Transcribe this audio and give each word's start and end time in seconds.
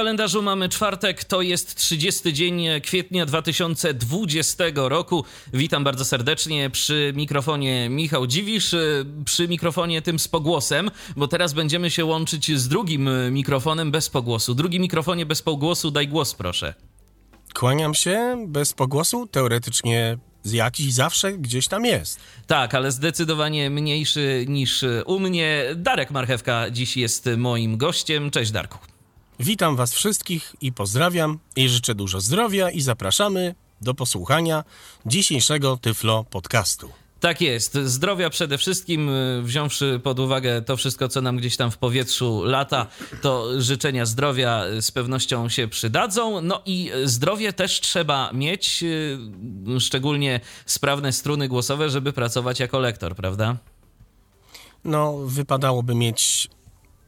Kalendarzu 0.00 0.42
mamy 0.42 0.68
czwartek, 0.68 1.24
to 1.24 1.42
jest 1.42 1.74
30 1.74 2.32
dzień 2.32 2.66
kwietnia 2.82 3.26
2020 3.26 4.64
roku. 4.74 5.24
Witam 5.52 5.84
bardzo 5.84 6.04
serdecznie 6.04 6.70
przy 6.70 7.12
mikrofonie 7.16 7.88
Michał 7.88 8.26
Dziwisz, 8.26 8.74
przy 9.24 9.48
mikrofonie 9.48 10.02
tym 10.02 10.18
z 10.18 10.28
pogłosem, 10.28 10.90
bo 11.16 11.28
teraz 11.28 11.52
będziemy 11.52 11.90
się 11.90 12.04
łączyć 12.04 12.58
z 12.58 12.68
drugim 12.68 13.10
mikrofonem 13.30 13.90
bez 13.90 14.10
pogłosu. 14.10 14.54
Drugi 14.54 14.80
mikrofonie 14.80 15.26
bez 15.26 15.42
pogłosu, 15.42 15.90
daj 15.90 16.08
głos 16.08 16.34
proszę. 16.34 16.74
Kłaniam 17.54 17.94
się 17.94 18.44
bez 18.48 18.72
pogłosu, 18.72 19.26
teoretycznie 19.26 20.18
jakiś 20.44 20.92
zawsze 20.92 21.32
gdzieś 21.32 21.68
tam 21.68 21.84
jest. 21.84 22.20
Tak, 22.46 22.74
ale 22.74 22.92
zdecydowanie 22.92 23.70
mniejszy 23.70 24.44
niż 24.48 24.84
u 25.06 25.18
mnie. 25.18 25.64
Darek 25.76 26.10
Marchewka 26.10 26.70
dziś 26.70 26.96
jest 26.96 27.28
moim 27.36 27.76
gościem. 27.76 28.30
Cześć 28.30 28.50
Darku. 28.50 28.78
Witam 29.42 29.76
Was 29.76 29.94
wszystkich 29.94 30.56
i 30.60 30.72
pozdrawiam 30.72 31.38
i 31.56 31.68
życzę 31.68 31.94
dużo 31.94 32.20
zdrowia 32.20 32.70
i 32.70 32.80
zapraszamy 32.80 33.54
do 33.80 33.94
posłuchania 33.94 34.64
dzisiejszego 35.06 35.76
Tyflo 35.76 36.24
Podcastu. 36.24 36.90
Tak 37.20 37.40
jest. 37.40 37.74
Zdrowia 37.74 38.30
przede 38.30 38.58
wszystkim, 38.58 39.08
y, 39.08 39.42
wziąwszy 39.42 40.00
pod 40.02 40.20
uwagę 40.20 40.62
to 40.62 40.76
wszystko, 40.76 41.08
co 41.08 41.20
nam 41.20 41.36
gdzieś 41.36 41.56
tam 41.56 41.70
w 41.70 41.78
powietrzu 41.78 42.44
lata, 42.44 42.86
to 43.22 43.60
życzenia 43.60 44.06
zdrowia 44.06 44.64
z 44.80 44.90
pewnością 44.90 45.48
się 45.48 45.68
przydadzą. 45.68 46.40
No 46.40 46.62
i 46.66 46.90
zdrowie 47.04 47.52
też 47.52 47.80
trzeba 47.80 48.32
mieć, 48.32 48.82
y, 48.82 49.80
szczególnie 49.80 50.40
sprawne 50.66 51.12
struny 51.12 51.48
głosowe, 51.48 51.90
żeby 51.90 52.12
pracować 52.12 52.60
jako 52.60 52.78
lektor, 52.78 53.14
prawda? 53.16 53.56
No, 54.84 55.16
wypadałoby 55.16 55.94
mieć 55.94 56.48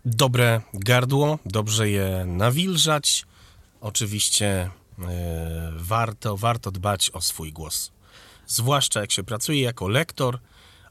dobre 0.05 0.61
gardło, 0.75 1.39
dobrze 1.47 1.91
je 1.91 2.25
nawilżać. 2.27 3.27
Oczywiście 3.81 4.70
e, 4.98 5.72
warto, 5.77 6.36
warto 6.36 6.70
dbać 6.70 7.11
o 7.11 7.20
swój 7.20 7.53
głos. 7.53 7.92
Zwłaszcza 8.47 9.00
jak 9.00 9.12
się 9.12 9.23
pracuje 9.23 9.61
jako 9.61 9.89
lektor, 9.89 10.39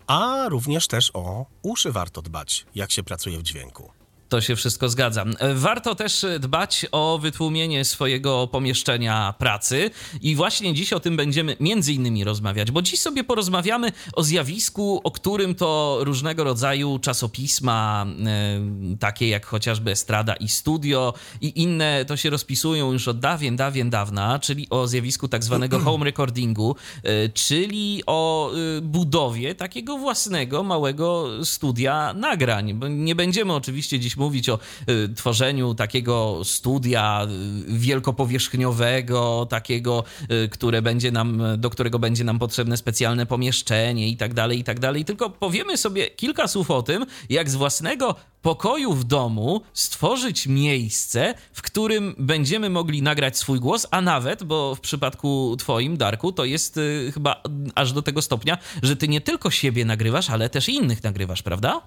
a 0.08 0.50
również 0.50 0.88
też 0.88 1.12
o 1.14 1.46
uszy 1.62 1.92
warto 1.92 2.22
dbać, 2.22 2.66
jak 2.76 2.92
się 2.92 3.04
pracuje 3.04 3.40
w 3.40 3.44
dźwięku. 3.44 4.01
To 4.32 4.42
się 4.42 4.56
wszystko 4.56 4.90
zgadza. 4.90 5.26
Warto 5.56 5.96
też 5.96 6.26
dbać 6.40 6.86
o 6.92 7.20
wytłumienie 7.22 7.86
swojego 7.86 8.48
pomieszczenia 8.48 9.34
pracy 9.38 9.92
i 10.22 10.36
właśnie 10.36 10.74
dziś 10.74 10.94
o 10.94 11.00
tym 11.00 11.18
będziemy 11.18 11.58
między 11.60 11.94
innymi 11.94 12.24
rozmawiać, 12.24 12.72
bo 12.72 12.82
dziś 12.82 13.00
sobie 13.00 13.24
porozmawiamy 13.24 13.92
o 14.14 14.24
zjawisku, 14.24 15.02
o 15.04 15.12
którym 15.12 15.56
to 15.56 15.98
różnego 16.02 16.44
rodzaju 16.44 17.00
czasopisma, 17.00 18.06
e, 18.26 18.98
takie 19.00 19.28
jak 19.28 19.46
chociażby 19.46 19.92
Estrada 19.92 20.34
i 20.34 20.50
Studio 20.50 21.14
i 21.42 21.62
inne, 21.62 22.06
to 22.06 22.18
się 22.18 22.30
rozpisują 22.30 22.92
już 22.92 23.08
od 23.08 23.20
dawien, 23.20 23.56
dawien 23.56 23.90
dawna, 23.90 24.40
czyli 24.40 24.68
o 24.70 24.88
zjawisku 24.88 25.28
tak 25.28 25.44
zwanego 25.44 25.80
home 25.86 26.06
recordingu, 26.06 26.76
e, 27.04 27.30
czyli 27.30 28.04
o 28.06 28.52
e, 28.52 28.82
budowie 28.82 29.56
takiego 29.56 29.98
własnego, 29.98 30.64
małego 30.64 31.28
studia 31.46 32.14
nagrań. 32.14 32.80
Nie 32.90 33.16
będziemy 33.16 33.54
oczywiście 33.54 34.00
dziś 34.00 34.21
mówić 34.22 34.50
o 34.50 34.60
y, 34.90 35.10
tworzeniu 35.16 35.76
takiego 35.76 36.42
studia 36.44 37.28
y, 37.70 37.78
wielkopowierzchniowego, 37.78 39.48
takiego, 39.50 40.04
y, 40.46 40.50
które 40.50 40.82
będzie 40.82 41.12
nam, 41.12 41.44
do 41.58 41.70
którego 41.70 42.00
będzie 42.00 42.24
nam 42.24 42.40
potrzebne 42.40 42.78
specjalne 42.78 43.26
pomieszczenie 43.26 44.08
i 44.08 44.18
tak 44.18 44.34
dalej, 44.34 44.60
i 44.60 44.64
tak 44.64 44.80
dalej. 44.80 45.06
Tylko 45.06 45.30
powiemy 45.30 45.78
sobie 45.78 46.10
kilka 46.10 46.48
słów 46.48 46.72
o 46.72 46.84
tym, 46.84 47.06
jak 47.30 47.50
z 47.50 47.56
własnego 47.56 48.16
pokoju 48.42 48.94
w 48.94 49.04
domu 49.04 49.62
stworzyć 49.74 50.48
miejsce, 50.48 51.34
w 51.54 51.62
którym 51.62 52.16
będziemy 52.18 52.70
mogli 52.70 53.02
nagrać 53.02 53.38
swój 53.38 53.60
głos, 53.60 53.88
a 53.92 54.02
nawet, 54.02 54.44
bo 54.44 54.76
w 54.76 54.80
przypadku 54.80 55.56
twoim, 55.60 55.98
Darku, 55.98 56.32
to 56.32 56.46
jest 56.46 56.78
y, 56.78 57.12
chyba 57.14 57.44
aż 57.76 57.94
do 57.94 58.02
tego 58.02 58.22
stopnia, 58.22 58.58
że 58.84 58.96
ty 58.96 59.08
nie 59.08 59.22
tylko 59.22 59.52
siebie 59.52 59.86
nagrywasz, 59.86 60.30
ale 60.30 60.50
też 60.50 60.70
innych 60.70 61.04
nagrywasz, 61.04 61.42
prawda? 61.44 61.82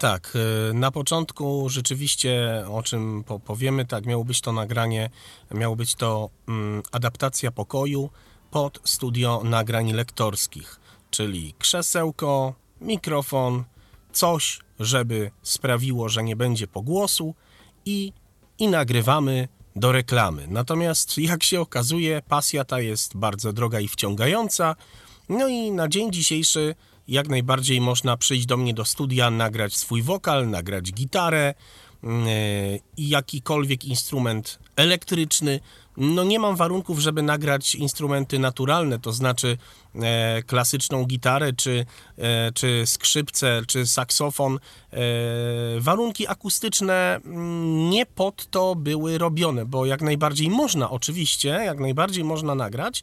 Tak, 0.00 0.36
y, 0.70 0.74
na 0.74 0.90
początku 0.90 1.68
rzeczywiście, 1.68 2.64
o 2.68 2.82
czym 2.82 3.24
powiemy, 3.44 3.86
tak, 3.86 4.06
miało 4.06 4.24
być 4.24 4.40
to 4.40 4.52
nagranie, 4.52 5.10
miało 5.54 5.76
być 5.76 5.94
to 5.94 6.30
mm, 6.48 6.82
adaptacja 6.92 7.50
pokoju 7.50 8.10
pod 8.50 8.80
studio 8.84 9.42
nagrań 9.44 9.92
lektorskich, 9.92 10.80
czyli 11.10 11.54
krzesełko, 11.58 12.54
mikrofon, 12.80 13.64
coś, 14.12 14.60
żeby 14.78 15.30
sprawiło, 15.42 16.08
że 16.08 16.22
nie 16.22 16.36
będzie 16.36 16.66
pogłosu 16.66 17.34
i, 17.84 18.12
i 18.58 18.68
nagrywamy 18.68 19.48
do 19.76 19.92
reklamy. 19.92 20.46
Natomiast 20.48 21.18
jak 21.18 21.42
się 21.42 21.60
okazuje, 21.60 22.22
pasja 22.28 22.64
ta 22.64 22.80
jest 22.80 23.16
bardzo 23.16 23.52
droga 23.52 23.80
i 23.80 23.88
wciągająca. 23.88 24.76
No 25.28 25.48
i 25.48 25.70
na 25.72 25.88
dzień 25.88 26.12
dzisiejszy 26.12 26.74
jak 27.10 27.28
najbardziej 27.28 27.80
można 27.80 28.16
przyjść 28.16 28.46
do 28.46 28.56
mnie 28.56 28.74
do 28.74 28.84
studia, 28.84 29.30
nagrać 29.30 29.76
swój 29.76 30.02
wokal, 30.02 30.50
nagrać 30.50 30.92
gitarę 30.92 31.54
mm, 32.04 32.26
e, 32.26 32.30
i 32.96 33.08
jakikolwiek 33.08 33.84
instrument 33.84 34.58
elektryczny. 34.76 35.60
No 35.96 36.24
nie 36.24 36.38
mam 36.38 36.56
warunków, 36.56 36.98
żeby 36.98 37.22
nagrać 37.22 37.74
instrumenty 37.74 38.38
naturalne, 38.38 38.98
to 38.98 39.12
znaczy 39.12 39.58
e, 39.94 40.42
klasyczną 40.42 41.04
gitarę, 41.04 41.52
czy, 41.52 41.86
e, 42.18 42.52
czy 42.52 42.82
skrzypce, 42.86 43.62
czy 43.66 43.86
saksofon. 43.86 44.58
E, 44.92 44.98
warunki 45.80 46.28
akustyczne 46.28 47.20
mm, 47.24 47.90
nie 47.90 48.06
pod 48.06 48.46
to 48.46 48.74
były 48.74 49.18
robione, 49.18 49.66
bo 49.66 49.86
jak 49.86 50.02
najbardziej 50.02 50.50
można, 50.50 50.90
oczywiście, 50.90 51.48
jak 51.48 51.80
najbardziej 51.80 52.24
można 52.24 52.54
nagrać, 52.54 53.02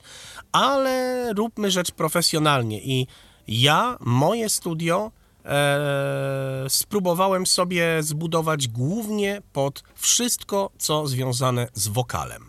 ale 0.52 1.34
róbmy 1.34 1.72
rzecz 1.72 1.92
profesjonalnie 1.92 2.82
i 2.82 3.08
ja, 3.48 3.98
moje 4.00 4.50
studio, 4.50 5.12
e, 5.46 6.66
spróbowałem 6.70 7.46
sobie 7.46 8.04
zbudować 8.04 8.68
głównie 8.68 9.42
pod 9.54 9.84
wszystko, 9.96 10.72
co 10.78 11.08
związane 11.08 11.68
z 11.74 11.88
wokalem. 11.88 12.47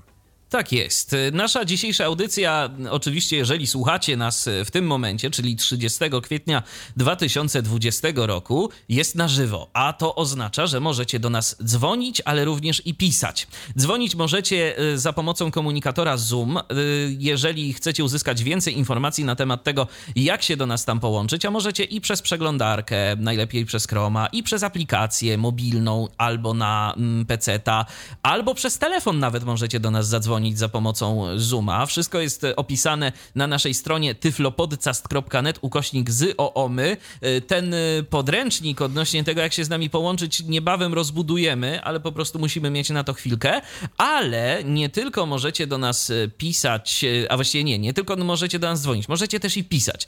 Tak 0.51 0.73
jest. 0.73 1.17
Nasza 1.33 1.65
dzisiejsza 1.65 2.05
audycja, 2.05 2.71
oczywiście, 2.91 3.37
jeżeli 3.37 3.67
słuchacie 3.67 4.17
nas 4.17 4.49
w 4.65 4.71
tym 4.71 4.87
momencie, 4.87 5.31
czyli 5.31 5.57
30 5.57 6.01
kwietnia 6.23 6.63
2020 6.97 8.09
roku, 8.15 8.71
jest 8.89 9.15
na 9.15 9.29
żywo, 9.29 9.71
a 9.73 9.93
to 9.93 10.15
oznacza, 10.15 10.67
że 10.67 10.81
możecie 10.81 11.21
do 11.21 11.31
nas 11.31 11.57
dzwonić, 11.65 12.23
ale 12.25 12.45
również 12.45 12.87
i 12.87 12.95
pisać. 12.95 13.47
Dzwonić 13.79 14.15
możecie 14.15 14.79
e, 14.79 14.99
za 14.99 15.13
pomocą 15.13 15.51
komunikatora 15.51 16.17
Zoom, 16.17 16.57
e, 16.57 16.63
jeżeli 17.19 17.73
chcecie 17.73 18.05
uzyskać 18.05 18.43
więcej 18.43 18.79
informacji 18.79 19.25
na 19.25 19.37
temat 19.37 19.65
tego, 19.65 19.87
jak 20.17 20.43
się 20.43 20.57
do 20.57 20.67
nas 20.67 20.85
tam 20.85 21.01
połączyć, 21.01 21.45
a 21.45 21.51
możecie 21.51 21.85
i 21.85 22.01
przez 22.01 22.23
przeglądarkę, 22.23 23.17
najlepiej 23.17 23.67
przez 23.67 23.87
Chroma, 23.87 24.27
i 24.27 24.43
przez 24.43 24.63
aplikację 24.63 25.39
mobilną, 25.39 26.09
albo 26.19 26.55
na 26.55 26.95
mm, 26.97 27.27
PC-ta, 27.27 27.87
albo 28.23 28.55
przez 28.55 28.79
telefon 28.79 29.19
nawet 29.19 29.45
możecie 29.45 29.81
do 29.81 29.91
nas 29.91 30.09
zadzwonić 30.09 30.38
dzwonić 30.38 30.59
za 30.59 30.69
pomocą 30.69 31.26
Zooma. 31.37 31.87
Wszystko 31.87 32.21
jest 32.21 32.47
opisane 32.56 33.12
na 33.34 33.47
naszej 33.47 33.75
stronie 33.75 34.15
tyflopodcast.net 34.15 35.59
ukośnik 35.60 36.10
z 36.10 36.34
oomy. 36.37 36.97
Ten 37.47 37.75
podręcznik 38.10 38.81
odnośnie 38.81 39.25
tego, 39.25 39.41
jak 39.41 39.53
się 39.53 39.65
z 39.65 39.69
nami 39.69 39.91
połączyć, 39.91 40.44
niebawem 40.44 40.94
rozbudujemy, 40.94 41.82
ale 41.82 42.00
po 42.00 42.12
prostu 42.12 42.38
musimy 42.38 42.70
mieć 42.70 42.90
na 42.90 43.05
to 43.05 43.14
chwilkę. 43.14 43.61
Ale 43.96 44.64
nie 44.64 44.88
tylko 44.88 45.26
możecie 45.26 45.67
do 45.67 45.79
nas 45.79 46.12
pisać, 46.37 47.05
a 47.29 47.37
właściwie 47.37 47.64
nie, 47.64 47.79
nie 47.79 47.93
tylko 47.93 48.17
możecie 48.17 48.58
do 48.58 48.69
nas 48.69 48.82
dzwonić, 48.82 49.08
możecie 49.08 49.41
też 49.41 49.56
i 49.56 49.64
pisać. 49.64 50.06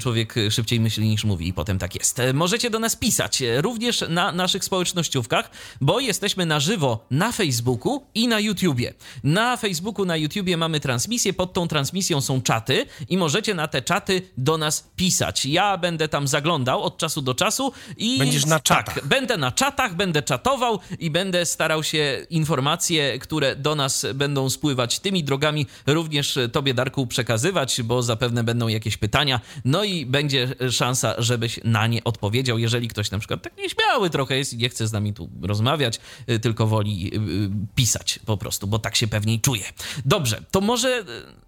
Człowiek 0.00 0.34
szybciej 0.50 0.80
myśli 0.80 1.08
niż 1.08 1.24
mówi 1.24 1.48
i 1.48 1.52
potem 1.52 1.78
tak 1.78 1.94
jest. 1.94 2.20
Możecie 2.34 2.70
do 2.70 2.78
nas 2.78 2.96
pisać 2.96 3.42
również 3.56 4.04
na 4.08 4.32
naszych 4.32 4.64
społecznościówkach, 4.64 5.50
bo 5.80 6.00
jesteśmy 6.00 6.46
na 6.46 6.60
żywo 6.60 7.06
na 7.10 7.32
Facebooku 7.32 8.06
i 8.14 8.28
na 8.28 8.40
YouTubie. 8.40 8.94
Na 9.24 9.56
Facebooku 9.56 9.71
Facebooku, 9.72 10.04
na 10.04 10.16
YouTubie 10.16 10.56
mamy 10.56 10.80
transmisję, 10.80 11.32
pod 11.32 11.52
tą 11.52 11.68
transmisją 11.68 12.20
są 12.20 12.42
czaty 12.42 12.86
i 13.08 13.18
możecie 13.18 13.54
na 13.54 13.68
te 13.68 13.82
czaty 13.82 14.22
do 14.36 14.58
nas 14.58 14.90
pisać. 14.96 15.46
Ja 15.46 15.78
będę 15.78 16.08
tam 16.08 16.28
zaglądał 16.28 16.82
od 16.82 16.98
czasu 16.98 17.22
do 17.22 17.34
czasu 17.34 17.72
i... 17.96 18.18
Będziesz 18.18 18.46
na 18.46 18.60
czatach. 18.60 18.94
Tak, 18.94 19.06
będę 19.06 19.36
na 19.36 19.52
czatach, 19.52 19.96
będę 19.96 20.22
czatował 20.22 20.78
i 20.98 21.10
będę 21.10 21.46
starał 21.46 21.82
się 21.82 22.26
informacje, 22.30 23.18
które 23.18 23.56
do 23.56 23.74
nas 23.74 24.06
będą 24.14 24.50
spływać 24.50 25.00
tymi 25.00 25.24
drogami, 25.24 25.66
również 25.86 26.38
Tobie, 26.52 26.74
Darku, 26.74 27.06
przekazywać, 27.06 27.82
bo 27.82 28.02
zapewne 28.02 28.44
będą 28.44 28.68
jakieś 28.68 28.96
pytania, 28.96 29.40
no 29.64 29.84
i 29.84 30.06
będzie 30.06 30.48
szansa, 30.70 31.14
żebyś 31.18 31.60
na 31.64 31.86
nie 31.86 32.04
odpowiedział, 32.04 32.58
jeżeli 32.58 32.88
ktoś 32.88 33.10
na 33.10 33.18
przykład 33.18 33.42
tak 33.42 33.56
nieśmiały 33.56 34.10
trochę 34.10 34.36
jest 34.36 34.52
i 34.52 34.56
nie 34.56 34.68
chce 34.68 34.86
z 34.86 34.92
nami 34.92 35.14
tu 35.14 35.30
rozmawiać, 35.42 36.00
y, 36.30 36.38
tylko 36.38 36.66
woli 36.66 37.14
y, 37.14 37.18
y, 37.18 37.50
pisać 37.74 38.18
po 38.26 38.36
prostu, 38.36 38.66
bo 38.66 38.78
tak 38.78 38.96
się 38.96 39.06
pewniej 39.08 39.40
czuje. 39.40 39.61
Dobrze, 40.04 40.42
to 40.50 40.60
może 40.60 41.04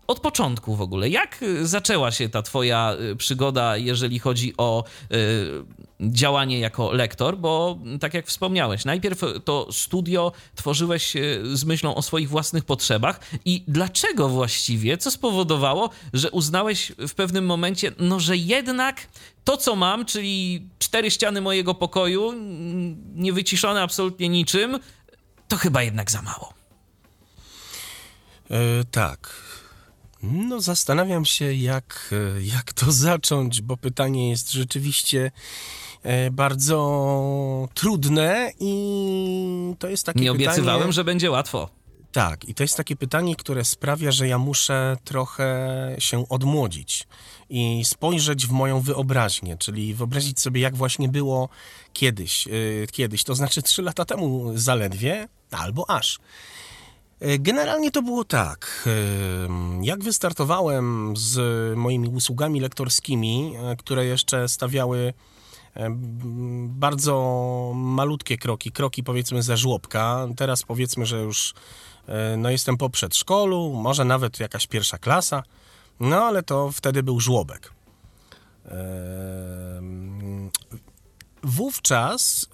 od 0.07 0.21
początku 0.21 0.77
w 0.77 0.81
ogóle. 0.81 1.09
Jak 1.09 1.45
zaczęła 1.63 2.11
się 2.11 2.29
ta 2.29 2.43
twoja 2.43 2.97
przygoda, 3.19 3.77
jeżeli 3.77 4.19
chodzi 4.19 4.55
o 4.57 4.85
działanie 6.01 6.59
jako 6.59 6.93
lektor? 6.93 7.39
Bo 7.39 7.79
tak 8.01 8.15
jak 8.15 8.27
wspomniałeś, 8.27 8.85
najpierw 8.85 9.21
to 9.45 9.73
studio 9.73 10.33
tworzyłeś 10.55 11.13
z 11.53 11.65
myślą 11.65 11.95
o 11.95 12.03
swoich 12.03 12.29
własnych 12.29 12.65
potrzebach 12.65 13.21
i 13.45 13.65
dlaczego 13.69 14.29
właściwie, 14.29 14.99
co 14.99 15.11
spowodowało, 15.11 15.91
że 16.13 16.31
uznałeś 16.31 16.93
w 16.99 17.15
pewnym 17.15 17.47
momencie, 17.47 17.93
no 17.99 18.21
że 18.21 18.37
jednak 18.37 19.09
to, 19.45 19.57
co 19.57 19.77
mam, 19.77 20.05
czyli 20.05 20.69
cztery 20.79 21.11
ściany 21.11 21.41
mojego 21.41 21.75
pokoju, 21.75 22.33
niewyciszone 23.15 23.83
absolutnie 23.83 24.29
niczym, 24.29 24.79
to 25.49 25.57
chyba 25.57 25.83
jednak 25.83 26.11
za 26.11 26.23
mało. 26.23 26.55
E, 28.51 28.85
tak. 28.91 29.43
No, 30.23 30.61
zastanawiam 30.61 31.25
się, 31.25 31.55
jak, 31.55 32.15
e, 32.37 32.43
jak 32.43 32.73
to 32.73 32.93
zacząć, 32.93 33.63
bo 33.63 33.77
pytanie 33.77 34.31
jest 34.31 34.51
rzeczywiście 34.53 35.31
e, 36.03 36.31
bardzo 36.31 37.69
trudne 37.75 38.53
i 38.61 39.75
to 39.79 39.89
jest 39.89 40.07
takie 40.07 40.21
Nie 40.21 40.33
pytanie... 40.33 40.49
obiecywałem, 40.49 40.93
że 40.93 41.05
będzie 41.05 41.31
łatwo. 41.31 41.69
Tak, 42.13 42.45
i 42.45 42.55
to 42.55 42.63
jest 42.63 42.77
takie 42.77 42.97
pytanie, 42.97 43.37
które 43.37 43.65
sprawia, 43.65 44.11
że 44.11 44.29
ja 44.29 44.39
muszę 44.39 44.97
trochę 45.05 45.97
się 45.99 46.29
odmłodzić 46.29 47.07
i 47.51 47.83
spojrzeć 47.85 48.47
w 48.47 48.51
moją 48.51 48.81
wyobraźnię, 48.81 49.57
czyli 49.57 49.95
wyobrazić 49.95 50.41
sobie, 50.41 50.61
jak 50.61 50.77
właśnie 50.77 51.09
było 51.09 51.49
kiedyś, 51.93 52.49
kiedyś, 52.93 53.25
to 53.25 53.35
znaczy 53.35 53.63
trzy 53.63 53.83
lata 53.83 54.05
temu 54.05 54.53
zaledwie, 54.55 55.29
albo 55.51 55.91
aż. 55.91 56.19
Yy, 57.25 57.39
generalnie 57.39 57.91
to 57.91 58.03
było 58.03 58.25
tak. 58.25 58.83
Yy, 58.87 59.87
jak 59.87 60.05
wystartowałem 60.05 61.15
z 61.17 61.39
moimi 61.79 62.09
usługami 62.09 62.61
lektorskimi, 62.61 63.53
yy, 63.53 63.77
które 63.77 64.05
jeszcze 64.05 64.49
stawiały 64.49 65.15
bardzo 66.67 67.73
malutkie 67.75 68.39
kroki, 68.39 68.73
kroki 68.73 69.03
powiedzmy 69.03 69.43
ze 69.43 69.57
żłobka. 69.57 70.27
Teraz 70.37 70.63
powiedzmy, 70.63 71.07
że 71.07 71.21
już 71.21 71.55
no 72.39 72.51
jestem 72.51 72.77
po 72.77 72.91
przedszkolu, 72.91 73.73
może 73.73 74.05
nawet 74.05 74.41
jakaś 74.41 74.67
pierwsza 74.67 74.99
klasa. 74.99 75.43
No 76.01 76.25
ale 76.25 76.43
to 76.43 76.71
wtedy 76.73 77.03
był 77.03 77.21
żłobek. 77.21 77.73
Wówczas 81.45 82.49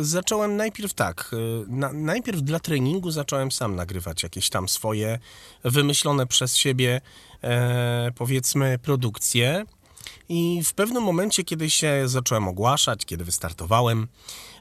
y, 0.00 0.04
zacząłem 0.04 0.56
najpierw 0.56 0.94
tak, 0.94 1.30
y, 1.32 1.64
na, 1.68 1.92
najpierw 1.92 2.42
dla 2.42 2.60
treningu 2.60 3.10
zacząłem 3.10 3.52
sam 3.52 3.76
nagrywać 3.76 4.22
jakieś 4.22 4.50
tam 4.50 4.68
swoje 4.68 5.18
wymyślone 5.64 6.26
przez 6.26 6.56
siebie, 6.56 7.00
e, 7.42 8.10
powiedzmy, 8.14 8.78
produkcje. 8.78 9.64
I 10.28 10.62
w 10.64 10.72
pewnym 10.72 11.02
momencie, 11.02 11.44
kiedy 11.44 11.70
się 11.70 12.02
zacząłem 12.08 12.48
ogłaszać, 12.48 13.04
kiedy 13.04 13.24
wystartowałem 13.24 14.08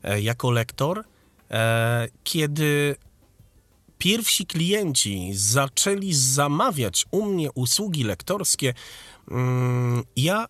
e, 0.03 0.21
jako 0.21 0.51
lektor, 0.51 1.03
e, 1.51 2.07
kiedy 2.23 2.95
pierwsi 3.97 4.45
klienci 4.45 5.31
zaczęli 5.33 6.13
zamawiać 6.13 7.05
u 7.11 7.25
mnie 7.25 7.51
usługi 7.51 8.03
lektorskie, 8.03 8.73
mm, 9.31 10.03
ja 10.15 10.45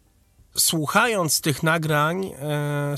słuchając 0.60 1.42
tych 1.42 1.64
nagrań, 1.64 2.26
e, 2.26 2.96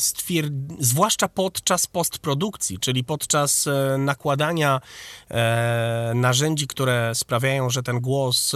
zwłaszcza 0.80 1.28
podczas 1.28 1.88
postprodukcji, 1.88 2.80
czyli 2.80 3.04
podczas 3.04 3.68
e, 3.68 3.98
nakładania 3.98 4.82
e, 5.30 6.12
narzędzi, 6.16 6.68
które 6.68 7.16
sprawiają, 7.16 7.70
że 7.70 7.84
ten 7.84 8.00
głos 8.00 8.52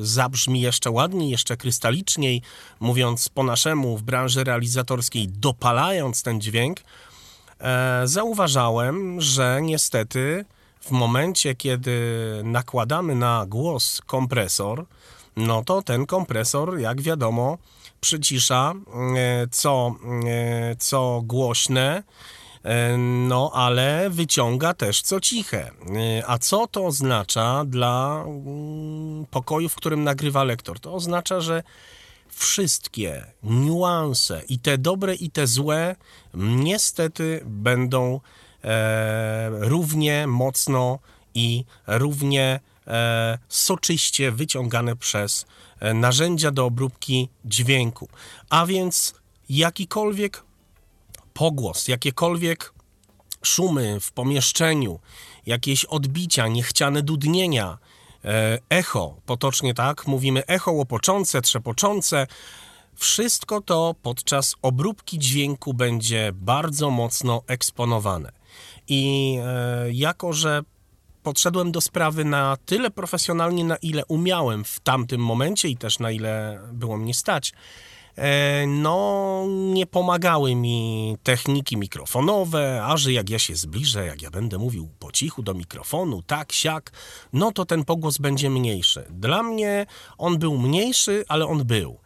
zabrzmi 0.00 0.60
jeszcze 0.60 0.90
ładniej, 0.90 1.30
jeszcze 1.30 1.56
krystaliczniej, 1.56 2.42
mówiąc 2.80 3.28
po 3.28 3.42
naszemu 3.42 3.96
w 3.96 4.02
branży 4.02 4.44
realizatorskiej, 4.44 5.28
dopalając 5.28 6.22
ten 6.22 6.40
dźwięk, 6.40 6.80
zauważałem, 8.04 9.20
że 9.20 9.58
niestety 9.62 10.44
w 10.80 10.90
momencie, 10.90 11.54
kiedy 11.54 12.00
nakładamy 12.44 13.14
na 13.14 13.46
głos 13.48 14.02
kompresor, 14.06 14.86
no 15.36 15.64
to 15.64 15.82
ten 15.82 16.06
kompresor, 16.06 16.78
jak 16.78 17.00
wiadomo, 17.00 17.58
przycisza 18.06 18.74
e, 19.16 19.46
co, 19.50 19.94
e, 20.26 20.76
co 20.76 21.22
głośne, 21.24 22.02
e, 22.62 22.96
no 23.28 23.50
ale 23.54 24.10
wyciąga 24.10 24.74
też 24.74 25.02
co 25.02 25.20
ciche. 25.20 25.70
A 26.26 26.38
co 26.38 26.66
to 26.66 26.86
oznacza 26.86 27.64
dla 27.64 28.24
mm, 28.26 29.26
pokoju, 29.30 29.68
w 29.68 29.74
którym 29.74 30.04
nagrywa 30.04 30.44
lektor? 30.44 30.80
To 30.80 30.94
oznacza, 30.94 31.40
że 31.40 31.62
wszystkie 32.28 33.24
niuanse, 33.42 34.42
i 34.48 34.58
te 34.58 34.78
dobre, 34.78 35.14
i 35.14 35.30
te 35.30 35.46
złe, 35.46 35.96
niestety 36.34 37.40
będą 37.44 38.20
e, 38.64 39.50
równie 39.50 40.26
mocno 40.26 40.98
i 41.34 41.64
równie 41.86 42.60
soczyście 43.48 44.32
wyciągane 44.32 44.96
przez 44.96 45.46
e, 45.80 45.94
narzędzia 45.94 46.50
do 46.50 46.64
obróbki 46.64 47.28
dźwięku. 47.44 48.08
A 48.50 48.66
więc 48.66 49.14
jakikolwiek 49.48 50.44
pogłos, 51.34 51.88
jakiekolwiek 51.88 52.72
szumy 53.42 54.00
w 54.00 54.12
pomieszczeniu, 54.12 55.00
jakieś 55.46 55.84
odbicia, 55.84 56.48
niechciane 56.48 57.02
dudnienia, 57.02 57.78
e, 58.24 58.58
echo, 58.70 59.16
potocznie 59.26 59.74
tak, 59.74 60.06
mówimy 60.06 60.46
echo 60.46 60.72
łopoczące, 60.72 61.42
trzepoczące, 61.42 62.26
wszystko 62.94 63.60
to 63.60 63.94
podczas 64.02 64.54
obróbki 64.62 65.18
dźwięku 65.18 65.74
będzie 65.74 66.30
bardzo 66.34 66.90
mocno 66.90 67.42
eksponowane. 67.46 68.32
I 68.88 69.34
e, 69.42 69.92
jako, 69.92 70.32
że 70.32 70.62
podszedłem 71.26 71.72
do 71.72 71.80
sprawy 71.80 72.24
na 72.24 72.56
tyle 72.66 72.90
profesjonalnie, 72.90 73.64
na 73.64 73.76
ile 73.76 74.04
umiałem 74.06 74.64
w 74.64 74.80
tamtym 74.80 75.20
momencie 75.20 75.68
i 75.68 75.76
też 75.76 75.98
na 75.98 76.10
ile 76.10 76.60
było 76.72 76.96
mnie 76.96 77.14
stać, 77.14 77.52
e, 78.16 78.66
no 78.66 79.44
nie 79.48 79.86
pomagały 79.86 80.54
mi 80.54 81.16
techniki 81.22 81.76
mikrofonowe, 81.76 82.84
a 82.84 82.96
że 82.96 83.12
jak 83.12 83.30
ja 83.30 83.38
się 83.38 83.56
zbliżę, 83.56 84.06
jak 84.06 84.22
ja 84.22 84.30
będę 84.30 84.58
mówił 84.58 84.88
po 84.98 85.12
cichu 85.12 85.42
do 85.42 85.54
mikrofonu, 85.54 86.22
tak, 86.22 86.52
siak, 86.52 86.92
no 87.32 87.52
to 87.52 87.64
ten 87.64 87.84
pogłos 87.84 88.18
będzie 88.18 88.50
mniejszy. 88.50 89.04
Dla 89.10 89.42
mnie 89.42 89.86
on 90.18 90.38
był 90.38 90.58
mniejszy, 90.58 91.24
ale 91.28 91.46
on 91.46 91.64
był. 91.64 91.98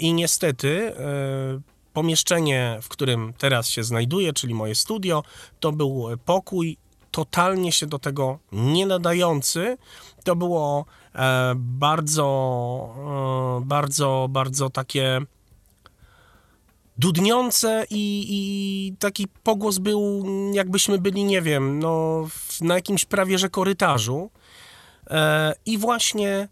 I 0.00 0.12
niestety 0.12 0.96
e, 0.96 1.60
pomieszczenie, 1.92 2.78
w 2.82 2.88
którym 2.88 3.32
teraz 3.38 3.68
się 3.68 3.84
znajduję, 3.84 4.32
czyli 4.32 4.54
moje 4.54 4.74
studio, 4.74 5.22
to 5.60 5.72
był 5.72 6.08
pokój 6.24 6.78
totalnie 7.12 7.72
się 7.72 7.86
do 7.86 7.98
tego 7.98 8.38
nie 8.52 8.86
nadający. 8.86 9.78
To 10.24 10.36
było 10.36 10.84
e, 11.14 11.52
bardzo, 11.56 12.26
e, 13.60 13.66
bardzo, 13.66 14.26
bardzo 14.30 14.70
takie 14.70 15.20
dudniące 16.98 17.86
i, 17.90 18.26
i, 18.28 18.96
taki 18.98 19.28
pogłos 19.28 19.78
był, 19.78 20.24
jakbyśmy 20.52 20.98
byli, 20.98 21.24
nie 21.24 21.42
wiem, 21.42 21.78
no, 21.78 22.28
na 22.60 22.74
jakimś 22.74 23.04
prawie 23.04 23.38
że 23.38 23.48
korytarzu. 23.48 24.30
E, 25.10 25.54
I 25.66 25.78
właśnie 25.78 26.48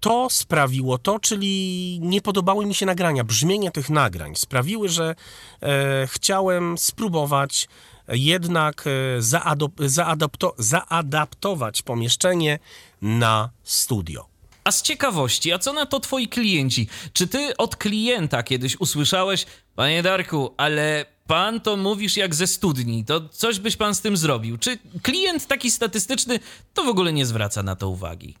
to 0.00 0.30
sprawiło 0.30 0.98
to, 0.98 1.18
czyli 1.18 1.98
nie 2.02 2.20
podobały 2.20 2.66
mi 2.66 2.74
się 2.74 2.86
nagrania, 2.86 3.24
brzmienie 3.24 3.70
tych 3.70 3.90
nagrań 3.90 4.34
sprawiły, 4.36 4.88
że 4.88 5.14
e, 5.62 6.06
chciałem 6.06 6.78
spróbować 6.78 7.68
jednak 8.08 8.84
e, 8.86 9.20
zaadop- 9.20 9.86
zaadopto- 9.88 10.54
zaadaptować 10.58 11.82
pomieszczenie 11.82 12.58
na 13.02 13.50
studio. 13.64 14.26
A 14.64 14.72
z 14.72 14.82
ciekawości, 14.82 15.52
a 15.52 15.58
co 15.58 15.72
na 15.72 15.86
to 15.86 16.00
twoi 16.00 16.28
klienci? 16.28 16.88
Czy 17.12 17.26
ty 17.26 17.56
od 17.56 17.76
klienta 17.76 18.42
kiedyś 18.42 18.80
usłyszałeś, 18.80 19.46
panie 19.74 20.02
Darku, 20.02 20.54
ale 20.56 21.06
pan 21.26 21.60
to 21.60 21.76
mówisz 21.76 22.16
jak 22.16 22.34
ze 22.34 22.46
studni, 22.46 23.04
to 23.04 23.28
coś 23.28 23.58
byś 23.58 23.76
pan 23.76 23.94
z 23.94 24.00
tym 24.00 24.16
zrobił. 24.16 24.58
Czy 24.58 24.78
klient 25.02 25.46
taki 25.46 25.70
statystyczny 25.70 26.40
to 26.74 26.84
w 26.84 26.88
ogóle 26.88 27.12
nie 27.12 27.26
zwraca 27.26 27.62
na 27.62 27.76
to 27.76 27.88
uwagi? 27.88 28.36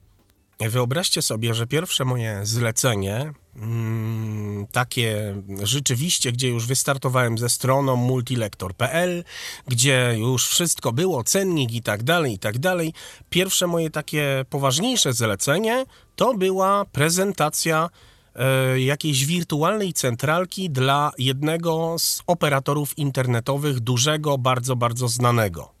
Wyobraźcie 0.60 1.22
sobie, 1.22 1.54
że 1.54 1.66
pierwsze 1.66 2.04
moje 2.04 2.40
zlecenie, 2.46 3.32
mm, 3.56 4.66
takie 4.72 5.36
rzeczywiście, 5.62 6.32
gdzie 6.32 6.48
już 6.48 6.66
wystartowałem 6.66 7.38
ze 7.38 7.48
stroną 7.48 7.96
multilektor.pl, 7.96 9.24
gdzie 9.68 10.14
już 10.18 10.48
wszystko 10.48 10.92
było, 10.92 11.24
cennik 11.24 11.72
i 11.72 11.82
tak 11.82 12.02
dalej, 12.02 12.32
i 12.32 12.38
tak 12.38 12.58
dalej. 12.58 12.92
Pierwsze 13.30 13.66
moje 13.66 13.90
takie 13.90 14.44
poważniejsze 14.50 15.12
zlecenie 15.12 15.84
to 16.16 16.34
była 16.34 16.84
prezentacja 16.84 17.90
e, 18.34 18.80
jakiejś 18.80 19.26
wirtualnej 19.26 19.92
centralki 19.92 20.70
dla 20.70 21.12
jednego 21.18 21.96
z 21.98 22.22
operatorów 22.26 22.98
internetowych, 22.98 23.80
dużego, 23.80 24.38
bardzo, 24.38 24.76
bardzo 24.76 25.08
znanego. 25.08 25.75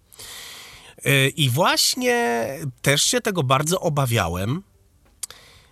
E, 1.06 1.28
I 1.28 1.50
właśnie 1.50 2.48
też 2.82 3.02
się 3.02 3.20
tego 3.20 3.42
bardzo 3.42 3.80
obawiałem. 3.80 4.62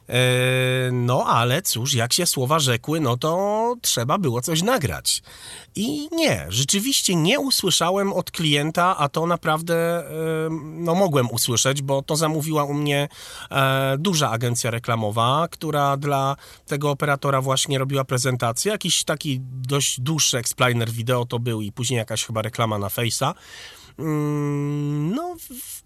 E, 0.08 0.90
No, 0.92 1.26
ale 1.26 1.62
cóż, 1.62 1.94
jak 1.94 2.12
się 2.12 2.26
słowa 2.26 2.58
rzekły, 2.58 3.00
no 3.00 3.16
to 3.16 3.74
trzeba 3.82 4.18
było 4.18 4.42
coś 4.42 4.62
nagrać. 4.62 5.22
I 5.76 6.08
nie, 6.12 6.46
rzeczywiście 6.48 7.14
nie 7.14 7.40
usłyszałem 7.40 8.12
od 8.12 8.30
klienta, 8.30 8.96
a 8.96 9.08
to 9.08 9.26
naprawdę 9.26 9.74
e, 9.74 10.12
no, 10.62 10.94
mogłem 10.94 11.30
usłyszeć, 11.30 11.82
bo 11.82 12.02
to 12.02 12.16
zamówiła 12.16 12.64
u 12.64 12.74
mnie 12.74 13.08
duża 13.98 14.30
agencja 14.30 14.70
reklamowa, 14.70 15.48
która 15.50 15.96
dla 15.96 16.36
tego 16.66 16.90
operatora 16.90 17.40
właśnie 17.40 17.78
robiła 17.78 18.04
prezentację. 18.04 18.72
Jakiś 18.72 19.04
taki 19.04 19.40
dość 19.42 20.00
dłuższy 20.00 20.38
explainer 20.38 20.90
wideo 20.90 21.24
to 21.24 21.38
był 21.38 21.60
i 21.60 21.72
później 21.72 21.98
jakaś 21.98 22.24
chyba 22.24 22.42
reklama 22.42 22.78
na 22.78 22.88
Face'a. 22.88 23.34
Mm, 23.98 25.14
No, 25.14 25.36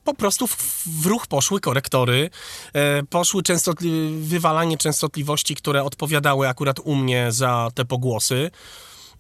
po 0.05 0.15
prostu 0.15 0.47
w, 0.47 0.57
w 0.87 1.07
ruch 1.07 1.27
poszły 1.27 1.61
korektory, 1.61 2.31
e, 2.73 3.03
poszły 3.03 3.43
częstotli- 3.43 4.19
wywalanie 4.21 4.77
częstotliwości, 4.79 5.55
które 5.55 5.85
odpowiadały 5.85 6.49
akurat 6.49 6.79
u 6.79 6.95
mnie 6.95 7.33
za 7.33 7.69
te 7.75 7.85
pogłosy. 7.85 8.51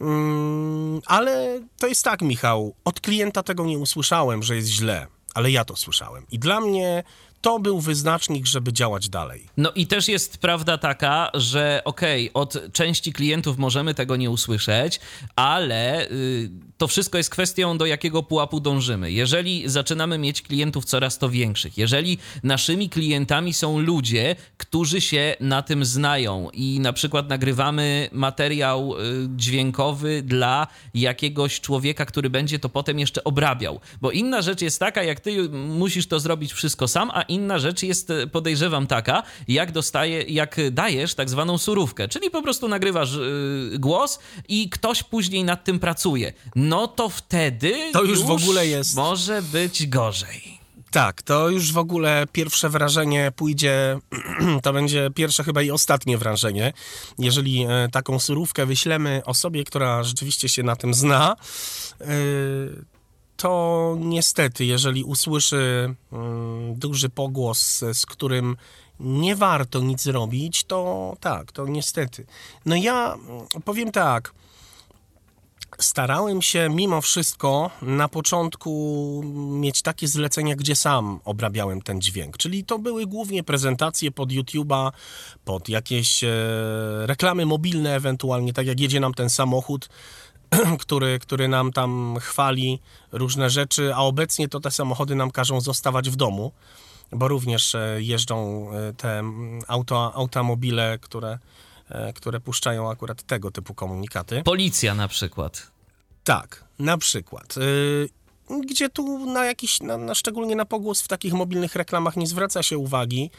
Mm, 0.00 1.00
Ale 1.07 1.61
to 1.78 1.87
jest 1.87 2.04
tak, 2.04 2.23
Michał, 2.23 2.75
od 2.85 3.00
klienta 3.00 3.42
tego 3.42 3.64
nie 3.64 3.78
usłyszałem, 3.78 4.42
że 4.42 4.57
jest 4.57 4.68
źle, 4.68 5.07
ale 5.35 5.50
ja 5.50 5.64
to 5.64 5.76
słyszałem. 5.76 6.26
I 6.30 6.38
dla 6.38 6.61
mnie 6.61 7.04
to 7.40 7.59
był 7.59 7.80
wyznacznik, 7.80 8.47
żeby 8.47 8.73
działać 8.73 9.09
dalej. 9.09 9.47
No 9.57 9.73
i 9.73 9.87
też 9.87 10.09
jest 10.09 10.38
prawda 10.38 10.78
taka, 10.78 11.30
że 11.35 11.83
okej, 11.85 12.30
od 12.35 12.73
części 12.73 13.12
klientów 13.12 13.59
możemy 13.59 13.95
tego 13.95 14.16
nie 14.16 14.30
usłyszeć, 14.30 15.00
ale 15.37 16.11
y, 16.11 16.50
to 16.78 16.88
wszystko 16.88 17.18
jest 17.18 17.30
kwestią, 17.30 17.78
do 17.78 17.87
jakiego 17.87 18.23
pułapu 18.23 18.61
dążymy. 18.61 19.12
Jeżeli 19.12 19.68
zaczynamy 19.68 20.18
mieć 20.18 20.42
klientów 20.42 20.85
coraz 20.85 21.18
to 21.18 21.28
większych, 21.28 21.78
jeżeli 21.78 22.18
naszymi 22.42 22.88
klientami 22.88 23.52
są 23.52 23.78
ludzie, 23.78 24.37
którzy 24.57 25.00
się 25.00 25.37
na 25.40 25.62
tym 25.62 25.85
znają 25.85 26.50
i 26.52 26.80
na 26.80 26.92
przykład 26.92 27.28
nagrywamy 27.28 28.09
materiał 28.12 28.95
y, 28.95 29.28
dźwiękowy 29.37 30.23
dla 30.23 30.66
jakiegoś 30.95 31.61
człowieka, 31.61 32.07
który 32.07 32.30
będzie 32.30 32.59
to 32.59 32.68
potem 32.68 32.99
jeszcze 32.99 33.25
obrabiał. 33.25 33.80
Bo 34.00 34.11
inna 34.11 34.42
rzecz 34.42 34.62
jest 34.62 34.80
taka, 34.80 35.02
jak 35.02 35.21
ty 35.21 35.49
musisz 35.49 36.07
to 36.07 36.21
zrobić 36.21 36.52
wszystko 36.52 36.88
sam, 36.88 37.11
a 37.14 37.23
inna 37.23 37.38
rzecz 37.57 37.83
jest, 37.83 38.11
e, 38.11 38.26
podejrzewam, 38.26 38.87
taka, 38.87 39.23
jak 39.49 39.73
dostaje, 39.73 40.23
jak 40.23 40.57
dajesz 40.73 41.14
tak 41.14 41.30
zwaną 41.30 41.59
surówkę, 41.59 42.09
czyli 42.09 42.30
po 42.30 42.42
prostu 42.42 42.68
nagrywasz 42.68 43.14
y, 43.14 43.71
głos 43.78 44.18
i 44.49 44.68
ktoś 44.71 45.02
później 45.02 45.45
nad 45.45 45.64
tym 45.64 45.78
pracuje. 45.78 46.33
No 46.54 46.88
to 46.88 47.09
wtedy 47.09 47.75
To 47.92 48.02
już 48.02 48.23
w 48.23 48.30
ogóle 48.30 48.66
jest- 48.66 48.97
może 48.97 49.42
być 49.42 49.87
gorzej. 49.87 50.59
Tak, 50.90 51.23
to 51.23 51.49
już 51.49 51.73
w 51.73 51.78
ogóle 51.78 52.26
pierwsze 52.33 52.68
wrażenie 52.68 53.33
pójdzie, 53.37 53.99
to 54.62 54.73
będzie 54.73 55.11
pierwsze 55.14 55.45
chyba 55.45 55.62
i 55.62 55.71
ostatnie 55.71 56.18
wrażenie. 56.18 56.73
Jeżeli 57.18 57.62
e, 57.68 57.88
taką 57.92 58.18
surówkę 58.18 58.66
wyślemy 58.66 59.23
osobie, 59.25 59.64
która 59.64 60.02
rzeczywiście 60.02 60.49
się 60.49 60.62
na 60.62 60.76
tym 60.76 60.95
zna, 60.95 61.37
to 63.38 63.97
niestety, 64.00 64.64
jeżeli 64.64 65.04
usłyszy 65.04 65.95
mm, 66.12 66.75
duży 66.75 67.09
pogłos, 67.09 67.85
z 67.92 68.07
którym 68.07 68.57
nie 69.00 69.37
warto 69.37 69.80
nic 69.80 70.07
robić, 70.07 70.64
to 70.64 71.16
tak, 71.21 71.52
to 71.52 71.66
niestety. 71.66 72.26
No 72.66 72.76
ja 72.76 73.14
mm, 73.14 73.47
powiem 73.64 73.92
tak, 73.92 74.33
starałem 75.78 76.42
się 76.42 76.68
mimo 76.71 77.00
wszystko 77.00 77.71
na 77.83 78.09
początku 78.09 79.23
mieć 79.50 79.83
takie 79.83 80.09
zlecenia, 80.09 80.57
gdzie 80.57 80.76
sam 80.76 81.21
obrabiałem 81.25 81.83
ten 81.83 82.00
dźwięk. 82.00 82.37
Czyli 82.37 82.64
to 82.64 82.78
były 82.78 83.07
głównie 83.07 83.42
prezentacje 83.42 84.11
pod 84.11 84.30
YouTube'a, 84.30 84.90
pod 85.45 85.68
jakieś 85.68 86.25
e, 86.25 86.28
reklamy 87.07 87.47
mobilne 87.47 87.95
ewentualnie, 87.95 88.52
tak 88.52 88.66
jak 88.66 88.80
jedzie 88.80 89.00
nam 89.00 89.14
ten 89.14 89.30
samochód, 89.30 89.88
który, 90.81 91.19
który 91.19 91.49
nam 91.49 91.73
tam 91.73 92.17
chwali 92.21 92.81
różne 93.12 93.50
rzeczy, 93.50 93.95
a 93.95 93.99
obecnie 93.99 94.49
to 94.49 94.61
te 94.61 94.71
samochody 94.71 95.14
nam 95.14 95.31
każą 95.31 95.61
zostawać 95.61 96.11
w 96.11 96.17
domu, 96.17 96.52
bo 97.12 97.28
również 97.28 97.75
e, 97.75 97.97
jeżdżą 97.99 98.69
e, 98.73 98.93
te 98.93 99.19
mm, 99.19 99.62
auto, 99.69 100.14
automobile, 100.14 100.99
które, 101.00 101.38
e, 101.88 102.12
które 102.12 102.40
puszczają 102.40 102.90
akurat 102.90 103.23
tego 103.23 103.50
typu 103.50 103.75
komunikaty. 103.75 104.43
Policja 104.43 104.95
na 104.95 105.09
przykład. 105.09 105.71
Tak, 106.25 106.64
na 106.78 106.99
przykład. 106.99 107.55
Gdzie 108.50 108.88
tu 108.88 109.26
na 109.26 109.45
jakiś, 109.45 109.81
na, 109.81 109.97
na 109.97 110.14
szczególnie 110.14 110.57
na 110.57 110.64
pogłos 110.64 111.02
w 111.02 111.09
takich 111.09 111.33
mobilnych 111.33 111.76
reklamach 111.76 112.17
nie 112.17 112.26
zwraca 112.26 112.62
się 112.62 112.78
uwagi, 112.78 113.31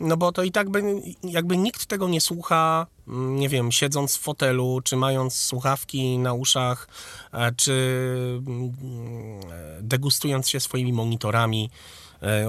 no 0.00 0.16
bo 0.16 0.32
to 0.32 0.42
i 0.42 0.52
tak 0.52 0.70
by, 0.70 0.82
jakby 1.24 1.56
nikt 1.56 1.86
tego 1.86 2.08
nie 2.08 2.20
słucha, 2.20 2.86
mm, 3.08 3.36
nie 3.36 3.48
wiem, 3.48 3.72
siedząc 3.72 4.16
w 4.16 4.20
fotelu, 4.20 4.80
czy 4.84 4.96
mając 4.96 5.34
słuchawki 5.34 6.18
na 6.18 6.32
uszach, 6.32 6.88
e, 7.32 7.52
czy 7.52 7.72
mm, 8.46 8.72
e, 9.50 9.82
degustując 9.82 10.48
się 10.48 10.60
swoimi 10.60 10.92
monitorami 10.92 11.70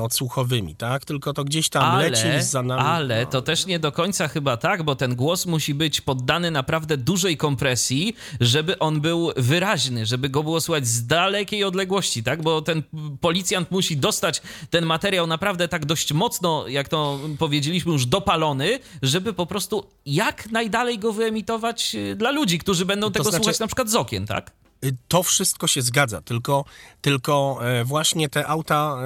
odsłuchowymi, 0.02 0.76
tak? 0.76 1.06
Tylko 1.06 1.34
to 1.34 1.44
gdzieś 1.44 1.70
tam 1.70 2.00
leci 2.00 2.28
za 2.40 2.64
nami. 2.64 2.82
ale 2.82 3.22
no. 3.26 3.32
to 3.32 3.42
też 3.42 3.66
nie 3.66 3.80
do 3.80 3.92
końca 3.92 4.28
chyba 4.28 4.58
tak, 4.58 4.84
bo 4.84 4.96
ten 4.96 5.16
głos 5.16 5.46
musi 5.46 5.74
być 5.74 6.02
poddany 6.02 6.52
naprawdę 6.52 6.98
dużej 6.98 7.38
kompresji, 7.38 8.16
żeby 8.40 8.80
on 8.80 9.02
był 9.02 9.32
wyraźny, 9.38 10.06
żeby 10.06 10.30
go 10.30 10.44
było 10.44 10.62
słychać 10.62 10.88
z 10.88 11.08
dalekiej 11.08 11.64
odległości, 11.64 12.24
tak? 12.24 12.42
Bo 12.42 12.62
ten 12.62 12.84
policjant 13.22 13.72
musi 13.72 13.98
dostać 13.98 14.42
ten 14.70 14.86
materiał 14.86 15.28
naprawdę 15.28 15.68
tak 15.68 15.86
dość 15.86 16.14
mocno, 16.14 16.68
jak 16.68 16.90
to 16.90 17.20
powiedzieliśmy, 17.40 17.92
już 17.92 18.06
dopalony, 18.06 18.80
żeby 19.02 19.34
po 19.34 19.46
prostu 19.46 19.88
jak 20.06 20.52
najdalej 20.52 21.00
go 21.00 21.14
wyemitować 21.14 21.96
y, 21.96 22.16
dla 22.16 22.32
ludzi, 22.32 22.60
którzy 22.60 22.86
będą 22.86 23.12
tego 23.12 23.24
znaczy- 23.24 23.38
słuchać 23.38 23.60
na 23.60 23.68
przykład 23.68 23.90
z 23.90 23.96
okien, 23.96 24.26
tak? 24.26 24.52
Y, 24.84 24.96
To 25.08 25.24
wszystko 25.24 25.68
się 25.68 25.82
zgadza, 25.82 26.22
tylko, 26.22 26.66
tylko 27.02 27.60
e, 27.62 27.84
właśnie 27.84 28.30
te 28.30 28.48
auta, 28.48 28.98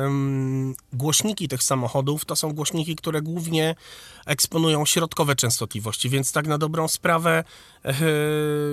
głośniki 0.94 1.48
tych 1.48 1.64
samochodów 1.64 2.26
to 2.26 2.36
są 2.36 2.54
głośniki, 2.54 2.96
które 2.96 3.22
głównie 3.22 3.76
eksponują 4.26 4.86
środkowe 4.86 5.36
częstotliwości, 5.36 6.10
więc 6.10 6.32
tak 6.32 6.48
na 6.48 6.58
dobrą 6.58 6.88
sprawę 6.88 7.44
e, 7.86 7.94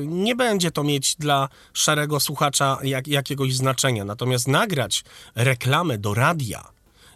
nie 0.07 0.37
będzie 0.37 0.71
to 0.71 0.85
mieć 0.85 1.17
dla 1.17 1.49
szarego 1.73 2.21
słuchacza 2.21 2.79
jak, 2.83 3.09
jakiegoś 3.09 3.55
znaczenia. 3.55 4.05
Natomiast 4.05 4.49
nagrać 4.49 5.05
reklamę 5.35 5.99
do 5.99 6.15
radia, 6.15 6.65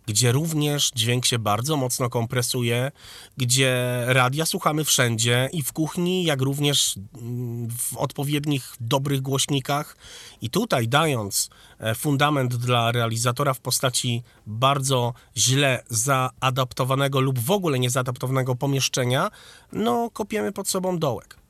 gdzie 0.07 0.33
również 0.33 0.91
dźwięk 0.95 1.27
się 1.27 1.39
bardzo 1.39 1.77
mocno 1.77 2.11
kompresuje, 2.11 2.93
gdzie 3.37 4.03
radia 4.07 4.47
słuchamy 4.47 4.85
wszędzie 4.85 5.49
i 5.53 5.63
w 5.63 5.73
kuchni, 5.73 6.25
jak 6.25 6.43
również 6.43 6.97
mm, 6.97 7.69
w 7.71 7.97
odpowiednich 7.97 8.77
dobrych 8.81 9.21
głośnikach. 9.21 9.97
I 10.41 10.51
tutaj 10.51 10.89
dając 10.89 11.51
e, 11.79 11.95
fundament 11.95 12.55
dla 12.57 12.93
realizatora 12.93 13.55
w 13.55 13.61
postaci 13.61 14.23
bardzo 14.47 15.15
źle 15.37 15.83
zaadaptowanego 15.89 17.21
lub 17.21 17.39
w 17.39 17.51
ogóle 17.51 17.79
niezaadaptowanego 17.79 18.55
pomieszczenia, 18.55 19.31
no 19.73 20.11
kopiemy 20.11 20.53
pod 20.53 20.69
sobą 20.69 20.99
dołek. 20.99 21.44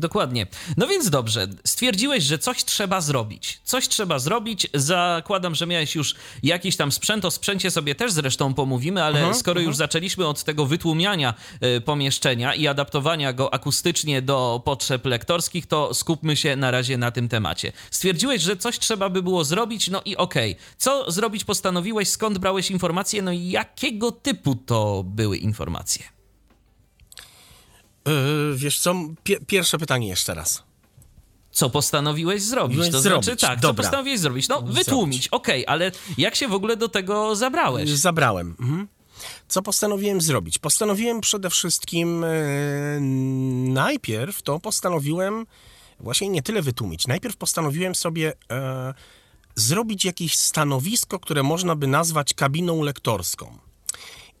Dokładnie. 0.00 0.46
No 0.76 0.86
więc 0.86 1.10
dobrze, 1.10 1.48
stwierdziłeś, 1.64 2.24
że 2.24 2.38
coś 2.38 2.64
trzeba 2.64 3.00
zrobić. 3.00 3.60
Coś 3.64 3.88
trzeba 3.88 4.18
zrobić. 4.18 4.66
Zakładam, 4.74 5.54
że 5.54 5.66
miałeś 5.66 5.94
już 5.94 6.14
jakiś 6.42 6.76
tam 6.76 6.92
sprzęt. 6.92 7.24
O 7.24 7.30
sprzęcie 7.30 7.70
sobie 7.70 7.94
też 7.94 8.12
zresztą 8.12 8.54
pomówimy, 8.54 9.02
ale 9.02 9.34
skoro 9.34 9.60
już 9.60 9.76
zaczęliśmy 9.76 10.26
od 10.26 10.44
tego 10.44 10.66
wytłumiania 10.66 11.34
y, 11.76 11.80
pomieszczenia 11.80 12.54
i 12.54 12.66
adaptowania 12.66 13.32
go 13.32 13.54
akustycznie 13.54 14.22
do 14.22 14.62
potrzeb 14.64 15.06
lektorskich, 15.06 15.66
to 15.66 15.94
skupmy 15.94 16.36
się 16.36 16.56
na 16.56 16.70
razie 16.70 16.98
na 16.98 17.10
tym 17.10 17.28
temacie. 17.28 17.72
Stwierdziłeś, 17.90 18.42
że 18.42 18.56
coś 18.56 18.78
trzeba 18.78 19.08
by 19.08 19.22
było 19.22 19.44
zrobić, 19.44 19.88
no 19.88 20.02
i 20.04 20.16
okej. 20.16 20.56
Co 20.76 21.10
zrobić 21.10 21.44
postanowiłeś, 21.44 22.08
skąd 22.08 22.38
brałeś 22.38 22.70
informacje, 22.70 23.22
no 23.22 23.32
i 23.32 23.50
jakiego 23.50 24.12
typu 24.12 24.54
to 24.54 25.04
były 25.06 25.36
informacje? 25.36 26.19
Yy, 28.10 28.56
wiesz 28.56 28.78
co, 28.78 28.94
Pie- 29.24 29.44
pierwsze 29.46 29.78
pytanie 29.78 30.08
jeszcze 30.08 30.34
raz. 30.34 30.62
co 31.52 31.70
postanowiłeś 31.70 32.42
zrobić? 32.42 32.90
To 32.90 33.00
zrobić. 33.00 33.24
znaczy, 33.24 33.40
tak, 33.40 33.60
Dobra. 33.60 33.70
co 33.70 33.74
postanowiłeś 33.82 34.20
zrobić? 34.20 34.48
No, 34.48 34.62
wytłumić, 34.62 35.28
okej, 35.28 35.66
ale 35.66 35.92
jak 36.18 36.36
się 36.36 36.48
w 36.48 36.54
ogóle 36.54 36.76
do 36.76 36.88
tego 36.88 37.36
zabrałeś? 37.36 37.90
Zabrałem. 37.90 38.56
Mhm. 38.60 38.88
Co 39.48 39.62
postanowiłem 39.62 40.20
zrobić? 40.20 40.58
Postanowiłem 40.58 41.20
przede 41.20 41.50
wszystkim 41.50 42.24
e, 42.24 42.28
najpierw 43.70 44.42
to 44.42 44.60
postanowiłem 44.60 45.46
właśnie 46.00 46.28
nie 46.28 46.42
tyle 46.42 46.62
wytłumić. 46.62 47.06
Najpierw 47.06 47.36
postanowiłem 47.36 47.94
sobie 47.94 48.32
e, 48.50 48.94
zrobić 49.54 50.04
jakieś 50.04 50.36
stanowisko, 50.38 51.18
które 51.18 51.42
można 51.42 51.76
by 51.76 51.86
nazwać 51.86 52.34
kabiną 52.34 52.82
lektorską. 52.82 53.58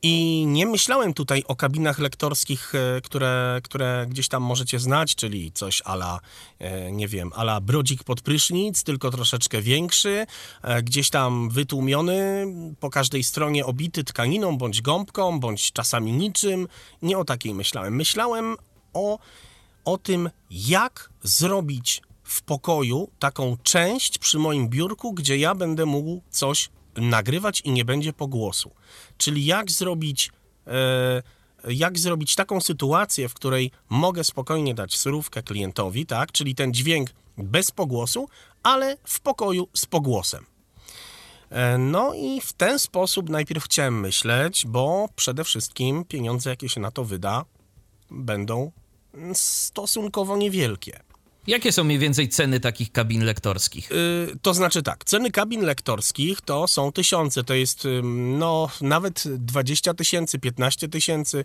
I 0.02 0.44
nie 0.46 0.66
myślałem 0.66 1.14
tutaj 1.14 1.44
o 1.48 1.56
kabinach 1.56 1.98
lektorskich, 1.98 2.72
e, 2.74 3.00
które, 3.00 3.60
które 3.64 4.06
gdzieś 4.08 4.28
tam 4.28 4.42
możecie 4.42 4.78
znać, 4.78 5.14
czyli 5.14 5.52
coś 5.52 5.82
ala, 5.84 6.20
e, 6.58 6.92
nie 6.92 7.08
wiem, 7.08 7.30
ala 7.34 7.60
brodzik 7.60 8.04
pod 8.04 8.20
prysznic, 8.20 8.82
tylko 8.82 9.10
troszeczkę 9.10 9.62
większy, 9.62 10.26
e, 10.62 10.82
gdzieś 10.82 11.10
tam 11.10 11.50
wytłumiony, 11.50 12.46
po 12.80 12.90
każdej 12.90 13.24
stronie 13.24 13.66
obity 13.66 14.04
tkaniną, 14.04 14.58
bądź 14.58 14.82
gąbką, 14.82 15.40
bądź 15.40 15.72
czasami 15.72 16.12
niczym. 16.12 16.68
Nie 17.02 17.18
o 17.18 17.24
takiej 17.24 17.54
myślałem. 17.54 17.96
Myślałem 17.96 18.56
o, 18.92 19.18
o 19.84 19.98
tym, 19.98 20.30
jak 20.50 21.10
zrobić 21.22 22.02
w 22.24 22.42
pokoju 22.42 23.10
taką 23.18 23.56
część 23.62 24.18
przy 24.18 24.38
moim 24.38 24.68
biurku, 24.68 25.12
gdzie 25.12 25.38
ja 25.38 25.54
będę 25.54 25.86
mógł 25.86 26.22
coś 26.30 26.70
nagrywać 26.96 27.60
i 27.60 27.70
nie 27.70 27.84
będzie 27.84 28.12
pogłosu. 28.12 28.70
Czyli 29.16 29.44
jak 29.44 29.70
zrobić, 29.70 30.30
e, 30.66 31.22
jak 31.68 31.98
zrobić 31.98 32.34
taką 32.34 32.60
sytuację, 32.60 33.28
w 33.28 33.34
której 33.34 33.70
mogę 33.88 34.24
spokojnie 34.24 34.74
dać 34.74 34.98
surówkę 34.98 35.42
klientowi, 35.42 36.06
tak? 36.06 36.32
Czyli 36.32 36.54
ten 36.54 36.74
dźwięk 36.74 37.10
bez 37.38 37.70
pogłosu, 37.70 38.28
ale 38.62 38.96
w 39.04 39.20
pokoju 39.20 39.68
z 39.74 39.86
pogłosem. 39.86 40.46
E, 41.50 41.78
No 41.78 42.14
i 42.14 42.40
w 42.40 42.52
ten 42.52 42.78
sposób 42.78 43.28
najpierw 43.28 43.64
chciałem 43.64 44.00
myśleć, 44.00 44.66
bo 44.66 45.08
przede 45.16 45.44
wszystkim 45.44 46.04
pieniądze, 46.04 46.50
jakie 46.50 46.68
się 46.68 46.80
na 46.80 46.90
to 46.90 47.04
wyda, 47.04 47.44
będą 48.10 48.72
stosunkowo 49.32 50.36
niewielkie. 50.36 51.00
Jakie 51.46 51.72
są 51.72 51.84
mniej 51.84 51.98
więcej 51.98 52.28
ceny 52.28 52.60
takich 52.60 52.92
kabin 52.92 53.24
lektorskich? 53.24 53.92
Y, 53.92 54.36
To 54.42 54.54
znaczy 54.54 54.82
tak, 54.82 55.04
ceny 55.04 55.30
kabin 55.30 55.60
lektorskich 55.62 56.40
to 56.40 56.68
są 56.68 56.92
tysiące, 56.92 57.44
to 57.44 57.54
jest 57.54 57.88
no 58.02 58.68
nawet 58.80 59.24
20 59.26 59.94
tysięcy, 59.94 60.38
15 60.38 60.88
tysięcy, 60.88 61.44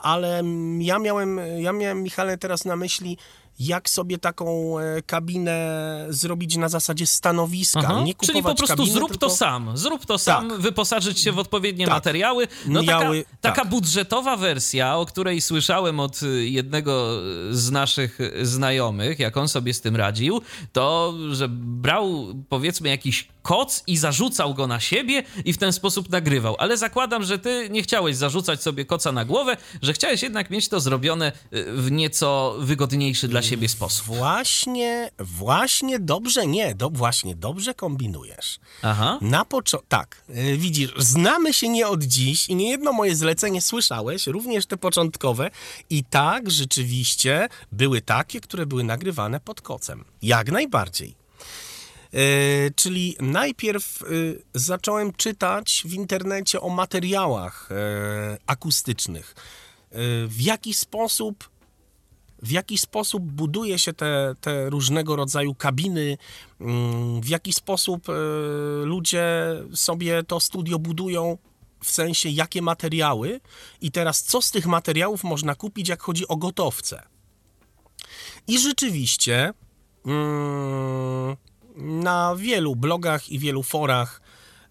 ale 0.00 0.42
ja 0.78 0.98
miałem, 0.98 1.40
ja 1.58 1.72
miałem 1.72 2.02
Michale 2.02 2.38
teraz 2.38 2.64
na 2.64 2.76
myśli, 2.76 3.18
jak 3.58 3.90
sobie 3.90 4.18
taką 4.18 4.78
e, 4.78 5.02
kabinę 5.02 5.62
zrobić 6.08 6.56
na 6.56 6.68
zasadzie 6.68 7.06
stanowiska, 7.06 7.80
Aha, 7.84 8.02
nie 8.04 8.14
kupować 8.14 8.26
Czyli 8.26 8.42
po 8.42 8.54
prostu 8.54 8.76
kabiny, 8.76 8.92
zrób 8.94 9.10
tylko... 9.10 9.26
to 9.28 9.36
sam. 9.36 9.70
Zrób 9.76 10.06
to 10.06 10.18
sam, 10.18 10.48
Tak. 10.50 10.58
wyposażyć 10.60 11.20
się 11.20 11.32
w 11.32 11.38
odpowiednie 11.38 11.84
Tak. 11.86 11.94
materiały. 11.94 12.48
No 12.66 12.82
Miały- 12.82 13.22
taka, 13.24 13.36
taka 13.40 13.60
tak. 13.62 13.70
budżetowa 13.70 14.36
wersja, 14.36 14.96
o 14.96 15.06
której 15.06 15.40
słyszałem 15.40 16.00
od 16.00 16.22
y, 16.22 16.48
jednego 16.48 17.20
z 17.50 17.70
naszych 17.70 18.18
znajomych, 18.42 19.18
jak 19.18 19.36
on 19.36 19.48
sobie 19.48 19.74
z 19.74 19.80
tym 19.80 19.96
radził, 19.96 20.40
to, 20.72 21.14
że 21.32 21.48
brał 21.50 22.26
powiedzmy 22.48 22.88
jakiś 22.88 23.28
koc 23.42 23.82
i 23.86 23.96
zarzucał 23.96 24.54
go 24.54 24.66
na 24.66 24.80
siebie 24.80 25.22
i 25.44 25.52
w 25.52 25.58
ten 25.58 25.72
sposób 25.72 26.10
nagrywał. 26.10 26.56
Ale 26.58 26.76
zakładam, 26.76 27.24
że 27.24 27.38
ty 27.38 27.68
nie 27.70 27.82
chciałeś 27.82 28.16
zarzucać 28.16 28.62
sobie 28.62 28.84
koca 28.84 29.12
na 29.12 29.24
głowę, 29.24 29.56
że 29.82 29.92
chciałeś 29.92 30.22
jednak 30.22 30.50
mieć 30.50 30.68
to 30.68 30.80
zrobione 30.80 31.32
w 31.52 31.90
nieco 31.90 32.56
wygodniejszy 32.58 33.28
dla 33.28 33.41
siebie 33.42 33.68
sposób. 33.68 34.06
Właśnie, 34.06 35.10
właśnie 35.18 35.98
dobrze, 35.98 36.46
nie, 36.46 36.74
do, 36.74 36.90
właśnie 36.90 37.34
dobrze 37.34 37.74
kombinujesz. 37.74 38.58
Aha. 38.82 39.18
Na 39.20 39.44
początku, 39.44 39.86
tak, 39.88 40.22
y, 40.30 40.56
widzisz, 40.56 40.92
znamy 40.96 41.52
się 41.52 41.68
nie 41.68 41.88
od 41.88 42.02
dziś 42.02 42.48
i 42.48 42.54
niejedno 42.54 42.92
moje 42.92 43.16
zlecenie 43.16 43.62
słyszałeś, 43.62 44.26
również 44.26 44.66
te 44.66 44.76
początkowe 44.76 45.50
i 45.90 46.04
tak, 46.04 46.50
rzeczywiście, 46.50 47.48
były 47.72 48.00
takie, 48.00 48.40
które 48.40 48.66
były 48.66 48.84
nagrywane 48.84 49.40
pod 49.40 49.60
kocem. 49.60 50.04
Jak 50.22 50.50
najbardziej. 50.50 51.22
Y, 52.14 52.72
czyli 52.76 53.16
najpierw 53.20 54.02
y, 54.02 54.42
zacząłem 54.54 55.12
czytać 55.12 55.82
w 55.86 55.94
internecie 55.94 56.60
o 56.60 56.68
materiałach 56.68 57.68
y, 57.70 57.74
akustycznych. 58.46 59.34
Y, 59.92 60.26
w 60.28 60.40
jaki 60.40 60.74
sposób 60.74 61.51
w 62.42 62.50
jaki 62.50 62.78
sposób 62.78 63.22
buduje 63.22 63.78
się 63.78 63.92
te, 63.92 64.34
te 64.40 64.70
różnego 64.70 65.16
rodzaju 65.16 65.54
kabiny, 65.54 66.18
mm, 66.60 67.20
w 67.20 67.28
jaki 67.28 67.52
sposób 67.52 68.08
e, 68.08 68.12
ludzie 68.84 69.24
sobie 69.74 70.22
to 70.22 70.40
studio 70.40 70.78
budują, 70.78 71.38
w 71.82 71.90
sensie 71.90 72.28
jakie 72.28 72.62
materiały 72.62 73.40
i 73.80 73.90
teraz 73.90 74.22
co 74.22 74.42
z 74.42 74.50
tych 74.50 74.66
materiałów 74.66 75.24
można 75.24 75.54
kupić, 75.54 75.88
jak 75.88 76.02
chodzi 76.02 76.28
o 76.28 76.36
gotowce. 76.36 77.02
I 78.46 78.58
rzeczywiście 78.58 79.52
mm, 80.06 81.36
na 81.76 82.36
wielu 82.36 82.76
blogach 82.76 83.28
i 83.28 83.38
wielu 83.38 83.62
forach 83.62 84.20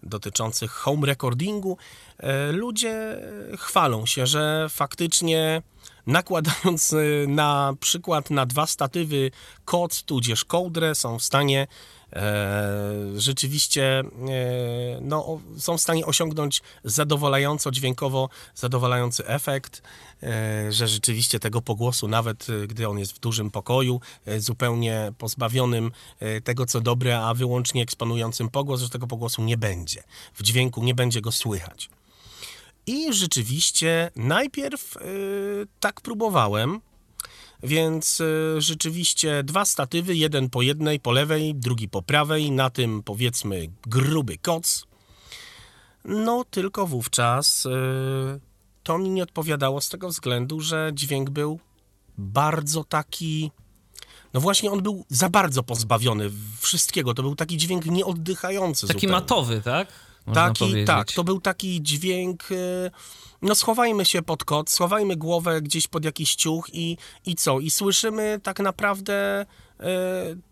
dotyczących 0.02 0.70
home 0.70 1.06
recordingu 1.06 1.76
e, 2.18 2.52
ludzie 2.52 3.20
chwalą 3.58 4.06
się, 4.06 4.26
że 4.26 4.66
faktycznie 4.70 5.62
nakładając 6.06 6.92
e, 6.92 6.96
na 7.26 7.74
przykład 7.80 8.30
na 8.30 8.46
dwa 8.46 8.66
statywy 8.66 9.30
koc 9.64 10.02
tudzież 10.02 10.44
kołdrę 10.44 10.94
są 10.94 11.18
w 11.18 11.22
stanie 11.22 11.66
e, 12.12 12.90
rzeczywiście 13.16 14.00
e, 14.00 14.04
no, 15.00 15.40
są 15.58 15.78
w 15.78 15.80
stanie 15.80 16.06
osiągnąć 16.06 16.62
zadowalająco 16.84 17.70
dźwiękowo 17.70 18.28
zadowalający 18.54 19.26
efekt, 19.26 19.82
e, 20.22 20.72
że 20.72 20.88
rzeczywiście 20.88 21.40
tego 21.40 21.62
pogłosu, 21.62 22.08
nawet 22.08 22.46
gdy 22.68 22.88
on 22.88 22.98
jest 22.98 23.12
w 23.12 23.18
dużym 23.18 23.50
pokoju, 23.50 24.00
zupełnie 24.38 25.12
pozbawionym 25.18 25.92
tego, 26.44 26.66
co 26.66 26.80
dobre, 26.80 27.20
a 27.20 27.34
wyłącznie 27.34 27.82
eksponującym 27.82 28.48
pogłos, 28.48 28.80
że 28.80 28.88
tego 28.88 29.06
pogłosu 29.06 29.42
nie 29.42 29.56
będzie. 29.56 30.02
W 30.34 30.42
dźwięku 30.42 30.84
nie 30.84 30.94
będzie 30.94 31.20
go 31.20 31.32
słychać. 31.32 31.88
I 32.86 33.12
rzeczywiście 33.12 34.10
najpierw 34.16 34.96
y, 34.96 35.00
tak 35.80 36.00
próbowałem, 36.00 36.80
więc 37.62 38.20
y, 38.20 38.54
rzeczywiście 38.58 39.42
dwa 39.44 39.64
statywy, 39.64 40.16
jeden 40.16 40.50
po 40.50 40.62
jednej, 40.62 41.00
po 41.00 41.12
lewej, 41.12 41.54
drugi 41.54 41.88
po 41.88 42.02
prawej, 42.02 42.50
na 42.50 42.70
tym 42.70 43.02
powiedzmy 43.02 43.68
gruby 43.86 44.38
koc. 44.38 44.86
No 46.04 46.44
tylko 46.50 46.86
wówczas 46.86 47.66
y, 47.66 47.70
to 48.82 48.98
mi 48.98 49.10
nie 49.10 49.22
odpowiadało 49.22 49.80
z 49.80 49.88
tego 49.88 50.08
względu, 50.08 50.60
że 50.60 50.90
dźwięk 50.94 51.30
był 51.30 51.60
bardzo 52.18 52.84
taki. 52.84 53.50
No 54.34 54.40
właśnie, 54.40 54.70
on 54.70 54.82
był 54.82 55.04
za 55.08 55.28
bardzo 55.28 55.62
pozbawiony 55.62 56.30
wszystkiego. 56.60 57.14
To 57.14 57.22
był 57.22 57.34
taki 57.34 57.56
dźwięk 57.56 57.86
nieoddychający. 57.86 58.86
Taki 58.86 59.00
zupełnie. 59.00 59.16
matowy, 59.20 59.60
tak? 59.60 59.88
Można 60.26 60.42
Taki, 60.48 60.58
powiedzieć. 60.58 60.86
tak, 60.86 61.12
to 61.12 61.24
był 61.24 61.40
taki 61.40 61.82
dźwięk. 61.82 62.50
y, 62.50 62.90
No, 63.42 63.54
schowajmy 63.54 64.04
się 64.04 64.22
pod 64.22 64.44
kot, 64.44 64.70
schowajmy 64.70 65.16
głowę 65.16 65.62
gdzieś 65.62 65.88
pod 65.88 66.04
jakiś 66.04 66.34
ciuch 66.34 66.66
i, 66.72 66.96
i 67.26 67.34
co? 67.36 67.60
I 67.60 67.70
słyszymy 67.70 68.40
tak 68.42 68.60
naprawdę 68.60 69.46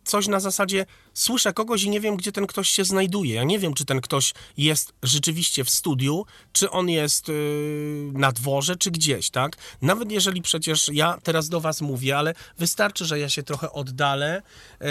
coś 0.04 0.28
na 0.28 0.40
zasadzie: 0.40 0.86
słyszę 1.14 1.52
kogoś 1.52 1.82
i 1.82 1.90
nie 1.90 2.00
wiem, 2.00 2.16
gdzie 2.16 2.32
ten 2.32 2.46
ktoś 2.46 2.68
się 2.68 2.84
znajduje. 2.84 3.34
Ja 3.34 3.44
nie 3.44 3.58
wiem, 3.58 3.74
czy 3.74 3.84
ten 3.84 4.00
ktoś 4.00 4.34
jest 4.56 4.92
rzeczywiście 5.02 5.64
w 5.64 5.70
studiu, 5.70 6.26
czy 6.52 6.70
on 6.70 6.88
jest 6.88 7.28
y, 7.28 8.10
na 8.12 8.32
dworze, 8.32 8.76
czy 8.76 8.90
gdzieś, 8.90 9.30
tak? 9.30 9.56
Nawet 9.82 10.12
jeżeli 10.12 10.42
przecież 10.42 10.90
ja 10.92 11.18
teraz 11.22 11.48
do 11.48 11.60
Was 11.60 11.80
mówię, 11.80 12.18
ale 12.18 12.34
wystarczy, 12.58 13.04
że 13.04 13.18
ja 13.18 13.28
się 13.28 13.42
trochę 13.42 13.72
oddalę. 13.72 14.42
y, 14.82 14.86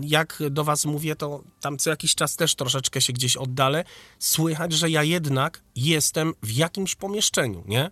Jak 0.00 0.42
do 0.50 0.64
Was 0.64 0.84
mówię, 0.84 1.16
to 1.16 1.42
tam 1.60 1.78
co 1.78 1.90
jakiś 1.90 2.14
czas 2.14 2.36
też 2.36 2.54
troszeczkę 2.54 3.00
się 3.00 3.12
gdzieś 3.12 3.36
oddalę. 3.36 3.84
Słychać, 4.18 4.72
że 4.72 4.90
ja 4.90 5.02
jednak 5.02 5.62
jestem 5.76 6.34
w 6.42 6.50
jakimś 6.50 6.94
pomieszczeniu, 6.94 7.64
nie? 7.66 7.90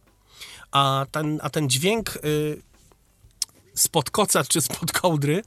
A 0.71 1.07
ten, 1.11 1.41
a 1.43 1.51
ten 1.51 1.71
dźwięk 1.71 2.17
y, 2.25 2.63
spod 3.75 4.11
koca 4.11 4.45
czy 4.45 4.61
spod 4.61 4.93
kołdry 4.93 5.43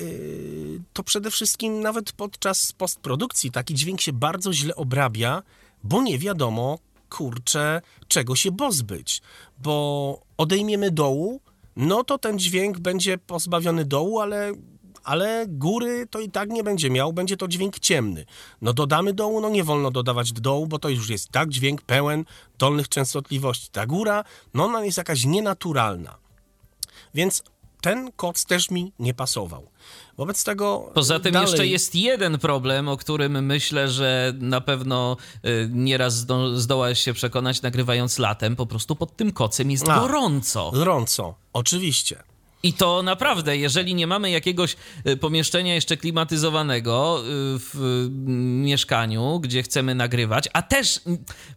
y, 0.00 0.80
to 0.92 1.02
przede 1.02 1.30
wszystkim 1.30 1.80
nawet 1.80 2.12
podczas 2.12 2.72
postprodukcji 2.72 3.50
taki 3.50 3.74
dźwięk 3.74 4.00
się 4.00 4.12
bardzo 4.12 4.52
źle 4.52 4.76
obrabia, 4.76 5.42
bo 5.84 6.02
nie 6.02 6.18
wiadomo, 6.18 6.78
kurczę, 7.10 7.82
czego 8.08 8.36
się 8.36 8.52
pozbyć. 8.52 9.22
Bo 9.58 10.20
odejmiemy 10.36 10.90
dołu, 10.90 11.40
no 11.76 12.04
to 12.04 12.18
ten 12.18 12.38
dźwięk 12.38 12.78
będzie 12.78 13.18
pozbawiony 13.18 13.84
dołu, 13.84 14.20
ale, 14.20 14.52
ale 15.04 15.44
góry 15.48 16.06
to 16.10 16.20
i 16.20 16.30
tak 16.30 16.50
nie 16.50 16.64
będzie 16.64 16.90
miał, 16.90 17.12
będzie 17.12 17.36
to 17.36 17.48
dźwięk 17.48 17.78
ciemny. 17.78 18.24
No 18.62 18.72
dodamy 18.72 19.12
dołu, 19.12 19.40
no 19.40 19.48
nie 19.48 19.64
wolno 19.64 19.90
dodawać 19.90 20.32
dołu, 20.32 20.66
bo 20.66 20.78
to 20.78 20.88
już 20.88 21.10
jest 21.10 21.28
tak 21.28 21.48
dźwięk 21.48 21.82
pełen 21.82 22.24
dolnych 22.58 22.88
częstotliwości. 22.88 23.68
Ta 23.72 23.86
góra, 23.86 24.24
no 24.54 24.64
ona 24.64 24.84
jest 24.84 24.98
jakaś 24.98 25.24
nienaturalna. 25.24 26.18
Więc 27.14 27.42
ten 27.80 28.12
koc 28.12 28.44
też 28.44 28.70
mi 28.70 28.92
nie 28.98 29.14
pasował. 29.14 29.70
Wobec 30.16 30.44
tego. 30.44 30.90
Poza 30.94 31.20
tym 31.20 31.32
dalej... 31.32 31.48
jeszcze 31.48 31.66
jest 31.66 31.94
jeden 31.94 32.38
problem, 32.38 32.88
o 32.88 32.96
którym 32.96 33.44
myślę, 33.46 33.88
że 33.88 34.32
na 34.38 34.60
pewno 34.60 35.16
y, 35.44 35.68
nieraz 35.72 36.16
zdo 36.16 36.60
zdołałeś 36.60 37.00
się 37.00 37.12
przekonać, 37.12 37.62
nagrywając 37.62 38.18
latem. 38.18 38.56
Po 38.56 38.66
prostu 38.66 38.96
pod 38.96 39.16
tym 39.16 39.32
kocem 39.32 39.70
jest 39.70 39.88
A. 39.88 40.00
gorąco. 40.00 40.70
Gorąco, 40.70 41.34
oczywiście. 41.52 42.22
I 42.62 42.72
to 42.72 43.02
naprawdę, 43.02 43.56
jeżeli 43.56 43.94
nie 43.94 44.06
mamy 44.06 44.30
jakiegoś 44.30 44.76
y, 45.06 45.16
pomieszczenia 45.16 45.74
jeszcze 45.74 45.96
klimatyzowanego 45.96 47.20
y, 47.20 47.22
w 47.58 47.74
y, 48.06 48.10
mieszkaniu, 48.64 49.40
gdzie 49.40 49.62
chcemy 49.62 49.94
nagrywać, 49.94 50.48
a 50.52 50.62
też 50.62 51.00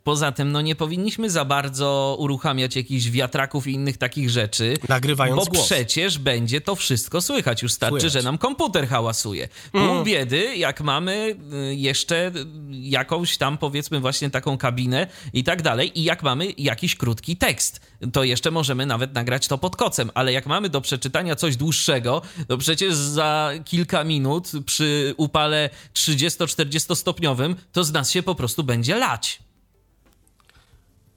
poza 0.03 0.31
tym, 0.31 0.51
no 0.51 0.61
nie 0.61 0.75
powinniśmy 0.75 1.29
za 1.29 1.45
bardzo 1.45 2.15
uruchamiać 2.19 2.75
jakichś 2.75 3.05
wiatraków 3.09 3.67
i 3.67 3.71
innych 3.73 3.97
takich 3.97 4.29
rzeczy. 4.29 4.73
Nagrywając 4.89 5.45
Bo 5.45 5.51
głos. 5.51 5.65
przecież 5.65 6.17
będzie 6.17 6.61
to 6.61 6.75
wszystko 6.75 7.21
słychać. 7.21 7.61
Już 7.61 7.73
starczy, 7.73 7.99
Słychać. 7.99 8.13
że 8.13 8.21
nam 8.21 8.37
komputer 8.37 8.87
hałasuje. 8.87 9.47
Pół 9.71 9.81
Mm. 9.81 10.03
biedy, 10.03 10.55
jak 10.57 10.81
mamy 10.81 11.35
jeszcze 11.75 12.31
jakąś 12.71 13.37
tam, 13.37 13.57
powiedzmy, 13.57 13.99
właśnie 13.99 14.29
taką 14.29 14.57
kabinę 14.57 15.07
i 15.33 15.43
tak 15.43 15.61
dalej, 15.61 15.99
i 15.99 16.03
jak 16.03 16.23
mamy 16.23 16.47
jakiś 16.57 16.95
krótki 16.95 17.37
tekst, 17.37 17.81
to 18.13 18.23
jeszcze 18.23 18.51
możemy 18.51 18.85
nawet 18.85 19.13
nagrać 19.13 19.47
to 19.47 19.57
pod 19.57 19.75
kocem, 19.75 20.11
ale 20.13 20.33
jak 20.33 20.45
mamy 20.45 20.69
do 20.69 20.81
przeczytania 20.81 21.35
coś 21.35 21.55
dłuższego, 21.55 22.21
to 22.47 22.57
przecież 22.57 22.95
za 22.95 23.51
kilka 23.65 24.03
minut 24.03 24.51
przy 24.65 25.13
upale 25.17 25.69
30-40 25.93 26.95
stopniowym 26.95 27.55
to 27.71 27.83
z 27.83 27.91
nas 27.91 28.11
się 28.11 28.23
po 28.23 28.35
prostu 28.35 28.63
będzie 28.63 28.95
lać. 28.95 29.39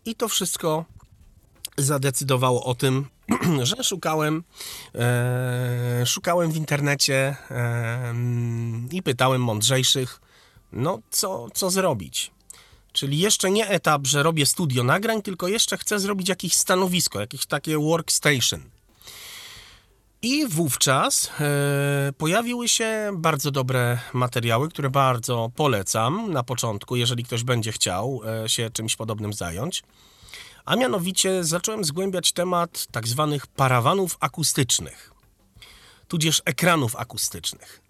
I 0.05 0.15
to 0.15 0.29
wszystko 0.29 0.85
zadecydowało 1.79 2.65
o 2.65 2.75
tym, 2.75 3.07
że 3.63 3.85
szukałem, 3.85 4.45
e, 4.95 6.07
szukałem 6.07 6.53
w 6.53 6.57
internecie 6.57 7.37
e, 7.51 8.15
i 8.93 9.03
pytałem 9.03 9.43
mądrzejszych, 9.43 10.21
no 10.73 10.99
co, 11.11 11.49
co 11.55 11.71
zrobić. 11.71 12.36
Czyli 12.97 13.19
jeszcze 13.19 13.51
nie 13.51 13.69
etap, 13.69 14.07
że 14.07 14.23
robię 14.23 14.47
studio 14.47 14.85
nagrań, 14.85 15.23
tylko 15.23 15.49
jeszcze 15.49 15.79
chcę 15.79 15.99
zrobić 15.99 16.29
jakieś 16.29 16.57
stanowisko, 16.57 17.21
jakieś 17.21 17.47
takie 17.47 17.79
workstation. 17.79 18.61
I 20.23 20.47
wówczas 20.47 21.31
e, 21.41 22.13
pojawiły 22.19 22.69
się 22.69 23.11
bardzo 23.15 23.51
dobre 23.51 23.99
materiały, 24.13 24.69
które 24.69 24.91
bardzo 24.91 25.51
polecam 25.57 26.33
na 26.33 26.43
początku, 26.43 26.97
jeżeli 26.97 27.25
ktoś 27.25 27.45
będzie 27.45 27.73
chciał 27.73 28.21
e, 28.45 28.49
się 28.49 28.71
czymś 28.71 28.97
podobnym 28.97 29.33
zająć. 29.33 29.83
A 30.65 30.77
mianowicie 30.77 31.45
zacząłem 31.45 31.85
zgłębiać 31.85 32.33
temat 32.33 32.87
tak 32.91 33.09
zwanych 33.09 33.47
parawanów 33.47 34.17
akustycznych, 34.21 35.13
tudzież 36.09 36.43
ekranów 36.45 36.97
akustycznych. 36.97 37.81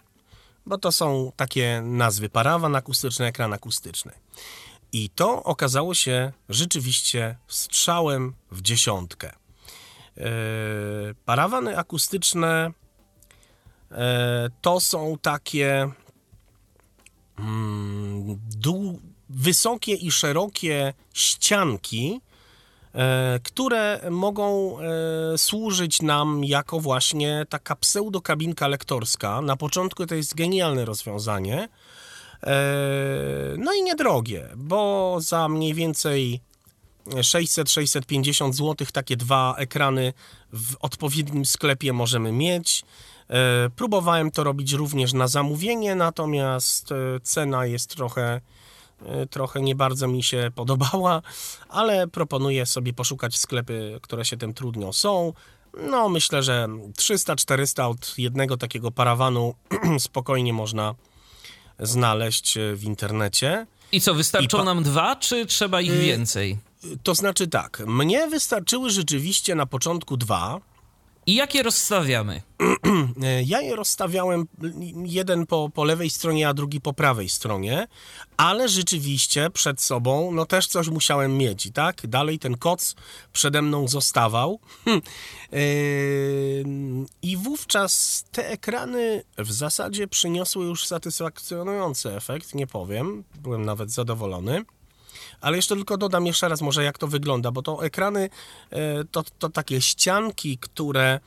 Bo 0.67 0.79
to 0.79 0.93
są 0.93 1.33
takie 1.37 1.83
nazwy: 1.85 2.29
parawan 2.29 2.77
akustyczny, 2.77 3.27
ekran 3.27 3.53
akustyczny. 3.53 4.13
I 4.97 5.11
to 5.11 5.43
okazało 5.43 5.95
się 5.95 6.33
rzeczywiście 6.49 7.37
strzałem 7.49 8.35
w 8.51 8.63
dziesiątkę. 8.63 9.29
E, 9.29 10.25
Parawany 11.25 11.79
akustyczne 11.79 12.71
e, 13.91 14.51
to 14.61 14.81
są 14.81 15.19
takie 15.23 15.91
mm, 17.39 18.41
wysokie 19.29 19.95
i 19.95 20.11
szerokie 20.11 20.95
ścianki, 21.15 22.21
e, 22.95 23.41
które 23.43 24.01
mogą 24.11 24.79
służyć 25.37 26.03
nam 26.03 26.45
jako 26.45 26.81
właśnie 26.81 27.47
taka 27.49 27.77
pseudokabinka 27.77 28.69
lektorska. 28.69 29.41
Na 29.41 29.57
początku 29.57 30.07
to 30.07 30.15
jest 30.15 30.35
genialne 30.35 30.85
rozwiązanie. 30.85 31.69
E, 32.47 33.57
No 33.59 33.75
i 33.75 33.83
niedrogie, 33.83 34.49
bo 34.57 35.17
za 35.21 35.49
mniej 35.49 35.75
więcej 35.75 36.41
600-650 37.07 38.53
zł 38.53 38.87
takie 38.93 39.17
dwa 39.17 39.55
ekrany 39.59 40.13
w 40.53 40.77
odpowiednim 40.81 41.45
sklepie 41.45 41.93
możemy 41.93 42.33
mieć. 42.33 42.85
E, 43.31 43.71
Próbowałem 43.77 44.31
to 44.31 44.45
robić 44.45 44.73
również 44.73 45.13
na 45.13 45.29
zamówienie, 45.29 45.95
natomiast 45.95 46.93
e, 46.93 47.21
cena 47.23 47.67
jest 47.67 47.97
trochę, 47.97 48.41
trochę 49.31 49.61
nie 49.61 49.75
bardzo 49.75 50.09
mi 50.09 50.23
się 50.23 50.51
podobała, 50.55 51.23
ale 51.69 52.09
proponuję 52.09 52.67
sobie 52.67 52.93
poszukać 52.93 53.37
sklepy, 53.37 53.99
które 54.03 54.25
się 54.25 54.37
tym 54.37 54.55
trudnią 54.55 54.93
są. 54.93 55.33
No, 55.91 56.09
myślę, 56.09 56.43
że 56.43 56.69
300-400 56.93 57.91
od 57.91 58.19
jednego 58.19 58.57
takiego 58.57 58.91
parawanu 58.91 59.55
spokojnie 59.99 60.53
można 60.53 60.95
znaleźć 61.79 62.57
e, 62.57 62.75
w 62.77 62.85
internecie. 62.85 63.67
I 63.93 64.01
co, 64.01 64.15
wystarczą 64.15 64.63
I 64.63 64.65
nam 64.65 64.83
dwa, 64.83 65.17
czy 65.17 65.47
trzeba 65.47 65.81
ich 65.81 65.93
więcej? 65.93 66.59
To 67.03 67.15
znaczy 67.15 67.47
tak, 67.49 67.83
mnie 67.87 68.27
wystarczyły 68.29 68.91
rzeczywiście 68.91 69.55
na 69.55 69.67
początku 69.67 70.17
dwa. 70.17 70.61
I 71.27 71.35
jak 71.35 71.55
je 71.55 71.63
rozstawiamy? 71.63 72.43
E, 73.23 73.43
Ja 73.43 73.61
je 73.61 73.77
rozstawiałem 73.77 74.47
jeden 75.05 75.47
po, 75.47 75.71
po 75.75 75.85
lewej 75.85 76.11
stronie, 76.11 76.49
a 76.49 76.55
drugi 76.55 76.81
po 76.81 76.93
prawej 76.93 77.29
stronie, 77.29 77.89
ale 78.37 78.69
rzeczywiście 78.69 79.51
przed 79.51 79.81
sobą 79.81 80.33
no 80.33 80.47
też 80.47 80.67
coś 80.67 80.89
musiałem 80.89 81.37
mieć 81.39 81.71
tak 81.75 82.07
dalej 82.07 82.39
ten 82.39 82.57
koc 82.57 82.95
przede 83.33 83.63
mną 83.63 83.89
zostawał. 83.89 84.61
Hm. 84.85 85.01
E, 85.53 85.59
I 87.23 87.37
wówczas 87.37 88.25
te 88.33 88.51
ekrany 88.51 89.23
w 89.39 89.53
zasadzie 89.53 90.09
przyniosły 90.09 90.65
już 90.65 90.87
satysfakcjonujący 90.87 92.13
efekt, 92.17 92.55
nie 92.55 92.67
powiem, 92.67 93.25
byłem 93.43 93.65
nawet 93.65 93.91
zadowolony. 93.91 94.65
Ale 95.41 95.57
jeszcze 95.57 95.75
tylko 95.75 95.97
dodam 95.97 96.27
jeszcze 96.27 96.49
raz 96.49 96.63
może 96.63 96.85
jak 96.85 96.99
to 96.99 97.09
wygląda, 97.09 97.51
bo 97.51 97.63
to 97.63 97.85
ekrany 97.85 98.31
e, 98.71 99.05
to, 99.05 99.25
to 99.39 99.49
takie 99.49 99.81
ścianki, 99.81 100.59
które, 100.59 101.21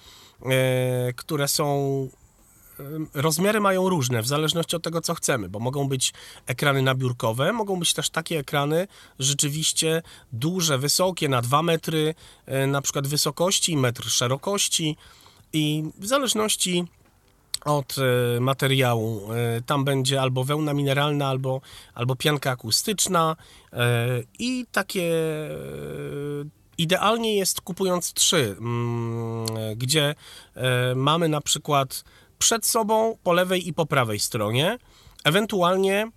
e, 0.46 1.14
które 1.14 1.48
są 1.48 1.68
e, 2.80 2.84
rozmiary 3.14 3.60
mają 3.60 3.90
różne 3.90 4.22
w 4.22 4.28
zależności 4.28 4.76
od 4.76 4.84
tego, 4.84 5.02
co 5.02 5.16
chcemy, 5.16 5.50
bo 5.50 5.60
mogą 5.60 5.88
być 5.88 6.14
ekrany 6.46 6.82
nabiórkowe, 6.82 7.54
mogą 7.54 7.80
być 7.80 7.94
też 7.94 8.10
takie 8.10 8.40
ekrany 8.40 8.88
rzeczywiście 9.20 10.02
duże, 10.34 10.78
wysokie, 10.78 11.30
na 11.30 11.42
2 11.42 11.62
metry, 11.64 12.16
na 12.68 12.82
przykład 12.82 13.08
wysokości, 13.08 13.78
metr 13.78 14.10
szerokości 14.10 14.98
i 15.54 15.84
w 15.98 16.08
zależności 16.08 16.86
od 17.66 17.96
e, 17.98 18.40
materiału. 18.40 19.34
E, 19.34 19.62
Tam 19.62 19.86
będzie 19.86 20.22
albo 20.22 20.44
wełna 20.44 20.74
mineralna, 20.74 21.28
albo, 21.28 21.62
albo 21.94 22.16
pianka 22.16 22.52
akustyczna 22.52 23.36
e, 23.74 24.08
i 24.40 24.66
takie 24.72 25.12
idealnie 26.78 27.36
jest 27.36 27.62
kupując 27.62 28.14
trzy, 28.14 28.56
mm, 28.60 29.46
gdzie 29.76 30.16
mamy 30.96 31.30
na 31.30 31.42
przykład 31.42 32.04
przed 32.38 32.66
sobą, 32.66 33.18
po 33.24 33.34
lewej 33.34 33.68
i 33.68 33.74
po 33.74 33.86
prawej 33.86 34.20
stronie, 34.20 34.78
ewentualnie 35.24 36.12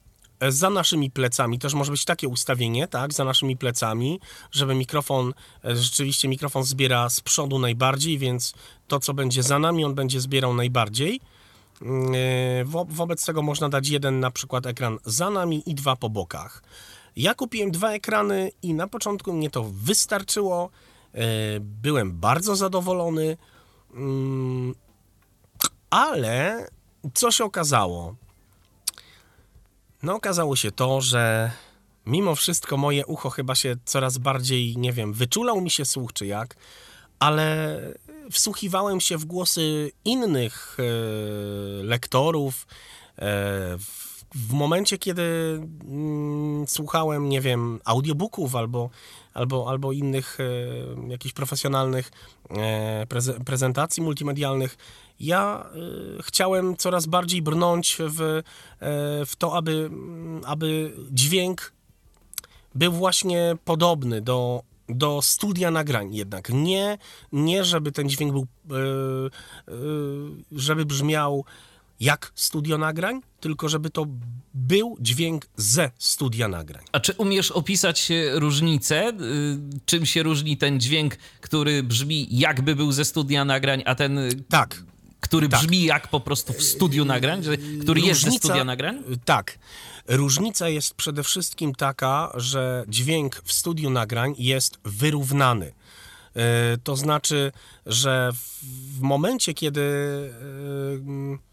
za 0.50 0.70
naszymi 0.70 1.10
plecami, 1.10 1.58
też 1.58 1.74
może 1.74 1.92
być 1.92 2.04
takie 2.04 2.28
ustawienie, 2.28 2.88
tak, 2.88 3.12
za 3.12 3.24
naszymi 3.24 3.56
plecami, 3.56 4.20
żeby 4.50 4.74
mikrofon, 4.74 5.34
e, 5.64 5.76
rzeczywiście 5.76 6.28
mikrofon 6.28 6.64
zbiera 6.64 7.10
z 7.10 7.20
przodu 7.20 7.58
najbardziej, 7.58 8.18
więc 8.18 8.54
to, 8.88 9.00
co 9.00 9.14
będzie 9.14 9.42
za 9.42 9.58
nami, 9.58 9.84
on 9.84 9.94
będzie 9.94 10.20
zbierał 10.20 10.54
najbardziej. 10.54 11.20
Mm, 11.82 12.12
e, 12.14 12.64
Wo 12.64 12.84
wobec 12.84 13.24
tego 13.24 13.42
można 13.42 13.68
dać 13.68 13.88
jeden 13.88 14.20
na 14.20 14.30
przykład 14.30 14.66
ekran 14.66 14.98
za 15.04 15.30
nami 15.30 15.62
i 15.70 15.74
dwa 15.74 15.96
po 15.96 16.10
bokach. 16.10 16.62
Ja 17.16 17.34
kupiłem 17.34 17.70
dwa 17.70 17.92
ekrany 17.92 18.50
i 18.62 18.74
na 18.74 18.86
początku 18.86 19.32
mnie 19.32 19.50
to 19.50 19.70
wystarczyło. 19.72 20.70
E, 21.14 21.20
Byłem 21.60 22.12
bardzo 22.20 22.56
zadowolony, 22.56 23.36
Mm, 23.94 24.74
ale 25.90 26.66
co 27.14 27.30
się 27.30 27.44
okazało? 27.44 28.14
No, 30.02 30.14
okazało 30.14 30.56
się 30.56 30.72
to, 30.72 31.00
że 31.00 31.50
mimo 32.06 32.34
wszystko 32.34 32.76
moje 32.76 33.06
ucho 33.06 33.30
chyba 33.30 33.54
się 33.54 33.76
coraz 33.84 34.18
bardziej, 34.18 34.76
nie 34.76 34.92
wiem, 34.92 35.12
wyczulał 35.12 35.60
mi 35.60 35.70
się 35.70 35.84
słuch 35.84 36.12
czy 36.12 36.26
jak, 36.26 36.56
ale 37.18 37.78
wsłuchiwałem 38.30 39.00
się 39.00 39.18
w 39.18 39.24
głosy 39.24 39.92
innych 40.04 40.76
e, 40.78 40.82
lektorów. 41.84 42.66
E, 43.18 43.24
w, 43.78 44.12
w 44.34 44.52
momencie, 44.52 44.98
kiedy 44.98 45.22
mm, 45.84 46.64
słuchałem, 46.68 47.28
nie 47.28 47.40
wiem, 47.40 47.80
audiobooków 47.84 48.56
albo, 48.56 48.90
albo, 49.34 49.70
albo 49.70 49.92
innych 49.92 50.38
e, 50.40 51.10
jakichś 51.10 51.34
profesjonalnych 51.34 52.10
e, 52.50 53.06
preze, 53.08 53.40
prezentacji 53.40 54.02
multimedialnych, 54.02 54.76
ja 55.20 55.66
e, 56.18 56.22
chciałem 56.22 56.76
coraz 56.76 57.06
bardziej 57.06 57.42
brnąć 57.42 57.98
w, 58.00 58.20
e, 58.20 58.42
w 59.26 59.36
to, 59.38 59.56
aby, 59.56 59.90
aby 60.46 60.92
dźwięk 61.10 61.72
był 62.74 62.92
właśnie 62.92 63.56
podobny 63.64 64.20
do 64.20 64.62
do 64.88 65.22
studia 65.22 65.70
nagrań 65.70 66.14
jednak. 66.14 66.48
Nie, 66.48 66.98
nie 67.32 67.64
żeby 67.64 67.92
ten 67.92 68.08
dźwięk 68.08 68.32
był, 68.32 68.46
e, 68.70 68.76
e, 68.76 69.72
żeby 70.52 70.84
brzmiał 70.84 71.44
jak 72.00 72.32
studio 72.34 72.78
nagrań, 72.78 73.20
tylko 73.40 73.68
żeby 73.68 73.90
to 73.90 74.06
był 74.54 74.96
dźwięk 75.00 75.46
ze 75.56 75.90
studia 75.98 76.48
nagrań. 76.48 76.84
A 76.92 77.00
czy 77.00 77.12
umiesz 77.12 77.50
opisać 77.50 78.08
różnicę? 78.34 79.08
Y, 79.08 79.12
czym 79.84 80.06
się 80.06 80.22
różni 80.22 80.56
ten 80.56 80.80
dźwięk, 80.80 81.16
który 81.40 81.82
brzmi 81.82 82.26
jakby 82.30 82.76
był 82.76 82.92
ze 82.92 83.04
studia 83.04 83.44
nagrań, 83.44 83.82
a 83.86 83.94
ten, 83.94 84.18
Tak, 84.48 84.84
który 85.22 85.48
tak. 85.48 85.60
brzmi 85.60 85.84
jak 85.84 86.08
po 86.08 86.20
prostu 86.20 86.52
w 86.52 86.62
studiu 86.62 87.04
nagrań, 87.04 87.42
że, 87.42 87.56
który 87.56 88.00
jest 88.00 88.20
ze 88.20 88.30
studia 88.30 88.64
nagrań? 88.64 89.02
Tak. 89.24 89.58
Różnica 90.08 90.68
jest 90.68 90.94
przede 90.94 91.22
wszystkim 91.22 91.74
taka, 91.74 92.32
że 92.34 92.84
dźwięk 92.88 93.40
w 93.44 93.52
studiu 93.52 93.90
nagrań 93.90 94.34
jest 94.38 94.78
wyrównany. 94.84 95.72
E, 96.36 96.76
To 96.84 96.96
znaczy, 96.96 97.52
że 97.86 98.30
w- 98.32 99.00
momencie, 99.00 99.54
kiedy 99.54 99.80
e, 99.80 101.52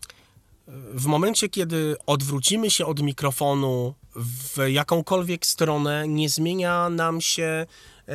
w 0.94 1.06
momencie, 1.06 1.50
kiedy 1.50 1.96
odwrócimy 2.06 2.72
się 2.72 2.86
od 2.86 3.02
mikrofonu 3.02 3.94
w 4.16 4.68
jakąkolwiek 4.68 5.46
stronę, 5.46 6.08
nie 6.08 6.30
zmienia 6.30 6.90
nam 6.90 7.22
się 7.22 7.66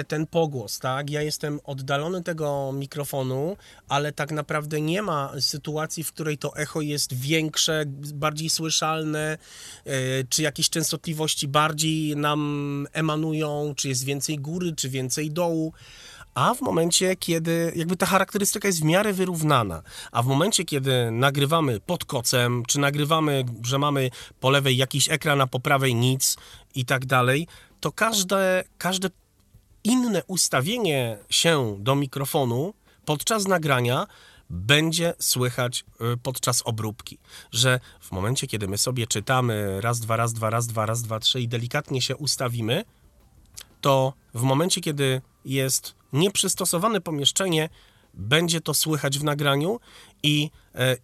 ten 0.08 0.26
pogłos, 0.26 0.78
tak? 0.78 1.10
Ja 1.10 1.22
jestem 1.22 1.60
oddalony 1.64 2.22
tego 2.22 2.72
mikrofonu, 2.72 3.56
ale 3.88 4.12
tak 4.12 4.32
naprawdę 4.32 4.80
nie 4.80 5.02
ma 5.02 5.32
sytuacji, 5.40 6.04
w 6.04 6.12
której 6.12 6.38
to 6.38 6.56
echo 6.56 6.80
jest 6.80 7.14
większe, 7.14 7.84
bardziej 8.14 8.50
słyszalne, 8.50 9.38
e, 9.84 9.98
czy 10.28 10.42
jakieś 10.42 10.70
częstotliwości 10.70 11.48
bardziej 11.48 12.16
nam 12.16 12.86
emanują, 12.92 13.74
czy 13.76 13.88
jest 13.88 14.04
więcej 14.04 14.38
góry, 14.38 14.72
czy 14.76 14.88
więcej 14.88 15.30
dołu. 15.30 15.72
A 16.34 16.54
w 16.54 16.60
momencie, 16.60 17.16
kiedy 17.16 17.72
jakby 17.76 17.96
ta 17.96 18.06
charakterystyka 18.06 18.68
jest 18.68 18.80
w 18.80 18.84
miarę 18.84 19.12
wyrównana, 19.12 19.82
a 20.12 20.22
w 20.22 20.26
momencie, 20.26 20.64
kiedy 20.64 21.10
nagrywamy 21.10 21.80
pod 21.80 22.04
kocem, 22.04 22.62
czy 22.66 22.80
nagrywamy, 22.80 23.44
że 23.62 23.78
mamy 23.78 24.10
po 24.40 24.50
lewej 24.50 24.76
jakiś 24.76 25.10
ekran, 25.10 25.40
a 25.40 25.46
po 25.46 25.60
prawej 25.60 25.94
nic 25.94 26.36
i 26.74 26.84
tak 26.84 27.06
dalej, 27.06 27.46
to 27.80 27.92
każde, 27.92 28.64
każde 28.78 29.10
inne 29.84 30.22
ustawienie 30.26 31.18
się 31.30 31.76
do 31.80 31.94
mikrofonu 31.94 32.74
podczas 33.04 33.48
nagrania 33.48 34.06
będzie 34.50 35.14
słychać 35.18 35.84
y, 36.14 36.16
podczas 36.16 36.62
obróbki, 36.62 37.18
że 37.52 37.80
w 38.00 38.12
momencie, 38.12 38.46
kiedy 38.46 38.68
my 38.68 38.78
sobie 38.78 39.06
czytamy 39.06 39.80
raz, 39.80 40.00
dwa, 40.00 40.16
raz, 40.16 40.32
dwa, 40.32 40.50
raz, 40.50 40.66
dwa, 40.66 40.86
raz, 40.86 41.02
dwa, 41.02 41.20
trzy 41.20 41.40
i 41.40 41.48
delikatnie 41.48 42.02
się 42.02 42.16
ustawimy, 42.16 42.84
to 43.80 44.12
w 44.34 44.42
momencie, 44.42 44.80
kiedy 44.80 45.22
jest 45.44 45.94
nieprzystosowane 46.12 47.00
pomieszczenie, 47.00 47.68
będzie 48.14 48.60
to 48.60 48.74
słychać 48.74 49.18
w 49.18 49.24
nagraniu 49.24 49.80
i 50.22 50.50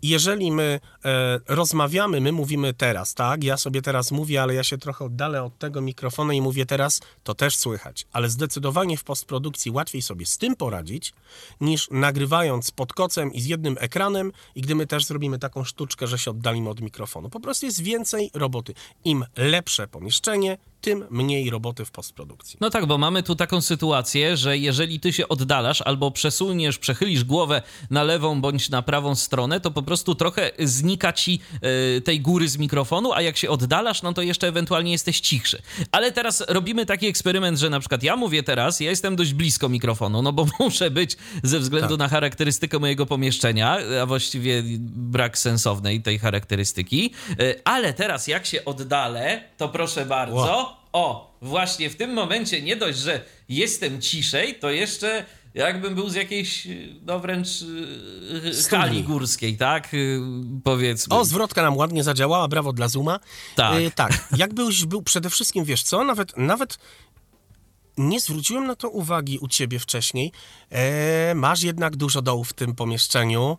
jeżeli 0.03 0.53
my 0.53 0.81
e, 1.05 1.41
rozmawiamy, 1.49 2.21
my 2.21 2.33
mówimy 2.33 2.75
teraz, 2.75 3.15
tak? 3.15 3.45
Ja 3.45 3.57
sobie 3.57 3.83
teraz 3.83 4.13
mówię, 4.13 4.43
ale 4.43 4.55
ja 4.55 4.65
się 4.65 4.79
trochę 4.79 5.05
oddalę 5.05 5.43
od 5.43 5.59
tego 5.59 5.81
mikrofonu 5.81 6.33
i 6.33 6.41
mówię 6.41 6.67
teraz, 6.67 7.01
to 7.25 7.35
też 7.35 7.57
słychać. 7.57 8.07
Ale 8.13 8.29
zdecydowanie 8.29 8.97
w 8.97 9.05
postprodukcji 9.05 9.71
łatwiej 9.71 10.03
sobie 10.03 10.27
z 10.27 10.39
tym 10.39 10.57
poradzić, 10.57 11.13
niż 11.61 11.89
nagrywając 11.91 12.71
pod 12.71 12.93
kocem 12.93 13.33
i 13.33 13.41
z 13.41 13.47
jednym 13.47 13.77
ekranem 13.81 14.33
i 14.55 14.61
gdy 14.61 14.75
my 14.75 14.87
też 14.87 15.05
zrobimy 15.05 15.39
taką 15.39 15.65
sztuczkę, 15.65 16.07
że 16.07 16.19
się 16.19 16.31
oddalimy 16.31 16.71
od 16.71 16.81
mikrofonu. 16.81 17.31
Po 17.31 17.41
prostu 17.41 17.67
jest 17.67 17.83
więcej 17.83 18.31
roboty. 18.35 18.75
Im 19.05 19.25
lepsze 19.37 19.89
pomieszczenie, 19.89 20.59
tym 20.81 21.05
mniej 21.11 21.51
roboty 21.51 21.85
w 21.85 21.91
postprodukcji. 21.91 22.57
No 22.61 22.71
tak, 22.71 22.87
bo 22.87 22.99
mamy 22.99 23.23
tu 23.23 23.37
taką 23.37 23.61
sytuację, 23.61 24.37
że 24.37 24.59
jeżeli 24.59 25.01
ty 25.01 25.13
się 25.13 25.29
oddalasz 25.29 25.83
albo 25.83 26.11
przesuniesz, 26.11 26.79
przechylisz 26.79 27.25
głowę 27.25 27.63
na 27.91 28.03
lewą 28.03 28.41
bądź 28.41 28.71
na 28.71 28.83
prawą 28.83 29.15
stronę, 29.15 29.60
to 29.61 29.71
po 29.71 29.83
prostu 29.83 30.15
trochę 30.15 30.51
znika 30.59 31.13
ci 31.13 31.41
e, 31.97 32.01
tej 32.01 32.21
góry 32.21 32.49
z 32.49 32.59
mikrofonu, 32.59 33.13
a 33.13 33.23
jak 33.23 33.37
się 33.37 33.51
oddalasz, 33.51 34.03
no 34.03 34.13
to 34.13 34.23
jeszcze 34.23 34.49
ewentualnie 34.49 34.93
jesteś 34.93 35.21
cichszy. 35.21 35.63
Ale 35.93 36.13
teraz 36.13 36.45
robimy 36.49 36.87
taki 36.87 37.07
eksperyment, 37.07 37.59
że 37.59 37.71
na 37.71 37.81
przykład 37.81 38.03
ja 38.03 38.17
mówię 38.17 38.43
teraz, 38.43 38.81
ja 38.81 38.91
jestem 38.91 39.17
dość 39.17 39.35
blisko 39.35 39.69
mikrofonu, 39.69 40.23
no 40.23 40.33
bo 40.33 40.47
muszę 40.61 40.91
być 40.91 41.17
ze 41.43 41.59
względu 41.59 41.89
Tak. 41.89 41.99
na 41.99 42.09
charakterystykę 42.09 42.79
mojego 42.79 43.07
pomieszczenia, 43.07 43.79
a 44.03 44.07
właściwie 44.07 44.63
brak 44.97 45.39
sensownej 45.39 46.03
tej 46.03 46.19
charakterystyki. 46.19 47.13
E, 47.39 47.55
Ale 47.65 47.93
teraz 47.95 48.27
jak 48.27 48.47
się 48.47 48.65
oddalę, 48.65 49.45
to 49.57 49.69
proszę 49.69 50.07
bardzo. 50.07 50.37
Wow. 50.37 50.67
O, 50.93 51.35
właśnie 51.43 51.91
w 51.91 51.97
tym 51.97 52.13
momencie 52.13 52.63
nie 52.63 52.77
dość, 52.77 52.99
że 52.99 53.21
jestem 53.49 54.01
ciszej, 54.01 54.55
to 54.55 54.71
jeszcze 54.71 55.25
jakbym 55.55 55.95
był 55.95 56.09
z 56.09 56.15
jakiejś, 56.15 56.69
no 57.03 57.21
wręcz 57.21 57.49
yy, 58.45 58.55
Studni. 58.55 58.79
hali 58.79 59.03
górskiej, 59.05 59.57
tak? 59.57 59.89
Powiedzmy. 60.65 61.17
O, 61.17 61.25
zwrotka 61.25 61.63
nam 61.63 61.77
ładnie 61.77 62.05
zadziałała, 62.05 62.49
brawo 62.49 62.73
dla 62.73 62.89
Zuma. 62.89 63.21
Tak. 63.57 63.81
Y, 63.81 63.91
tak, 63.91 64.29
jakbyś 64.37 64.85
był 64.85 65.03
przede 65.03 65.31
wszystkim, 65.31 65.65
wiesz 65.65 65.83
co, 65.83 66.05
nawet, 66.05 66.37
nawet 66.37 66.79
nie 67.99 68.21
zwróciłem 68.21 68.67
na 68.67 68.77
to 68.77 68.89
uwagi 68.89 69.39
u 69.39 69.49
ciebie 69.49 69.79
wcześniej. 69.79 70.33
E, 70.71 71.35
masz 71.35 71.63
jednak 71.63 71.97
dużo 71.97 72.23
dołów 72.23 72.49
w 72.49 72.53
tym 72.53 72.75
pomieszczeniu. 72.75 73.59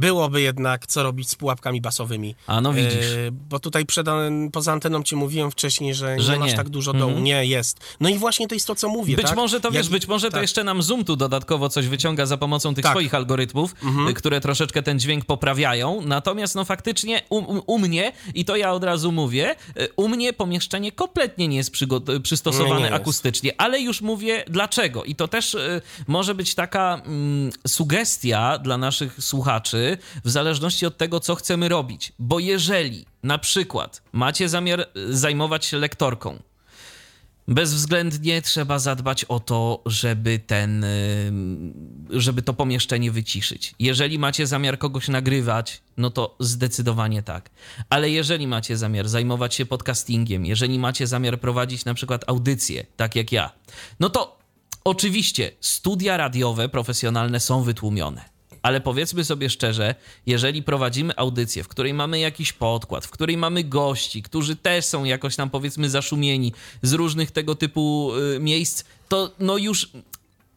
Byłoby 0.00 0.40
jednak 0.40 0.86
co 0.86 1.02
robić 1.02 1.28
z 1.30 1.34
pułapkami 1.34 1.80
basowymi. 1.80 2.34
A 2.46 2.60
no 2.60 2.72
widzisz. 2.72 3.06
E, 3.12 3.30
bo 3.32 3.58
tutaj 3.58 3.86
przed, 3.86 4.06
poza 4.52 4.72
anteną 4.72 5.02
ci 5.02 5.16
mówiłem 5.16 5.50
wcześniej, 5.50 5.94
że, 5.94 6.20
Że 6.20 6.32
nie 6.32 6.38
masz 6.38 6.50
nie. 6.50 6.56
tak 6.56 6.68
dużo 6.68 6.92
dołu. 6.92 7.04
Mhm. 7.04 7.24
Nie, 7.24 7.44
jest. 7.46 7.80
No 8.00 8.08
i 8.08 8.18
właśnie 8.18 8.48
to 8.48 8.54
jest 8.54 8.66
to, 8.66 8.74
co 8.74 8.88
mówię, 8.88 9.16
Być 9.16 9.26
tak? 9.26 9.36
może 9.36 9.60
to 9.60 9.68
Jak- 9.68 9.74
wiesz, 9.74 9.88
być 9.88 10.08
może 10.08 10.26
to 10.28 10.32
tak. 10.32 10.42
jeszcze 10.42 10.64
nam 10.64 10.82
Zoom 10.82 11.04
tu 11.04 11.16
dodatkowo 11.16 11.68
coś 11.68 11.86
wyciąga 11.86 12.26
za 12.26 12.36
pomocą 12.36 12.74
tych 12.74 12.82
Tak. 12.82 12.92
swoich 12.92 13.14
algorytmów, 13.14 13.74
y, 14.10 14.14
które 14.14 14.40
troszeczkę 14.40 14.82
ten 14.82 15.00
dźwięk 15.00 15.24
poprawiają. 15.24 16.00
Natomiast 16.04 16.54
no 16.54 16.64
faktycznie 16.64 17.22
u, 17.30 17.62
u, 17.74 17.78
mnie, 17.78 18.12
i 18.34 18.44
to 18.44 18.56
ja 18.56 18.72
od 18.72 18.84
razu 18.84 19.12
mówię, 19.12 19.54
y, 19.80 19.88
u 19.96 20.08
mnie 20.08 20.32
pomieszczenie 20.32 20.92
kompletnie 20.92 21.48
nie 21.48 21.56
jest 21.56 21.72
przygo- 21.74 22.20
przystosowane 22.20 22.74
Nie, 22.74 22.80
nie 22.80 22.84
jest. 22.90 22.94
akustycznie, 23.02 23.52
ale 23.60 23.80
już 23.80 24.00
mówię 24.00 24.44
dlaczego. 24.48 25.04
I 25.04 25.14
to 25.14 25.28
też 25.28 25.54
y, 25.54 25.80
może 26.06 26.34
być 26.34 26.54
taka 26.54 27.02
mm, 27.06 27.50
sugestia 27.66 28.58
dla 28.58 28.78
naszych 28.78 29.16
słuchaczy 29.24 29.89
w 30.24 30.30
zależności 30.30 30.86
od 30.86 30.96
tego, 30.96 31.20
co 31.20 31.34
chcemy 31.34 31.68
robić. 31.68 32.12
Bo 32.18 32.38
jeżeli 32.38 33.06
na 33.22 33.38
przykład 33.38 34.02
macie 34.12 34.48
zamiar 34.48 34.80
y, 34.80 35.16
zajmować 35.16 35.64
się 35.64 35.78
lektorką, 35.78 36.38
Bezwzględnie 37.50 38.42
trzeba 38.42 38.78
zadbać 38.78 39.24
o 39.24 39.40
to, 39.40 39.82
żeby 39.86 40.38
ten, 40.46 40.84
y, 40.84 41.32
żeby 42.10 42.42
to 42.42 42.54
pomieszczenie 42.54 43.10
wyciszyć. 43.10 43.74
Jeżeli 43.78 44.18
macie 44.18 44.46
zamiar 44.46 44.78
kogoś 44.78 45.08
nagrywać, 45.08 45.82
no 45.96 46.10
to 46.10 46.36
zdecydowanie 46.40 47.22
tak. 47.22 47.50
Ale 47.88 48.10
jeżeli 48.10 48.46
macie 48.46 48.76
zamiar 48.76 49.08
zajmować 49.08 49.54
się 49.54 49.66
podcastingiem, 49.66 50.46
jeżeli 50.46 50.78
macie 50.78 51.06
zamiar 51.06 51.40
prowadzić 51.40 51.84
na 51.84 51.94
przykład 51.94 52.24
audycje, 52.26 52.86
tak 52.96 53.16
jak 53.16 53.32
ja, 53.32 53.50
no 54.00 54.10
to 54.10 54.38
oczywiście 54.84 55.50
studia 55.60 56.16
radiowe 56.16 56.68
profesjonalne 56.68 57.40
są 57.40 57.62
wytłumione. 57.62 58.39
Ale 58.62 58.80
powiedzmy 58.80 59.24
sobie 59.24 59.50
szczerze, 59.50 59.94
jeżeli 60.26 60.62
prowadzimy 60.62 61.16
audycję, 61.16 61.64
w 61.64 61.68
której 61.68 61.94
mamy 61.94 62.18
jakiś 62.18 62.52
podkład, 62.52 63.06
w 63.06 63.10
której 63.10 63.36
mamy 63.36 63.64
gości, 63.64 64.22
którzy 64.22 64.56
też 64.56 64.84
są 64.84 65.04
jakoś 65.04 65.36
tam 65.36 65.50
powiedzmy 65.50 65.90
zaszumieni 65.90 66.52
z 66.82 66.92
różnych 66.92 67.30
tego 67.30 67.54
typu 67.54 68.12
y, 68.36 68.40
miejsc, 68.40 68.84
to 69.08 69.30
no 69.38 69.58
już 69.58 69.90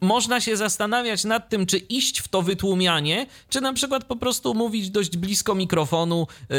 można 0.04 0.42
się 0.42 0.58
zastanawiać 0.58 1.24
nad 1.24 1.50
tym, 1.50 1.66
czy 1.66 1.78
iść 1.78 2.20
w 2.20 2.28
to 2.28 2.42
wytłumianie, 2.42 3.26
czy 3.50 3.62
na 3.62 3.74
przykład 3.74 4.04
po 4.04 4.16
prostu 4.16 4.54
mówić 4.54 4.90
dość 4.90 5.18
blisko 5.18 5.56
mikrofonu, 5.56 6.28
yy, 6.50 6.56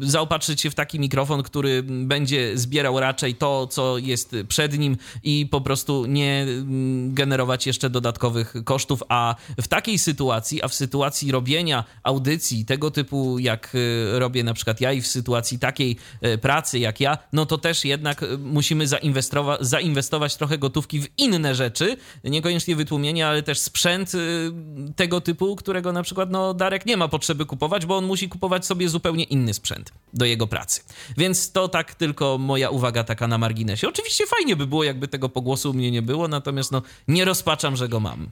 zaopatrzyć 0.00 0.60
się 0.60 0.70
w 0.70 0.74
taki 0.74 1.00
mikrofon, 1.00 1.42
który 1.42 1.82
będzie 1.82 2.58
zbierał 2.58 3.00
raczej 3.00 3.34
to, 3.34 3.66
co 3.66 3.98
jest 3.98 4.36
przed 4.48 4.78
nim 4.78 4.96
i 5.22 5.46
po 5.50 5.60
prostu 5.60 6.06
nie 6.06 6.42
mm, 6.42 7.14
generować 7.14 7.66
jeszcze 7.66 7.90
dodatkowych 7.90 8.54
kosztów, 8.64 9.02
a 9.08 9.34
w 9.60 9.68
takiej 9.68 9.98
sytuacji, 9.98 10.62
a 10.62 10.68
w 10.68 10.74
sytuacji 10.74 11.32
robienia 11.32 11.84
audycji 12.02 12.64
tego 12.64 12.90
typu, 12.90 13.38
jak 13.38 13.74
y, 13.74 14.18
robię 14.18 14.44
na 14.44 14.54
przykład 14.54 14.80
ja 14.80 14.92
i 14.92 15.00
w 15.00 15.06
sytuacji 15.06 15.58
takiej 15.58 15.96
y, 16.24 16.38
pracy 16.38 16.78
jak 16.78 17.00
ja, 17.00 17.18
no 17.32 17.46
to 17.46 17.58
też 17.58 17.84
jednak 17.84 18.22
y, 18.22 18.38
musimy 18.38 18.86
zainwestowa- 18.86 19.56
zainwestować 19.60 20.36
trochę 20.36 20.58
gotówki 20.58 21.00
w 21.00 21.08
inne 21.18 21.54
rzeczy, 21.54 21.96
niekoniecznie 22.24 22.67
wytłumienie, 22.76 23.26
ale 23.26 23.42
też 23.42 23.58
sprzęt 23.60 24.14
y, 24.14 24.52
tego 24.96 25.20
typu, 25.20 25.56
którego 25.56 25.92
na 25.92 26.02
przykład 26.02 26.30
no, 26.30 26.54
Darek 26.54 26.86
nie 26.86 26.96
ma 26.96 27.08
potrzeby 27.08 27.46
kupować, 27.46 27.86
bo 27.86 27.96
on 27.96 28.06
musi 28.06 28.28
kupować 28.28 28.66
sobie 28.66 28.88
zupełnie 28.88 29.24
inny 29.24 29.54
sprzęt 29.54 29.92
do 30.14 30.24
jego 30.24 30.46
pracy. 30.46 30.80
Więc 31.16 31.52
to 31.52 31.68
tak 31.68 31.94
tylko 31.94 32.38
moja 32.38 32.70
uwaga 32.70 33.04
taka 33.04 33.28
na 33.28 33.38
marginesie. 33.38 33.88
Oczywiście 33.88 34.26
fajnie 34.26 34.56
by 34.56 34.66
było, 34.66 34.84
jakby 34.84 35.08
tego 35.08 35.28
pogłosu 35.28 35.70
u 35.70 35.74
mnie 35.74 35.90
nie 35.90 36.02
było, 36.02 36.28
natomiast 36.28 36.72
no, 36.72 36.82
nie 37.08 37.24
rozpaczam, 37.24 37.76
że 37.76 37.88
go 37.88 38.00
mam. 38.00 38.30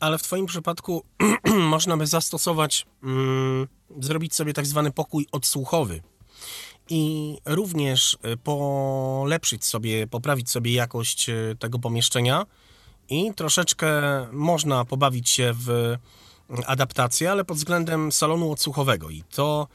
Ale 0.00 0.18
w 0.18 0.22
Twoim 0.22 0.46
przypadku 0.46 1.04
można 1.74 1.96
by 1.96 2.06
zastosować, 2.06 2.86
mm, 3.02 3.68
zrobić 4.00 4.34
sobie 4.34 4.52
tak 4.52 4.66
zwany 4.66 4.90
pokój 4.90 5.26
odsłuchowy. 5.32 6.02
I 6.90 7.36
również 7.44 8.18
y, 8.32 8.36
polepszyć 8.36 9.64
sobie, 9.64 10.06
poprawić 10.06 10.50
sobie 10.50 10.72
jakość 10.72 11.28
y, 11.28 11.56
tego 11.58 11.78
pomieszczenia 11.78 12.46
i 13.08 13.34
troszeczkę 13.34 13.90
można 14.32 14.84
pobawić 14.84 15.30
się 15.30 15.52
w 15.56 15.70
y, 15.70 15.98
adaptację, 16.66 17.30
ale 17.30 17.44
pod 17.44 17.56
względem 17.56 18.12
salonu 18.12 18.52
odsłuchowego 18.52 19.10
i 19.10 19.22
to 19.34 19.68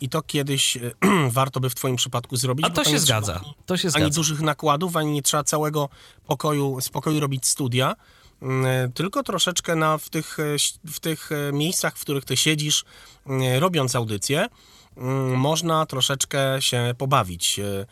i 0.00 0.08
to 0.08 0.22
kiedyś 0.22 0.78
warto 1.30 1.60
by 1.60 1.70
w 1.70 1.74
Twoim 1.74 1.96
przypadku 1.96 2.36
zrobić. 2.36 2.66
A 2.66 2.70
to 2.70 2.84
się 2.84 2.98
zgadza. 2.98 3.34
ani- 3.36 3.54
To 3.66 3.76
się 3.76 3.88
Ani 3.88 3.90
zgadza. 3.92 4.10
dużych 4.16 4.40
nakładów, 4.40 4.96
ani 4.96 5.12
nie 5.12 5.22
trzeba 5.22 5.44
całego 5.44 5.88
pokoju, 6.26 6.80
z 6.80 6.88
pokoju 6.88 7.20
robić 7.20 7.46
studia, 7.46 7.94
mm, 8.42 8.92
tylko 8.92 9.22
troszeczkę 9.22 9.76
na, 9.76 9.98
w, 9.98 10.08
tych, 10.08 10.36
w 10.86 11.00
tych 11.00 11.30
miejscach, 11.52 11.96
w 11.96 12.00
których 12.00 12.24
ty 12.24 12.36
siedzisz, 12.36 12.84
robiąc 13.58 13.94
audycję, 13.96 14.46
można 15.36 15.86
troszeczkę 15.86 16.62
się 16.62 16.94
pobawić 16.98 17.58
e, 17.58 17.86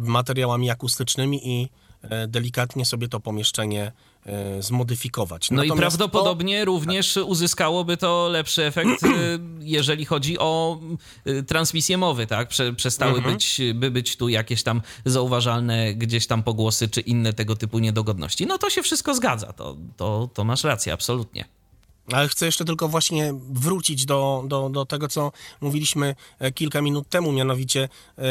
materiałami 0.00 0.70
akustycznymi 0.70 1.48
i 1.48 1.68
e, 2.02 2.28
delikatnie 2.28 2.84
sobie 2.84 3.08
to 3.08 3.20
pomieszczenie 3.20 3.92
e, 4.26 4.62
zmodyfikować. 4.62 5.50
No 5.50 5.62
i 5.62 5.68
Natomiast 5.68 5.96
prawdopodobnie 5.96 6.64
również 6.64 7.16
uzyskałoby 7.16 7.96
to 7.96 8.28
lepszy 8.28 8.64
efekt, 8.64 9.00
jeżeli 9.60 10.04
chodzi 10.04 10.38
o 10.38 10.80
transmisję 11.46 11.98
mowy, 11.98 12.26
tak? 12.26 12.48
Prze, 12.48 12.72
przestały 12.72 13.16
Mhm. 13.16 13.34
być, 13.34 13.60
by 13.74 13.90
być 13.90 14.16
tu 14.16 14.28
jakieś 14.28 14.62
tam 14.62 14.82
zauważalne 15.04 15.94
gdzieś 15.94 16.26
tam 16.26 16.42
pogłosy 16.42 16.88
czy 16.88 17.00
inne 17.00 17.32
tego 17.32 17.56
typu 17.56 17.78
niedogodności. 17.78 18.46
No 18.46 18.58
to 18.58 18.70
się 18.70 18.82
wszystko 18.82 19.14
zgadza, 19.14 19.52
to, 19.52 19.76
to, 19.96 20.30
to 20.34 20.44
masz 20.44 20.64
rację, 20.64 20.92
absolutnie. 20.92 21.44
Ale 22.12 22.28
chcę 22.28 22.46
jeszcze 22.46 22.64
tylko 22.64 22.88
właśnie 22.88 23.34
wrócić 23.50 24.04
do, 24.04 24.44
do, 24.46 24.68
do 24.68 24.86
tego, 24.86 25.08
co 25.08 25.32
mówiliśmy 25.60 26.14
e, 26.38 26.52
kilka 26.52 26.82
minut 26.82 27.08
temu, 27.08 27.32
mianowicie 27.32 27.88
e, 28.18 28.22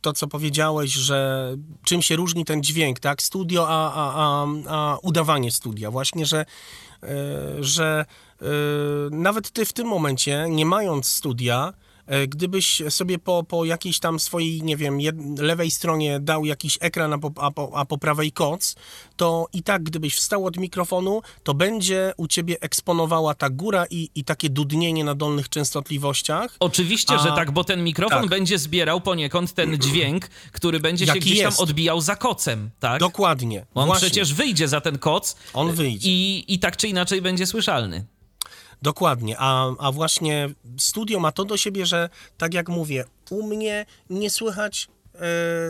to, 0.00 0.12
co 0.12 0.28
powiedziałeś, 0.28 0.90
że 0.90 1.48
czym 1.84 2.02
się 2.02 2.16
różni 2.16 2.44
ten 2.44 2.62
dźwięk, 2.62 3.00
tak? 3.00 3.22
Studio, 3.22 3.68
a, 3.68 3.94
a, 3.94 4.12
a, 4.14 4.46
a 4.68 4.98
udawanie 5.02 5.50
studia. 5.50 5.90
Właśnie, 5.90 6.26
że, 6.26 6.46
e, 7.02 7.06
że 7.60 8.04
nawet 9.10 9.50
ty 9.50 9.64
w 9.64 9.72
tym 9.72 9.86
momencie, 9.86 10.46
nie 10.50 10.66
mając 10.66 11.06
studia, 11.06 11.72
Gdybyś 12.28 12.82
sobie 12.88 13.18
po, 13.18 13.44
po 13.44 13.64
jakiejś 13.64 13.98
tam 13.98 14.20
swojej, 14.20 14.62
nie 14.62 14.76
wiem, 14.76 14.98
lewej 15.38 15.70
stronie 15.70 16.20
dał 16.20 16.44
jakiś 16.44 16.78
ekran, 16.80 17.12
a 17.12 17.18
po, 17.18 17.32
a, 17.42 17.50
po, 17.50 17.70
a 17.74 17.84
po 17.84 17.98
prawej 17.98 18.32
koc, 18.32 18.74
to 19.16 19.46
i 19.52 19.62
tak, 19.62 19.82
gdybyś 19.82 20.14
wstał 20.14 20.46
od 20.46 20.56
mikrofonu, 20.56 21.22
to 21.42 21.54
będzie 21.54 22.12
u 22.16 22.26
ciebie 22.26 22.56
eksponowała 22.60 23.34
ta 23.34 23.50
góra 23.50 23.84
i, 23.90 24.10
i 24.14 24.24
takie 24.24 24.50
dudnienie 24.50 25.04
na 25.04 25.14
dolnych 25.14 25.48
częstotliwościach. 25.48 26.56
Oczywiście, 26.60 27.14
A- 27.14 27.18
że 27.18 27.28
tak, 27.28 27.50
bo 27.50 27.64
ten 27.64 27.84
mikrofon 27.84 28.20
tak. 28.20 28.30
będzie 28.30 28.58
zbierał 28.58 29.00
poniekąd 29.00 29.52
ten 29.52 29.76
dźwięk, 29.82 30.28
który 30.52 30.80
będzie 30.80 31.06
się 31.06 31.08
Jaki 31.14 31.20
gdzieś 31.20 31.38
tam 31.38 31.46
jest. 31.46 31.60
odbijał 31.60 32.00
za 32.00 32.16
kocem, 32.16 32.70
tak? 32.80 33.00
Dokładnie. 33.00 33.66
On 33.74 33.86
właśnie. 33.86 34.06
przecież 34.08 34.34
wyjdzie 34.34 34.68
za 34.68 34.80
ten 34.80 34.98
koc 34.98 35.36
On 35.54 35.72
wyjdzie. 35.72 36.10
i, 36.10 36.44
i 36.54 36.58
tak 36.58 36.76
czy 36.76 36.88
inaczej 36.88 37.22
będzie 37.22 37.46
słyszalny. 37.46 38.04
Dokładnie, 38.82 39.36
a, 39.38 39.70
a 39.78 39.92
właśnie 39.92 40.50
studio 40.78 41.20
ma 41.20 41.32
to 41.32 41.44
do 41.44 41.56
siebie, 41.56 41.86
że 41.86 42.08
tak 42.38 42.54
jak 42.54 42.68
mówię, 42.68 43.04
u 43.30 43.46
mnie 43.46 43.86
nie 44.10 44.30
słychać 44.30 44.88
e, 45.14 45.18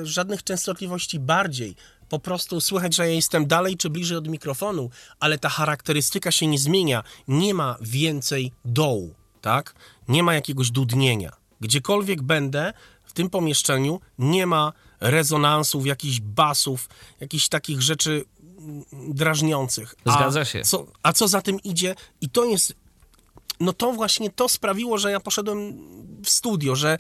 żadnych 0.07 0.43
częstotliwości 0.43 1.19
bardziej. 1.19 1.77
Po 2.09 2.19
prostu 2.19 2.61
słychać, 2.61 2.95
że 2.95 3.09
ja 3.09 3.15
jestem 3.15 3.47
dalej 3.47 3.77
czy 3.77 3.91
bliżej 3.91 4.19
od 4.19 4.29
mikrofonu, 4.29 4.91
ale 5.21 5.39
ta 5.39 5.49
charakterystyka 5.49 6.31
się 6.31 6.47
nie 6.47 6.59
zmienia. 6.59 7.03
Nie 7.29 7.55
ma 7.55 7.77
więcej 7.81 8.53
dołu, 8.65 9.15
tak? 9.41 9.75
Nie 10.09 10.23
ma 10.23 10.35
jakiegoś 10.35 10.71
dudnienia. 10.71 11.33
Gdziekolwiek 11.61 12.23
będę 12.23 12.73
w 13.05 13.13
tym 13.13 13.31
pomieszczeniu, 13.31 14.01
nie 14.19 14.47
ma 14.47 14.73
rezonansów, 15.01 15.87
jakichś 15.87 16.21
basów, 16.21 16.89
jakichś 17.21 17.49
takich 17.49 17.83
rzeczy 17.83 18.25
mm, 18.59 18.85
drażniących. 19.15 19.95
A 20.05 20.13
Zgadza 20.13 20.45
się. 20.45 20.63
Co, 20.63 20.87
a 21.03 21.13
co 21.13 21.29
za 21.29 21.43
tym 21.43 21.61
idzie? 21.63 21.95
I 22.21 22.29
to 22.29 22.45
jest 22.45 22.75
no 23.63 23.73
to 23.73 23.93
właśnie 23.93 24.31
to 24.31 24.49
sprawiło, 24.49 24.99
że 24.99 25.11
ja 25.11 25.21
poszedłem 25.21 25.79
w 26.25 26.31
studio, 26.31 26.77
że, 26.77 26.99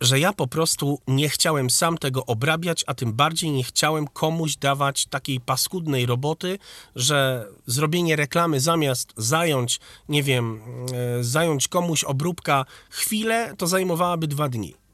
że 0.00 0.20
ja 0.20 0.32
po 0.32 0.46
prostu 0.46 1.00
nie 1.06 1.28
chciałem 1.28 1.70
sam 1.70 1.98
tego 1.98 2.26
obrabiać, 2.26 2.84
a 2.86 2.94
tym 2.94 3.12
bardziej 3.12 3.50
nie 3.50 3.64
chciałem 3.64 4.08
komuś 4.08 4.56
dawać 4.56 5.06
takiej 5.06 5.40
paskudnej 5.40 6.06
roboty, 6.06 6.58
że 6.96 7.48
zrobienie 7.66 8.16
reklamy 8.16 8.60
zamiast 8.60 9.12
zająć, 9.16 9.80
nie 10.08 10.22
wiem, 10.22 10.60
e, 10.92 11.24
zająć 11.24 11.68
komuś 11.68 12.04
obróbka 12.04 12.64
chwilę, 12.90 13.54
to 13.58 13.66
zajmowałaby 13.66 14.26
dwa 14.26 14.48
dni. 14.48 14.85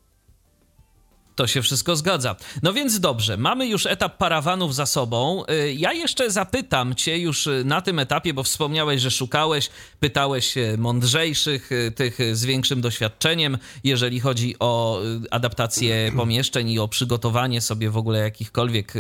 To 1.35 1.47
się 1.47 1.63
wszystko 1.63 1.97
zgadza. 1.97 2.37
No 2.63 2.73
więc 2.73 3.01
dobrze, 3.01 3.37
mamy 3.37 3.67
już 3.67 3.87
etap 3.87 4.17
parawanów 4.17 4.75
za 4.75 4.87
sobą. 4.87 5.45
Y, 5.51 5.73
Ja 5.73 5.93
jeszcze 5.93 6.31
zapytam 6.31 6.95
cię 6.95 7.19
już 7.19 7.47
y, 7.47 7.63
na 7.65 7.81
tym 7.81 7.99
etapie, 7.99 8.35
bo 8.35 8.43
wspomniałeś, 8.43 9.01
że 9.01 9.11
szukałeś, 9.11 9.71
pytałeś 10.01 10.57
y, 10.57 10.79
mądrzejszych, 10.79 11.71
tych 11.95 12.19
z 12.33 12.45
większym 12.45 12.81
doświadczeniem, 12.81 13.59
jeżeli 13.85 14.21
chodzi 14.21 14.55
o 14.61 15.01
adaptację 15.31 16.13
pomieszczeń 16.17 16.71
i 16.71 16.79
o 16.79 16.89
przygotowanie 16.89 17.61
sobie 17.61 17.91
w 17.91 17.97
ogóle 17.97 18.19
jakichkolwiek 18.19 18.95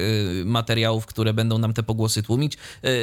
materiałów, 0.44 1.06
które 1.06 1.34
będą 1.34 1.58
nam 1.58 1.72
te 1.72 1.82
pogłosy 1.82 2.22
tłumić. 2.22 2.56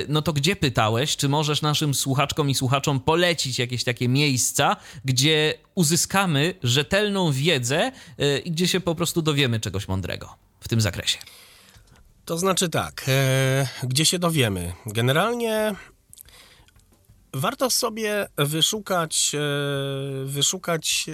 No 0.07 0.21
to 0.21 0.33
gdzie 0.33 0.55
pytałeś? 0.55 1.17
Czy 1.17 1.29
możesz 1.29 1.61
naszym 1.61 1.93
słuchaczkom 1.93 2.49
i 2.49 2.55
słuchaczom 2.55 2.99
polecić 2.99 3.59
jakieś 3.59 3.83
takie 3.83 4.07
miejsca, 4.07 4.75
gdzie 5.05 5.53
uzyskamy 5.79 6.53
rzetelną 6.63 7.31
wiedzę 7.31 7.91
i 8.45 8.51
gdzie 8.51 8.67
się 8.67 8.79
po 8.79 8.95
prostu 8.95 9.21
dowiemy 9.21 9.59
czegoś 9.59 9.87
mądrego 9.87 10.35
w 10.59 10.67
tym 10.67 10.81
zakresie. 10.81 11.17
To 12.25 12.37
znaczy 12.37 12.69
tak, 12.69 13.05
e, 13.07 13.67
gdzie 13.83 14.05
się 14.05 14.19
dowiemy? 14.19 14.73
Generalnie 14.85 15.75
warto 17.33 17.69
sobie 17.69 18.27
wyszukać, 18.37 19.31
e, 19.35 19.39
wyszukać 20.25 21.05
e, 21.07 21.13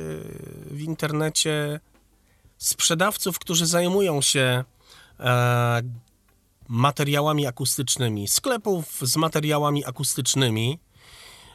w 0.76 0.82
internecie 0.82 1.80
sprzedawców, 2.58 3.40
którzy 3.40 3.66
zajmują 3.66 4.22
się 4.22 4.64
e, 5.20 5.82
materiałami 6.68 7.48
akustycznymi, 7.48 8.28
sklepów 8.28 9.00
z 9.02 9.18
materiałami 9.18 9.86
akustycznymi, 9.86 10.80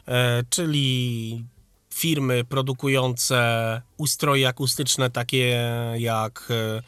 e, 0.07 0.43
czyli 0.49 1.45
firmy 1.93 2.43
produkujące 2.43 3.81
ustroje 3.97 4.47
akustyczne 4.47 5.09
takie 5.09 5.71
jak 5.97 6.47
e, 6.49 6.81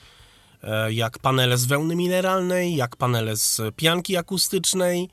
e, 0.63 0.93
jak 0.93 1.19
panele 1.19 1.57
z 1.57 1.65
wełny 1.65 1.95
mineralnej, 1.95 2.75
jak 2.75 2.95
panele 2.95 3.35
z 3.35 3.61
pianki 3.75 4.17
akustycznej 4.17 5.09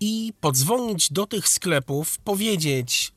i 0.00 0.32
podzwonić 0.40 1.12
do 1.12 1.26
tych 1.26 1.48
sklepów, 1.48 2.18
powiedzieć, 2.18 3.12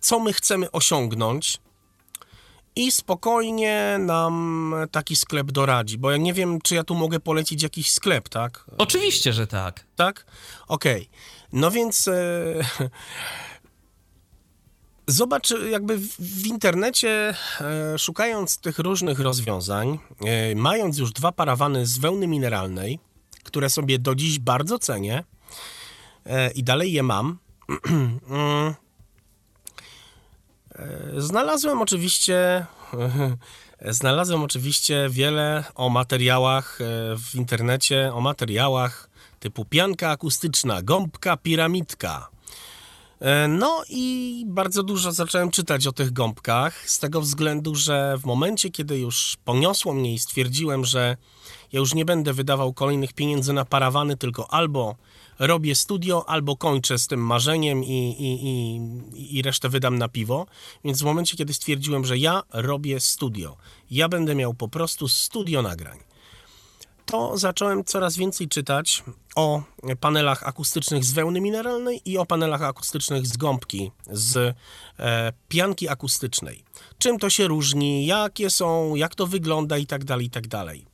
co 0.00 0.18
my 0.18 0.32
chcemy 0.32 0.70
osiągnąć 0.70 1.60
i 2.76 2.90
spokojnie 2.92 3.96
nam 4.00 4.74
taki 4.90 5.16
sklep 5.16 5.52
doradzi, 5.52 5.98
bo 5.98 6.10
ja 6.10 6.16
nie 6.16 6.32
wiem, 6.32 6.60
czy 6.60 6.74
ja 6.74 6.84
tu 6.84 6.94
mogę 6.94 7.20
polecić 7.20 7.62
jakiś 7.62 7.92
sklep, 7.92 8.28
tak? 8.28 8.64
Oczywiście, 8.78 9.32
że 9.32 9.46
tak. 9.46 9.84
Tak? 9.96 10.26
Okej. 10.68 11.08
No 11.52 11.70
więc 11.70 12.08
e, 12.08 12.14
zobacz, 15.06 15.54
jakby 15.70 15.98
w, 15.98 16.46
internecie, 16.46 17.34
e, 17.60 17.98
szukając 17.98 18.58
tych 18.58 18.78
różnych 18.78 19.20
rozwiązań, 19.20 19.98
e, 20.20 20.54
mając 20.54 20.98
już 20.98 21.12
dwa 21.12 21.32
parawany 21.32 21.86
z 21.86 21.98
wełny 21.98 22.26
mineralnej, 22.26 22.98
które 23.44 23.70
sobie 23.70 23.98
do 23.98 24.14
dziś 24.14 24.38
bardzo 24.38 24.78
cenię 24.78 25.24
e, 26.26 26.50
i 26.50 26.62
dalej 26.64 26.92
je 26.92 27.02
mam, 27.02 27.38
znalazłem 31.16 31.82
oczywiście 31.82 32.66
Znalazłem 33.88 34.42
oczywiście 34.42 35.08
wiele 35.10 35.64
o 35.74 35.88
materiałach 35.88 36.78
w 37.16 37.34
internecie, 37.34 38.10
o 38.14 38.20
materiałach 38.20 39.10
typu 39.40 39.64
pianka 39.64 40.10
akustyczna, 40.10 40.82
gąbka, 40.82 41.36
piramidka. 41.36 42.28
E, 43.20 43.48
No 43.48 43.82
i 43.88 44.44
bardzo 44.46 44.82
dużo 44.82 45.12
zacząłem 45.12 45.50
czytać 45.50 45.86
o 45.86 45.92
tych 45.92 46.12
gąbkach, 46.12 46.90
z 46.90 46.98
tego 46.98 47.20
względu, 47.20 47.74
że 47.74 48.18
w 48.18 48.24
momencie, 48.24 48.70
kiedy 48.70 48.98
już 48.98 49.36
poniosło 49.44 49.92
mnie 49.92 50.14
i 50.14 50.18
stwierdziłem, 50.18 50.84
że 50.84 51.16
ja 51.72 51.80
już 51.80 51.94
nie 51.94 52.04
będę 52.04 52.32
wydawał 52.32 52.72
kolejnych 52.72 53.12
pieniędzy 53.12 53.52
na 53.52 53.64
parawany, 53.64 54.16
tylko 54.16 54.52
albo 54.54 54.96
robię 55.38 55.74
studio, 55.74 56.28
albo 56.28 56.56
kończę 56.56 56.98
z 56.98 57.06
tym 57.06 57.20
marzeniem 57.20 57.84
i, 57.84 58.16
i, 58.18 58.46
i, 58.46 59.38
i 59.38 59.42
resztę 59.42 59.68
wydam 59.68 59.98
na 59.98 60.08
piwo. 60.08 60.46
Więc 60.84 61.02
w 61.02 61.04
momencie, 61.04 61.36
kiedy 61.36 61.54
stwierdziłem, 61.54 62.04
że 62.04 62.18
ja 62.18 62.42
robię 62.52 63.00
studio, 63.00 63.56
ja 63.90 64.08
będę 64.08 64.34
miał 64.34 64.54
po 64.54 64.68
prostu 64.68 65.08
studio 65.08 65.62
nagrań 65.62 65.98
to 67.06 67.38
zacząłem 67.38 67.84
coraz 67.84 68.16
więcej 68.16 68.48
czytać 68.48 69.04
o 69.36 69.62
panelach 70.00 70.42
akustycznych 70.42 71.04
z 71.04 71.12
wełny 71.12 71.40
mineralnej 71.40 72.00
i 72.04 72.18
o 72.18 72.26
panelach 72.26 72.62
akustycznych 72.62 73.26
z 73.26 73.36
gąbki, 73.36 73.92
z 74.10 74.56
e, 74.98 75.32
pianki 75.48 75.88
akustycznej. 75.88 76.64
Czym 76.98 77.18
to 77.18 77.30
się 77.30 77.48
różni, 77.48 78.06
jakie 78.06 78.50
są, 78.50 78.94
jak 78.94 79.14
to 79.14 79.26
wygląda 79.26 79.78
i 79.78 79.86
tak 79.86 80.04
dalej, 80.04 80.26
i 80.26 80.30
tak 80.30 80.48
dalej. 80.48 80.86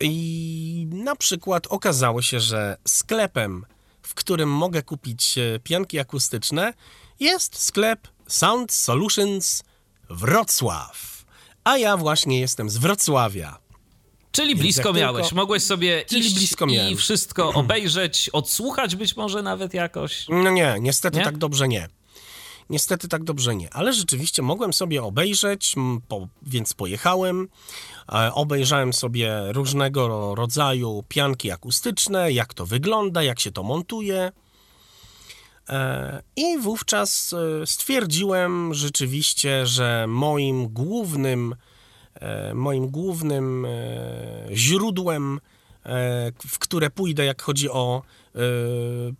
I 0.00 0.86
na 0.92 1.16
przykład 1.16 1.66
okazało 1.66 2.22
się, 2.22 2.40
że 2.40 2.76
sklepem, 2.88 3.66
w 4.02 4.14
którym 4.14 4.50
mogę 4.50 4.82
kupić 4.82 5.38
e, 5.38 5.58
pianki 5.62 5.98
akustyczne, 5.98 6.74
jest 7.20 7.62
sklep 7.62 8.08
Sound 8.26 8.72
Solutions 8.72 9.64
Wrocław. 10.10 11.24
A 11.64 11.78
ja 11.78 11.96
właśnie 11.96 12.40
jestem 12.40 12.70
z 12.70 12.76
Wrocławia. 12.76 13.58
Czyli 14.32 14.56
blisko 14.56 14.92
miałeś. 14.92 15.22
tylko- 15.22 15.36
Mogłeś 15.36 15.62
sobie 15.62 16.04
Czyli 16.08 16.26
iść 16.26 16.34
blisko 16.34 16.66
miałem. 16.66 16.92
i 16.92 16.96
wszystko 16.96 17.52
obejrzeć, 17.52 18.30
odsłuchać 18.32 18.96
być 18.96 19.16
może 19.16 19.42
nawet 19.42 19.74
jakoś. 19.74 20.26
No 20.28 20.50
nie, 20.50 20.76
niestety 20.80 21.18
Nie? 21.18 21.24
tak 21.24 21.38
dobrze 21.38 21.68
nie. 21.68 21.88
Niestety 22.70 23.08
tak 23.08 23.24
dobrze 23.24 23.54
nie, 23.56 23.74
ale 23.74 23.92
rzeczywiście 23.92 24.42
mogłem 24.42 24.72
sobie 24.72 25.02
obejrzeć, 25.02 25.74
po, 26.08 26.28
więc 26.42 26.74
pojechałem. 26.74 27.48
E, 28.12 28.32
obejrzałem 28.34 28.92
sobie 28.92 29.32
różnego 29.52 30.08
ro- 30.08 30.34
rodzaju 30.34 31.04
pianki 31.08 31.50
akustyczne, 31.50 32.32
jak 32.32 32.54
to 32.54 32.66
wygląda, 32.66 33.22
jak 33.22 33.40
się 33.40 33.52
to 33.52 33.62
montuje. 33.62 34.32
E, 35.68 36.22
I 36.36 36.58
wówczas 36.58 37.32
e, 37.62 37.66
stwierdziłem 37.66 38.74
rzeczywiście, 38.74 39.66
że 39.66 40.04
moim 40.08 40.68
głównym, 40.68 41.54
moim 42.54 42.88
głównym 42.88 43.64
e, 43.64 43.68
źródłem, 44.52 45.40
e, 45.86 46.32
w 46.46 46.58
które 46.58 46.90
pójdę, 46.90 47.24
jak 47.24 47.42
chodzi 47.42 47.70
o 47.70 48.02
e, 48.02 48.38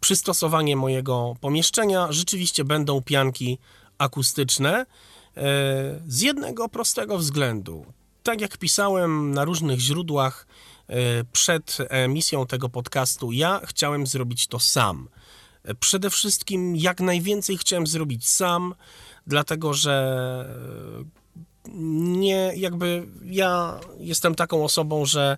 przystosowanie 0.01 0.77
mojego 0.77 1.35
pomieszczenia, 1.41 2.13
rzeczywiście 2.13 2.65
będą 2.65 3.03
pianki 3.03 3.59
akustyczne. 3.99 4.87
e, 5.37 5.47
Z 6.07 6.21
jednego 6.21 6.69
prostego 6.69 7.19
względu. 7.19 7.87
Tak 8.23 8.41
jak 8.41 8.59
pisałem 8.59 9.31
na 9.35 9.45
różnych 9.45 9.81
źródłach 9.81 10.47
e, 10.89 10.95
przed 11.33 11.79
emisją 11.89 12.47
tego 12.47 12.69
podcastu, 12.69 13.33
ja 13.33 13.61
chciałem 13.65 14.07
zrobić 14.07 14.47
to 14.47 14.59
sam. 14.59 15.09
Przede 15.81 16.11
wszystkim 16.11 16.77
jak 16.77 17.01
najwięcej 17.01 17.59
chciałem 17.59 17.87
zrobić 17.87 18.29
sam, 18.29 18.75
dlatego 19.27 19.75
że 19.75 20.47
nie, 21.75 22.53
jakby 22.57 23.07
ja 23.25 23.81
jestem 23.99 24.35
taką 24.35 24.65
osobą, 24.65 25.07
że 25.07 25.37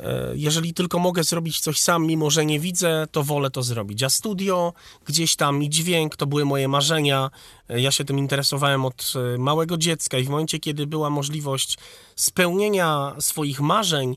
e, 0.00 0.32
jeżeli 0.34 0.74
tylko 0.74 0.98
mogę 0.98 1.24
zrobić 1.24 1.60
coś 1.60 1.80
sam, 1.80 2.06
mimo 2.06 2.30
że 2.30 2.44
nie 2.44 2.60
widzę, 2.60 3.06
to 3.10 3.22
wolę 3.22 3.50
to 3.50 3.62
zrobić. 3.62 4.02
A 4.02 4.10
studio, 4.10 4.72
gdzieś 5.04 5.36
tam 5.36 5.62
i 5.62 5.70
dźwięk, 5.70 6.16
to 6.16 6.26
były 6.26 6.44
moje 6.44 6.68
marzenia. 6.68 7.30
E, 7.68 7.80
Ja 7.80 7.90
się 7.90 8.04
tym 8.04 8.18
interesowałem 8.18 8.84
od 8.84 9.12
e, 9.34 9.38
małego 9.38 9.76
dziecka 9.76 10.18
i 10.18 10.24
w 10.24 10.28
momencie, 10.28 10.58
kiedy 10.58 10.86
była 10.86 11.10
możliwość 11.10 11.78
spełnienia 12.16 13.14
swoich 13.20 13.60
marzeń, 13.60 14.16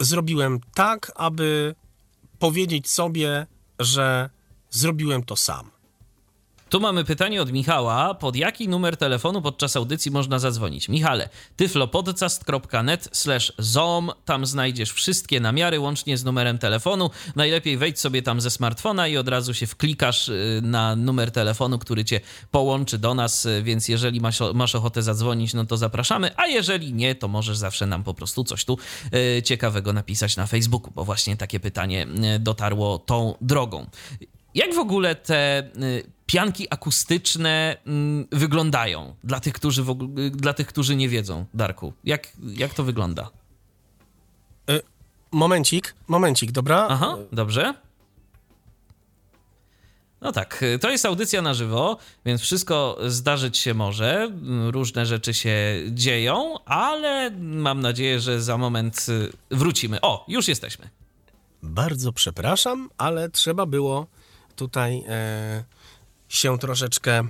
zrobiłem 0.00 0.60
tak, 0.74 1.12
aby 1.14 1.74
powiedzieć 2.38 2.90
sobie, 2.90 3.46
że 3.78 4.30
zrobiłem 4.70 5.22
to 5.22 5.36
sam. 5.36 5.73
Tu 6.74 6.80
mamy 6.80 7.04
pytanie 7.04 7.42
od 7.42 7.52
Michała. 7.52 8.14
Pod 8.14 8.36
jaki 8.36 8.68
numer 8.68 8.96
telefonu 8.96 9.42
podczas 9.42 9.76
audycji 9.76 10.10
można 10.10 10.38
zadzwonić? 10.38 10.88
Michale, 10.88 11.28
tyflopodcast.net 11.56 13.08
slash 13.12 13.52
zoom. 13.58 14.10
Tam 14.24 14.46
znajdziesz 14.46 14.92
wszystkie 14.92 15.40
namiary, 15.40 15.80
łącznie 15.80 16.18
z 16.18 16.24
numerem 16.24 16.58
telefonu. 16.58 17.10
Najlepiej 17.36 17.76
wejdź 17.76 18.00
sobie 18.00 18.22
tam 18.22 18.40
ze 18.40 18.50
smartfona 18.50 19.08
i 19.08 19.16
od 19.16 19.28
razu 19.28 19.54
się 19.54 19.66
wklikasz 19.66 20.28
y, 20.28 20.60
na 20.62 20.96
numer 20.96 21.30
telefonu, 21.30 21.78
który 21.78 22.04
cię 22.04 22.20
połączy 22.50 22.98
do 22.98 23.14
nas, 23.14 23.46
y, 23.46 23.62
więc 23.62 23.88
jeżeli 23.88 24.20
masz, 24.20 24.38
masz 24.54 24.74
ochotę 24.74 25.02
zadzwonić, 25.02 25.54
no 25.54 25.66
to 25.66 25.76
zapraszamy, 25.76 26.30
a 26.36 26.46
jeżeli 26.46 26.92
nie, 26.92 27.14
to 27.14 27.28
możesz 27.28 27.56
zawsze 27.56 27.86
nam 27.86 28.04
po 28.04 28.14
prostu 28.14 28.44
coś 28.44 28.64
tu 28.64 28.78
y, 29.38 29.42
ciekawego 29.42 29.92
napisać 29.92 30.36
na 30.36 30.46
Facebooku, 30.46 30.92
bo 30.94 31.04
właśnie 31.04 31.36
takie 31.36 31.60
pytanie 31.60 32.06
dotarło 32.40 32.98
tą 32.98 33.34
drogą. 33.40 33.86
Jak 34.54 34.74
w 34.74 34.78
ogóle 34.78 35.14
te 35.14 35.70
pianki 36.26 36.66
akustyczne 36.70 37.76
mm, 37.86 38.26
wyglądają 38.32 39.14
dla 39.24 39.40
tych, 39.40 39.54
którzy 39.54 39.82
w 39.82 39.94
dla 40.30 40.54
tych, 40.54 40.66
którzy 40.66 40.96
nie 40.96 41.08
wiedzą, 41.08 41.46
Darku? 41.54 41.92
Jak, 42.04 42.32
jak 42.42 42.74
to 42.74 42.84
wygląda? 42.84 43.30
Momencik, 45.34 45.94
momencik, 46.08 46.52
dobra? 46.52 46.86
Aha, 46.90 47.16
dobrze. 47.32 47.74
No 50.20 50.32
tak, 50.32 50.64
to 50.80 50.90
jest 50.90 51.06
audycja 51.06 51.42
na 51.42 51.54
żywo, 51.54 51.98
więc 52.26 52.40
wszystko 52.40 52.98
zdarzyć 53.06 53.58
się 53.58 53.74
może, 53.74 54.30
różne 54.70 55.06
rzeczy 55.06 55.34
się 55.34 55.56
dzieją, 55.90 56.64
ale 56.64 57.30
mam 57.40 57.80
nadzieję, 57.80 58.20
że 58.20 58.42
za 58.42 58.58
moment 58.58 59.06
y, 59.08 59.32
wrócimy. 59.50 60.00
O, 60.00 60.24
już 60.28 60.48
jesteśmy. 60.48 60.88
Bardzo 61.62 62.12
przepraszam, 62.12 62.90
ale 62.98 63.30
trzeba 63.30 63.66
było 63.66 64.06
tutaj 64.56 65.04
e, 65.08 65.64
się 66.28 66.58
troszeczkę 66.58 67.12
e, 67.18 67.26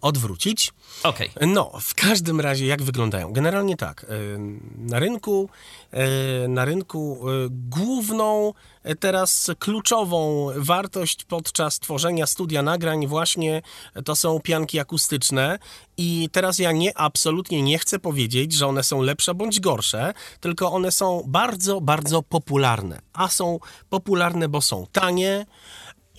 odwrócić. 0.00 0.72
Okej. 1.02 1.30
No, 1.40 1.72
w 1.80 1.94
każdym 1.94 2.40
razie 2.40 2.66
jak 2.66 2.82
wyglądają? 2.82 3.32
Generalnie 3.32 3.76
tak, 3.76 4.04
e, 4.08 4.38
na 4.78 4.98
rynku, 4.98 5.48
e, 5.90 6.48
na 6.48 6.64
rynku 6.64 7.20
główną, 7.50 8.52
teraz 9.00 9.50
kluczową 9.58 10.48
wartość 10.56 11.24
podczas 11.24 11.78
tworzenia 11.78 12.26
studia 12.26 12.62
nagrań 12.62 13.06
właśnie 13.06 13.62
to 14.04 14.16
są 14.16 14.40
pianki 14.40 14.78
akustyczne 14.78 15.58
i 15.96 16.28
teraz 16.32 16.58
ja 16.58 16.72
nie, 16.72 16.98
absolutnie 16.98 17.62
nie 17.62 17.78
chcę 17.78 17.98
powiedzieć, 17.98 18.52
że 18.52 18.66
one 18.66 18.82
są 18.82 19.02
lepsze 19.02 19.34
bądź 19.34 19.60
gorsze, 19.60 20.14
tylko 20.40 20.72
one 20.72 20.92
są 20.92 21.22
bardzo, 21.26 21.80
bardzo 21.80 22.22
popularne, 22.22 23.00
a 23.12 23.28
są 23.28 23.58
popularne, 23.88 24.48
bo 24.48 24.60
są 24.60 24.86
tanie, 24.92 25.46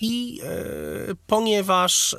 i 0.00 0.40
e, 0.42 1.14
ponieważ 1.26 2.14
e, 2.14 2.18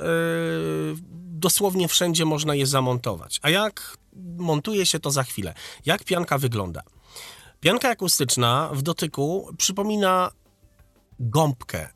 dosłownie 1.42 1.88
wszędzie 1.88 2.24
można 2.24 2.54
je 2.54 2.66
zamontować. 2.66 3.40
A 3.42 3.50
jak 3.50 3.96
montuje 4.36 4.86
się 4.86 5.00
to 5.00 5.10
za 5.10 5.22
chwilę? 5.22 5.54
Jak 5.86 6.04
pianka 6.04 6.38
wygląda? 6.38 6.82
Pianka 7.60 7.88
akustyczna 7.88 8.70
w 8.72 8.82
dotyku 8.82 9.48
przypomina 9.58 10.30
gąbkę. 11.20 11.88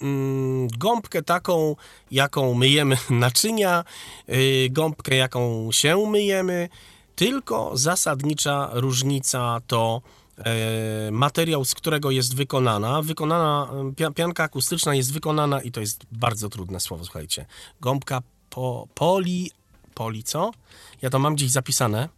Mm, 0.00 0.68
Gąbkę 0.78 1.22
taką, 1.22 1.76
jaką 2.10 2.54
myjemy 2.54 2.96
naczynia, 3.10 3.84
y, 4.28 4.68
gąbkę, 4.70 5.16
jaką 5.16 5.68
się 5.72 6.06
myjemy, 6.06 6.68
tylko 7.16 7.70
zasadnicza 7.74 8.70
różnica 8.72 9.60
to 9.66 10.02
materiał, 11.10 11.64
z 11.64 11.74
którego 11.74 12.10
jest 12.10 12.36
wykonana. 12.36 13.02
Wykonana, 13.02 13.70
pia- 13.96 14.14
pianka 14.14 14.42
akustyczna 14.44 14.94
jest 14.94 15.12
wykonana 15.12 15.62
i 15.62 15.72
to 15.72 15.80
jest 15.80 16.04
bardzo 16.12 16.48
trudne 16.48 16.80
słowo, 16.80 17.04
słuchajcie. 17.04 17.46
Gąbka 17.80 18.22
po, 18.50 18.88
poli, 18.94 19.50
poli 19.94 20.22
co? 20.24 20.52
Ja 21.02 21.10
to 21.10 21.18
mam 21.18 21.34
gdzieś 21.34 21.50
zapisane. 21.50 22.08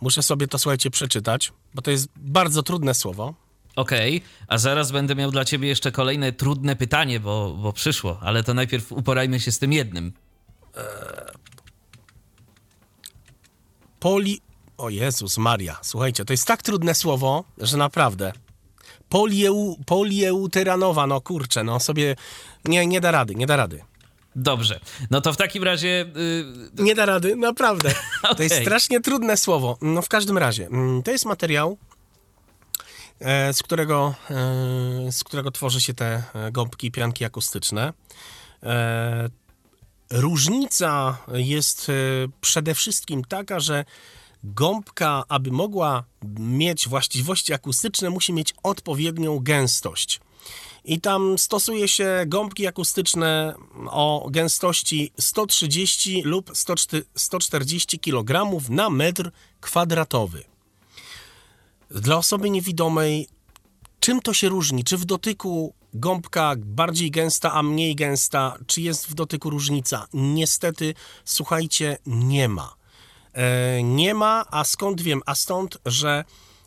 Muszę 0.00 0.22
sobie 0.22 0.48
to, 0.48 0.58
słuchajcie, 0.58 0.90
przeczytać, 0.90 1.52
bo 1.74 1.82
to 1.82 1.90
jest 1.90 2.08
bardzo 2.16 2.62
trudne 2.62 2.94
słowo. 2.94 3.34
Okej, 3.76 4.22
a 4.48 4.58
zaraz 4.58 4.92
będę 4.92 5.14
miał 5.14 5.30
dla 5.30 5.44
ciebie 5.44 5.68
jeszcze 5.68 5.92
kolejne 5.92 6.32
trudne 6.32 6.76
pytanie, 6.76 7.20
bo, 7.20 7.56
bo 7.62 7.72
przyszło, 7.72 8.18
ale 8.20 8.44
to 8.44 8.54
najpierw 8.54 8.92
uporajmy 8.92 9.40
się 9.40 9.52
z 9.52 9.58
tym 9.58 9.72
jednym. 9.72 10.12
Poli... 14.00 14.40
O 14.82 14.90
Jezus 14.90 15.38
Maria, 15.38 15.78
słuchajcie, 15.82 16.24
to 16.24 16.32
jest 16.32 16.46
tak 16.46 16.62
trudne 16.62 16.94
słowo, 16.94 17.44
że 17.58 17.76
naprawdę. 17.76 18.32
Polieu... 19.08 19.76
Polieuteranowa, 19.86 21.06
no 21.06 21.20
kurczę, 21.20 21.64
no 21.64 21.80
sobie... 21.80 22.16
Nie, 22.64 22.86
nie 22.86 23.00
da 23.00 23.10
rady, 23.10 23.34
nie 23.34 23.46
da 23.46 23.56
rady. 23.56 23.82
Dobrze, 24.36 24.80
no 25.10 25.20
to 25.20 25.32
w 25.32 25.36
takim 25.36 25.64
razie 25.64 26.06
y, 26.78 26.82
Nie 26.82 26.94
da 26.94 27.06
rady, 27.06 27.36
naprawdę. 27.36 27.94
To 28.36 28.42
jest 28.42 28.60
strasznie 28.60 29.00
trudne 29.00 29.36
słowo. 29.36 29.78
No 29.82 30.02
w 30.02 30.08
każdym 30.08 30.38
razie, 30.38 30.66
mm, 30.66 31.02
to 31.02 31.10
jest 31.10 31.24
materiał, 31.24 31.78
e, 33.20 33.52
z 33.52 33.62
którego, 33.62 34.14
e, 34.30 35.12
z 35.12 35.24
którego 35.24 35.50
tworzy 35.50 35.80
się 35.80 35.94
te 35.94 36.22
e, 36.34 36.52
gąbki, 36.52 36.90
pianki 36.90 37.24
akustyczne. 37.24 37.92
Różnica 40.10 41.18
jest 41.32 41.90
przede 42.40 42.74
wszystkim 42.74 43.24
taka, 43.24 43.60
że 43.60 43.84
gąbka, 44.44 45.24
aby 45.28 45.50
mogła 45.50 46.04
mieć 46.38 46.88
właściwości 46.88 47.52
akustyczne, 47.52 48.10
musi 48.10 48.32
mieć 48.32 48.54
odpowiednią 48.62 49.38
gęstość. 49.38 50.20
I 50.84 51.00
tam 51.00 51.38
stosuje 51.38 51.88
się 51.88 52.24
gąbki 52.26 52.66
akustyczne 52.66 53.54
o 53.90 54.28
gęstości 54.30 55.12
130 55.20 56.22
lub 56.22 56.50
104 56.54 57.04
140 57.14 57.98
kg 57.98 58.60
na 58.70 58.90
metr 58.90 59.30
kwadratowy. 59.60 60.44
Dla 61.90 62.16
osoby 62.16 62.50
niewidomej, 62.50 63.28
czym 64.00 64.20
to 64.20 64.34
się 64.34 64.48
różni? 64.48 64.84
Czy 64.84 64.96
w 64.96 65.04
dotyku 65.04 65.74
gąbka 65.94 66.54
bardziej 66.58 67.10
gęsta, 67.10 67.52
a 67.52 67.62
mniej 67.62 67.96
gęsta? 67.96 68.58
Czy 68.66 68.80
jest 68.80 69.06
w 69.06 69.14
dotyku 69.14 69.50
różnica? 69.50 70.06
Niestety, 70.12 70.94
słuchajcie, 71.24 71.98
nie 72.06 72.48
ma. 72.48 72.81
E, 73.32 73.82
nie 73.82 74.14
ma, 74.14 74.44
a 74.50 74.64
skąd 74.64 75.00
wiem? 75.00 75.22
A 75.26 75.34
stąd, 75.34 75.78
że 75.86 76.24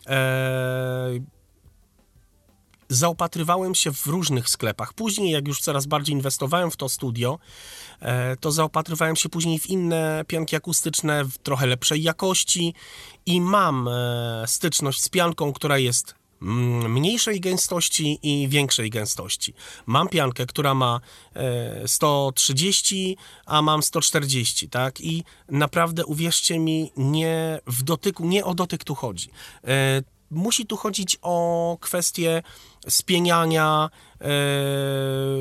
e, 0.07 1.09
zaopatrywałem 2.89 3.75
się 3.75 3.93
w 3.93 4.07
różnych 4.07 4.49
sklepach. 4.49 4.93
Później, 4.93 5.31
jak 5.31 5.47
już 5.47 5.61
coraz 5.61 5.85
bardziej 5.85 6.15
inwestowałem 6.15 6.71
w 6.71 6.77
to 6.77 6.89
studio, 6.89 7.39
e, 7.99 8.35
to 8.37 8.51
zaopatrywałem 8.51 9.15
się 9.15 9.29
później 9.29 9.59
w 9.59 9.69
inne 9.69 10.23
pianki 10.27 10.55
akustyczne 10.55 11.25
w 11.25 11.37
trochę 11.37 11.67
lepszej 11.67 12.03
jakości 12.03 12.73
i 13.25 13.41
mam 13.41 13.89
styczność 14.45 15.01
z 15.01 15.09
pianką, 15.09 15.53
która 15.53 15.77
jest 15.77 16.15
mniejszej 16.39 17.39
gęstości 17.39 18.19
i 18.23 18.47
większej 18.47 18.89
gęstości. 18.89 19.53
Mam 19.85 20.09
piankę, 20.09 20.45
która 20.45 20.73
ma 20.73 20.99
130, 21.85 23.17
e, 23.19 23.49
a 23.49 23.61
mam 23.61 23.83
140, 23.83 24.69
tak? 24.69 25.01
I 25.01 25.23
naprawdę 25.49 26.05
uwierzcie 26.05 26.59
mi, 26.59 26.91
nie 26.97 27.59
w 27.67 27.83
dotyku, 27.83 28.25
nie 28.25 28.45
o 28.45 28.55
dotyk 28.55 28.83
tu 28.83 28.95
chodzi 28.95 29.29
musi 30.31 30.65
tu 30.65 30.77
chodzić 30.77 31.17
o 31.21 31.77
kwestię 31.81 32.43
spieniania, 32.89 33.89
e, 34.21 34.27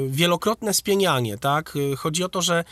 wielokrotne 0.09 0.75
spienianie, 0.75 1.39
tak? 1.39 1.79
Chodzi 1.97 2.25
o 2.25 2.29
to, 2.29 2.43
że 2.43 2.59
e, 2.59 2.65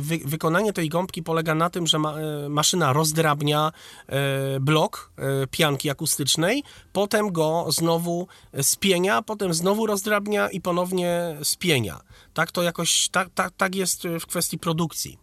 wy, 0.00 0.18
wykonanie 0.24 0.72
tej 0.72 0.88
gąbki 0.88 1.22
polega 1.22 1.54
na 1.54 1.70
tym, 1.70 1.86
że 1.86 1.98
ma, 1.98 2.14
e, 2.14 2.48
maszyna 2.48 2.92
rozdrabnia 2.92 3.72
e, 4.06 4.60
blok 4.60 5.12
e, 5.16 5.46
pianki 5.46 5.90
akustycznej, 5.90 6.62
potem 6.92 7.32
go 7.32 7.66
znowu 7.68 8.28
spienia, 8.62 9.22
potem 9.22 9.54
znowu 9.54 9.86
rozdrabnia 9.86 10.48
i 10.48 10.60
ponownie 10.60 11.36
spienia. 11.42 12.00
Tak 12.34 12.52
to 12.52 12.62
jakoś, 12.62 13.08
tak, 13.08 13.28
tak, 13.34 13.52
tak 13.56 13.74
jest 13.74 14.02
w 14.20 14.26
kwestii 14.26 14.58
produkcji. 14.58 15.18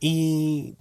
I 0.00 0.74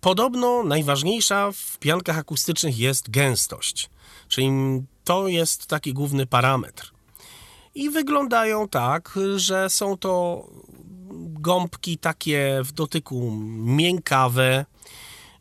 Podobno 0.00 0.62
najważniejsza 0.62 1.52
w 1.52 1.78
piankach 1.78 2.18
akustycznych 2.18 2.78
jest 2.78 3.10
gęstość, 3.10 3.90
czyli 4.28 4.50
to 5.04 5.28
jest 5.28 5.66
taki 5.66 5.92
główny 5.92 6.26
parametr. 6.26 6.92
I 7.74 7.90
wyglądają 7.90 8.68
tak, 8.68 9.18
że 9.36 9.70
są 9.70 9.96
to 9.96 10.44
gąbki 11.14 11.98
takie 11.98 12.60
w 12.64 12.72
dotyku 12.72 13.30
miękkawe. 13.58 14.66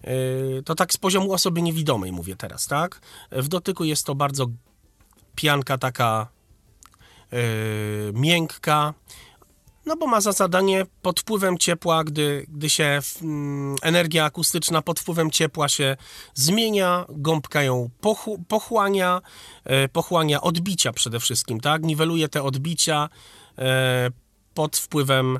Yy, 0.03 0.63
to 0.65 0.75
tak 0.75 0.93
z 0.93 0.97
poziomu 0.97 1.33
osoby 1.33 1.61
niewidomej 1.61 2.11
mówię 2.11 2.35
teraz, 2.35 2.67
tak? 2.67 3.01
W 3.31 3.47
dotyku 3.47 3.83
jest 3.83 4.05
to 4.05 4.15
bardzo 4.15 4.45
pianka 5.35 5.77
taka 5.77 6.27
yy, 7.31 7.39
miękka, 8.13 8.93
no 9.87 9.95
bo 9.95 10.07
ma 10.07 10.21
za 10.21 10.31
zadanie 10.31 10.85
pod 11.01 11.19
wpływem 11.19 11.57
ciepła, 11.57 12.03
gdy, 12.03 12.45
gdy 12.49 12.69
się 12.69 12.99
mm, 13.21 13.75
energia 13.81 14.25
akustyczna 14.25 14.81
pod 14.81 14.99
wpływem 14.99 15.31
ciepła 15.31 15.69
się 15.69 15.97
zmienia, 16.33 17.05
gąbka 17.09 17.63
ją 17.63 17.89
pochu, 18.01 18.43
pochłania, 18.47 19.21
e, 19.63 19.87
pochłania 19.87 20.41
odbicia 20.41 20.93
przede 20.93 21.19
wszystkim, 21.19 21.59
tak? 21.59 21.83
Niweluje 21.83 22.29
te 22.29 22.43
odbicia 22.43 23.09
pod 24.53 24.77
wpływem 24.77 25.39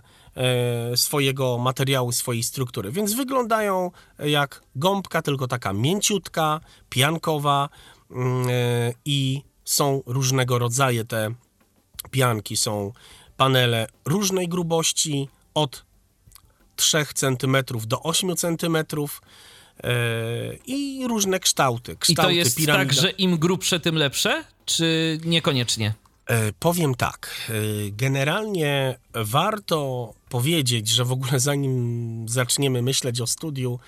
swojego 0.95 1.57
materiału, 1.57 2.11
swojej 2.11 2.43
struktury. 2.43 2.91
Więc 2.91 3.13
wyglądają 3.13 3.91
jak 4.19 4.61
gąbka, 4.75 5.21
tylko 5.21 5.47
taka 5.47 5.73
mięciutka, 5.73 6.59
piankowa 6.89 7.69
mm, 8.11 8.47
e, 8.49 8.93
i 9.05 9.41
są 9.65 10.03
różnego 10.05 10.59
rodzaju 10.59 11.05
te 11.05 11.33
pianki. 12.11 12.57
Są 12.57 12.91
panele 13.37 13.87
różnej 14.05 14.47
grubości, 14.47 15.29
od 15.53 15.85
3 16.75 17.05
cm 17.13 17.57
do 17.87 18.03
8 18.03 18.35
cm 18.35 18.77
e, 18.77 18.85
i 20.65 21.07
różne 21.07 21.39
kształty. 21.39 21.95
kształty 21.95 22.31
I 22.31 22.35
to 22.35 22.39
jest 22.39 22.57
piramida. 22.57 22.85
tak, 22.85 22.93
że 22.93 23.09
im 23.09 23.37
grubsze, 23.37 23.79
tym 23.79 23.95
lepsze, 23.95 24.43
czy 24.65 25.19
niekoniecznie? 25.25 25.93
E, 26.27 26.53
powiem 26.59 26.95
tak. 26.95 27.35
E, 27.49 27.53
generalnie 27.91 28.99
warto 29.13 30.13
powiedzieć, 30.29 30.89
że 30.89 31.05
w 31.05 31.11
ogóle 31.11 31.39
zanim 31.39 32.25
zaczniemy 32.29 32.81
myśleć 32.81 33.21
o 33.21 33.27
studiu, 33.27 33.79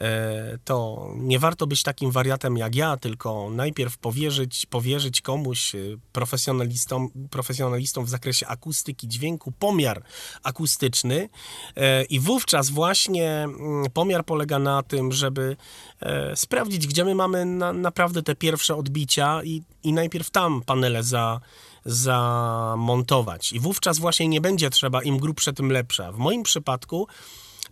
E, 0.00 0.58
to 0.64 1.08
nie 1.16 1.38
warto 1.38 1.66
być 1.66 1.82
takim 1.82 2.10
wariatem 2.10 2.56
jak 2.56 2.74
ja, 2.74 2.96
tylko 2.96 3.50
najpierw 3.50 3.98
powierzyć, 3.98 4.66
powierzyć 4.66 5.20
komuś, 5.20 5.72
profesjonalistom, 6.12 7.08
profesjonalistom 7.30 8.04
w 8.04 8.08
zakresie 8.08 8.46
akustyki 8.46 9.08
dźwięku, 9.08 9.52
pomiar 9.52 10.02
akustyczny 10.42 11.28
i 12.10 12.20
wówczas 12.20 12.70
właśnie 12.70 13.30
mm, 13.30 13.84
pomiar 13.94 14.24
polega 14.24 14.58
na 14.58 14.82
tym, 14.82 15.12
żeby 15.12 15.56
sprawdzić, 16.34 16.86
gdzie 16.86 17.04
my 17.04 17.14
mamy 17.14 17.44
na, 17.44 17.72
naprawdę 17.72 18.22
te 18.22 18.34
pierwsze 18.34 18.76
odbicia 18.76 19.42
i, 19.44 19.62
i 19.82 19.92
najpierw 19.92 20.30
tam 20.30 20.62
panele 20.62 21.02
za, 21.02 21.40
zamontować. 21.86 23.52
I 23.52 23.60
wówczas 23.60 23.98
właśnie 23.98 24.28
nie 24.28 24.40
będzie 24.40 24.70
trzeba 24.70 25.02
im 25.02 25.18
grubsze, 25.18 25.52
tym 25.52 25.72
lepsze. 25.72 26.12
W 26.12 26.18
moim 26.18 26.42
przypadku 26.42 27.06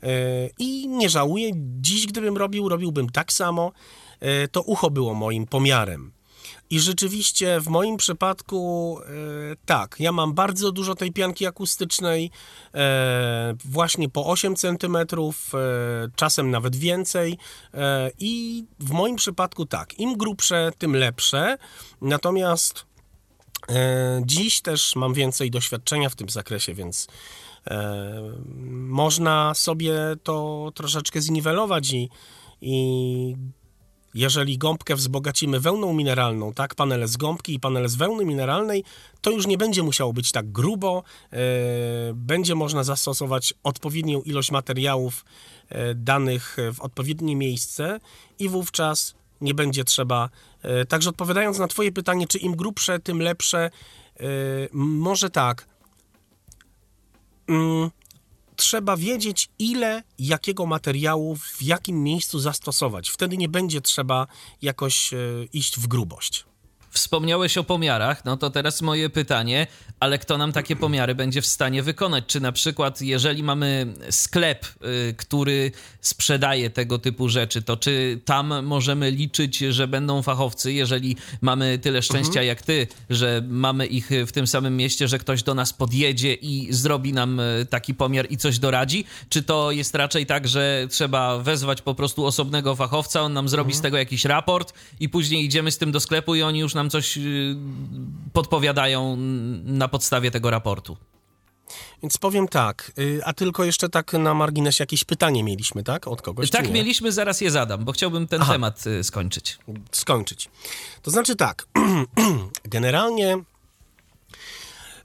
E, 0.04 0.48
I 0.58 0.88
nie 0.88 1.08
żałuję. 1.08 1.50
Dziś, 1.80 2.06
gdybym 2.06 2.36
robił, 2.36 2.68
robiłbym 2.68 3.10
tak 3.10 3.32
samo. 3.32 3.72
E, 4.20 4.48
to 4.48 4.62
ucho 4.62 4.90
było 4.90 5.14
moim 5.14 5.46
pomiarem. 5.46 6.12
I 6.70 6.80
rzeczywiście 6.80 7.60
w 7.60 7.68
moim 7.68 7.96
przypadku 7.96 8.98
e, 9.00 9.10
tak, 9.66 9.96
ja 9.98 10.12
mam 10.12 10.34
bardzo 10.34 10.72
dużo 10.72 10.94
tej 10.94 11.12
pianki 11.12 11.46
akustycznej, 11.46 12.30
właśnie 13.64 14.08
po 14.08 14.26
8 14.26 14.56
cm, 14.56 14.96
czasem 16.16 16.50
nawet 16.50 16.76
więcej. 16.76 17.38
I 18.18 18.64
w 18.80 18.90
moim 18.90 19.16
przypadku 19.16 19.66
tak, 19.66 19.98
im 19.98 20.16
grubsze, 20.16 20.70
tym 20.78 20.96
lepsze. 20.96 21.58
Natomiast 22.00 22.86
dziś 24.22 24.60
też 24.60 24.96
mam 24.96 25.14
więcej 25.14 25.50
doświadczenia 25.50 26.08
w 26.08 26.14
tym 26.14 26.28
zakresie, 26.28 26.74
więc 26.74 27.06
E, 27.66 28.12
można 28.70 29.54
sobie 29.54 29.94
to 30.22 30.70
troszeczkę 30.74 31.20
zniwelować 31.20 31.92
i, 31.92 32.08
i 32.60 33.36
jeżeli 34.14 34.58
gąbkę 34.58 34.94
wzbogacimy 34.94 35.60
wełną 35.60 35.92
mineralną, 35.92 36.52
tak, 36.52 36.74
panele 36.74 37.08
z 37.08 37.16
gąbki 37.16 37.54
i 37.54 37.60
panele 37.60 37.88
z 37.88 37.96
wełny 37.96 38.24
mineralnej, 38.24 38.84
to 39.20 39.30
już 39.30 39.46
nie 39.46 39.58
będzie 39.58 39.82
musiało 39.82 40.12
być 40.12 40.32
tak 40.32 40.52
grubo, 40.52 41.02
e, 41.32 41.38
będzie 42.14 42.54
można 42.54 42.84
zastosować 42.84 43.54
odpowiednią 43.62 44.22
ilość 44.22 44.50
materiałów 44.50 45.24
e, 45.68 45.94
danych 45.94 46.56
w 46.74 46.80
odpowiednie 46.80 47.36
miejsce 47.36 48.00
i 48.38 48.48
wówczas 48.48 49.14
nie 49.40 49.54
będzie 49.54 49.84
trzeba. 49.84 50.30
E, 50.64 50.84
także 50.84 51.10
odpowiadając 51.10 51.58
na 51.58 51.68
Twoje 51.68 51.92
pytanie, 51.92 52.26
czy 52.26 52.38
im 52.38 52.56
grubsze, 52.56 52.98
tym 52.98 53.22
lepsze, 53.22 53.58
e, 54.20 54.26
może 54.72 55.30
tak 55.30 55.68
mm, 57.48 57.90
trzeba 58.56 58.96
wiedzieć, 58.96 59.48
ile 59.58 60.02
jakiego 60.18 60.66
materiału 60.66 61.36
w 61.36 61.62
jakim 61.62 62.02
miejscu 62.02 62.38
zastosować. 62.38 63.10
Wtedy 63.10 63.36
nie 63.36 63.48
będzie 63.48 63.80
trzeba 63.80 64.26
jakoś 64.62 65.14
e, 65.14 65.16
iść 65.52 65.80
w 65.80 65.86
grubość. 65.86 66.44
Wspomniałeś 66.94 67.58
o 67.58 67.64
pomiarach, 67.64 68.24
no 68.24 68.36
to 68.36 68.50
teraz 68.50 68.82
moje 68.82 69.10
pytanie, 69.10 69.66
ale 70.00 70.18
kto 70.18 70.38
nam 70.38 70.52
takie 70.52 70.76
pomiary 70.76 71.14
będzie 71.14 71.42
w 71.42 71.46
stanie 71.46 71.82
wykonać? 71.82 72.24
Czy 72.26 72.40
na 72.40 72.52
przykład, 72.52 73.02
jeżeli 73.02 73.42
mamy 73.42 73.86
sklep, 74.10 74.66
y, 74.66 75.14
który 75.16 75.72
sprzedaje 76.00 76.70
tego 76.70 76.98
typu 76.98 77.28
rzeczy, 77.28 77.62
to 77.62 77.76
czy 77.76 78.20
tam 78.24 78.64
możemy 78.64 79.10
liczyć, 79.10 79.58
że 79.58 79.88
będą 79.88 80.22
fachowcy, 80.22 80.72
jeżeli 80.72 81.16
mamy 81.40 81.78
tyle 81.78 82.02
szczęścia 82.02 82.28
mhm. 82.28 82.46
jak 82.46 82.62
ty, 82.62 82.86
że 83.10 83.42
mamy 83.48 83.86
ich 83.86 84.10
w 84.26 84.32
tym 84.32 84.46
samym 84.46 84.76
mieście, 84.76 85.08
że 85.08 85.18
ktoś 85.18 85.42
do 85.42 85.54
nas 85.54 85.72
podjedzie 85.72 86.34
i 86.34 86.68
zrobi 86.70 87.12
nam 87.12 87.40
y, 87.40 87.66
taki 87.70 87.94
pomiar 87.94 88.26
i 88.30 88.36
coś 88.36 88.58
doradzi? 88.58 89.04
Czy 89.28 89.42
to 89.42 89.70
jest 89.70 89.94
raczej 89.94 90.26
tak, 90.26 90.48
że 90.48 90.86
trzeba 90.90 91.38
wezwać 91.38 91.82
po 91.82 91.94
prostu 91.94 92.26
osobnego 92.26 92.76
fachowca, 92.76 93.20
on 93.20 93.32
nam 93.32 93.48
zrobi 93.48 93.70
mhm. 93.70 93.78
z 93.78 93.82
tego 93.82 93.96
jakiś 93.96 94.24
raport 94.24 94.74
i 95.00 95.08
później 95.08 95.44
idziemy 95.44 95.70
z 95.70 95.78
tym 95.78 95.92
do 95.92 96.00
sklepu 96.00 96.34
i 96.34 96.42
oni 96.42 96.58
już 96.58 96.74
nam 96.74 96.83
nam 96.84 96.90
coś 96.90 97.16
y, 97.18 97.56
podpowiadają 98.32 99.16
na 99.64 99.88
podstawie 99.88 100.30
tego 100.30 100.50
raportu. 100.50 100.96
Więc 102.02 102.18
powiem 102.18 102.48
tak, 102.48 102.92
y, 102.98 103.20
a 103.24 103.32
tylko 103.32 103.64
jeszcze 103.64 103.88
tak 103.88 104.12
na 104.12 104.34
marginesie 104.34 104.82
jakieś 104.82 105.04
pytanie 105.04 105.44
mieliśmy, 105.44 105.82
tak? 105.82 106.08
Od 106.08 106.22
kogoś? 106.22 106.50
Tak, 106.50 106.70
mieliśmy, 106.70 107.12
zaraz 107.12 107.40
je 107.40 107.50
zadam, 107.50 107.84
bo 107.84 107.92
chciałbym 107.92 108.28
ten 108.28 108.42
Aha. 108.42 108.52
temat 108.52 108.86
y, 108.86 109.04
skończyć. 109.04 109.58
Skończyć. 109.92 110.50
To 111.02 111.10
znaczy 111.10 111.36
tak, 111.36 111.66
generalnie 112.64 113.38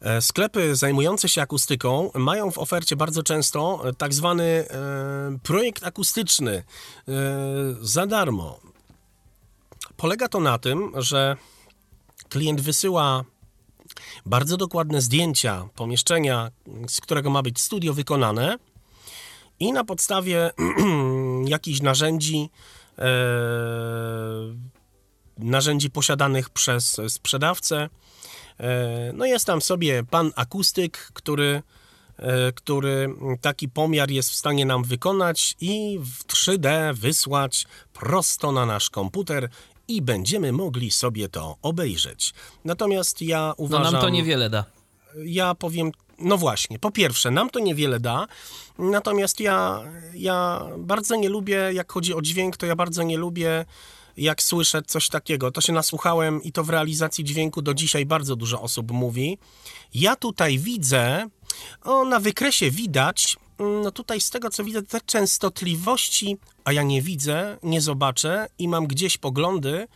e, 0.01 0.21
sklepy 0.21 0.75
zajmujące 0.75 1.29
się 1.29 1.41
akustyką 1.41 2.11
mają 2.15 2.51
w 2.51 2.57
ofercie 2.57 2.95
bardzo 2.95 3.23
często 3.23 3.81
e, 3.89 3.93
tak 3.93 4.13
zwany 4.13 4.43
e, 4.43 4.65
projekt 5.43 5.83
akustyczny 5.83 6.63
za 7.81 8.07
darmo 8.07 8.59
polega 9.99 10.27
to 10.27 10.39
na 10.39 10.57
tym, 10.57 10.91
że 10.95 11.37
klient 12.29 12.61
wysyła 12.61 13.23
bardzo 14.25 14.57
dokładne 14.57 15.01
zdjęcia 15.01 15.69
pomieszczenia, 15.75 16.51
z 16.87 17.01
którego 17.01 17.29
ma 17.29 17.41
być 17.41 17.61
studio 17.61 17.93
wykonane 17.93 18.57
i 19.59 19.73
na 19.73 19.83
podstawie 19.83 20.51
jakichś 21.45 21.81
narzędzi, 21.81 22.49
e, 22.97 23.03
narzędzi 25.37 25.89
posiadanych 25.89 26.49
przez 26.49 27.01
sprzedawcę, 27.07 27.89
e, 28.59 29.11
no 29.13 29.25
jest 29.25 29.45
tam 29.45 29.61
sobie 29.61 30.03
pan 30.03 30.31
akustyk, 30.35 30.97
który, 31.13 31.61
e, 32.17 32.51
który 32.51 33.09
taki 33.41 33.69
pomiar 33.69 34.11
jest 34.11 34.29
w 34.29 34.35
stanie 34.35 34.65
nam 34.65 34.83
wykonać 34.83 35.55
i 35.61 35.99
w 35.99 36.25
3D 36.27 36.93
wysłać 36.93 37.65
prosto 37.93 38.51
na 38.51 38.65
nasz 38.65 38.89
komputer 38.89 39.49
i 39.89 40.01
będziemy 40.01 40.51
mogli 40.51 40.91
sobie 40.91 41.29
to 41.29 41.57
obejrzeć. 41.61 42.33
Natomiast 42.65 43.21
ja 43.21 43.53
uważam... 43.57 43.83
No 43.83 43.91
nam 43.91 44.01
to 44.01 44.09
niewiele 44.09 44.49
da. 44.49 44.65
Ja 45.25 45.55
powiem, 45.55 45.91
no 46.19 46.37
właśnie, 46.37 46.79
po 46.79 46.91
pierwsze, 46.91 47.31
nam 47.31 47.49
to 47.49 47.59
niewiele 47.59 47.99
da, 47.99 48.27
natomiast 48.77 49.39
ja, 49.39 49.83
ja 50.13 50.65
bardzo 50.77 51.15
nie 51.15 51.29
lubię, 51.29 51.69
jak 51.73 51.91
chodzi 51.91 52.13
o 52.13 52.21
dźwięk, 52.21 52.57
to 52.57 52.65
ja 52.65 52.75
bardzo 52.75 53.03
nie 53.03 53.17
lubię 53.17 53.65
jak 54.17 54.43
słyszę 54.43 54.81
coś 54.81 55.09
takiego. 55.09 55.51
To 55.51 55.61
się 55.61 55.73
nasłuchałem 55.73 56.43
i 56.43 56.51
to 56.51 56.63
w 56.63 56.69
realizacji 56.69 57.23
dźwięku 57.23 57.61
do 57.61 57.73
dzisiaj 57.73 58.05
bardzo 58.05 58.35
dużo 58.35 58.61
osób 58.61 58.91
mówi. 58.91 59.37
Ja 59.93 60.15
tutaj 60.15 60.59
widzę, 60.59 61.29
o, 61.83 62.05
na 62.05 62.19
wykresie 62.19 62.71
widać, 62.71 63.37
no 63.59 63.91
tutaj 63.91 64.21
z 64.21 64.29
tego 64.29 64.49
co 64.49 64.63
widzę, 64.63 64.83
te 64.83 65.01
częstotliwości, 65.01 66.37
a 66.63 66.73
ja 66.73 66.83
nie 66.83 67.01
widzę, 67.01 67.57
nie 67.63 67.81
zobaczę 67.81 68.47
i 68.59 68.67
mam 68.67 68.87
gdzieś 68.87 69.17
poglądy 69.17 69.87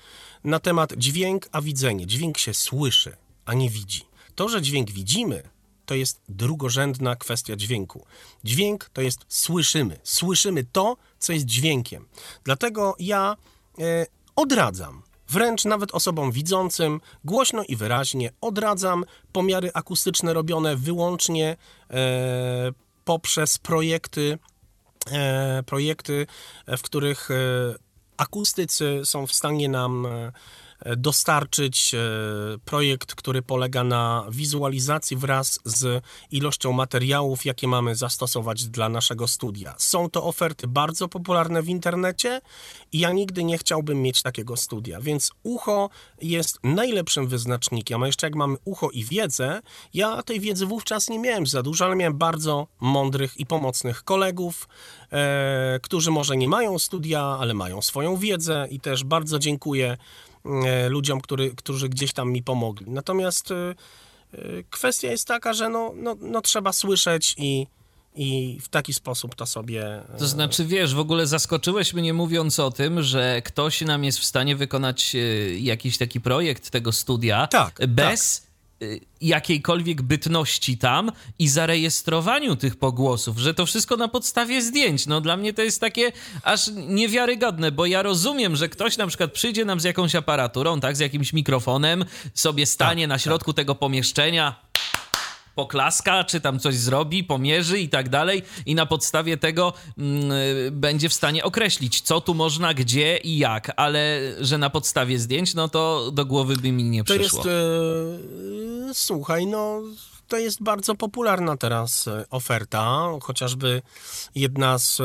na 0.43 0.59
temat 0.59 0.93
dźwięk, 0.97 1.49
a 1.51 1.61
widzenie. 1.61 2.07
Dźwięk 2.07 2.38
się 2.38 2.53
słyszy, 2.53 3.16
a 3.45 3.53
nie 3.53 3.70
widzi. 3.70 4.01
To, 4.36 4.49
że 4.49 4.61
dźwięk 4.61 4.91
widzimy, 4.91 5.43
to 5.86 5.95
jest 5.95 6.22
drugorzędna 6.30 7.16
kwestia 7.16 7.55
dźwięku. 7.55 8.05
Dźwięk 8.43 8.89
to 8.93 9.01
jest 9.01 9.26
słyszymy. 9.28 9.99
Słyszymy 10.03 10.64
to, 10.64 10.97
co 11.20 11.34
jest 11.34 11.45
dźwiękiem. 11.45 12.05
Dlatego 12.43 12.95
ja 12.99 13.38
e, 13.80 14.05
odradzam, 14.36 15.01
wręcz 15.30 15.66
nawet 15.66 15.91
osobom 15.91 16.32
widzącym, 16.32 17.01
głośno 17.26 17.64
i 17.64 17.76
wyraźnie 17.76 18.32
odradzam 18.41 19.05
pomiary 19.32 19.72
akustyczne 19.74 20.34
robione 20.34 20.76
wyłącznie 20.76 21.57
e, 21.89 22.72
poprzez 23.06 23.58
projekty, 23.58 24.38
e, 25.12 25.64
projekty, 25.64 26.28
w 26.68 26.82
których 26.82 27.32
e, 27.32 27.36
akustycy 28.18 29.01
są 29.04 29.28
w 29.28 29.34
stanie 29.34 29.70
nam 29.70 30.06
e, 30.06 30.32
dostarczyć 30.97 31.93
e, 31.93 31.99
projekt, 32.65 33.15
który 33.15 33.41
polega 33.41 33.84
na 33.84 34.25
wizualizacji 34.29 35.17
wraz 35.17 35.59
z 35.65 36.03
ilością 36.31 36.71
materiałów, 36.71 37.45
jakie 37.45 37.67
mamy 37.67 37.95
zastosować 37.95 38.65
dla 38.65 38.89
naszego 38.89 39.27
studia. 39.27 39.75
Są 39.77 40.09
to 40.09 40.23
oferty 40.23 40.67
bardzo 40.67 41.07
popularne 41.07 41.61
w 41.61 41.69
internecie 41.69 42.41
i 42.91 42.99
ja 42.99 43.11
nigdy 43.11 43.43
nie 43.43 43.57
chciałbym 43.57 44.01
mieć 44.01 44.21
takiego 44.21 44.57
studia, 44.57 45.01
więc 45.01 45.31
ucho 45.43 45.89
jest 46.21 46.59
najlepszym 46.63 47.27
wyznacznikiem. 47.27 48.03
A 48.03 48.07
jeszcze 48.07 48.27
jak 48.27 48.36
mamy 48.36 48.57
ucho 48.65 48.89
i 48.89 49.03
wiedzę, 49.03 49.61
ja 49.93 50.23
tej 50.23 50.39
wiedzy 50.39 50.65
wówczas 50.65 51.09
nie 51.09 51.19
miałem 51.19 51.47
za 51.47 51.63
dużo, 51.63 51.86
ale 51.86 51.95
miałem 51.95 52.17
bardzo 52.17 52.67
mądrych 52.79 53.39
i 53.39 53.45
pomocnych 53.45 54.03
kolegów, 54.03 54.67
e, 55.11 55.79
którzy 55.84 56.11
może 56.11 56.38
nie 56.38 56.47
mają 56.47 56.79
studia, 56.79 57.21
ale 57.21 57.53
mają 57.53 57.81
swoją 57.81 58.17
wiedzę 58.17 58.67
i 58.69 58.79
też 58.79 59.03
bardzo 59.03 59.39
dziękuję 59.39 59.97
ludziom, 60.89 61.21
który, 61.21 61.55
którzy 61.55 61.89
gdzieś 61.89 62.13
tam 62.13 62.31
mi 62.31 62.43
pomogli. 62.43 62.91
Natomiast 62.91 63.51
e, 63.51 63.55
e, 64.33 64.37
kwestia 64.69 65.11
jest 65.11 65.27
taka, 65.27 65.53
że 65.53 65.69
no, 65.69 65.93
no, 65.95 66.15
no 66.21 66.41
trzeba 66.41 66.73
słyszeć 66.73 67.35
i, 67.37 67.67
i 68.15 68.59
w 68.61 68.69
taki 68.69 68.93
sposób 68.93 69.35
to 69.35 69.45
sobie. 69.45 70.03
To 70.19 70.27
znaczy, 70.27 70.65
wiesz, 70.65 70.95
w 70.95 70.99
ogóle 70.99 71.27
zaskoczyłeś 71.27 71.93
mnie 71.93 72.13
mówiąc 72.13 72.59
o 72.59 72.71
tym, 72.71 73.01
że 73.03 73.41
ktoś 73.45 73.81
nam 73.81 74.03
jest 74.03 74.19
w 74.19 74.25
stanie 74.25 74.55
wykonać 74.55 75.15
jakiś 75.59 75.97
taki 75.97 76.21
projekt 76.21 76.69
tego 76.69 76.91
studia 76.91 77.47
tak, 77.47 77.87
bez. 77.87 78.41
Tak 78.41 78.53
jakiejkolwiek 79.21 80.01
bytności 80.01 80.77
tam 80.77 81.11
i 81.39 81.47
zarejestrowaniu 81.47 82.55
tych 82.55 82.75
pogłosów, 82.75 83.38
że 83.38 83.53
to 83.53 83.65
wszystko 83.65 83.97
na 83.97 84.07
podstawie 84.07 84.61
zdjęć. 84.61 85.07
No 85.07 85.21
dla 85.21 85.38
mnie 85.38 85.53
to 85.53 85.61
jest 85.61 85.81
takie 85.81 86.11
aż 86.43 86.67
niewiarygodne, 86.75 87.71
bo 87.71 87.86
ja 87.86 88.01
rozumiem, 88.01 88.55
że 88.55 88.69
ktoś 88.69 88.97
na 88.97 89.07
przykład 89.07 89.31
przyjdzie 89.31 89.65
nam 89.65 89.79
z 89.79 89.84
jakąś 89.84 90.15
aparaturą, 90.15 90.79
tak, 90.79 90.95
z 90.97 90.99
jakimś 90.99 91.34
mikrofonem, 91.34 92.05
sobie 92.34 92.65
stanie 92.65 93.03
tak, 93.03 93.09
na 93.09 93.19
środku 93.19 93.53
tak. 93.53 93.57
tego 93.57 93.75
pomieszczenia, 93.75 94.55
poklaska, 95.56 96.24
czy 96.24 96.41
tam 96.41 96.60
coś 96.60 96.76
zrobi, 96.76 97.24
pomierzy 97.24 97.80
i 97.80 97.89
tak 97.89 98.10
dalej, 98.10 98.43
i 98.66 98.76
na 98.76 98.86
podstawie 98.86 99.38
tego 99.38 99.74
mm, 99.97 100.32
będzie 100.72 101.10
w 101.10 101.14
stanie 101.14 101.43
określić, 101.43 102.01
co 102.01 102.22
tu 102.22 102.34
można, 102.34 102.74
gdzie 102.74 103.18
i 103.18 103.38
jak, 103.38 103.72
ale 103.76 104.20
że 104.39 104.58
na 104.58 104.70
podstawie 104.70 105.20
zdjęć, 105.20 105.54
no 105.54 105.70
to 105.70 106.12
do 106.12 106.26
głowy 106.26 106.56
by 106.58 106.72
mi 106.72 106.84
nie 106.84 107.04
przyszło. 107.04 107.43
To 107.43 107.49
jest, 107.49 107.60
e, 108.89 108.93
słuchaj, 108.93 109.47
no 109.47 109.82
to 110.28 110.38
jest 110.38 110.64
bardzo 110.64 110.95
popularna 110.95 111.58
teraz 111.58 112.08
e, 112.08 112.26
oferta, 112.30 113.08
chociażby 113.22 113.82
jedna 114.36 114.78
z 114.78 115.01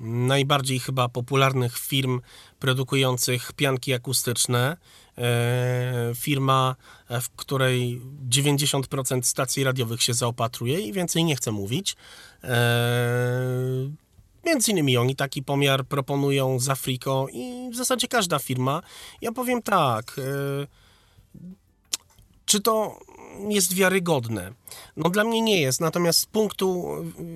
najbardziej 0.00 0.80
chyba 0.80 1.08
popularnych 1.08 1.78
firm 1.78 2.20
produkujących 2.58 3.52
pianki 3.52 3.94
akustyczne, 3.94 4.76
firma, 6.16 6.76
e, 7.08 7.20
w 7.20 7.30
której 7.30 8.00
90% 8.28 9.22
stacji 9.22 9.64
radiowych 9.64 10.02
się 10.02 10.14
zaopatruje 10.14 10.80
i 10.80 10.92
więcej 10.92 11.24
nie 11.24 11.36
chcę 11.36 11.52
mówić. 11.52 11.96
E, 12.44 12.58
między 14.46 14.70
innymi 14.70 14.96
oni 14.96 15.16
taki 15.16 15.42
pomiar 15.42 15.84
proponują 15.84 16.58
z 16.60 16.68
Afriko 16.68 17.26
i 17.32 17.70
w 17.72 17.76
zasadzie 17.76 18.08
każda 18.08 18.38
firma. 18.38 18.82
Ja 19.22 19.32
powiem 19.32 19.62
tak, 19.62 20.16
czy 22.44 22.60
to 22.60 22.98
jest 23.48 23.74
wiarygodne? 23.74 24.52
No 24.96 25.10
dla 25.10 25.24
mnie 25.24 25.40
nie 25.40 25.60
jest, 25.60 25.80
natomiast 25.80 26.18
z 26.18 26.26
punktu 26.26 26.88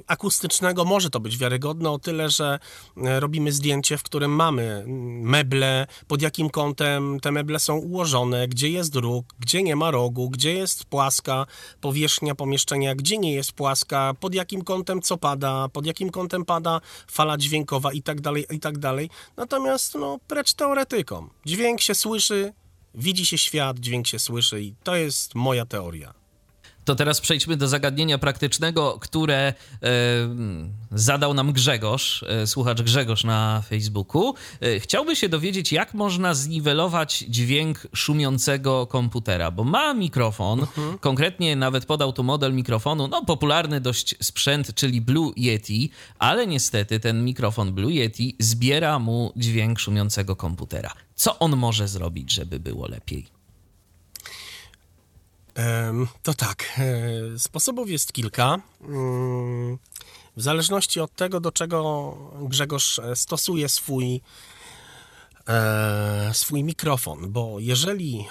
akustycznego 0.07 0.85
może 0.85 1.11
to 1.11 1.21
być 1.21 1.39
wiarygodne 1.39 1.91
o 1.91 1.99
tyle, 1.99 2.31
że 2.31 2.59
e, 2.97 3.21
robimy 3.21 3.53
zdjęcie, 3.53 3.99
w 3.99 4.03
którym 4.03 4.31
mamy 4.31 4.85
meble, 5.23 5.87
pod 6.07 6.23
jakim 6.23 6.51
kątem 6.51 7.21
te 7.21 7.33
meble 7.33 7.59
są 7.59 7.77
ułożone, 7.77 8.49
gdzie 8.49 8.71
jest 8.71 8.97
róg, 8.97 9.35
gdzie 9.39 9.63
nie 9.63 9.77
ma 9.77 9.91
rogu, 9.91 10.31
gdzie 10.31 10.55
jest 10.55 10.85
płaska 10.85 11.47
powierzchnia 11.81 12.35
pomieszczenia, 12.35 12.95
gdzie 12.95 13.19
nie 13.19 13.33
jest 13.33 13.53
płaska, 13.53 14.15
pod 14.21 14.35
jakim 14.35 14.65
kątem 14.65 15.03
co 15.03 15.17
pada, 15.17 15.69
pod 15.69 15.87
jakim 15.87 16.11
kątem 16.11 16.45
pada 16.45 16.81
fala 17.11 17.37
dźwiękowa 17.37 17.93
i 17.93 18.03
tak 18.03 18.21
dalej, 18.21 18.47
i 18.51 18.61
tak 18.61 18.79
dalej. 18.79 19.11
Natomiast 19.37 19.95
no 19.95 20.19
precz 20.29 20.55
teoretykom. 20.55 21.31
Dźwięk 21.47 21.81
się 21.81 21.95
słyszy, 21.95 22.53
widzi 22.95 23.27
się 23.27 23.39
świat, 23.39 23.79
dźwięk 23.79 24.07
się 24.07 24.19
słyszy 24.19 24.63
i 24.63 24.75
to 24.83 24.97
jest 24.97 25.35
moja 25.35 25.67
teoria. 25.67 26.22
To 26.85 26.95
teraz 26.95 27.21
przejdźmy 27.21 27.57
do 27.57 27.69
zagadnienia 27.69 28.19
praktycznego, 28.19 28.99
które 29.01 29.37
e, 29.39 29.55
zadał 30.91 31.35
nam 31.35 31.53
Grzegorz, 31.53 32.23
e, 32.23 32.47
słuchacz 32.47 32.83
Grzegorz 32.83 33.25
na 33.25 33.63
Facebooku. 33.69 34.35
E, 34.61 34.81
chciałby 34.81 35.17
się 35.17 35.29
dowiedzieć, 35.29 35.73
jak 35.73 35.95
można 35.95 36.35
zniwelować 36.35 37.19
dźwięk 37.29 37.87
szumiącego 37.95 38.87
komputera, 38.87 39.51
bo 39.51 39.65
ma 39.65 39.95
mikrofon, 39.95 40.61
mhm. 40.61 40.99
konkretnie 40.99 41.57
nawet 41.57 41.87
podał 41.87 42.13
tu 42.13 42.25
model 42.25 42.55
mikrofonu, 42.55 43.09
no 43.09 43.25
popularny 43.25 43.81
dość 43.81 44.15
sprzęt, 44.23 44.75
czyli 44.75 45.01
Blue 45.01 45.33
Yeti, 45.37 45.91
ale 46.19 46.47
niestety 46.47 47.01
ten 47.01 47.25
mikrofon 47.25 47.73
Blue 47.73 47.93
Yeti 47.93 48.37
zbiera 48.39 48.99
mu 48.99 49.33
dźwięk 49.37 49.79
szumiącego 49.79 50.37
komputera. 50.37 50.93
Co 51.15 51.39
on 51.39 51.57
może 51.57 51.89
zrobić, 51.89 52.33
żeby 52.33 52.61
było 52.61 52.89
lepiej? 52.89 53.42
To 56.23 56.35
tak, 56.35 56.65
e, 56.79 57.39
sposobów 57.39 57.91
jest 57.91 58.13
kilka. 58.13 58.59
Mm, 58.81 59.79
w 60.37 60.43
zależności 60.43 61.01
od 61.01 61.17
tego, 61.17 61.41
do 61.41 61.53
czego 61.53 62.15
Grzegorz 62.41 62.99
e, 62.99 63.17
stosuje 63.17 63.69
swój, 63.69 64.21
e, 65.49 66.31
swój 66.35 66.65
mikrofon, 66.65 67.33
bo 67.33 67.57
jeżeli 67.59 68.27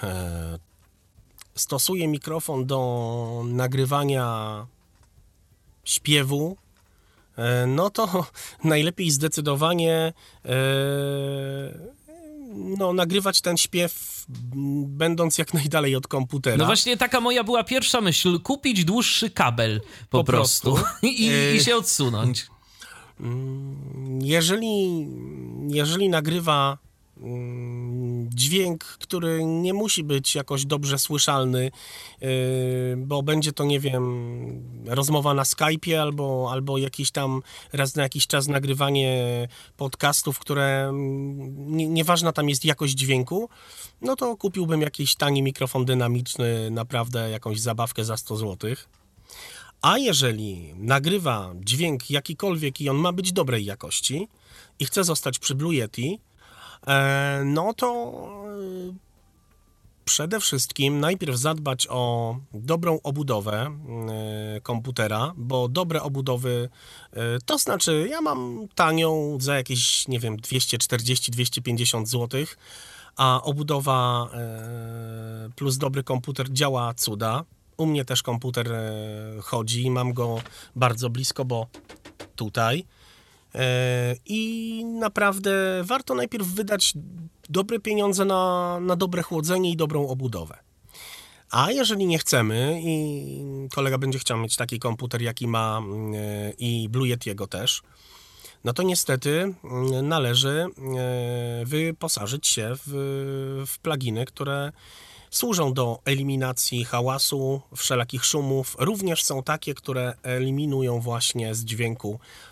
stosuje 1.56 2.08
mikrofon 2.08 2.66
do 2.66 3.44
nagrywania 3.46 4.68
śpiewu, 5.84 6.58
no 7.68 7.90
to 7.90 8.26
najlepiej 8.64 9.12
zdecydowanie 9.12 10.14
no, 12.56 12.94
nagrywać 12.94 13.42
ten 13.42 13.58
śpiew 13.58 14.26
będąc 14.86 15.38
jak 15.38 15.54
najdalej 15.54 15.96
od 15.96 16.08
komputera. 16.08 16.58
No 16.58 16.66
właśnie 16.66 16.98
taka 16.98 17.22
moja 17.22 17.44
była 17.44 17.64
pierwsza 17.64 18.02
myśl, 18.02 18.40
kupić 18.40 18.86
dłuższy 18.86 19.30
kabel 19.30 19.82
po, 20.10 20.18
po 20.18 20.24
prostu, 20.24 20.74
prostu. 20.74 20.98
I, 21.08 21.32
i 21.56 21.64
się 21.64 21.76
odsunąć. 21.76 22.48
Mm, 23.20 24.20
jeżeli, 24.22 25.08
jeżeli 25.68 26.10
nagrywa 26.10 26.78
mm, 27.18 27.91
dźwięk, 28.36 28.84
który 28.84 29.46
nie 29.46 29.74
musi 29.74 30.04
być 30.04 30.36
jakoś 30.36 30.66
dobrze 30.66 31.00
słyszalny, 31.00 31.72
yy, 32.22 32.30
bo 32.98 33.24
będzie 33.24 33.52
to, 33.54 33.64
nie 33.64 33.80
wiem, 33.80 34.84
rozmowa 34.86 35.34
na 35.34 35.44
Skype'ie 35.44 35.96
albo, 35.96 36.50
albo 36.52 36.78
jakiś 36.78 37.12
tam 37.12 37.42
raz 37.74 37.96
na 37.96 38.04
jakiś 38.04 38.28
czas 38.28 38.48
nagrywanie 38.48 39.48
podcastów, 39.78 40.40
które 40.40 40.88
mm, 40.90 41.78
nie, 41.78 41.88
nieważna 41.88 42.32
tam 42.32 42.50
jest 42.50 42.66
jakość 42.66 42.94
dźwięku, 42.94 43.50
no 44.02 44.16
to 44.16 44.38
kupiłbym 44.38 44.82
jakiś 44.82 45.16
tani 45.16 45.44
mikrofon 45.44 45.86
dynamiczny, 45.86 46.72
naprawdę 46.72 47.30
jakąś 47.30 47.60
zabawkę 47.60 48.06
za 48.06 48.18
100 48.18 48.36
zł. 48.36 48.76
A 49.82 49.98
jeżeli 49.98 50.74
nagrywa 50.78 51.54
dźwięk 51.56 52.10
jakikolwiek 52.10 52.82
i 52.82 52.90
on 52.90 52.98
ma 52.98 53.12
być 53.12 53.32
dobrej 53.32 53.66
jakości 53.66 54.28
i 54.80 54.86
chce 54.86 55.04
zostać 55.04 55.40
przy 55.40 55.56
Blue 55.56 55.76
Yeti, 55.76 56.20
no 57.46 57.74
to 57.74 58.14
e, 58.90 58.94
przede 60.06 60.40
wszystkim 60.40 61.00
najpierw 61.00 61.36
zadbać 61.36 61.88
o 61.90 62.36
dobrą 62.54 63.00
obudowę 63.04 63.78
e, 64.58 64.62
komputera, 64.62 65.34
bo 65.38 65.68
dobre 65.68 66.02
obudowy 66.02 66.70
to 67.46 67.58
znaczy 67.58 68.08
ja 68.10 68.22
mam 68.22 68.68
tanią 68.76 69.38
za 69.42 69.56
jakieś, 69.56 70.08
nie 70.08 70.20
wiem, 70.20 70.38
240-250 70.38 72.06
zł, 72.06 72.46
a 73.16 73.42
obudowa 73.44 74.30
plus 75.56 75.78
dobry 75.78 76.04
komputer 76.04 76.52
działa 76.52 76.94
cuda. 76.94 77.44
U 77.78 77.86
mnie 77.86 78.06
też 78.06 78.24
komputer 78.24 78.74
e, 78.74 79.42
chodzi, 79.42 79.90
mam 79.90 80.14
go 80.14 80.42
bardzo 80.76 81.10
blisko, 81.10 81.46
bo 81.46 81.68
tutaj. 82.36 82.86
E, 83.56 84.16
I 84.26 84.84
naprawdę 84.86 85.52
warto 85.84 86.16
najpierw 86.16 86.48
wydać 86.48 86.94
dobre 87.50 87.80
pieniądze 87.80 88.26
na, 88.26 88.80
na 88.82 88.96
dobre 88.96 89.22
chłodzenie 89.24 89.72
i 89.72 89.78
dobrą 89.78 90.08
obudowę. 90.08 90.58
A 91.52 91.72
jeżeli 91.72 92.06
nie 92.06 92.20
chcemy 92.20 92.82
i 92.84 93.44
kolega 93.74 93.98
będzie 93.98 94.20
chciał 94.20 94.38
mieć 94.38 94.56
taki 94.56 94.80
komputer, 94.80 95.22
jaki 95.22 95.48
ma 95.48 95.82
e, 96.16 96.52
i 96.58 96.90
Blue 96.90 97.08
Yetiego 97.08 97.48
też, 97.48 97.82
no 98.64 98.74
to 98.74 98.84
niestety 98.84 99.54
należy 100.04 100.66
wyposażyć 101.66 102.48
się 102.48 102.72
w, 102.86 103.64
w 103.68 103.80
pluginy, 103.80 104.26
które 104.26 104.72
Służą 105.32 105.74
do 105.74 106.00
eliminacji 106.06 106.86
hałasu, 106.86 107.62
wszelakich 107.76 108.26
szumów. 108.26 108.76
Również 108.80 109.24
są 109.24 109.44
takie, 109.44 109.74
które 109.74 110.14
eliminują 110.24 111.00
właśnie 111.00 111.56
z 111.56 111.66
dźwięku 111.66 112.20
e, 112.20 112.51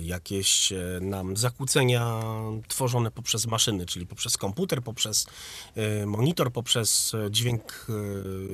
jakieś 0.00 0.72
e, 0.72 0.76
nam 1.00 1.36
zakłócenia 1.36 2.22
tworzone 2.68 3.10
poprzez 3.10 3.46
maszyny, 3.46 3.86
czyli 3.86 4.06
poprzez 4.06 4.36
komputer, 4.36 4.82
poprzez 4.82 5.26
e, 5.74 6.06
monitor, 6.06 6.52
poprzez 6.52 7.12
dźwięk 7.30 7.86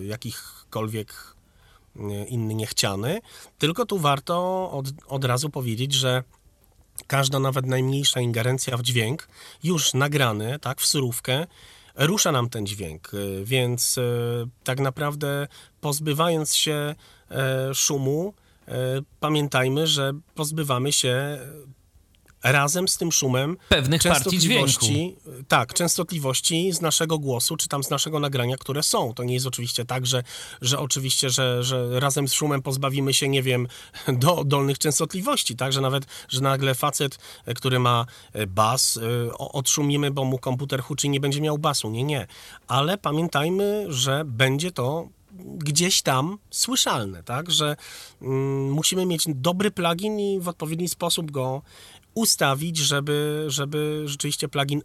jakichkolwiek 0.03 1.35
inny 2.29 2.55
niechciany. 2.55 3.21
Tylko 3.59 3.87
tu 3.87 3.99
warto 3.99 4.71
od, 4.71 4.87
od 5.07 5.25
razu 5.25 5.51
powiedzieć, 5.51 5.93
że 5.93 6.23
każda 7.07 7.39
nawet 7.39 7.67
najmniejsza 7.67 8.21
ingerencja 8.21 8.77
w 8.77 8.83
dźwięk, 8.83 9.29
już 9.63 9.95
nagrany, 9.95 10.59
tak, 10.59 10.81
w 10.81 10.87
surówkę, 10.87 11.47
rusza 11.95 12.33
nam 12.33 12.49
ten 12.49 12.67
dźwięk, 12.67 13.11
więc 13.45 13.99
tak 14.65 14.81
naprawdę 14.81 15.49
pozbywając 15.81 16.55
się 16.55 16.95
e, 17.31 17.75
szumu, 17.75 18.35
e, 18.37 18.52
pamiętajmy, 19.21 19.87
że 19.87 20.13
pozbywamy 20.35 20.93
się 20.93 21.39
razem 22.43 22.89
z 22.89 22.97
tym 22.97 23.13
szumem 23.13 23.57
pewnych 23.69 24.03
partii 24.03 24.39
dźwięku. 24.39 24.87
Tak, 25.49 25.75
częstotliwości 25.75 26.73
z 26.73 26.81
naszego 26.81 27.19
głosu, 27.19 27.57
czy 27.57 27.69
tam 27.69 27.85
z 27.85 27.91
naszego 27.91 28.21
nagrania, 28.21 28.57
które 28.57 28.83
są. 28.83 29.15
To 29.15 29.25
nie 29.25 29.35
jest 29.35 29.47
oczywiście 29.47 29.85
tak, 29.85 30.07
że, 30.07 30.23
że 30.61 30.79
oczywiście, 30.79 31.31
że, 31.31 31.65
że 31.65 32.01
razem 32.01 32.29
z 32.29 32.33
szumem 32.33 32.63
pozbawimy 32.63 33.15
się, 33.15 33.29
nie 33.29 33.43
wiem, 33.43 33.69
do 34.09 34.45
dolnych 34.45 34.79
częstotliwości, 34.79 35.57
tak, 35.57 35.73
że 35.73 35.81
nawet, 35.81 36.07
że 36.29 36.41
nagle 36.41 36.75
facet, 36.75 37.19
który 37.57 37.79
ma 37.79 38.07
e, 38.33 38.47
bas, 38.47 38.97
e, 38.97 39.33
odszumimy, 39.39 40.11
bo 40.11 40.25
mu 40.25 40.39
komputer 40.39 40.83
huczy 40.83 41.07
i 41.07 41.11
nie 41.11 41.21
będzie 41.21 41.41
miał 41.41 41.59
basu. 41.59 41.91
Nie, 41.91 42.05
nie. 42.05 42.27
Ale 42.69 42.99
pamiętajmy, 42.99 43.87
że 43.89 44.23
będzie 44.27 44.73
to 44.73 45.09
gdzieś 45.39 46.03
tam 46.03 46.39
słyszalne, 46.51 47.23
tak, 47.23 47.51
że 47.51 47.77
mm, 48.23 48.73
musimy 48.73 49.07
mieć 49.07 49.25
dobry 49.29 49.71
plugin 49.71 50.21
i 50.21 50.41
w 50.41 50.49
odpowiedni 50.49 50.89
sposób 50.89 51.31
go 51.31 51.63
ustawić, 52.15 52.77
żeby, 52.77 53.45
żeby 53.49 54.03
rzeczywiście 54.07 54.49
plugin 54.49 54.83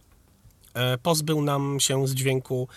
e, 0.74 0.98
pozbył 0.98 1.42
nam 1.42 1.80
się 1.80 2.08
z 2.08 2.14
dźwięku 2.14 2.68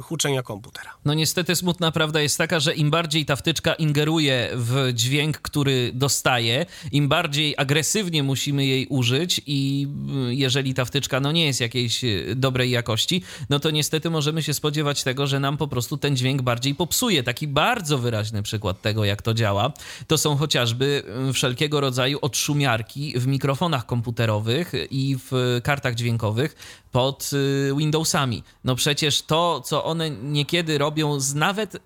huczenia 0.00 0.42
komputera. 0.42 0.90
No 1.04 1.14
niestety 1.14 1.56
smutna 1.56 1.92
prawda 1.92 2.20
jest 2.20 2.38
taka, 2.38 2.60
że 2.60 2.74
im 2.74 2.90
bardziej 2.90 3.24
ta 3.24 3.36
wtyczka 3.36 3.74
ingeruje 3.74 4.50
w 4.54 4.90
dźwięk, 4.94 5.38
który 5.38 5.90
dostaje, 5.94 6.66
im 6.92 7.08
bardziej 7.08 7.54
agresywnie 7.56 8.22
musimy 8.22 8.66
jej 8.66 8.86
użyć 8.86 9.40
i 9.46 9.86
mm, 9.88 10.32
jeżeli 10.32 10.74
ta 10.74 10.84
wtyczka 10.84 11.20
no 11.20 11.32
nie 11.32 11.46
jest 11.46 11.60
jakiejś 11.60 12.04
e, 12.04 12.08
dobrej 12.36 12.70
jakości, 12.70 13.22
no 13.50 13.60
to 13.60 13.70
niestety 13.70 14.10
możemy 14.10 14.42
się 14.42 14.54
spodziewać 14.54 15.02
tego, 15.02 15.26
że 15.26 15.40
nam 15.40 15.56
po 15.56 15.68
prostu 15.68 15.96
ten 15.96 16.16
dźwięk 16.16 16.42
bardziej 16.42 16.74
popsuje. 16.74 17.22
Taki 17.22 17.48
bardzo 17.48 17.98
wyraźny 17.98 18.42
przykład 18.42 18.82
tego, 18.82 19.04
jak 19.04 19.22
to 19.22 19.34
działa, 19.34 19.72
to 20.06 20.18
są 20.18 20.36
chociażby 20.36 21.02
mm, 21.06 21.32
wszelkiego 21.32 21.80
rodzaju 21.80 22.18
odszumiarki 22.22 23.20
w 23.20 23.26
mikrofonach 23.26 23.86
komputerowych 23.86 24.72
i 24.90 25.16
w 25.30 25.60
kartach 25.62 25.94
dźwiękowych 25.94 26.56
pod 26.92 27.30
y, 27.32 27.72
Windowsami. 27.76 28.42
No 28.64 28.74
przecież 28.74 29.21
to, 29.26 29.60
co 29.64 29.84
one 29.84 30.10
niekiedy 30.10 30.78
robią 30.78 31.20
z 31.20 31.34
nawet 31.34 31.74
y, 31.74 31.80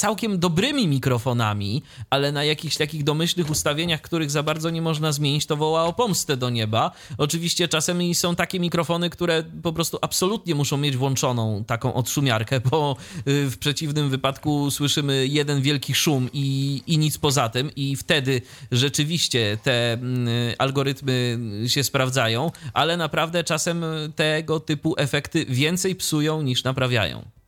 całkiem 0.00 0.38
dobrymi 0.38 0.88
mikrofonami, 0.88 1.82
ale 2.10 2.32
na 2.32 2.44
jakichś 2.44 2.76
takich 2.76 3.04
domyślnych 3.04 3.50
ustawieniach, 3.50 4.00
których 4.00 4.30
za 4.30 4.42
bardzo 4.42 4.70
nie 4.70 4.82
można 4.82 5.12
zmienić, 5.12 5.46
to 5.46 5.56
woła 5.56 5.84
o 5.84 5.92
pomstę 5.92 6.36
do 6.36 6.50
nieba. 6.50 6.90
Oczywiście 7.18 7.68
czasem 7.68 8.14
są 8.14 8.36
takie 8.36 8.60
mikrofony, 8.60 9.10
które 9.10 9.42
po 9.62 9.72
prostu 9.72 9.98
absolutnie 10.02 10.54
muszą 10.54 10.76
mieć 10.76 10.96
włączoną 10.96 11.64
taką 11.64 11.94
odszumiarkę, 11.94 12.60
bo 12.60 12.96
y, 13.28 13.50
w 13.50 13.58
przeciwnym 13.58 14.10
wypadku 14.10 14.70
słyszymy 14.70 15.26
jeden 15.26 15.62
wielki 15.62 15.94
szum 15.94 16.28
i, 16.32 16.82
i 16.86 16.98
nic 16.98 17.18
poza 17.18 17.48
tym 17.48 17.70
i 17.76 17.96
wtedy 17.96 18.42
rzeczywiście 18.72 19.58
te 19.62 19.92
mm, 19.92 20.28
algorytmy 20.58 21.38
się 21.66 21.84
sprawdzają, 21.84 22.50
ale 22.72 22.96
naprawdę 22.96 23.44
czasem 23.44 23.84
tego 24.16 24.60
typu 24.60 24.94
efekty 24.98 25.44
więcej 25.44 25.94
psują 25.94 26.42
niż 26.42 26.64
naprawiają. 26.64 27.39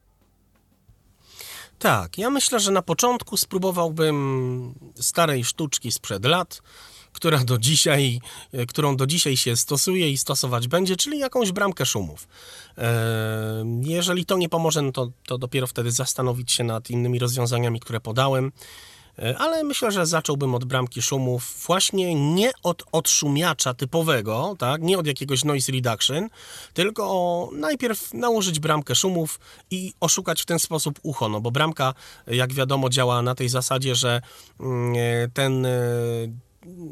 Tak, 1.82 2.18
ja 2.18 2.30
myślę, 2.30 2.60
że 2.60 2.72
na 2.72 2.82
początku 2.82 3.36
spróbowałbym 3.36 4.74
starej 5.00 5.44
sztuczki 5.44 5.92
sprzed 5.92 6.24
lat, 6.24 6.62
która 7.12 7.38
do 7.38 7.58
dzisiaj, 7.58 8.20
e, 8.52 8.66
którą 8.66 8.96
do 8.96 9.06
dzisiaj 9.06 9.36
się 9.36 9.56
stosuje 9.56 10.10
i 10.10 10.18
stosować 10.18 10.68
będzie, 10.68 10.96
czyli 10.96 11.18
jakąś 11.18 11.52
bramkę 11.52 11.86
szumów. 11.86 12.28
E, 12.78 13.64
jeżeli 13.80 14.26
to 14.26 14.36
nie 14.36 14.48
pomoże, 14.48 14.82
no 14.82 14.92
to, 14.92 15.10
to 15.26 15.38
dopiero 15.38 15.66
wtedy 15.66 15.90
zastanowić 15.90 16.52
się 16.52 16.64
nad 16.64 16.90
innymi 16.90 17.18
rozwiązaniami, 17.18 17.80
które 17.80 18.00
podałem. 18.00 18.52
E, 19.18 19.38
ale 19.38 19.64
myślę, 19.64 19.92
że 19.92 20.06
zacząłbym 20.06 20.54
od 20.54 20.64
bramki 20.64 21.02
szumów, 21.02 21.64
właśnie 21.66 22.14
nie 22.34 22.50
od 22.62 22.82
odszumiacza 22.92 23.74
typowego, 23.74 24.56
tak, 24.58 24.82
nie 24.82 24.98
od 24.98 25.06
jakiegoś 25.06 25.44
noise 25.44 25.72
reduction, 25.72 26.28
tylko 26.74 27.48
najpierw 27.52 28.14
nałożyć 28.14 28.60
bramkę 28.60 28.94
szumów 28.94 29.40
i 29.70 29.92
oszukać 30.00 30.42
w 30.42 30.46
ten 30.46 30.58
sposób 30.58 30.98
ucho, 31.02 31.28
no 31.28 31.40
bo 31.40 31.50
bramka, 31.50 31.94
jak 32.26 32.52
wiadomo, 32.52 32.88
działa 32.88 33.22
na 33.22 33.34
tej 33.34 33.48
zasadzie, 33.48 33.94
że 33.94 34.22
mm, 34.60 34.94
e, 34.96 35.28
ten 35.34 35.66
e, 35.66 35.70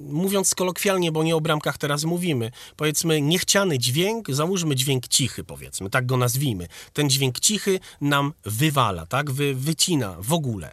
mówiąc 0.09 0.55
kolokwialnie, 0.55 1.13
bo 1.13 1.23
nie 1.23 1.37
o 1.37 1.41
bramkach 1.41 1.79
teraz 1.79 2.05
mówimy, 2.05 2.51
powiedzmy 2.77 3.21
niechciany 3.21 3.79
dźwięk, 3.79 4.31
załóżmy 4.31 4.77
dźwięk 4.77 5.09
cichy, 5.09 5.45
powiedzmy, 5.45 5.91
tak 5.91 6.07
go 6.07 6.17
nazwijmy. 6.17 6.69
Ten 6.93 7.11
dźwięk 7.11 7.41
cichy 7.41 7.81
nam 8.01 8.33
wywala, 8.45 9.07
tak, 9.07 9.31
Wy, 9.31 9.55
wycina 9.55 10.17
w 10.19 10.33
ogóle. 10.33 10.73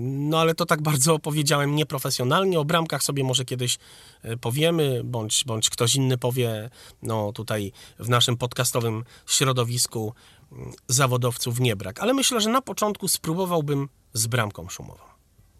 No 0.00 0.40
ale 0.40 0.54
to 0.54 0.66
tak 0.66 0.82
bardzo 0.82 1.18
powiedziałem 1.18 1.74
nieprofesjonalnie. 1.74 2.60
O 2.60 2.64
bramkach 2.64 3.02
sobie 3.02 3.24
może 3.24 3.44
kiedyś 3.44 3.78
e, 4.22 4.36
powiemy, 4.36 5.00
bądź, 5.04 5.44
bądź 5.44 5.70
ktoś 5.70 5.94
inny 5.94 6.18
powie, 6.18 6.70
no 7.02 7.32
tutaj 7.32 7.72
w 7.98 8.08
naszym 8.08 8.36
podcastowym 8.36 9.04
środowisku 9.26 10.14
mm, 10.52 10.72
zawodowców 10.88 11.60
nie 11.60 11.76
brak. 11.76 12.00
Ale 12.00 12.14
myślę, 12.14 12.40
że 12.40 12.50
na 12.50 12.62
początku 12.62 13.08
spróbowałbym 13.08 13.88
z 14.12 14.26
bramką 14.26 14.68
szumową. 14.68 15.02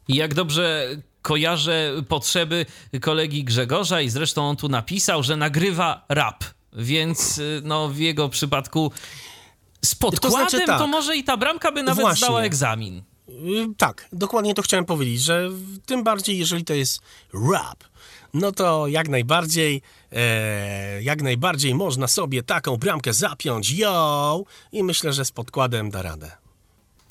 Jak 0.09 0.35
dobrze 0.35 0.89
kojarzę 1.23 1.93
potrzeby 2.09 2.67
kolegi 3.01 3.45
Grzegorza 3.45 4.01
i 4.01 4.09
zresztą 4.09 4.49
on 4.49 4.57
tu 4.57 4.69
napisał, 4.69 5.23
że 5.23 5.37
nagrywa 5.37 6.05
rap, 6.09 6.45
więc 6.73 7.39
y, 7.39 7.61
no 7.65 7.89
w 7.89 7.99
jego 7.99 8.29
przypadku 8.29 8.93
z 9.85 9.95
podkładem 9.95 10.45
to, 10.45 10.51
znaczy 10.51 10.67
tak. 10.67 10.79
to 10.79 10.87
może 10.87 11.17
i 11.17 11.25
ta 11.25 11.37
bramka 11.37 11.73
by 11.73 11.83
nawet 11.83 12.01
Właśnie. 12.01 12.27
zdała 12.27 12.43
egzamin. 12.43 13.03
Y, 13.33 13.75
tak, 13.77 14.09
dokładnie 14.13 14.55
to 14.55 14.63
chciałem 14.63 14.85
powiedzieć, 14.85 15.21
że 15.21 15.51
tym 15.87 16.05
bardziej, 16.05 16.39
jeżeli 16.39 16.65
to 16.65 16.75
jest 16.75 17.01
rap, 17.53 17.85
no 18.35 18.53
to 18.53 18.87
jak 18.87 19.09
najbardziej, 19.09 19.83
e, 20.13 21.03
jak 21.03 21.23
najbardziej 21.23 21.75
można 21.75 22.09
sobie 22.09 22.43
taką 22.43 22.77
bramkę 22.77 23.13
zapiąć, 23.13 23.71
yo! 23.71 24.45
I 24.73 24.83
myślę, 24.83 25.13
że 25.13 25.25
z 25.25 25.33
podkładem 25.33 25.91
da 25.91 26.03
radę. 26.03 26.42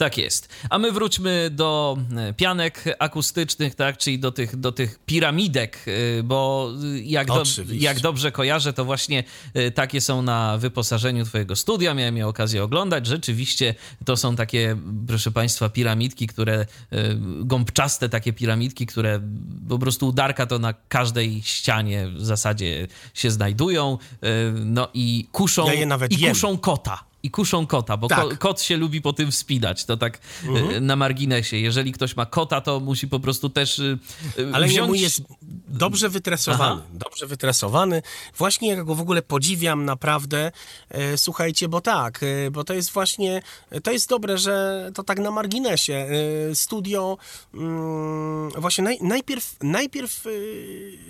Tak 0.02 0.18
jest. 0.18 0.50
A 0.70 0.78
my 0.80 0.92
wróćmy 0.92 1.50
do 1.52 1.98
e, 2.18 2.34
pianek 2.34 2.84
akustycznych, 3.00 3.76
tak, 3.76 3.98
czyli 3.98 4.20
do 4.20 4.32
tych, 4.32 4.56
do 4.56 4.72
tych 4.72 5.00
piramidek, 5.06 5.86
e, 6.20 6.24
bo 6.24 6.72
jak, 7.04 7.28
do, 7.28 7.44
jak 7.74 8.00
dobrze 8.00 8.32
kojarzę, 8.32 8.74
to 8.74 8.86
właśnie 8.86 9.24
e, 9.54 9.72
takie 9.72 10.02
są 10.02 10.22
na 10.22 10.58
wyposażeniu 10.58 11.26
twojego 11.26 11.56
studia. 11.56 11.94
Miałem 11.94 12.18
je 12.18 12.28
okazję 12.28 12.64
oglądać. 12.64 13.08
Rzeczywiście 13.08 13.76
to 14.06 14.18
są 14.18 14.36
takie, 14.36 14.78
proszę 15.08 15.32
państwa, 15.32 15.70
piramidki, 15.70 16.28
które 16.28 16.54
e, 16.60 16.66
gąbczaste 17.40 18.10
takie 18.10 18.34
piramidki, 18.34 18.86
które 18.86 19.22
po 19.70 19.80
prostu 19.80 20.08
udarka 20.08 20.46
to 20.46 20.60
na 20.60 20.74
każdej 20.74 21.42
ścianie 21.42 22.08
w 22.08 22.26
zasadzie 22.26 22.88
się 23.14 23.32
znajdują. 23.32 23.98
E, 24.22 24.28
No 24.52 24.88
i 24.94 25.28
kuszą, 25.32 25.68
Ja 25.68 25.74
i 26.10 26.28
kuszą 26.30 26.58
kota. 26.58 27.11
I 27.24 27.32
kuszą 27.32 27.68
kota, 27.68 27.98
bo 27.98 28.08
Tak. 28.08 28.20
ko, 28.20 28.38
kot 28.38 28.62
się 28.62 28.78
lubi 28.78 29.02
po 29.02 29.14
tym 29.14 29.32
wspinać. 29.32 29.86
To 29.86 29.98
tak 29.98 30.20
e, 30.74 30.82
na 30.82 30.96
marginesie. 30.96 31.58
Jeżeli 31.58 31.92
ktoś 31.92 32.16
ma 32.16 32.26
kota, 32.26 32.62
to 32.62 32.80
musi 32.80 33.08
po 33.08 33.20
prostu 33.20 33.50
też 33.50 33.80
e, 33.80 33.84
e, 33.84 34.54
Ale 34.54 34.66
nie 34.68 34.74
wziąć... 34.74 34.88
mój 34.88 35.00
jest 35.00 35.22
dobrze 35.68 36.10
wytresowany. 36.10 36.82
Aha. 36.82 36.90
Dobrze 36.94 37.28
wytresowany. 37.28 38.02
Właśnie 38.38 38.70
ja 38.70 38.84
go 38.84 38.96
w 38.96 39.02
ogóle 39.02 39.22
podziwiam 39.22 39.86
naprawdę. 39.86 40.52
Słuchajcie, 41.16 41.68
bo 41.68 41.82
tak, 41.82 42.20
bo 42.52 42.64
to 42.64 42.74
jest 42.74 42.92
właśnie, 42.92 43.42
to 43.84 43.92
jest 43.92 44.10
dobre, 44.10 44.38
że 44.38 44.86
to 44.94 45.04
tak 45.04 45.20
na 45.20 45.32
marginesie. 45.32 46.08
Studio, 46.54 47.18
mm, 47.54 48.50
właśnie 48.50 48.84
naj, 48.84 48.98
najpierw, 49.02 49.56
najpierw 49.62 50.24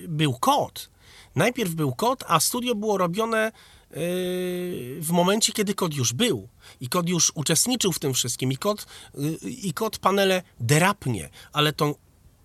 był 0.07 0.33
kot. 0.33 0.89
Najpierw 1.35 1.71
był 1.71 1.95
kot, 1.95 2.23
a 2.27 2.39
studio 2.39 2.75
było 2.75 2.97
robione 2.97 3.51
w 3.93 5.09
momencie, 5.11 5.53
kiedy 5.53 5.73
kod 5.73 5.93
już 5.93 6.13
był 6.13 6.47
i 6.81 6.89
kod 6.89 7.09
już 7.09 7.31
uczestniczył 7.35 7.91
w 7.91 7.99
tym 7.99 8.13
wszystkim 8.13 8.51
i 8.51 8.57
kod, 8.57 8.85
yy, 9.15 9.31
i 9.49 9.73
kod 9.73 9.97
panele 9.97 10.43
derapnie, 10.59 11.29
ale 11.53 11.73
to, 11.73 11.95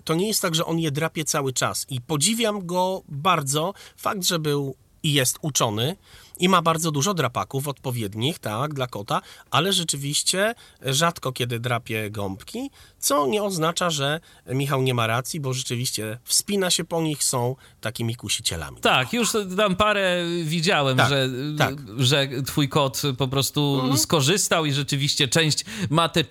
to 0.04 0.14
nie 0.14 0.28
jest 0.28 0.42
tak, 0.42 0.54
że 0.54 0.64
on 0.64 0.78
je 0.78 0.90
drapie 0.90 1.24
cały 1.24 1.52
czas 1.52 1.86
i 1.90 2.00
podziwiam 2.00 2.66
go 2.66 3.02
bardzo. 3.08 3.74
Fakt, 3.96 4.24
że 4.24 4.38
był 4.38 4.76
i 5.02 5.12
jest 5.12 5.38
uczony 5.42 5.96
i 6.38 6.48
ma 6.48 6.62
bardzo 6.62 6.90
dużo 6.90 7.14
drapaków 7.14 7.68
odpowiednich, 7.68 8.38
tak, 8.38 8.74
dla 8.74 8.86
kota, 8.86 9.22
ale 9.50 9.72
rzeczywiście 9.72 10.54
rzadko 10.82 11.32
kiedy 11.32 11.60
drapie 11.60 12.10
gąbki, 12.10 12.70
co 12.98 13.26
nie 13.26 13.42
oznacza, 13.42 13.90
że 13.90 14.20
Michał 14.46 14.82
nie 14.82 14.94
ma 14.94 15.06
racji, 15.06 15.40
bo 15.40 15.52
rzeczywiście 15.52 16.18
wspina 16.24 16.70
się 16.70 16.84
po 16.84 17.02
nich, 17.02 17.24
są 17.24 17.56
takimi 17.80 18.16
kusicielami. 18.16 18.80
Tak, 18.80 19.12
już 19.12 19.30
tam 19.56 19.76
parę 19.76 20.24
widziałem, 20.44 20.96
Tak, 20.96 21.08
że, 21.08 21.28
tak. 21.58 21.70
Mhm. 21.70 22.04
że 22.04 22.28
twój 22.46 22.68
kot 22.68 23.02
po 23.18 23.28
prostu 23.28 23.82
skorzystał 23.96 24.66
i 24.66 24.72
rzeczywiście 24.72 25.28
część 25.28 25.64
ma 25.90 26.08
te 26.08 26.20
y, 26.20 26.24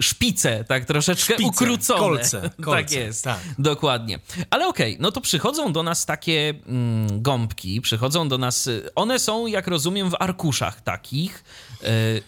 szpice 0.00 0.64
tak 0.68 0.84
troszeczkę 0.84 1.34
Szpice, 1.34 1.48
ukrócone. 1.48 2.00
kolce, 2.00 2.40
tak 2.42 2.60
kolce, 2.60 2.94
jest, 3.00 3.24
tak. 3.24 3.38
dokładnie. 3.58 4.18
Ale 4.50 4.68
okej, 4.68 4.96
no 5.00 5.12
to 5.12 5.20
przychodzą 5.20 5.72
do 5.72 5.82
nas 5.82 6.06
takie 6.06 6.54
mm, 6.66 7.22
gąbki, 7.22 7.80
przychodzą 7.80 8.28
do 8.28 8.38
nas, 8.38 8.66
y, 8.66 8.90
one 8.94 9.18
są 9.18 9.43
jak 9.48 9.66
rozumiem 9.66 10.10
w 10.10 10.14
arkuszach 10.18 10.80
takich 10.80 11.44
y, 11.82 12.22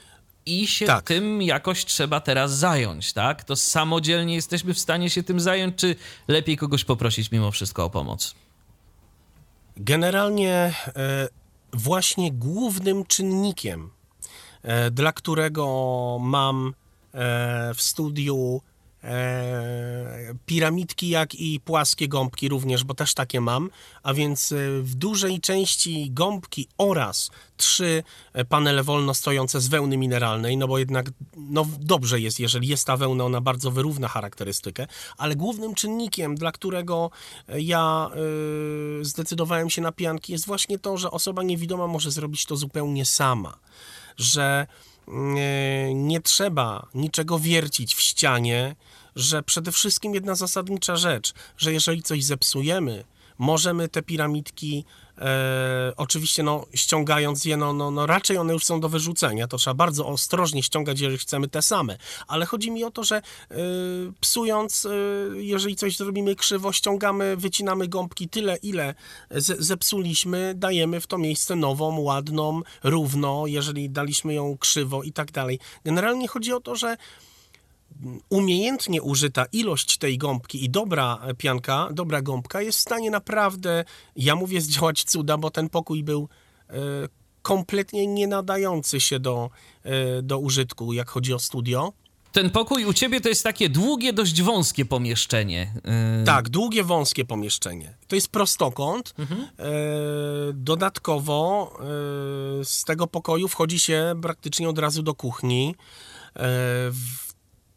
i 0.46 0.66
się 0.66 0.86
Tak. 0.86 1.04
tym 1.04 1.42
jakoś 1.42 1.84
trzeba 1.84 2.20
teraz 2.20 2.52
zająć, 2.58 3.12
tak? 3.12 3.44
To 3.44 3.56
samodzielnie 3.56 4.34
jesteśmy 4.34 4.74
w 4.74 4.78
stanie 4.78 5.10
się 5.10 5.22
tym 5.22 5.40
zająć, 5.40 5.76
czy 5.76 5.96
lepiej 6.28 6.56
kogoś 6.56 6.84
poprosić 6.84 7.30
mimo 7.30 7.50
wszystko 7.50 7.84
o 7.84 7.90
pomoc? 7.90 8.34
Generalnie 9.76 10.52
e, 10.52 11.28
właśnie 11.72 12.32
głównym 12.32 13.06
czynnikiem, 13.06 13.90
e, 14.62 14.90
dla 14.90 15.12
którego 15.12 16.18
mam 16.20 16.74
e, 17.14 17.74
w 17.74 17.82
studiu 17.82 18.60
e, 18.62 18.76
piramidki, 20.46 21.09
jak 21.09 21.34
i 21.34 21.61
płaskie 21.61 22.09
gąbki 22.09 22.48
również, 22.48 22.84
bo 22.84 22.94
też 22.94 23.14
takie 23.14 23.40
mam, 23.40 23.70
a 24.02 24.14
więc 24.14 24.52
e, 24.52 24.57
w 24.82 24.94
dużej 24.94 25.40
części 25.40 26.11
gąbki 26.11 26.68
oraz 26.78 27.30
trzy 27.57 28.02
e, 28.32 28.44
panele 28.44 28.82
wolno 28.82 29.14
stojące 29.14 29.61
z 29.61 29.68
wełny 29.68 29.96
mineralnej, 29.96 30.57
no 30.57 30.68
bo 30.68 30.78
jednak 30.78 31.11
no, 31.36 31.66
dobrze 31.80 32.20
jest, 32.20 32.40
jeżeli 32.40 32.68
jest 32.68 32.86
ta 32.86 32.96
wełna, 32.96 33.24
ona 33.24 33.40
bardzo 33.40 33.70
wyrówna 33.70 34.09
charakterystykę, 34.09 34.86
ale 35.16 35.36
głównym 35.36 35.74
czynnikiem, 35.74 36.34
dla 36.34 36.52
którego 36.52 37.11
e, 37.48 37.61
ja 37.61 38.11
e, 39.00 39.04
zdecydowałem 39.04 39.70
się 39.70 39.82
na 39.82 39.92
pianki, 39.92 40.32
jest 40.32 40.46
właśnie 40.46 40.78
to, 40.78 40.96
że 40.96 41.11
osoba 41.11 41.42
niewidoma 41.42 41.86
może 41.86 42.11
zrobić 42.11 42.46
to 42.46 42.57
zupełnie 42.57 43.04
sama, 43.04 43.59
że 44.16 44.66
nie, 45.09 45.94
nie 45.94 46.20
trzeba 46.20 46.86
niczego 46.94 47.38
wiercić 47.38 47.94
w 47.94 48.00
ścianie, 48.00 48.76
że 49.16 49.42
przede 49.42 49.72
wszystkim 49.72 50.14
jedna 50.14 50.34
zasadnicza 50.34 50.96
rzecz, 50.96 51.32
że 51.58 51.72
jeżeli 51.72 52.02
coś 52.02 52.24
zepsujemy, 52.24 53.04
możemy 53.38 53.88
te 53.88 54.02
piramidki, 54.02 54.84
e, 55.18 55.92
oczywiście 55.96 56.42
no, 56.42 56.66
ściągając 56.74 57.44
je, 57.44 57.56
no, 57.56 57.72
no, 57.72 57.90
no 57.90 58.06
raczej 58.06 58.38
one 58.38 58.52
już 58.52 58.64
są 58.64 58.80
do 58.80 58.88
wyrzucenia, 58.88 59.46
to 59.48 59.56
trzeba 59.56 59.74
bardzo 59.74 60.06
ostrożnie 60.06 60.62
ściągać, 60.62 61.00
jeżeli 61.00 61.18
chcemy 61.18 61.48
te 61.48 61.62
same, 61.62 61.98
ale 62.26 62.46
chodzi 62.46 62.70
mi 62.70 62.84
o 62.84 62.90
to, 62.90 63.04
że 63.04 63.16
e, 63.16 63.22
psując, 64.20 64.86
e, 64.86 64.90
jeżeli 65.42 65.76
coś 65.76 65.96
zrobimy 65.96 66.36
krzywo, 66.36 66.72
ściągamy, 66.72 67.36
wycinamy 67.36 67.88
gąbki 67.88 68.28
tyle, 68.28 68.56
ile 68.56 68.94
z, 69.30 69.60
zepsuliśmy, 69.60 70.54
dajemy 70.56 71.00
w 71.00 71.06
to 71.06 71.18
miejsce 71.18 71.56
nową, 71.56 72.00
ładną, 72.00 72.62
równo, 72.84 73.46
jeżeli 73.46 73.90
daliśmy 73.90 74.34
ją 74.34 74.56
krzywo 74.58 75.02
i 75.02 75.12
tak 75.12 75.32
dalej. 75.32 75.58
Generalnie 75.84 76.28
chodzi 76.28 76.52
o 76.52 76.60
to, 76.60 76.76
że 76.76 76.96
umiejętnie 78.28 79.03
użyta 79.03 79.47
ilość 79.53 79.99
tej 79.99 80.18
gąbki 80.18 80.64
i 80.64 80.70
dobra 80.70 81.18
pianka, 81.38 81.88
dobra 81.92 82.22
gąbka 82.22 82.62
jest 82.62 82.78
w 82.78 82.82
stanie 82.82 83.11
naprawdę, 83.11 83.84
ja 84.16 84.36
mówię, 84.36 84.61
zdziałać 84.61 85.05
cuda, 85.05 85.38
bo 85.38 85.51
ten 85.51 85.68
pokój 85.68 86.05
był 86.05 86.28
e, 86.70 86.74
kompletnie 87.42 88.07
nie 88.07 88.26
nadający 88.26 89.01
się 89.01 89.20
do, 89.20 89.51
e, 89.82 90.22
do 90.22 90.38
użytku, 90.38 90.92
jak 90.92 91.11
chodzi 91.11 91.34
o 91.34 91.38
studio. 91.38 91.92
Ten 92.32 92.51
pokój 92.51 92.84
u 92.84 92.92
ciebie 92.92 93.20
to 93.20 93.28
jest 93.28 93.42
takie 93.42 93.68
długie, 93.68 94.12
dość 94.12 94.42
wąskie 94.42 94.84
pomieszczenie. 94.84 95.72
Yy, 96.18 96.24
Tak, 96.24 96.49
długie, 96.49 96.84
wąskie 96.84 97.24
pomieszczenie. 97.24 97.97
To 98.09 98.14
jest 98.14 98.28
prostokąt. 98.28 99.14
E, 99.18 99.24
dodatkowo 100.53 101.72
z 102.64 102.84
tego 102.84 103.07
pokoju 103.07 103.49
wchodzi 103.49 103.80
się 103.80 104.14
praktycznie 104.22 104.68
od 104.68 104.78
razu 104.78 105.03
do 105.03 105.14
kuchni. 105.14 105.74
W, 106.90 107.26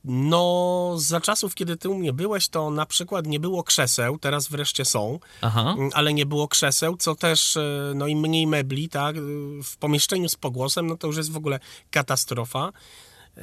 no, 0.10 0.94
za 0.98 1.22
czasów, 1.22 1.56
kiedy 1.56 1.78
ty 1.78 1.90
u 1.90 1.96
mnie 1.96 2.14
byłeś, 2.14 2.50
to 2.50 2.70
na 2.70 2.86
przykład 2.86 3.28
nie 3.28 3.40
było 3.40 3.64
krzeseł, 3.64 4.18
teraz 4.18 4.48
wreszcie 4.48 4.86
są, 4.86 5.20
Aha. 5.42 5.76
Mm, 5.78 5.90
ale 5.94 6.14
nie 6.14 6.26
było 6.26 6.48
krzeseł, 6.48 6.98
co 6.98 7.16
też, 7.16 7.58
e, 7.58 7.94
no 7.96 8.08
i 8.08 8.16
mniej 8.16 8.48
mebli, 8.48 8.90
tak, 8.90 9.18
e, 9.18 9.20
w 9.64 9.78
pomieszczeniu 9.78 10.30
z 10.30 10.36
pogłosem, 10.36 10.88
no 10.88 10.98
to 10.98 11.08
już 11.08 11.18
jest 11.18 11.32
w 11.32 11.38
ogóle 11.38 11.60
katastrofa. 11.92 12.72
E, 13.38 13.42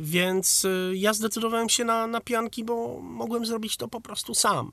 Więc 0.00 0.66
ja 0.92 1.14
zdecydowałem 1.14 1.68
się 1.68 1.84
na, 1.84 2.06
na 2.06 2.20
pianki, 2.20 2.64
bo 2.64 3.00
mogłem 3.00 3.46
zrobić 3.46 3.76
to 3.76 3.88
po 3.88 4.00
prostu 4.00 4.34
sam. 4.34 4.72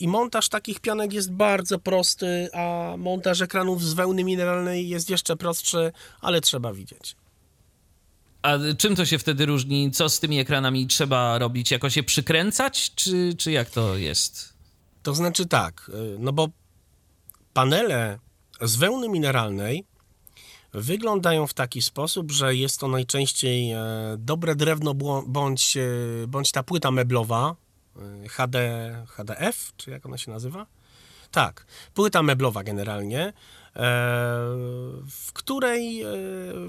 I 0.00 0.08
montaż 0.08 0.48
takich 0.48 0.80
pianek 0.80 1.12
jest 1.12 1.32
bardzo 1.32 1.78
prosty, 1.78 2.48
a 2.54 2.94
montaż 2.98 3.40
ekranów 3.40 3.82
z 3.82 3.94
wełny 3.94 4.24
mineralnej 4.24 4.88
jest 4.88 5.10
jeszcze 5.10 5.36
prostszy, 5.36 5.92
ale 6.20 6.40
trzeba 6.40 6.72
widzieć. 6.72 7.16
A 8.42 8.52
czym 8.78 8.96
to 8.96 9.06
się 9.06 9.18
wtedy 9.18 9.46
różni? 9.46 9.90
Co 9.90 10.08
z 10.08 10.20
tymi 10.20 10.38
ekranami 10.38 10.86
trzeba 10.86 11.38
robić? 11.38 11.70
Jakoś 11.70 11.96
je 11.96 12.02
przykręcać, 12.02 12.94
czy, 12.94 13.34
czy 13.38 13.52
jak 13.52 13.70
to 13.70 13.96
jest? 13.96 14.54
To 15.02 15.14
znaczy 15.14 15.46
tak, 15.46 15.90
y, 15.94 16.16
no 16.18 16.32
bo 16.32 16.48
panele 17.52 18.18
z 18.60 18.76
wełny 18.76 19.08
mineralnej 19.08 19.84
wyglądają 20.72 21.46
w 21.46 21.54
taki 21.54 21.82
sposób, 21.82 22.32
że 22.32 22.54
jest 22.54 22.80
to 22.80 22.88
najczęściej 22.88 23.72
e, 23.72 23.80
dobre 24.18 24.54
drewno 24.54 24.94
bądź, 25.26 25.76
e, 25.76 25.80
bądź 26.28 26.52
ta 26.52 26.62
płyta 26.62 26.90
meblowa 26.90 27.56
e, 27.96 28.28
HD, 28.28 29.06
HDF, 29.08 29.72
czy 29.76 29.90
jak 29.90 30.06
ona 30.06 30.18
się 30.18 30.30
nazywa? 30.30 30.66
Tak, 31.30 31.66
płyta 31.94 32.22
meblowa 32.22 32.62
generalnie, 32.62 33.32
w 35.08 35.32
której 35.32 36.02
e, 36.02 36.06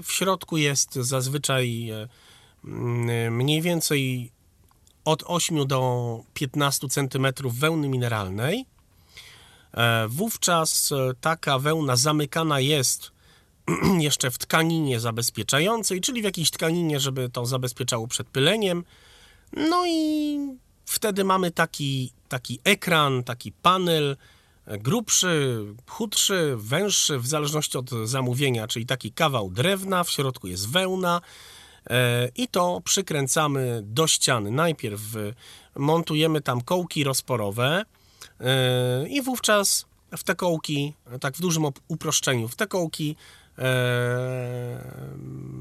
w 0.02 0.12
środku 0.12 0.56
jest 0.56 0.94
zazwyczaj 0.94 1.90
e, 1.90 2.08
mniej 3.30 3.62
więcej 3.62 4.32
od 5.04 5.22
8 5.26 5.66
do 5.66 6.20
15 6.34 6.88
cm 6.88 7.26
wełny 7.44 7.88
mineralnej. 7.88 8.66
E, 9.74 10.08
Wówczas 10.08 10.92
e, 10.92 11.14
taka 11.20 11.58
wełna 11.58 11.96
zamykana 11.96 12.60
jest 12.60 13.10
jeszcze 13.98 14.30
w 14.30 14.38
tkaninie 14.38 15.00
zabezpieczającej, 15.00 16.00
czyli 16.00 16.20
w 16.20 16.24
jakiejś 16.24 16.50
tkaninie, 16.50 17.00
żeby 17.00 17.28
to 17.28 17.46
zabezpieczało 17.46 18.08
przed 18.08 18.28
pyleniem. 18.28 18.84
No 19.52 19.86
i 19.86 20.38
wtedy 20.84 21.24
mamy 21.24 21.50
taki, 21.50 22.12
taki 22.28 22.60
ekran, 22.64 23.24
taki 23.24 23.52
panel, 23.52 24.10
e, 24.12 24.37
grubszy, 24.68 25.64
chudszy, 25.86 26.54
węższy, 26.56 27.18
w 27.18 27.26
zależności 27.26 27.78
od 27.78 27.90
zamówienia, 28.04 28.66
czyli 28.66 28.86
taki 28.86 29.12
kawał 29.12 29.50
drewna, 29.50 30.04
w 30.04 30.10
środku 30.10 30.46
jest 30.46 30.68
wełna 30.68 31.20
e, 31.90 32.28
i 32.36 32.48
to 32.48 32.80
przykręcamy 32.84 33.80
do 33.84 34.06
ściany. 34.06 34.50
Najpierw 34.50 35.00
e, 35.16 35.34
montujemy 35.76 36.40
tam 36.40 36.60
kołki 36.60 37.04
rozporowe 37.04 37.84
i 39.08 39.22
wówczas 39.22 39.86
w 40.16 40.24
te 40.24 40.34
kołki, 40.34 40.94
tak 41.20 41.36
w 41.36 41.40
dużym 41.40 41.64
uproszczeniu, 41.88 42.48
w 42.48 42.56
te 42.56 42.66
kołki 42.66 43.16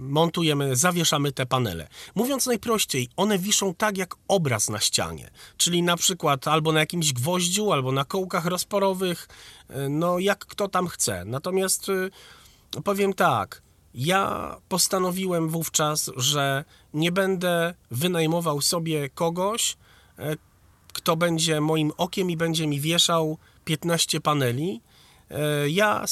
montujemy, 0.08 0.76
zawieszamy 0.76 1.32
te 1.32 1.45
panele. 1.45 1.88
Mówiąc 2.16 2.45
najprościej, 2.45 3.10
one 3.16 3.39
wiszą 3.39 3.74
tak 3.74 3.98
jak 3.98 4.16
obraz 4.28 4.70
na 4.70 4.80
ścianie, 4.80 5.30
czyli 5.58 5.84
na 5.84 5.98
przykład 5.98 6.48
albo 6.48 6.72
na 6.72 6.80
jakimś 6.80 7.14
gwoździu, 7.14 7.72
albo 7.72 7.91
na 7.91 8.06
kołkach 8.06 8.45
rozporowych, 8.45 9.28
e, 9.70 9.89
no 9.89 10.20
jak 10.20 10.45
kto 10.45 10.68
tam 10.68 10.88
chce. 10.88 11.26
Natomiast 11.26 11.89
e, 12.76 12.82
powiem 12.82 13.14
tak, 13.14 13.62
ja 13.93 14.56
postanowiłem 14.70 15.50
wówczas, 15.50 16.12
że 16.18 16.66
nie 16.93 17.12
będę 17.12 17.74
wynajmował 17.91 18.62
sobie 18.62 19.10
kogoś, 19.10 19.78
e, 20.20 20.36
kto 20.93 21.16
będzie 21.16 21.62
moim 21.62 21.91
okiem 21.98 22.32
i 22.32 22.38
będzie 22.38 22.68
mi 22.68 22.80
wieszał 22.82 23.38
15 23.66 24.22
paneli. 24.22 24.82
Ja 25.68 26.06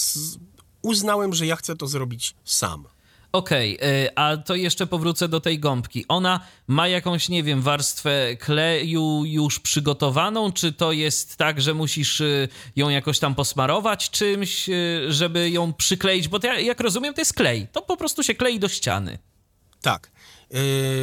uznałem, 0.85 1.33
że 1.33 1.45
ja 1.45 1.55
chcę 1.55 1.75
to 1.75 1.87
zrobić 1.87 2.35
sam. 2.43 2.87
Okej, 3.31 3.77
okay, 3.77 4.09
a 4.15 4.37
to 4.37 4.55
jeszcze 4.55 4.87
powrócę 4.87 5.27
do 5.27 5.39
tej 5.39 5.59
gąbki. 5.59 6.05
Ona 6.07 6.39
ma 6.67 6.87
jakąś, 6.87 7.29
nie 7.29 7.43
wiem, 7.43 7.61
warstwę 7.61 8.35
kleju 8.39 9.23
już 9.25 9.59
przygotowaną, 9.59 10.51
czy 10.51 10.73
to 10.73 10.91
jest 10.91 11.37
tak, 11.37 11.61
że 11.61 11.73
musisz 11.73 12.21
y, 12.21 12.47
ją 12.75 12.89
jakoś 12.89 13.19
tam 13.19 13.35
posmarować 13.35 14.09
czymś, 14.09 14.69
y, 14.69 15.05
żeby 15.09 15.49
ją 15.49 15.73
przykleić? 15.73 16.27
Bo 16.27 16.39
to, 16.39 16.47
jak 16.47 16.79
rozumiem, 16.79 17.13
to 17.13 17.21
jest 17.21 17.33
klej. 17.33 17.67
To 17.71 17.81
po 17.81 17.97
prostu 17.97 18.23
się 18.23 18.35
klei 18.35 18.59
do 18.59 18.67
ściany. 18.67 19.17
Tak. 19.81 20.11
Yy, 20.51 20.59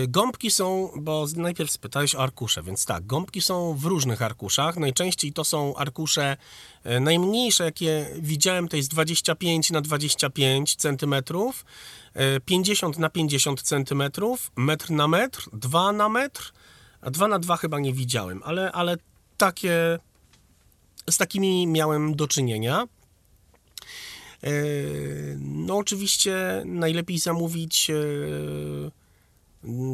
gąbki 0.08 0.50
są, 0.50 0.90
bo 0.96 1.26
najpierw 1.36 1.70
spytałeś 1.70 2.14
o 2.14 2.22
arkusze, 2.22 2.62
więc 2.62 2.86
tak, 2.86 3.06
gąbki 3.06 3.42
są 3.42 3.74
w 3.74 3.84
różnych 3.84 4.22
arkuszach. 4.22 4.76
Najczęściej 4.76 5.32
to 5.32 5.44
są 5.44 5.76
arkusze 5.76 6.36
yy, 6.84 7.00
najmniejsze, 7.00 7.64
jakie 7.64 8.06
widziałem, 8.18 8.68
to 8.68 8.76
jest 8.76 8.90
25 8.90 9.70
na 9.70 9.80
25 9.80 10.76
cm, 10.76 11.14
50 12.44 12.98
na 12.98 13.10
50 13.10 13.62
cm, 13.62 14.02
metr 14.56 14.90
na 14.90 15.08
metr, 15.08 15.48
2 15.52 15.92
na 15.92 16.08
metr, 16.08 16.52
a 17.00 17.10
2 17.10 17.28
na 17.28 17.38
2 17.38 17.56
chyba 17.56 17.78
nie 17.78 17.92
widziałem, 17.92 18.42
ale, 18.44 18.72
ale 18.72 18.96
takie, 19.36 19.98
z 21.10 21.16
takimi 21.16 21.66
miałem 21.66 22.14
do 22.14 22.28
czynienia. 22.28 22.84
Yy, 24.42 25.36
no 25.38 25.76
oczywiście 25.76 26.62
najlepiej 26.64 27.18
zamówić 27.18 27.90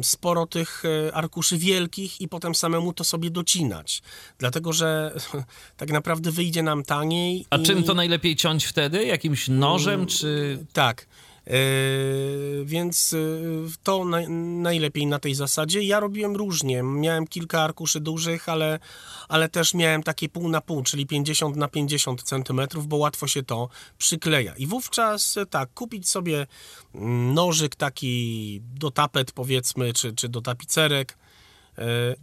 sporo 0.03 0.47
tych 0.47 0.83
e, 0.85 1.15
arkuszy 1.15 1.57
wielkich 1.57 2.21
i 2.21 2.27
potem 2.27 2.55
samemu 2.55 2.93
to 2.93 3.03
sobie 3.03 3.29
docinać. 3.29 4.01
Dlatego, 4.37 4.73
że 4.73 5.15
tak 5.77 5.91
naprawdę 5.91 6.31
wyjdzie 6.31 6.63
nam 6.63 6.83
taniej. 6.83 7.45
A 7.49 7.57
i... 7.57 7.63
czym 7.63 7.83
to 7.83 7.93
najlepiej 7.93 8.35
ciąć 8.35 8.65
wtedy? 8.65 9.05
Jakimś 9.05 9.47
nożem 9.47 9.93
mm, 9.93 10.07
czy. 10.07 10.65
Tak. 10.73 11.05
Yy, 11.47 12.65
więc 12.65 13.11
yy, 13.11 13.67
to 13.83 14.05
najlepiej 14.39 15.07
na 15.07 15.19
tej 15.19 15.35
zasadzie. 15.35 15.83
Ja 15.83 15.99
robiłem 15.99 16.35
różnie. 16.35 16.83
Miałem 16.83 17.27
kilka 17.27 17.61
arkuszy 17.61 17.99
dużych, 17.99 18.49
ale, 18.49 18.79
ale 19.27 19.49
też 19.49 19.73
miałem 19.73 20.03
takie 20.03 20.29
pół 20.29 20.49
na 20.49 20.61
pół, 20.61 20.83
czyli 20.83 21.07
50 21.07 21.55
na 21.55 21.67
50 21.67 22.23
centymetrów, 22.23 22.87
bo 22.87 22.97
łatwo 22.97 23.27
się 23.27 23.43
to 23.43 23.69
przykleja. 23.97 24.55
I 24.55 24.67
wówczas 24.67 25.37
e, 25.37 25.45
tak, 25.45 25.73
kupić 25.73 26.09
sobie 26.09 26.47
mm, 26.95 27.33
nożyk 27.33 27.75
taki 27.75 28.61
do 28.61 28.91
tapet 28.91 29.31
powiedzmy, 29.31 29.93
czy, 29.93 30.13
czy 30.13 30.29
do 30.29 30.41
tapicerek 30.41 31.17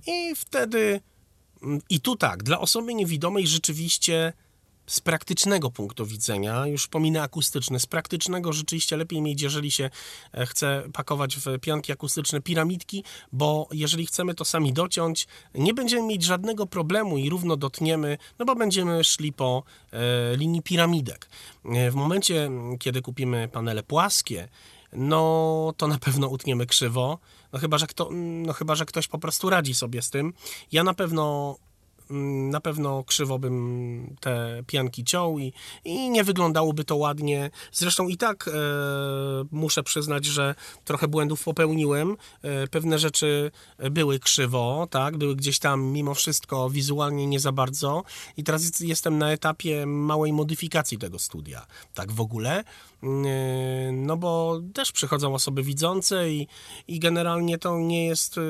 i 0.07 0.35
wtedy 0.37 1.01
mm, 1.63 1.81
i 1.91 2.01
tu 2.01 2.17
tak, 2.17 2.43
dla 2.43 2.61
osoby 2.61 2.95
niewidomej 2.95 3.47
rzeczywiście 3.47 4.33
z 4.87 5.01
praktycznego 5.01 5.71
punktu 5.71 6.07
widzenia, 6.07 6.67
już 6.67 6.87
pominę 6.87 7.23
akustyczny, 7.23 7.81
z 7.81 7.87
praktycznego 7.87 8.53
rzeczywiście 8.53 8.97
lepiej 8.97 9.23
mieć, 9.23 9.43
jeżeli 9.43 9.71
się 9.71 9.91
e, 10.33 10.47
chce 10.47 10.83
pakować 10.93 11.37
w 11.37 11.59
pianki 11.61 11.93
akustyczne 11.93 12.41
piramidki, 12.41 13.05
bo 13.33 13.69
jeżeli 13.73 14.07
chcemy 14.07 14.35
to 14.35 14.45
sami 14.45 14.73
dociąć, 14.73 15.27
nie 15.55 15.75
będziemy 15.75 16.07
mieć 16.07 16.23
żadnego 16.23 16.67
problemu 16.67 17.19
i 17.19 17.31
równo 17.31 17.57
dotniemy, 17.57 18.19
no 18.39 18.45
bo 18.45 18.55
będziemy 18.55 19.05
szli 19.05 19.33
po 19.33 19.63
e, 19.93 20.37
linii 20.37 20.63
piramidek. 20.63 21.29
E, 21.65 21.91
w 21.91 21.95
momencie, 21.95 22.51
kiedy 22.79 23.03
kupimy 23.03 23.49
panele 23.49 23.83
płaskie, 23.83 24.49
no 24.93 25.73
to 25.77 25.89
na 25.89 25.99
pewno 25.99 26.29
utniemy 26.29 26.67
krzywo, 26.67 27.19
no 27.53 27.59
chyba, 27.59 27.79
że 27.79 27.87
kto, 27.87 28.09
no 28.13 28.53
chyba, 28.53 28.75
że 28.75 28.87
ktoś 28.87 29.09
po 29.09 29.19
prostu 29.19 29.51
radzi 29.51 29.75
sobie 29.75 30.03
z 30.03 30.11
tym. 30.11 30.35
Ja 30.73 30.85
na 30.85 30.95
pewno 30.95 31.57
na 32.51 32.61
pewno 32.61 33.05
krzywo 33.05 33.39
bym 33.39 34.17
te 34.21 34.63
pianki 34.67 35.05
ciął 35.05 35.39
i, 35.39 35.53
i 35.85 36.11
nie 36.11 36.25
wyglądałoby 36.25 36.85
to 36.85 36.97
ładnie. 36.97 37.51
Zresztą 37.73 38.09
i 38.09 38.17
tak 38.17 38.49
e, 38.49 38.53
muszę 39.51 39.83
przyznać, 39.83 40.25
że 40.25 40.55
trochę 40.85 41.09
błędów 41.09 41.45
popełniłem. 41.45 42.17
E, 42.43 42.67
pewne 42.67 42.99
rzeczy 42.99 43.51
były 43.91 44.19
krzywo, 44.19 44.87
tak, 44.91 45.17
były 45.17 45.37
gdzieś 45.37 45.59
tam 45.59 45.83
mimo 45.83 46.15
wszystko 46.15 46.71
wizualnie 46.71 47.27
nie 47.27 47.41
za 47.41 47.53
bardzo 47.53 48.05
i 48.37 48.45
teraz 48.45 48.81
jestem 48.81 49.19
na 49.19 49.33
etapie 49.33 49.87
małej 49.87 50.33
modyfikacji 50.33 50.99
tego 50.99 51.19
studia, 51.19 51.67
tak 51.95 52.13
w 52.13 52.21
ogóle. 52.21 52.65
Mm, 53.03 53.27
e, 53.27 53.93
no 53.93 54.17
bo 54.17 54.61
też 54.75 54.93
przychodzą 54.93 55.35
osoby 55.35 55.63
widzące 55.63 56.31
i, 56.31 56.47
i 56.89 56.99
generalnie 56.99 57.59
to 57.59 57.79
nie 57.79 58.07
jest 58.07 58.39
e, 58.39 58.41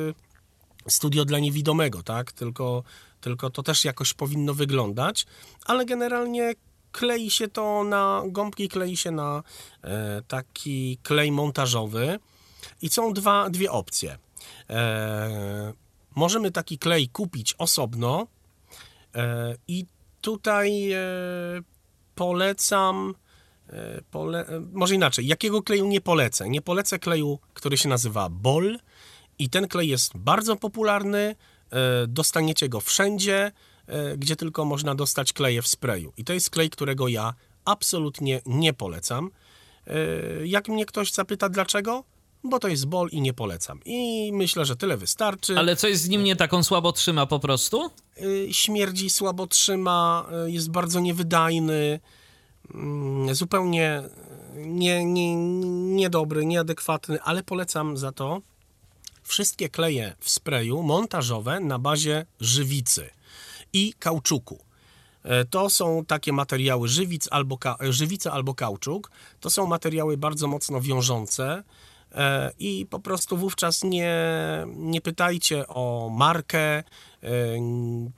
studio 0.88 1.24
dla 1.24 1.38
niewidomego, 1.38 2.02
tak? 2.02 2.32
Tylko 2.32 2.82
tylko 3.20 3.50
to 3.50 3.62
też 3.62 3.84
jakoś 3.84 4.14
powinno 4.14 4.54
wyglądać, 4.54 5.26
ale 5.66 5.84
generalnie 5.84 6.54
klei 6.92 7.30
się 7.30 7.48
to 7.48 7.84
na 7.84 8.22
gąbki, 8.26 8.68
klei 8.68 8.96
się 8.96 9.10
na 9.10 9.42
e, 9.84 10.22
taki 10.28 10.98
klej 11.02 11.32
montażowy 11.32 12.18
i 12.82 12.88
są 12.88 13.12
dwa, 13.12 13.50
dwie 13.50 13.72
opcje. 13.72 14.18
E, 14.70 15.72
możemy 16.14 16.50
taki 16.50 16.78
klej 16.78 17.08
kupić 17.08 17.54
osobno 17.58 18.26
e, 19.14 19.54
i 19.68 19.86
tutaj 20.20 20.90
polecam 22.14 23.14
Pole... 24.10 24.46
może 24.72 24.94
inaczej, 24.94 25.26
jakiego 25.26 25.62
kleju 25.62 25.86
nie 25.86 26.00
polecę? 26.00 26.48
Nie 26.48 26.62
polecę 26.62 26.98
kleju, 26.98 27.38
który 27.54 27.76
się 27.76 27.88
nazywa 27.88 28.28
Bol 28.28 28.78
i 29.38 29.50
ten 29.50 29.68
klej 29.68 29.88
jest 29.88 30.16
bardzo 30.16 30.56
popularny, 30.56 31.36
dostaniecie 32.08 32.68
go 32.68 32.80
wszędzie, 32.80 33.52
e, 33.86 34.16
gdzie 34.16 34.36
tylko 34.36 34.64
można 34.64 34.94
dostać 34.94 35.32
kleje 35.32 35.62
w 35.62 35.68
sprayu. 35.68 36.12
I 36.16 36.24
to 36.24 36.32
jest 36.32 36.50
klej, 36.50 36.70
którego 36.70 37.08
ja 37.08 37.34
absolutnie 37.64 38.40
nie 38.46 38.72
polecam. 38.72 39.30
E, 39.86 40.46
jak 40.46 40.68
mnie 40.68 40.86
ktoś 40.86 41.12
zapyta 41.12 41.48
dlaczego, 41.48 42.04
bo 42.44 42.58
to 42.58 42.68
jest 42.68 42.86
bol 42.86 43.08
i 43.12 43.20
nie 43.20 43.32
polecam. 43.32 43.80
I 43.84 44.30
myślę, 44.32 44.64
że 44.64 44.76
tyle 44.76 44.96
wystarczy. 44.96 45.58
Ale 45.58 45.76
co 45.76 45.88
jest 45.88 46.02
z 46.02 46.08
nim 46.08 46.24
nie 46.24 46.36
tak? 46.36 46.54
On 46.54 46.64
słabo 46.64 46.92
trzyma 46.92 47.26
po 47.26 47.38
prostu? 47.38 47.90
Śmierdzi, 48.50 49.10
słabo 49.10 49.46
trzyma, 49.46 50.26
jest 50.46 50.70
bardzo 50.70 51.00
niewydajny, 51.00 52.00
mm, 52.74 53.34
zupełnie 53.34 54.02
nie, 54.56 55.04
nie, 55.04 55.36
niedobry, 55.94 56.46
nieadekwatny, 56.46 57.22
ale 57.22 57.42
polecam 57.42 57.96
za 57.96 58.12
to 58.12 58.40
wszystkie 59.26 59.68
kleje 59.68 60.14
w 60.20 60.30
sprayu 60.30 60.82
montażowe 60.82 61.60
na 61.60 61.78
bazie 61.78 62.26
żywicy 62.40 63.10
i 63.72 63.94
kauczuku. 63.98 64.58
E, 65.22 65.44
to 65.44 65.70
są 65.70 66.04
takie 66.04 66.32
materiały 66.32 66.88
żywic 66.88 67.28
albo, 67.30 67.58
żywica 67.80 68.32
albo 68.32 68.54
kauczuk. 68.54 69.10
To 69.40 69.50
są 69.50 69.66
materiały 69.66 70.16
bardzo 70.16 70.48
mocno 70.48 70.80
wiążące. 70.80 71.62
E, 72.14 72.50
i 72.58 72.86
po 72.90 72.98
prostu 73.00 73.36
wówczas 73.36 73.84
nie, 73.84 74.14
nie 74.66 75.00
pytajcie 75.00 75.68
o 75.68 76.10
markę, 76.12 76.78
e, 76.78 76.84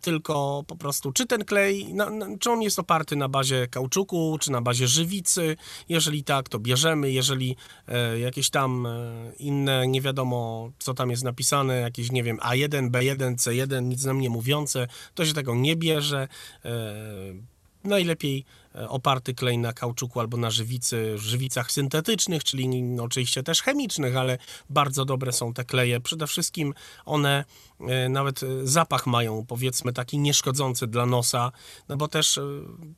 tylko 0.00 0.64
po 0.66 0.76
prostu 0.76 1.12
czy 1.12 1.26
ten 1.26 1.44
klej, 1.44 1.94
na, 1.94 2.10
na, 2.10 2.26
czy 2.38 2.50
on 2.50 2.62
jest 2.62 2.78
oparty 2.78 3.16
na 3.16 3.28
bazie 3.28 3.68
kauczuku, 3.68 4.38
czy 4.40 4.52
na 4.52 4.60
bazie 4.60 4.88
żywicy. 4.88 5.56
Jeżeli 5.88 6.24
tak, 6.24 6.48
to 6.48 6.58
bierzemy. 6.58 7.10
Jeżeli 7.10 7.56
e, 7.88 8.18
jakieś 8.18 8.50
tam 8.50 8.86
e, 8.86 9.32
inne, 9.38 9.86
nie 9.86 10.00
wiadomo 10.00 10.70
co 10.78 10.94
tam 10.94 11.10
jest 11.10 11.24
napisane, 11.24 11.80
jakieś 11.80 12.12
nie 12.12 12.22
wiem 12.22 12.36
A1, 12.36 12.90
B1, 12.90 13.34
C1, 13.34 13.82
nic 13.82 14.04
nam 14.04 14.20
nie 14.20 14.30
mówiące, 14.30 14.86
to 15.14 15.26
się 15.26 15.32
tego 15.32 15.54
nie 15.54 15.76
bierze. 15.76 16.28
E, 16.64 17.57
najlepiej 17.84 18.44
e, 18.74 18.88
oparty 18.88 19.34
klej 19.34 19.58
na 19.58 19.72
kauczuku 19.72 20.20
albo 20.20 20.36
na 20.36 20.50
żywicy, 20.50 21.18
żywicach 21.18 21.72
syntetycznych, 21.72 22.44
czyli 22.44 22.82
no, 22.82 23.02
oczywiście 23.02 23.42
też 23.42 23.62
chemicznych, 23.62 24.16
ale 24.16 24.38
bardzo 24.70 25.04
dobre 25.04 25.32
są 25.32 25.54
te 25.54 25.64
kleje. 25.64 26.00
Przede 26.00 26.26
wszystkim 26.26 26.74
one 27.04 27.44
e, 27.80 28.08
nawet 28.08 28.42
e, 28.42 28.46
zapach 28.62 29.06
mają, 29.06 29.46
powiedzmy, 29.46 29.92
taki 29.92 30.18
nieszkodzący 30.18 30.86
dla 30.86 31.06
nosa, 31.06 31.52
no 31.88 31.96
bo 31.96 32.08
też 32.08 32.40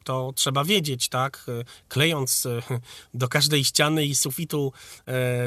to 0.05 0.33
trzeba 0.35 0.65
wiedzieć, 0.65 1.09
tak? 1.09 1.47
Klejąc 1.89 2.49
do 3.15 3.29
każdej 3.29 3.65
ściany 3.65 4.07
i 4.07 4.15
sufitu 4.15 4.73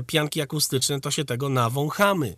pianki 0.08 0.42
akustyczne, 0.42 1.02
to 1.02 1.12
się 1.12 1.26
tego 1.26 1.50
nawąchamy. 1.50 2.36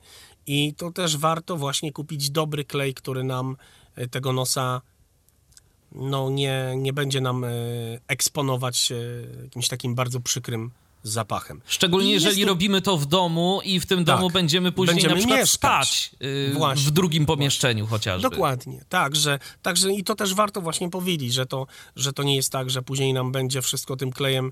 I 0.47 0.73
to 0.73 0.91
też 0.91 1.17
warto 1.17 1.57
właśnie 1.57 1.91
kupić 1.91 2.29
dobry 2.29 2.65
klej, 2.65 2.93
który 2.93 3.23
nam 3.23 3.57
tego 4.11 4.33
nosa 4.33 4.81
no, 5.95 6.29
nie, 6.29 6.73
nie 6.77 6.93
będzie 6.93 7.21
nam 7.21 7.43
e, 7.43 7.49
eksponować 8.07 8.93
jakimś 9.43 9.67
takim 9.67 9.95
bardzo 9.95 10.19
przykrym 10.19 10.71
zapachem. 11.07 11.61
Szczególnie 11.65 12.09
I 12.09 12.13
jeżeli 12.13 12.41
to... 12.41 12.47
robimy 12.47 12.81
to 12.81 12.97
w 12.97 13.05
domu 13.05 13.61
i 13.63 13.79
w 13.79 13.85
tym 13.85 14.05
tak, 14.05 14.15
domu 14.15 14.29
będziemy 14.29 14.71
później 14.71 14.95
będziemy 14.95 15.13
na 15.13 15.19
przykład 15.19 15.39
mieszkać. 15.39 15.51
spać 15.51 16.11
yy, 16.19 16.75
w 16.75 16.91
drugim 16.91 17.25
pomieszczeniu 17.25 17.85
właśnie. 17.85 17.97
chociażby. 17.97 18.29
Dokładnie, 18.29 18.85
tak, 18.89 19.15
że, 19.15 19.39
także 19.61 19.93
i 19.93 20.03
to 20.03 20.15
też 20.15 20.33
warto 20.33 20.61
właśnie 20.61 20.89
powiedzieć, 20.89 21.33
że 21.33 21.45
to, 21.45 21.67
że 21.95 22.13
to 22.13 22.23
nie 22.23 22.35
jest 22.35 22.51
tak, 22.51 22.69
że 22.69 22.81
później 22.81 23.13
nam 23.13 23.31
będzie 23.31 23.61
wszystko 23.61 23.95
tym 23.95 24.11
klejem 24.11 24.51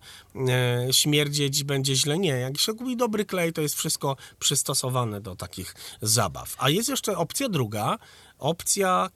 e, 0.50 0.88
śmierdzieć, 0.94 1.64
będzie 1.64 1.96
źle. 1.96 2.20
Nie, 2.20 2.30
jak 2.30 2.58
się 2.58 2.74
kupi 2.74 2.98
dobry 2.98 3.26
klej, 3.26 3.54
to 3.54 3.62
jest 3.62 3.76
wszystko 3.76 4.16
przystosowane 4.40 5.22
do 5.22 5.36
takich 5.36 5.76
zabaw. 6.02 6.56
A 6.58 6.70
jest 6.70 6.90
jeszcze 6.90 7.18
opcja 7.18 7.50
druga, 7.50 7.98
opcja 8.40 9.10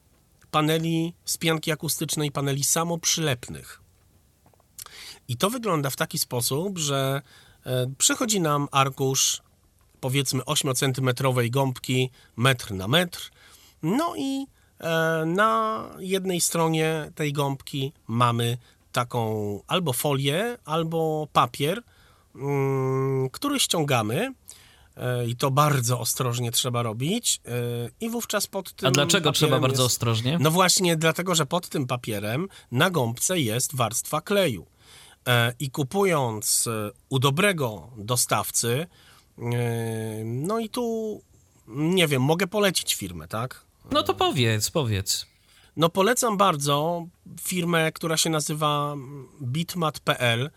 paneli 0.57 1.13
z 1.25 1.37
pianki 1.37 1.71
akustycznej, 1.71 2.31
paneli 2.31 2.63
samoprzylepnych. 2.63 3.81
I 5.27 5.37
to 5.37 5.49
wygląda 5.49 5.89
w 5.89 5.95
taki 5.95 6.19
sposób, 6.19 6.77
że 6.77 7.21
e, 7.65 7.87
przychodzi 7.97 8.41
nam 8.41 8.67
arkusz 8.71 9.41
powiedzmy 9.99 10.41
8-centymetrowej 10.41 11.49
gąbki 11.49 12.09
metr 12.35 12.73
na 12.73 12.87
metr, 12.87 13.31
no 13.83 14.13
i 14.17 14.45
e, 14.79 15.23
na 15.25 15.83
jednej 15.99 16.41
stronie 16.41 17.11
tej 17.15 17.33
gąbki 17.33 17.93
mamy 18.07 18.57
taką 18.91 19.19
albo 19.67 19.93
folię, 19.93 20.57
albo 20.65 21.27
papier, 21.33 21.81
mm, 22.35 23.29
który 23.29 23.59
ściągamy 23.59 24.33
i 25.27 25.35
to 25.35 25.51
bardzo 25.51 25.99
ostrożnie 25.99 26.51
trzeba 26.51 26.83
robić. 26.83 27.41
E, 27.45 27.51
I 27.99 28.09
wówczas 28.09 28.47
pod 28.47 28.73
tym. 28.73 28.87
A 28.87 28.91
dlaczego 28.91 29.31
trzeba 29.31 29.59
bardzo 29.59 29.83
jest... 29.83 29.93
ostrożnie? 29.93 30.37
No 30.41 30.51
właśnie, 30.51 30.95
dlatego, 30.95 31.35
że 31.35 31.45
pod 31.45 31.69
tym 31.69 31.87
papierem 31.87 32.47
na 32.71 32.89
gąbce 32.89 33.39
jest 33.39 33.75
warstwa 33.75 34.21
kleju. 34.21 34.65
E, 35.27 35.53
I 35.59 35.71
kupując 35.71 36.67
e, 36.67 36.91
u 37.09 37.19
dobrego 37.19 37.89
dostawcy, 37.97 38.87
no 40.25 40.59
i 40.59 40.69
tu 40.69 41.21
nie 41.67 42.07
wiem, 42.07 42.21
mogę 42.21 42.47
polecić 42.47 42.95
firmę, 42.95 43.27
tak? 43.27 43.65
No 43.91 44.03
to 44.03 44.13
powiedz, 44.13 44.71
powiedz. 44.71 45.25
No 45.77 45.89
polecam 45.89 46.37
bardzo 46.37 47.05
firmę, 47.41 47.91
która 47.91 48.17
się 48.17 48.29
nazywa 48.29 48.95
bitmat.pl. 49.41 50.49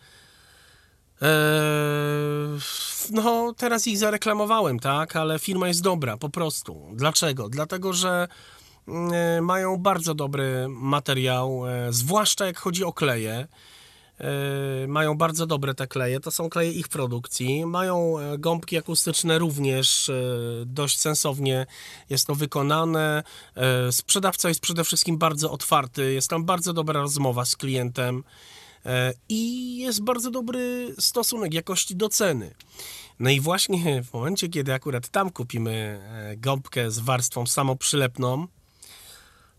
Eee, 1.21 2.61
no, 3.11 3.55
teraz 3.57 3.87
ich 3.87 3.99
zareklamowałem, 3.99 4.79
tak, 4.79 5.17
ale 5.17 5.39
firma 5.39 5.69
jest 5.69 5.83
dobra, 5.83 6.17
po 6.17 6.29
prostu. 6.29 6.89
Dlaczego? 6.93 7.49
Dlatego, 7.49 7.93
że 7.93 8.29
mm, 8.89 9.45
mają 9.45 9.77
bardzo 9.77 10.15
dobry 10.15 10.67
materiał, 10.69 11.63
e, 11.69 11.93
zwłaszcza 11.93 12.47
jak 12.47 12.59
chodzi 12.59 12.85
o 12.85 12.93
kleje. 12.93 13.47
E, 14.21 14.87
mają 14.89 15.15
bardzo 15.15 15.47
dobre 15.47 15.75
te 15.75 15.87
kleje, 15.87 16.21
to 16.21 16.31
są 16.31 16.51
kleje 16.51 16.73
ich 16.73 16.89
produkcji. 16.89 17.67
Mają 17.67 18.19
e, 18.19 18.39
gąbki 18.39 18.79
akustyczne 18.79 19.39
również 19.39 20.11
dość 20.67 21.01
sensownie 21.01 21.67
jest 22.11 22.27
to 22.27 22.35
wykonane. 22.35 23.23
Sprzedawca 23.91 24.49
jest 24.49 24.61
przede 24.61 24.85
wszystkim 24.85 25.19
bardzo 25.19 25.51
otwarty, 25.51 26.13
jest 26.13 26.31
tam 26.31 26.45
bardzo 26.45 26.73
dobra 26.73 27.01
rozmowa 27.01 27.45
z 27.45 27.57
klientem. 27.57 28.23
E, 28.87 29.13
i 29.29 29.77
jest 29.77 30.03
bardzo 30.03 30.31
dobry 30.31 30.95
stosunek 30.99 31.55
jakości 31.55 31.97
do 31.97 32.09
ceny. 32.09 32.55
No 33.19 33.31
i 33.31 33.41
właśnie 33.41 34.03
w 34.03 34.13
momencie, 34.13 34.49
kiedy 34.49 34.75
akurat 34.75 35.09
tam 35.09 35.31
kupimy 35.31 36.01
e, 36.03 36.37
gąbkę 36.37 36.91
z 36.91 36.99
warstwą 36.99 37.47
samoprzylepną, 37.47 38.47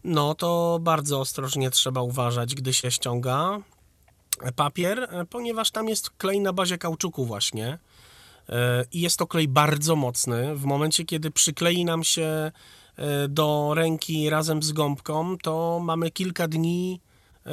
no 0.04 0.36
to 0.36 0.80
bardzo 0.82 1.20
ostrożnie 1.20 1.72
trzeba 1.72 2.02
uważać, 2.02 2.56
gdy 2.56 2.74
się 2.74 2.92
ściąga 2.92 3.60
papier, 4.56 5.00
e, 5.00 5.26
ponieważ 5.26 5.72
tam 5.72 5.90
jest 5.90 6.10
klej 6.10 6.40
na 6.40 6.54
bazie 6.54 6.78
kauczuku 6.78 7.26
właśnie 7.26 7.78
i 8.92 9.02
jest 9.02 9.18
to 9.18 9.28
klej 9.28 9.48
bardzo 9.48 9.96
mocny. 9.96 10.56
W 10.56 10.66
momencie, 10.66 11.06
kiedy 11.06 11.32
przyklei 11.32 11.86
nam 11.86 12.04
się 12.04 12.52
do 13.30 13.72
ręki 13.76 14.30
razem 14.30 14.64
z 14.64 14.72
gąbką, 14.72 15.38
to 15.38 15.80
mamy 15.84 16.12
kilka 16.12 16.48
dni 16.48 17.00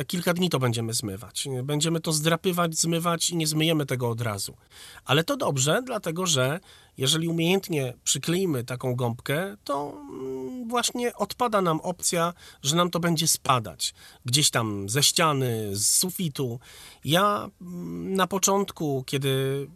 kilka 0.06 0.34
dni 0.34 0.50
to 0.50 0.58
będziemy 0.58 0.94
zmywać. 0.94 1.48
Będziemy 1.62 2.00
to 2.00 2.12
zdrapywać, 2.12 2.78
zmywać 2.78 3.30
i 3.30 3.36
nie 3.36 3.46
zmyjemy 3.46 3.86
tego 3.86 4.10
od 4.10 4.20
razu. 4.20 4.56
Ale 5.04 5.24
to 5.24 5.36
dobrze, 5.36 5.82
dlatego 5.86 6.26
że 6.26 6.60
jeżeli 6.98 7.28
umiejętnie 7.28 7.94
przykleimy 8.04 8.64
taką 8.64 8.94
gąbkę, 8.94 9.56
to 9.64 9.92
mm, 10.10 10.68
właśnie 10.68 11.14
odpada 11.14 11.62
nam 11.62 11.80
opcja, 11.80 12.34
że 12.62 12.76
nam 12.76 12.90
to 12.90 13.00
będzie 13.00 13.28
spadać. 13.28 13.94
Gdzieś 14.24 14.50
tam 14.50 14.88
ze 14.88 15.02
ściany, 15.02 15.76
z 15.76 15.88
sufitu. 15.88 16.60
Ja 17.04 17.50
mm, 17.60 18.14
na 18.14 18.26
początku, 18.26 19.04
kiedy 19.06 19.66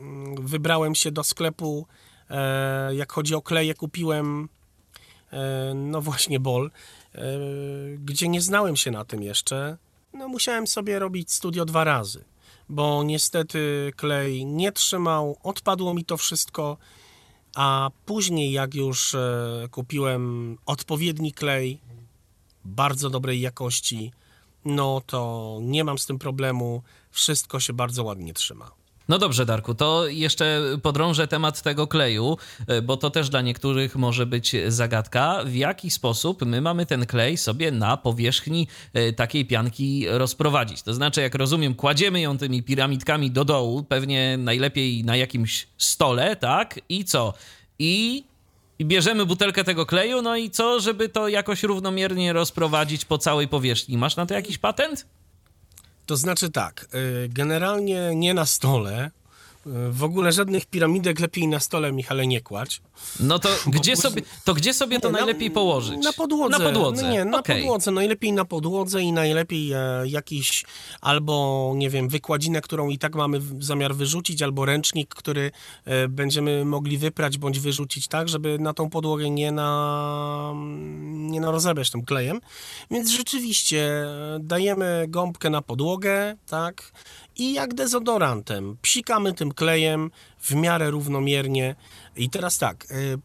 mm, 0.00 0.46
wybrałem 0.46 0.94
się 0.94 1.10
do 1.10 1.24
sklepu, 1.24 1.86
e, 2.30 2.94
jak 2.94 3.12
chodzi 3.12 3.34
o 3.34 3.42
kleje, 3.42 3.74
kupiłem 3.74 4.48
e, 5.32 5.72
no 5.74 6.00
właśnie 6.00 6.40
bol 6.40 6.70
E, 6.70 7.01
gdzie 7.98 8.28
nie 8.28 8.40
znałem 8.40 8.76
się 8.76 8.90
na 8.90 9.04
tym 9.04 9.22
jeszcze, 9.22 9.76
no 10.12 10.28
musiałem 10.28 10.66
sobie 10.66 10.98
robić 10.98 11.32
studio 11.32 11.64
dwa 11.64 11.84
razy, 11.84 12.24
bo 12.68 13.02
niestety 13.02 13.92
klej 13.96 14.46
nie 14.46 14.72
trzymał, 14.72 15.36
odpadło 15.42 15.94
mi 15.94 16.04
to 16.04 16.16
wszystko, 16.16 16.76
a 17.54 17.90
później 18.06 18.52
jak 18.52 18.74
już 18.74 19.14
e, 19.14 19.68
kupiłem 19.70 20.56
odpowiedni 20.66 21.32
klej, 21.32 21.80
bardzo 22.64 23.10
dobrej 23.10 23.40
jakości, 23.40 24.12
no 24.64 25.02
to 25.06 25.58
nie 25.62 25.84
mam 25.84 25.98
z 25.98 26.06
tym 26.06 26.18
problemu, 26.18 26.82
wszystko 27.10 27.60
się 27.60 27.72
bardzo 27.72 28.04
ładnie 28.04 28.34
trzyma. 28.34 28.81
No 29.08 29.18
dobrze, 29.18 29.46
Darku, 29.46 29.74
to 29.74 30.06
jeszcze 30.06 30.62
podrążę 30.82 31.28
temat 31.28 31.62
tego 31.62 31.86
kleju, 31.86 32.36
e, 32.66 32.82
bo 32.82 32.96
to 32.96 33.10
też 33.10 33.28
dla 33.28 33.40
niektórych 33.40 33.96
może 33.96 34.26
być 34.26 34.56
zagadka. 34.68 35.44
W 35.44 35.54
jaki 35.54 35.90
sposób 35.90 36.42
my 36.42 36.60
mamy 36.60 36.86
ten 36.86 37.06
klej 37.06 37.36
sobie 37.36 37.70
na 37.70 37.96
powierzchni 37.96 38.68
e, 38.94 39.12
takiej 39.12 39.46
pianki 39.46 40.06
rozprowadzić? 40.08 40.82
To 40.82 40.94
znaczy, 40.94 41.20
jak 41.20 41.34
rozumiem, 41.34 41.74
kładziemy 41.74 42.20
ją 42.20 42.38
tymi 42.38 42.62
piramidkami 42.62 43.30
do 43.30 43.44
dołu, 43.44 43.84
pewnie 43.84 44.36
najlepiej 44.36 45.04
na 45.04 45.16
jakimś 45.16 45.66
stole, 45.78 46.36
tak? 46.36 46.80
I 46.88 47.04
co? 47.04 47.34
I 47.78 48.24
i 48.78 48.84
bierzemy 48.84 49.26
butelkę 49.26 49.64
tego 49.64 49.86
kleju, 49.86 50.22
no 50.22 50.36
i 50.36 50.50
co, 50.50 50.80
żeby 50.80 51.08
to 51.08 51.28
jakoś 51.28 51.62
równomiernie 51.62 52.32
rozprowadzić 52.32 53.04
po 53.04 53.18
całej 53.18 53.48
powierzchni? 53.48 53.98
Masz 53.98 54.16
na 54.16 54.26
to 54.26 54.34
jakiś 54.34 54.58
patent? 54.58 55.06
To 56.06 56.16
znaczy 56.16 56.50
tak, 56.50 56.86
y, 56.94 57.28
generalnie 57.28 58.14
nie 58.14 58.34
na 58.34 58.46
stole, 58.46 59.10
w 59.90 60.04
ogóle 60.04 60.32
żadnych 60.32 60.66
piramidek 60.66 61.20
lepiej 61.20 61.48
na 61.48 61.60
stole, 61.60 61.92
Michale, 61.92 62.26
nie 62.26 62.40
kładź. 62.40 62.82
No 63.20 63.38
to 63.38 63.48
gdzie 63.66 63.96
sobie 63.96 64.22
to, 64.44 64.54
gdzie 64.54 64.74
sobie 64.74 65.00
to 65.00 65.08
nie, 65.08 65.12
najlepiej 65.12 65.48
na, 65.48 65.54
położyć? 65.54 66.04
Na 66.04 66.12
podłodze. 66.12 66.58
Na 66.58 66.64
podłodze. 66.64 67.02
No 67.02 67.10
nie, 67.10 67.24
na 67.24 67.38
okay. 67.38 67.56
podłodze. 67.56 67.90
Najlepiej 67.90 68.32
na 68.32 68.44
podłodze 68.44 69.02
i 69.02 69.12
najlepiej 69.12 69.72
e, 69.72 69.78
jakiś 70.06 70.64
albo, 71.00 71.72
nie 71.76 71.90
wiem, 71.90 72.08
wykładzinę, 72.08 72.60
którą 72.60 72.88
i 72.88 72.98
tak 72.98 73.14
mamy 73.14 73.40
zamiar 73.58 73.94
wyrzucić, 73.94 74.42
albo 74.42 74.64
ręcznik, 74.64 75.14
który 75.14 75.50
e, 75.84 76.08
będziemy 76.08 76.64
mogli 76.64 76.98
wyprać 76.98 77.38
bądź 77.38 77.60
wyrzucić 77.60 78.08
tak, 78.08 78.28
żeby 78.28 78.58
na 78.58 78.74
tą 78.74 78.90
podłogę 78.90 79.30
nie 79.30 79.52
na 79.52 80.52
nie 81.12 81.40
na 81.40 81.50
rozebrać 81.50 81.90
tym 81.90 82.04
klejem. 82.04 82.40
Więc 82.90 83.10
rzeczywiście 83.10 83.78
e, 83.80 84.38
dajemy 84.40 85.04
gąbkę 85.08 85.50
na 85.50 85.62
podłogę, 85.62 86.36
tak, 86.46 86.92
i 87.36 87.52
jak 87.52 87.74
dezodorantem. 87.74 88.76
Psikamy 88.82 89.34
tym 89.34 89.52
klejem 89.52 90.10
w 90.40 90.54
miarę 90.54 90.90
równomiernie. 90.90 91.74
I 92.16 92.30
teraz 92.30 92.58
tak, 92.58 92.86
y, 92.90 93.18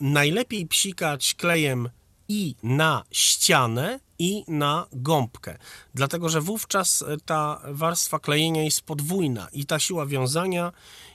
najlepiej 0.00 0.66
psikać 0.66 1.34
klejem 1.34 1.88
i 2.28 2.54
na 2.62 3.04
ścianę, 3.10 4.00
i 4.18 4.44
na 4.48 4.86
gąbkę, 4.92 5.58
dlatego 5.94 6.28
że 6.28 6.40
wówczas 6.40 7.02
y, 7.02 7.16
ta 7.24 7.60
warstwa 7.64 8.18
klejenia 8.18 8.62
jest 8.62 8.82
podwójna 8.82 9.48
i 9.52 9.66
ta 9.66 9.78
siła 9.78 10.06
wiązania 10.06 10.72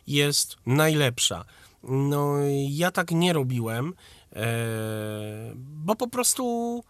jest 0.08 0.58
najlepsza. 0.66 1.46
No, 1.84 2.34
ja 2.70 2.92
tak 2.92 3.12
nie 3.12 3.34
robiłem, 3.34 3.94
e, 4.36 4.46
bo 5.56 5.96
po 5.96 6.08
prostu 6.08 6.84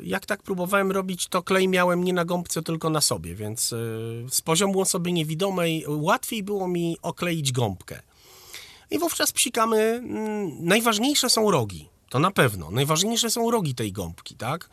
jak 0.00 0.26
tak 0.26 0.42
próbowałem 0.42 0.92
robić, 0.92 1.26
to 1.26 1.42
klej 1.42 1.68
miałem 1.68 2.04
nie 2.04 2.12
na 2.12 2.24
gąbce, 2.24 2.62
tylko 2.62 2.90
na 2.90 3.00
sobie, 3.00 3.34
więc 3.34 3.68
z 4.30 4.40
poziomu 4.40 4.80
osoby 4.80 5.12
niewidomej 5.12 5.84
łatwiej 5.88 6.42
było 6.42 6.68
mi 6.68 6.96
okleić 7.02 7.52
gąbkę. 7.52 8.02
I 8.90 8.98
wówczas 8.98 9.32
psikamy, 9.32 9.78
mm, 9.78 10.64
najważniejsze 10.64 11.30
są 11.30 11.50
rogi. 11.50 11.88
To 12.08 12.18
na 12.18 12.30
pewno. 12.30 12.70
Najważniejsze 12.70 13.30
są 13.30 13.50
rogi 13.50 13.74
tej 13.74 13.92
gąbki, 13.92 14.34
tak? 14.34 14.70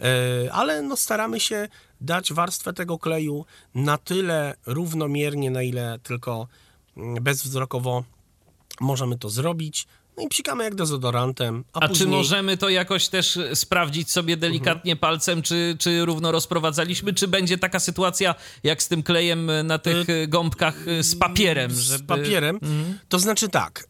E, 0.00 0.52
ale 0.52 0.82
no 0.82 0.96
staramy 0.96 1.40
się 1.40 1.68
dać 2.00 2.32
warstwę 2.32 2.72
tego 2.72 2.98
kleju 2.98 3.44
na 3.74 3.98
tyle 3.98 4.54
równomiernie, 4.66 5.50
na 5.50 5.62
ile 5.62 5.98
tylko 6.02 6.48
mm, 6.96 7.22
bezwzrokowo 7.24 8.04
możemy 8.80 9.18
to 9.18 9.30
zrobić. 9.30 9.86
No 10.16 10.22
i 10.22 10.28
psikamy 10.28 10.64
jak 10.64 10.74
dezodorantem. 10.74 11.64
A, 11.72 11.80
a 11.80 11.88
później... 11.88 12.06
czy 12.06 12.10
możemy 12.10 12.56
to 12.56 12.68
jakoś 12.68 13.08
też 13.08 13.38
sprawdzić 13.54 14.10
sobie 14.10 14.36
delikatnie 14.36 14.92
mhm. 14.92 14.98
palcem, 14.98 15.42
czy, 15.42 15.76
czy 15.78 16.04
równo 16.04 16.32
rozprowadzaliśmy, 16.32 17.12
czy 17.12 17.28
będzie 17.28 17.58
taka 17.58 17.80
sytuacja 17.80 18.34
jak 18.64 18.82
z 18.82 18.88
tym 18.88 19.02
klejem 19.02 19.50
na 19.64 19.78
tych 19.78 20.08
y 20.08 20.28
gąbkach 20.28 20.88
y, 20.88 21.02
z 21.02 21.18
papierem? 21.18 21.70
Żeby... 21.70 22.04
Z 22.04 22.06
papierem? 22.06 22.56
Mhm. 22.56 22.98
To 23.08 23.18
znaczy 23.18 23.48
tak, 23.48 23.84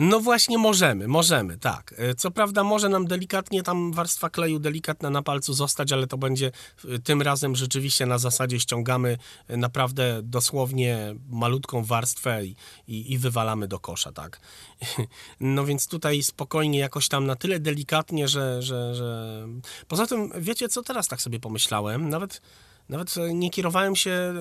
no 0.00 0.20
właśnie 0.20 0.58
możemy, 0.58 1.08
możemy, 1.08 1.58
tak. 1.58 1.94
E, 1.98 2.14
co 2.14 2.30
prawda 2.30 2.64
może 2.64 2.88
nam 2.88 3.06
delikatnie 3.06 3.62
tam 3.62 3.92
warstwa 3.92 4.30
kleju 4.30 4.58
delikatna 4.58 5.10
na 5.10 5.22
palcu 5.22 5.54
zostać, 5.54 5.92
ale 5.92 6.06
to 6.06 6.18
będzie 6.18 6.52
e, 6.88 6.98
tym 6.98 7.22
razem 7.22 7.56
rzeczywiście 7.56 8.06
na 8.06 8.18
zasadzie 8.18 8.60
ściągamy 8.60 9.18
e, 9.48 9.56
naprawdę 9.56 10.20
dosłownie 10.22 11.14
malutką 11.30 11.84
warstwę 11.84 12.46
i, 12.46 12.56
i, 12.88 13.12
i 13.12 13.18
wywalamy 13.18 13.68
do 13.68 13.78
kosza, 13.78 14.12
tak. 14.12 14.40
No 15.40 15.64
więc 15.64 15.86
tutaj 15.86 16.22
spokojnie 16.22 16.78
jakoś 16.78 17.08
tam 17.08 17.26
na 17.26 17.36
tyle 17.36 17.60
delikatnie, 17.60 18.28
że, 18.28 18.62
że, 18.62 18.94
że... 18.94 19.46
Poza 19.88 20.06
tym, 20.06 20.32
wiecie 20.36 20.68
co, 20.68 20.82
teraz 20.82 21.08
tak 21.08 21.22
sobie 21.22 21.40
pomyślałem, 21.40 22.08
nawet 22.08 22.42
nawet 22.90 23.14
nie 23.34 23.50
kierowałem 23.50 23.96
się 23.96 24.10
e, 24.10 24.34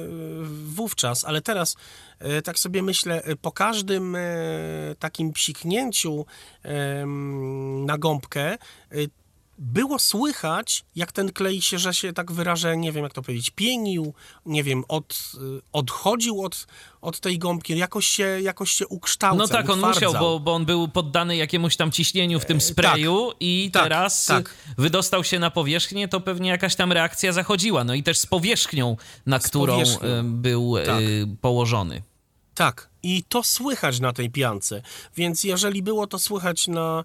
wówczas, 0.66 1.26
ale 1.26 1.42
teraz 1.42 1.76
e, 2.20 2.42
tak 2.42 2.60
sobie 2.60 2.84
myślę, 2.84 3.24
e, 3.24 3.36
po 3.36 3.52
każdym 3.52 4.18
takim 5.00 5.34
psiknięciu 5.34 6.26
na 7.86 7.98
gąbkę 7.98 8.58
było 9.60 10.00
słychać, 10.00 10.86
jak 10.96 11.12
ten 11.12 11.32
klej 11.32 11.62
się, 11.62 11.80
że 11.80 11.94
się 11.94 12.14
tak 12.14 12.32
wyrażę, 12.32 12.78
nie 12.78 12.92
wiem 12.92 13.04
jak 13.04 13.14
to 13.14 13.22
powiedzieć, 13.22 13.50
pienił, 13.50 14.14
nie 14.46 14.64
wiem, 14.64 14.84
od, 14.88 15.32
odchodził 15.72 16.42
od, 16.44 16.68
od 17.02 17.20
tej 17.20 17.40
gąbki, 17.40 17.78
jakoś 17.78 18.08
się, 18.08 18.42
jakoś 18.42 18.72
się 18.72 18.88
ukształcał, 18.88 19.38
No 19.38 19.48
tak, 19.48 19.70
on 19.70 19.80
musiał, 19.80 20.14
bo, 20.14 20.40
bo 20.40 20.54
on 20.54 20.66
był 20.66 20.88
poddany 20.88 21.36
jakiemuś 21.36 21.76
tam 21.76 21.92
ciśnieniu 21.92 22.40
w 22.40 22.46
tym 22.46 22.58
e, 22.58 22.62
sprayu 22.62 23.28
tak, 23.30 23.38
i 23.40 23.70
tak, 23.74 23.84
teraz 23.84 24.26
tak. 24.26 24.56
wydostał 24.78 25.24
się 25.24 25.40
na 25.40 25.52
powierzchnię, 25.52 26.08
to 26.08 26.20
pewnie 26.20 26.50
jakaś 26.50 26.76
tam 26.76 26.92
reakcja 26.92 27.32
zachodziła. 27.32 27.84
No 27.84 27.94
i 27.94 28.04
też 28.04 28.20
z 28.20 28.26
powierzchnią, 28.26 28.98
na 29.26 29.40
z 29.40 29.44
którą 29.48 29.74
powierzchnią. 29.74 30.10
E, 30.10 30.24
był 30.24 30.78
e, 30.78 30.86
tak. 30.86 31.04
położony. 31.42 32.02
Tak, 32.60 32.90
i 33.04 33.24
to 33.24 33.44
słychać 33.44 34.00
na 34.00 34.14
tej 34.14 34.30
piance. 34.30 34.82
Więc 35.16 35.44
jeżeli 35.44 35.84
było 35.84 36.08
to 36.08 36.20
słychać 36.20 36.68
na, 36.68 37.04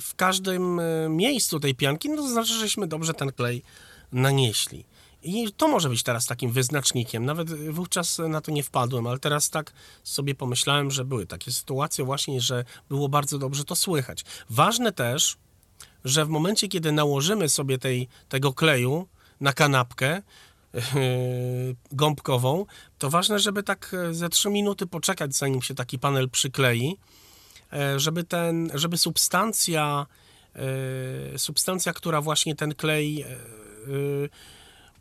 w 0.00 0.10
każdym 0.16 0.80
miejscu 1.08 1.60
tej 1.60 1.74
pianki, 1.74 2.08
no 2.08 2.16
to 2.16 2.28
znaczy, 2.28 2.52
żeśmy 2.52 2.86
dobrze 2.86 3.14
ten 3.14 3.32
klej 3.32 3.62
nanieśli. 4.12 4.84
I 5.22 5.52
to 5.52 5.68
może 5.68 5.88
być 5.88 6.02
teraz 6.02 6.26
takim 6.26 6.52
wyznacznikiem. 6.52 7.24
Nawet 7.24 7.70
wówczas 7.70 8.18
na 8.18 8.40
to 8.40 8.52
nie 8.52 8.62
wpadłem, 8.62 9.06
ale 9.06 9.18
teraz 9.18 9.50
tak 9.50 9.72
sobie 10.04 10.34
pomyślałem, 10.34 10.90
że 10.90 11.04
były 11.04 11.26
takie 11.26 11.52
sytuacje 11.52 12.04
właśnie, 12.04 12.40
że 12.40 12.64
było 12.88 13.08
bardzo 13.08 13.38
dobrze 13.38 13.64
to 13.64 13.76
słychać. 13.76 14.24
Ważne 14.50 14.92
też, 14.92 15.36
że 16.04 16.24
w 16.24 16.28
momencie, 16.28 16.68
kiedy 16.68 16.92
nałożymy 16.92 17.48
sobie 17.48 17.78
tej, 17.78 18.08
tego 18.28 18.52
kleju 18.52 19.08
na 19.40 19.52
kanapkę, 19.52 20.22
gąbkową, 21.92 22.66
to 22.98 23.10
ważne, 23.10 23.38
żeby 23.38 23.62
tak 23.62 23.96
ze 24.10 24.28
3 24.28 24.50
minuty 24.50 24.86
poczekać, 24.86 25.36
zanim 25.36 25.62
się 25.62 25.74
taki 25.74 25.98
panel 25.98 26.30
przyklei, 26.30 26.96
yy, 27.72 28.00
żeby 28.00 28.24
ten, 28.24 28.70
żeby 28.74 28.98
substancja, 28.98 30.06
yy, 30.54 31.38
substancja, 31.38 31.92
która 31.92 32.20
właśnie 32.20 32.56
ten 32.56 32.74
klej 32.74 33.14
yy, 33.86 34.30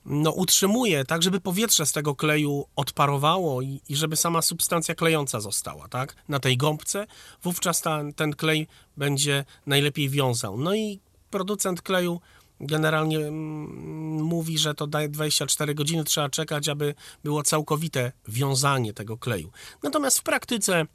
no, 0.06 0.32
utrzymuje 0.32 1.06
tak, 1.06 1.24
żeby 1.24 1.40
powietrze 1.40 1.86
z 1.86 1.92
tego 1.92 2.16
kleju 2.16 2.66
odparowało 2.76 3.62
i, 3.62 3.82
i, 3.90 3.96
żeby 3.96 4.16
sama 4.16 4.42
substancja 4.42 4.96
klejąca 4.96 5.40
została, 5.40 5.88
tak, 5.88 6.16
na 6.28 6.40
tej 6.40 6.58
gąbce, 6.58 7.08
wówczas 7.44 7.82
ta, 7.82 8.02
ten 8.16 8.36
klej 8.36 8.68
będzie 8.98 9.46
najlepiej 9.66 10.10
wiązał. 10.10 10.58
No 10.58 10.76
i 10.76 11.00
producent 11.30 11.82
kleju 11.82 12.22
generalnie 12.60 13.18
mm, 13.18 14.22
mówi, 14.24 14.58
że 14.58 14.74
to 14.74 14.88
daje 14.88 15.10
24 15.10 15.76
godziny, 15.76 16.04
trzeba 16.04 16.30
czekać, 16.30 16.70
aby 16.70 16.96
było 17.24 17.44
całkowite 17.44 18.12
wiązanie 18.28 18.94
tego 18.94 19.18
kleju. 19.18 19.52
Natomiast 19.84 20.20
w 20.20 20.24
praktyce 20.24 20.86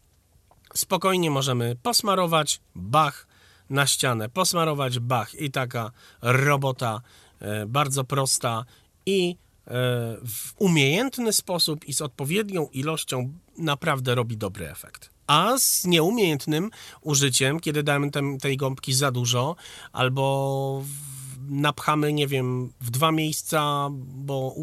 spokojnie 0.74 1.30
możemy 1.30 1.76
posmarować, 1.82 2.60
bach, 2.74 3.26
na 3.70 3.86
ścianę, 3.86 4.28
posmarować, 4.28 4.98
bach 4.98 5.34
i 5.34 5.50
taka 5.50 5.90
robota 6.22 7.00
e, 7.40 7.66
bardzo 7.66 8.04
prosta 8.04 8.64
i 9.06 9.30
e, 9.30 9.70
w 10.26 10.52
umiejętny 10.58 11.32
sposób 11.32 11.84
i 11.84 11.92
z 11.94 12.02
odpowiednią 12.02 12.68
ilością 12.72 13.32
naprawdę 13.58 14.14
robi 14.14 14.36
dobry 14.36 14.70
efekt. 14.70 15.10
A 15.26 15.58
z 15.58 15.84
nieumiejętnym 15.84 16.70
użyciem, 17.00 17.60
kiedy 17.60 17.82
damy 17.82 18.10
tem, 18.10 18.38
tej 18.38 18.56
gąbki 18.56 18.94
za 18.94 19.10
dużo, 19.10 19.56
albo 19.92 20.84
napchamy, 21.48 22.12
nie 22.12 22.26
wiem, 22.26 22.72
w 22.80 22.90
dwa 22.90 23.12
miejsca, 23.12 23.88
bo 24.00 24.54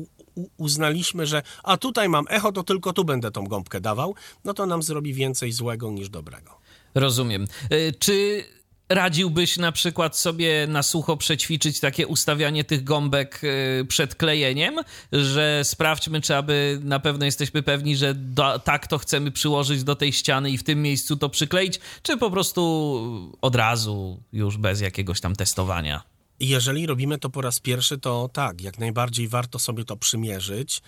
uznaliśmy, 0.58 1.26
że 1.26 1.42
a 1.64 1.78
tutaj 1.78 2.10
mam 2.10 2.26
echo, 2.30 2.52
to 2.52 2.64
tylko 2.64 2.94
tu 2.94 3.06
będę 3.06 3.32
tą 3.32 3.44
gąbkę 3.44 3.82
dawał, 3.82 4.16
no 4.44 4.54
to 4.54 4.66
nam 4.66 4.84
zrobi 4.84 5.14
więcej 5.14 5.52
złego 5.52 5.92
niż 5.92 6.10
dobrego. 6.10 6.58
Rozumiem. 6.96 7.48
E, 7.70 7.92
czy 7.92 8.46
radziłbyś 8.92 9.58
na 9.58 9.72
przykład 9.72 10.18
sobie 10.18 10.68
na 10.68 10.84
sucho 10.84 11.18
przećwiczyć 11.18 11.80
takie 11.80 12.08
ustawianie 12.08 12.64
tych 12.64 12.84
gąbek 12.84 13.42
y, 13.44 13.86
przed 13.86 14.16
klejeniem, 14.16 14.76
że 15.12 15.62
sprawdźmy, 15.64 16.22
czy 16.22 16.36
aby 16.36 16.80
na 16.84 17.00
pewno 17.00 17.26
jesteśmy 17.26 17.64
pewni, 17.64 17.96
że 17.96 18.14
do, 18.14 18.60
tak 18.60 18.88
to 18.88 18.98
chcemy 18.98 19.32
przyłożyć 19.32 19.84
do 19.84 19.96
tej 19.96 20.14
ściany 20.14 20.52
i 20.52 20.58
w 20.58 20.64
tym 20.64 20.82
miejscu 20.82 21.18
to 21.18 21.30
przykleić, 21.30 21.80
czy 22.04 22.18
po 22.18 22.32
prostu 22.32 23.32
od 23.42 23.56
razu 23.56 24.24
już 24.34 24.58
bez 24.58 24.82
jakiegoś 24.82 25.22
tam 25.22 25.36
testowania? 25.36 26.11
Jeżeli 26.42 26.86
robimy 26.86 27.18
to 27.18 27.30
po 27.30 27.42
raz 27.42 27.60
pierwszy, 27.60 27.98
to 27.98 28.30
tak, 28.34 28.62
jak 28.62 28.80
najbardziej 28.80 29.28
warto 29.28 29.60
sobie 29.60 29.86
to 29.86 29.98
przymierzyć. 29.98 30.82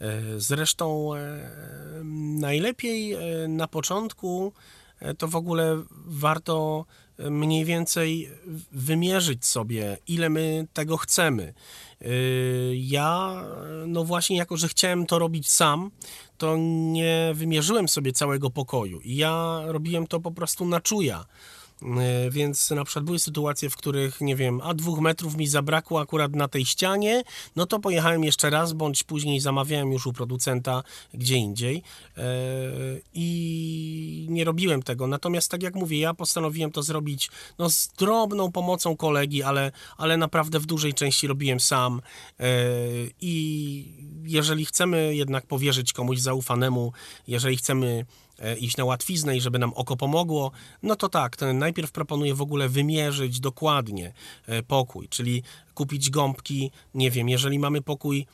E, 0.00 0.40
zresztą 0.40 1.14
e, 1.14 1.50
najlepiej 2.38 3.12
e, 3.12 3.48
na 3.48 3.68
początku 3.68 4.52
to 5.18 5.28
w 5.28 5.36
ogóle 5.36 5.82
warto 6.06 6.84
mniej 7.18 7.64
więcej 7.64 8.30
wymierzyć 8.72 9.46
sobie, 9.46 9.98
ile 10.06 10.28
my 10.28 10.66
tego 10.72 10.96
chcemy. 10.96 11.54
Ja, 12.74 13.42
no 13.86 14.04
właśnie, 14.04 14.36
jako 14.36 14.56
że 14.56 14.68
chciałem 14.68 15.06
to 15.06 15.18
robić 15.18 15.50
sam, 15.50 15.90
to 16.38 16.56
nie 16.92 17.32
wymierzyłem 17.34 17.88
sobie 17.88 18.12
całego 18.12 18.50
pokoju. 18.50 19.00
Ja 19.04 19.60
robiłem 19.64 20.06
to 20.06 20.20
po 20.20 20.30
prostu 20.30 20.66
na 20.66 20.80
czuja. 20.80 21.24
E, 21.84 22.30
więc 22.30 22.70
na 22.70 22.84
przykład 22.84 23.04
były 23.04 23.18
sytuacje, 23.18 23.70
w 23.70 23.76
których, 23.76 24.20
nie 24.20 24.36
wiem, 24.36 24.60
a 24.64 24.74
dwóch 24.74 25.00
metrów 25.00 25.36
mi 25.36 25.46
zabrakło 25.46 26.00
akurat 26.00 26.36
na 26.36 26.48
tej 26.48 26.64
ścianie, 26.64 27.22
no 27.56 27.66
to 27.66 27.78
pojechałem 27.78 28.24
jeszcze 28.24 28.50
raz, 28.50 28.72
bądź 28.72 29.02
później 29.02 29.40
zamawiałem 29.40 29.92
już 29.92 30.06
u 30.06 30.12
producenta 30.12 30.82
gdzie 31.14 31.36
indziej 31.36 31.82
e, 32.16 32.22
i 33.14 34.26
nie 34.30 34.44
robiłem 34.44 34.82
tego. 34.82 35.06
Natomiast 35.06 35.50
tak 35.50 35.62
jak 35.62 35.74
mówię, 35.74 35.98
ja 35.98 36.14
postanowiłem 36.14 36.70
to 36.70 36.82
zrobić 36.82 37.30
no, 37.58 37.70
z 37.70 37.88
drobną 37.88 38.52
pomocą 38.52 38.96
kolegi, 38.96 39.42
ale, 39.42 39.72
ale 39.96 40.16
naprawdę 40.16 40.60
w 40.60 40.66
dużej 40.66 40.94
części 40.94 41.26
robiłem 41.26 41.60
sam 41.60 42.02
e, 42.40 42.44
i 43.20 44.04
jeżeli 44.24 44.66
chcemy 44.66 45.14
jednak 45.14 45.46
powierzyć 45.46 45.92
komuś 45.92 46.18
zaufanemu, 46.18 46.92
jeżeli 47.26 47.56
chcemy 47.56 48.06
iść 48.60 48.76
na 48.76 48.84
łatwiznę 48.84 49.36
i 49.36 49.40
żeby 49.40 49.58
nam 49.58 49.72
oko 49.74 49.96
pomogło, 49.96 50.50
no 50.82 50.96
to 50.96 51.08
tak, 51.08 51.36
to 51.36 51.52
najpierw 51.52 51.92
proponuję 51.92 52.34
w 52.34 52.42
ogóle 52.42 52.68
wymierzyć 52.68 53.40
dokładnie 53.40 54.12
e, 54.46 54.62
pokój, 54.62 55.08
czyli 55.08 55.42
kupić 55.74 56.10
gąbki, 56.10 56.70
nie 56.94 57.10
wiem, 57.10 57.28
jeżeli 57.28 57.58
mamy 57.58 57.82
pokój 57.82 58.26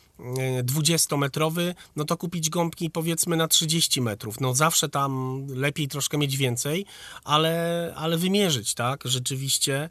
20-metrowy, 0.62 1.60
e, 1.60 1.74
no 1.96 2.04
to 2.04 2.16
kupić 2.16 2.50
gąbki 2.50 2.90
powiedzmy 2.90 3.36
na 3.36 3.48
30 3.48 4.00
metrów. 4.00 4.40
No 4.40 4.54
zawsze 4.54 4.88
tam 4.88 5.46
lepiej 5.48 5.88
troszkę 5.88 6.18
mieć 6.18 6.36
więcej, 6.36 6.86
ale, 7.24 7.92
ale 7.96 8.18
wymierzyć, 8.18 8.74
tak, 8.74 9.02
rzeczywiście 9.04 9.90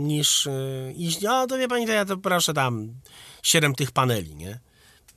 niż 0.00 0.48
iść, 0.96 1.24
a 1.24 1.46
to 1.46 1.58
wie 1.58 1.68
pani, 1.68 1.86
to 1.86 1.92
ja 1.92 2.04
to 2.04 2.16
proszę 2.16 2.54
tam 2.54 2.94
7 3.42 3.74
tych 3.74 3.92
paneli, 3.92 4.36
nie? 4.36 4.60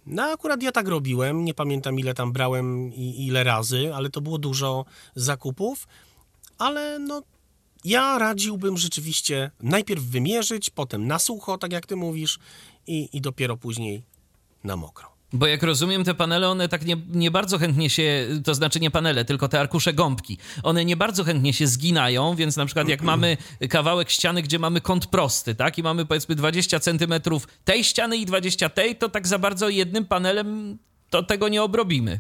No 0.08 0.24
akurat 0.24 0.64
ja 0.64 0.72
tak 0.72 0.88
robiłem, 0.88 1.46
nie 1.46 1.54
pamiętam 1.54 2.00
ile 2.00 2.14
tam 2.14 2.32
brałem 2.32 2.94
i 2.94 3.28
ile 3.28 3.44
razy, 3.44 3.96
ale 3.96 4.10
to 4.10 4.22
było 4.22 4.38
dużo 4.38 4.86
zakupów, 5.16 5.88
ale 6.58 7.00
no 7.00 7.22
Ja 7.84 8.18
radziłbym 8.18 8.78
rzeczywiście 8.78 9.52
najpierw 9.62 10.04
wymierzyć, 10.04 10.70
potem 10.70 11.08
na 11.08 11.20
sucho, 11.20 11.58
tak 11.58 11.72
jak 11.72 11.86
ty 11.86 11.96
mówisz, 11.96 12.40
i, 12.88 13.10
i 13.14 13.22
dopiero 13.22 13.58
później 13.58 14.04
na 14.64 14.76
mokro. 14.76 15.17
Bo 15.34 15.48
jak 15.48 15.64
rozumiem, 15.64 16.04
te 16.04 16.14
panele, 16.14 16.50
one 16.50 16.70
tak 16.70 16.86
nie, 16.86 16.98
nie 17.10 17.32
bardzo 17.32 17.58
chętnie 17.58 17.90
się, 17.90 18.28
to 18.44 18.56
znaczy 18.56 18.80
nie 18.80 18.92
panele, 18.92 19.26
tylko 19.26 19.48
te 19.48 19.60
arkusze 19.60 19.94
gąbki, 19.94 20.38
one 20.64 20.86
nie 20.86 20.98
bardzo 20.98 21.24
chętnie 21.24 21.54
się 21.54 21.68
zginają, 21.68 22.36
więc 22.36 22.58
na 22.58 22.66
przykład 22.66 22.90
jak 22.90 23.02
mamy 23.02 23.38
kawałek 23.70 24.10
ściany, 24.10 24.42
gdzie 24.42 24.60
mamy 24.60 24.82
kąt 24.82 25.06
prosty, 25.08 25.56
tak, 25.56 25.78
i 25.78 25.84
mamy 25.84 26.06
powiedzmy 26.06 26.36
20 26.36 26.80
centymetrów 26.80 27.48
tej 27.66 27.84
ściany 27.84 28.18
i 28.18 28.26
20 28.26 28.70
tej, 28.70 28.96
to 28.96 29.10
tak 29.10 29.28
za 29.28 29.40
bardzo 29.40 29.70
jednym 29.70 30.06
panelem 30.06 30.78
to 31.10 31.24
tego 31.24 31.48
nie 31.48 31.64
obrobimy. 31.64 32.20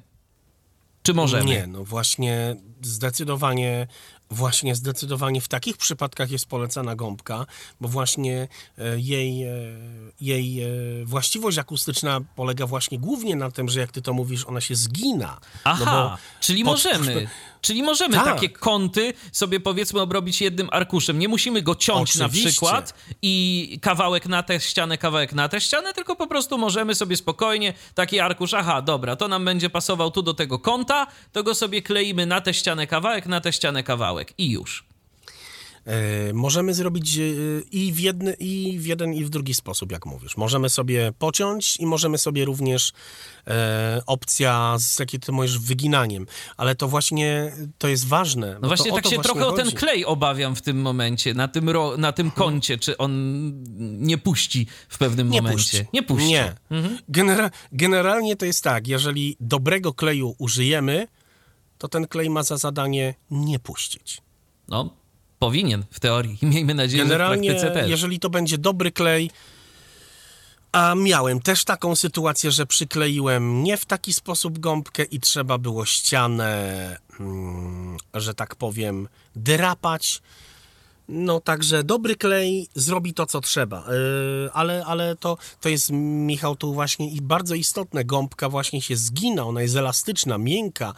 Czy 1.04 1.14
możemy? 1.14 1.46
Nie, 1.46 1.68
no 1.68 1.84
właśnie 1.84 2.56
zdecydowanie, 2.82 3.88
właśnie 4.30 4.76
zdecydowanie 4.76 5.42
w 5.42 5.48
takich 5.48 5.78
przypadkach 5.78 6.32
jest 6.32 6.46
polecana 6.46 6.96
gąbka, 6.96 7.46
bo 7.82 7.88
właśnie 7.88 8.48
e, 8.78 9.00
jej, 9.00 9.44
e, 9.44 9.52
jej 10.22 10.64
e, 10.64 10.68
właściwość 11.06 11.58
akustyczna 11.58 12.20
polega 12.36 12.68
właśnie 12.68 13.00
głównie 13.00 13.36
na 13.36 13.52
tym, 13.52 13.70
że 13.70 13.80
jak 13.80 13.92
ty 13.92 14.02
to 14.02 14.14
mówisz, 14.14 14.46
ona 14.46 14.62
się 14.62 14.76
zgina. 14.76 15.40
Aha, 15.64 15.86
no 15.86 16.18
czyli 16.40 16.64
pod- 16.64 16.72
możemy. 16.74 17.28
Czyli 17.62 17.84
możemy 17.84 18.16
Tak. 18.16 18.26
takie 18.26 18.50
kąty 18.50 19.14
sobie 19.32 19.60
powiedzmy 19.60 20.02
obrobić 20.02 20.42
jednym 20.42 20.70
arkuszem. 20.72 21.20
Nie 21.20 21.28
musimy 21.28 21.62
go 21.62 21.76
ciąć 21.76 22.16
na 22.16 22.26
Oczywiście. 22.26 22.50
przykład 22.50 22.94
i 23.22 23.80
kawałek 23.82 24.26
na 24.26 24.44
tę 24.44 24.60
ścianę, 24.60 24.98
kawałek 24.98 25.34
na 25.34 25.50
tę 25.50 25.62
ścianę, 25.62 25.94
tylko 25.94 26.16
po 26.16 26.28
prostu 26.28 26.58
możemy 26.58 26.96
sobie 26.96 27.18
spokojnie 27.18 27.74
taki 27.96 28.20
arkusz, 28.20 28.54
aha, 28.54 28.82
dobra, 28.82 29.16
to 29.16 29.28
nam 29.28 29.46
będzie 29.46 29.70
pasował 29.70 30.12
tu 30.12 30.22
do 30.22 30.34
tego 30.34 30.60
kąta, 30.60 31.08
to 31.32 31.44
go 31.44 31.56
sobie 31.56 31.82
kleimy 31.82 32.26
na 32.26 32.42
tę 32.42 32.54
ścianę 32.54 32.88
kawałek, 32.88 33.26
na 33.26 33.42
tę 33.42 33.54
ścianę 33.54 33.84
kawałek 33.84 34.34
i 34.38 34.50
już. 34.52 34.87
E, 35.88 36.34
Możemy 36.34 36.74
zrobić 36.74 37.18
e, 37.18 37.22
i 37.72 37.94
w, 37.94 38.00
jedny, 38.00 38.34
i 38.34 38.80
w 38.80 38.86
jeden, 38.86 39.14
i 39.14 39.24
w 39.26 39.30
drugi 39.30 39.54
sposób, 39.54 39.92
jak 39.92 40.06
mówisz. 40.06 40.38
Możemy 40.38 40.70
sobie 40.70 41.12
pociąć 41.20 41.78
i 41.78 41.86
możemy 41.86 42.18
sobie 42.18 42.46
również 42.46 42.92
e, 43.48 44.02
opcja 44.06 44.76
z, 44.80 45.00
jakie 45.00 45.20
ty 45.20 45.32
mówisz, 45.32 45.60
wyginaniem. 45.60 46.28
Ale 46.58 46.76
to 46.76 46.88
właśnie, 46.88 47.54
to 47.78 47.88
jest 47.88 48.08
ważne. 48.08 48.58
No 48.62 48.68
właśnie 48.68 48.92
tak 48.92 49.04
się 49.04 49.10
właśnie 49.10 49.24
trochę 49.24 49.48
o 49.48 49.52
ten 49.52 49.66
chodzi. 49.66 49.78
klej 49.78 50.06
obawiam 50.06 50.56
w 50.56 50.62
tym 50.62 50.82
momencie, 50.82 51.34
na 51.34 51.48
tym, 51.48 51.70
ro, 51.70 51.98
na 51.98 52.12
tym 52.12 52.32
kącie, 52.32 52.78
czy 52.78 52.98
on 52.98 53.12
nie 54.06 54.18
puści 54.18 54.68
w 54.90 54.98
pewnym 54.98 55.30
Nie 55.30 55.42
momencie. 55.42 55.58
puści. 55.64 55.86
Nie 55.94 56.04
puści. 56.04 56.28
Nie. 56.30 56.56
Genera- 57.10 57.52
generalnie 57.72 58.36
to 58.36 58.46
jest 58.46 58.64
tak, 58.64 58.88
jeżeli 58.88 59.38
dobrego 59.40 59.94
kleju 59.94 60.36
użyjemy, 60.38 61.08
to 61.78 61.88
ten 61.88 62.08
klej 62.08 62.30
ma 62.30 62.44
za 62.44 62.58
zadanie 62.58 63.14
nie 63.32 63.60
puścić. 63.60 64.22
No, 64.68 64.90
powinien 65.40 65.86
w 65.92 66.00
teorii. 66.00 66.38
Miejmy 66.54 66.74
nadzieję, 66.74 67.04
że 67.04 67.06
w 67.06 67.10
Generalnie, 67.10 67.50
praktyce 67.50 67.74
też. 67.74 67.90
jeżeli 67.90 68.20
to 68.20 68.30
będzie 68.30 68.58
dobry 68.58 68.92
klej, 68.92 69.32
a 70.72 70.96
miałem 70.96 71.40
też 71.40 71.64
taką 71.64 71.96
sytuację, 71.96 72.52
że 72.52 72.66
przykleiłem 72.66 73.64
nie 73.64 73.78
w 73.78 73.86
taki 73.86 74.14
sposób 74.14 74.60
gąbkę 74.60 75.04
i 75.04 75.20
trzeba 75.20 75.58
było 75.58 75.86
ścianę, 75.86 76.98
mm, 77.20 77.98
że 78.14 78.34
tak 78.34 78.56
powiem, 78.56 79.08
drapać. 79.36 80.22
No 81.10 81.40
także 81.40 81.84
dobry 81.84 82.16
klej 82.16 82.68
zrobi 82.76 83.14
to, 83.14 83.26
co 83.26 83.42
trzeba, 83.42 83.78
yy, 84.44 84.50
ale, 84.54 84.86
ale 84.86 85.16
to, 85.16 85.38
to 85.62 85.70
jest, 85.70 85.90
Michał, 85.92 86.56
tu 86.56 86.74
właśnie 86.74 87.10
i 87.12 87.22
bardzo 87.22 87.56
istotne. 87.56 88.06
Gąbka 88.06 88.50
właśnie 88.50 88.82
się 88.82 88.96
zgina, 88.96 89.44
ona 89.44 89.62
jest 89.62 89.76
elastyczna, 89.76 90.38
miękka 90.38 90.94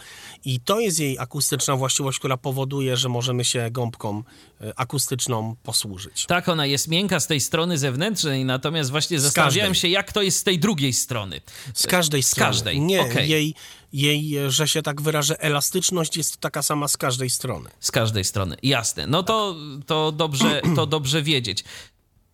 i 0.45 0.60
to 0.60 0.80
jest 0.80 0.99
jej 0.99 1.19
akustyczna 1.19 1.76
właściwość, 1.76 2.19
która 2.19 2.38
powoduje, 2.38 2.98
że 2.98 3.10
możemy 3.10 3.45
się 3.45 3.72
gąbką 3.72 4.23
y, 4.61 4.76
akustyczną 4.76 5.56
posłużyć. 5.64 6.26
Tak, 6.26 6.49
ona 6.49 6.65
jest 6.65 6.88
miękka 6.88 7.19
z 7.19 7.27
tej 7.27 7.40
strony 7.41 7.77
zewnętrznej, 7.77 8.45
natomiast 8.45 8.91
właśnie 8.91 9.19
zastanawiałem 9.19 9.72
każdej. 9.72 9.81
się, 9.81 9.88
jak 9.88 10.14
to 10.14 10.22
jest 10.22 10.38
z 10.38 10.44
tej 10.44 10.60
drugiej 10.60 10.94
strony. 10.94 11.41
Z 11.73 11.88
każdej 11.88 12.23
Z 12.23 12.27
strony. 12.27 12.48
każdej, 12.52 12.81
Nie, 12.81 13.02
okej. 13.02 13.30
jej, 13.30 13.53
jej, 13.94 14.38
e, 14.38 14.52
że 14.52 14.68
się 14.68 14.82
tak 14.82 15.02
wyrażę, 15.02 15.41
elastyczność 15.41 16.18
jest 16.18 16.38
taka 16.38 16.61
sama 16.61 16.88
z 16.88 16.98
każdej 16.98 17.30
strony. 17.30 17.70
Z 17.80 17.91
każdej 17.91 18.24
strony, 18.24 18.57
jasne. 18.64 19.07
No 19.07 19.24
to, 19.24 19.56
to, 19.86 20.11
dobrze, 20.11 20.61
to 20.76 20.86
dobrze 20.86 21.24
wiedzieć. 21.24 21.64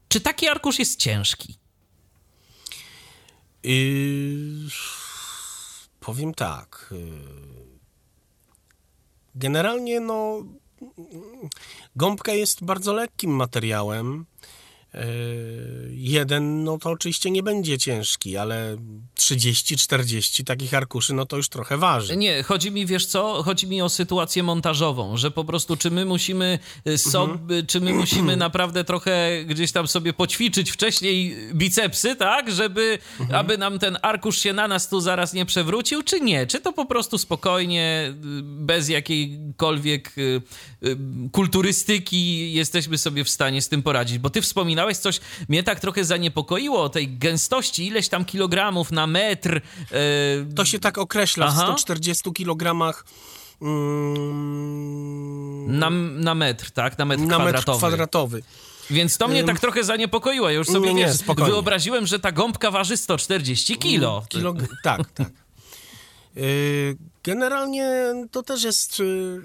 Czy 0.07 0.21
taki 0.21 0.47
arkusz 0.47 0.79
jest 0.79 0.99
ciężki? 0.99 1.57
Yy, 3.63 4.69
powiem 5.99 6.33
tak. 6.33 6.89
yy, 6.91 7.65
Generalnie, 9.35 9.99
no, 9.99 10.43
gąbka 11.95 12.33
jest 12.33 12.63
bardzo 12.63 12.93
lekkim 12.93 13.31
materiałem. 13.31 14.25
Yy, 14.95 15.75
Jeden, 16.05 16.63
no 16.63 16.77
to 16.77 16.89
oczywiście 16.89 17.31
nie 17.31 17.43
będzie 17.43 17.77
ciężki, 17.77 18.37
ale 18.37 18.77
30-40 19.19 20.43
takich 20.43 20.73
arkuszy, 20.73 21.13
no 21.13 21.25
to 21.25 21.37
już 21.37 21.49
trochę 21.49 21.77
waży. 21.77 22.17
Nie, 22.17 22.43
chodzi 22.43 22.71
mi, 22.71 22.85
wiesz 22.85 23.05
co, 23.05 23.43
chodzi 23.43 23.67
mi 23.67 23.81
o 23.81 23.89
sytuację 23.89 24.43
montażową, 24.43 25.17
że 25.17 25.31
po 25.31 25.43
prostu 25.43 25.77
czy 25.77 25.91
my 25.91 26.05
musimy 26.05 26.59
y, 26.87 26.97
sobie, 26.97 27.63
czy 27.67 27.81
my 27.81 27.93
musimy 27.93 28.37
naprawdę 28.47 28.83
trochę 28.83 29.43
gdzieś 29.45 29.71
tam 29.71 29.87
sobie 29.87 30.13
poćwiczyć 30.13 30.71
wcześniej 30.71 31.35
bicepsy, 31.53 32.15
tak, 32.15 32.51
żeby, 32.51 32.97
aby 33.31 33.57
nam 33.57 33.79
ten 33.79 33.97
arkusz 34.01 34.39
się 34.39 34.53
na 34.53 34.67
nas 34.67 34.89
tu 34.89 35.01
zaraz 35.01 35.33
nie 35.33 35.45
przewrócił, 35.45 36.03
czy 36.03 36.19
nie? 36.21 36.47
Czy 36.47 36.61
to 36.61 36.73
po 36.73 36.85
prostu 36.85 37.17
spokojnie, 37.17 38.13
y, 38.39 38.41
bez 38.43 38.89
jakiejkolwiek 38.89 40.17
y, 40.17 40.41
y, 40.83 40.97
kulturystyki 41.31 42.53
jesteśmy 42.53 42.97
sobie 42.97 43.23
w 43.23 43.29
stanie 43.29 43.61
z 43.61 43.69
tym 43.69 43.83
poradzić? 43.83 44.17
Bo 44.17 44.29
ty 44.29 44.41
wspominałeś 44.41 44.84
coś, 44.93 45.19
mnie 45.49 45.63
tak 45.63 45.79
trochę 45.79 46.05
zaniepokoiło 46.05 46.83
o 46.83 46.89
tej 46.89 47.17
gęstości, 47.17 47.87
ileś 47.87 48.09
tam 48.09 48.25
kilogramów 48.25 48.91
na 48.91 49.07
metr. 49.07 49.57
y, 49.57 49.61
To 50.55 50.65
się 50.65 50.79
tak 50.79 50.97
określa 50.97 51.45
Aha. 51.45 51.61
w 51.61 51.65
140 51.65 52.33
kilogramach 52.33 53.05
mm, 54.45 55.79
Na, 55.79 55.89
na 56.23 56.35
metr, 56.35 56.71
tak? 56.71 56.97
Na 56.97 57.05
metr 57.05 57.21
na 57.23 57.27
metr 57.39 57.49
kwadratowy. 57.49 57.77
kwadratowy. 57.77 58.43
Więc 58.89 59.17
to 59.17 59.27
mnie 59.27 59.43
tak 59.43 59.59
trochę 59.59 59.83
zaniepokoiło. 59.83 60.49
Ja 60.49 60.55
już 60.57 60.67
sobie 60.67 60.93
nie, 60.93 61.05
wiesz, 61.05 61.15
spokojnie. 61.17 61.51
wyobraziłem, 61.51 62.07
że 62.07 62.19
ta 62.19 62.31
gąbka 62.31 62.71
waży 62.71 62.97
140 62.97 63.77
kilo. 63.77 64.25
Kilo, 64.29 64.53
tak, 64.83 65.11
tak. 65.11 65.29
Yy, 66.35 66.97
Generalnie 67.23 67.89
to 68.31 68.43
też 68.43 68.63
jest 68.63 68.99
yy, 68.99 69.41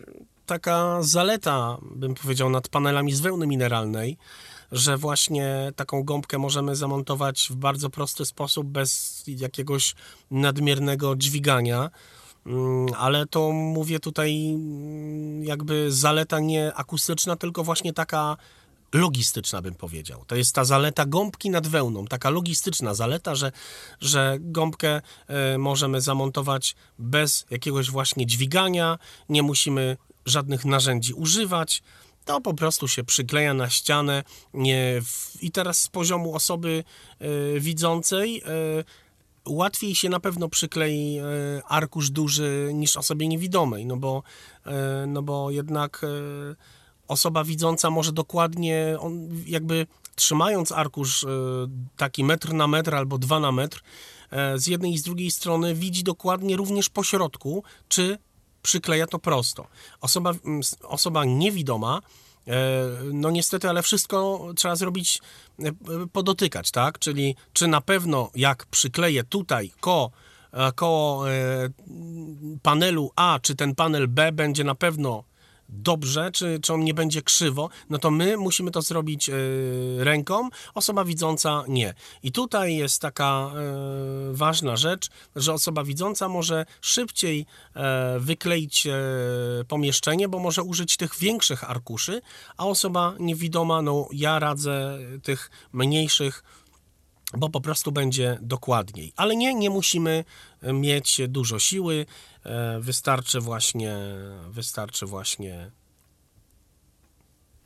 taka 0.46 0.98
zaleta, 1.02 1.78
bym 1.82 2.14
powiedział, 2.14 2.50
nad 2.50 2.68
panelami 2.68 3.12
z 3.12 3.20
wełny 3.20 3.46
mineralnej, 3.46 4.16
że 4.72 4.96
właśnie 4.96 5.72
taką 5.76 6.02
gąbkę 6.02 6.38
możemy 6.38 6.76
zamontować 6.76 7.48
w 7.50 7.54
bardzo 7.56 7.90
prosty 7.90 8.24
sposób, 8.24 8.66
bez 8.66 9.22
jakiegoś 9.26 9.94
nadmiernego 10.30 11.16
dźwigania. 11.16 11.90
Mm, 12.46 12.86
Ale 12.98 13.26
to 13.26 13.52
mówię 13.52 14.00
tutaj 14.00 14.50
mm, 14.54 15.44
jakby 15.44 15.92
zaleta 15.92 16.40
nie 16.40 16.74
akustyczna, 16.74 17.36
tylko 17.36 17.64
właśnie 17.64 17.92
taka 17.92 18.36
logistyczna, 18.92 19.62
bym 19.62 19.74
powiedział. 19.74 20.24
To 20.26 20.36
jest 20.36 20.54
ta 20.54 20.64
zaleta 20.64 21.06
gąbki 21.06 21.50
nad 21.50 21.66
wełną, 21.66 22.06
taka 22.06 22.30
logistyczna 22.30 22.94
zaleta, 22.94 23.34
że, 23.34 23.52
że 24.00 24.36
gąbkę 24.40 25.00
e, 25.26 25.58
możemy 25.58 26.00
zamontować 26.00 26.76
bez 26.98 27.46
jakiegoś 27.50 27.90
właśnie 27.90 28.26
dźwigania, 28.26 28.98
nie 29.28 29.42
musimy 29.42 29.96
żadnych 30.26 30.64
narzędzi 30.64 31.14
używać. 31.14 31.82
To 32.24 32.40
po 32.40 32.54
prostu 32.54 32.88
się 32.88 33.04
przykleja 33.04 33.54
na 33.54 33.70
ścianę 33.70 34.24
i 35.40 35.50
teraz 35.50 35.78
z 35.78 35.88
poziomu 35.88 36.34
osoby 36.34 36.84
e, 37.18 37.60
widzącej 37.60 38.42
e, 38.42 38.44
łatwiej 39.48 39.94
się 39.94 40.08
na 40.08 40.20
pewno 40.20 40.48
przyklei 40.48 41.18
e, 41.18 41.22
arkusz 41.68 42.10
duży 42.10 42.70
niż 42.74 42.96
osobie 42.96 43.28
niewidomej, 43.28 43.86
no 43.86 43.96
bo, 43.96 44.22
no 45.06 45.22
bo 45.22 45.50
jednak 45.50 46.06
osoba 47.08 47.44
widząca 47.44 47.90
może 47.90 48.12
dokładnie, 48.12 48.96
on 48.98 49.28
jakby 49.46 49.86
trzymając 50.14 50.72
arkusz 50.72 51.26
taki 51.96 52.24
metr 52.24 52.52
na 52.52 52.66
metr 52.66 52.94
albo 52.94 53.18
dwa 53.18 53.40
na 53.40 53.52
metr, 53.52 53.82
z 54.56 54.66
jednej 54.66 54.92
i 54.92 54.98
z 54.98 55.02
drugiej 55.02 55.30
strony 55.30 55.74
widzi 55.74 56.04
dokładnie 56.04 56.56
również 56.56 56.88
po 56.88 57.04
środku, 57.04 57.64
czy 57.88 58.18
przykleja 58.62 59.06
to 59.06 59.18
prosto. 59.18 59.66
Osoba, 60.00 60.30
mm, 60.44 60.60
osoba 60.82 61.24
niewidoma, 61.24 62.00
e, 62.46 62.52
no 63.12 63.30
niestety, 63.30 63.68
ale 63.68 63.82
wszystko 63.82 64.48
trzeba 64.56 64.76
zrobić, 64.76 65.20
e, 65.58 65.72
podotykać, 66.12 66.70
tak? 66.70 66.98
Czyli 66.98 67.36
czy 67.52 67.68
na 67.68 67.80
pewno 67.80 68.30
jak 68.34 68.66
przykleję 68.66 69.24
tutaj 69.24 69.72
ko, 69.80 70.10
e, 70.52 70.72
koło 70.72 71.24
panelu 72.62 73.10
A, 73.16 73.38
czy 73.42 73.56
ten 73.56 73.74
panel 73.74 74.08
B 74.08 74.32
będzie 74.32 74.64
na 74.64 74.74
pewno 74.74 75.24
dobrze, 75.72 76.30
czy, 76.32 76.58
czy 76.62 76.74
on 76.74 76.84
nie 76.84 76.94
będzie 76.94 77.22
krzywo, 77.22 77.70
no 77.90 77.98
to 77.98 78.10
my 78.10 78.36
musimy 78.36 78.70
to 78.70 78.82
zrobić 78.82 79.28
e, 79.28 79.34
ręką, 79.98 80.48
osoba 80.74 81.04
widząca 81.04 81.64
nie. 81.68 81.94
I 82.22 82.32
tutaj 82.32 82.76
jest 82.76 83.02
taka 83.02 83.50
e, 83.54 84.32
ważna 84.32 84.76
rzecz, 84.76 85.08
że 85.36 85.52
osoba 85.52 85.84
widząca 85.84 86.28
może 86.28 86.66
szybciej 86.80 87.46
e, 87.76 88.16
wykleić 88.20 88.88
pomieszczenie, 89.68 90.28
bo 90.28 90.38
może 90.38 90.62
użyć 90.62 90.96
tych 90.96 91.18
większych 91.18 91.70
arkuszy, 91.70 92.22
a 92.56 92.66
osoba 92.66 93.14
niewidoma, 93.18 93.82
no 93.82 94.08
ja 94.12 94.38
radzę 94.38 94.98
tych 95.22 95.50
mniejszych 95.72 96.42
bo 97.36 97.48
po 97.48 97.60
prostu 97.60 97.92
będzie 97.92 98.38
dokładniej. 98.42 99.12
Ale 99.16 99.36
nie, 99.36 99.54
nie 99.54 99.70
musimy 99.70 100.24
mieć 100.62 101.20
dużo 101.28 101.58
siły, 101.58 102.06
e, 102.44 102.80
wystarczy 102.80 103.40
właśnie, 103.40 103.96
wystarczy 104.48 105.06
właśnie 105.06 105.70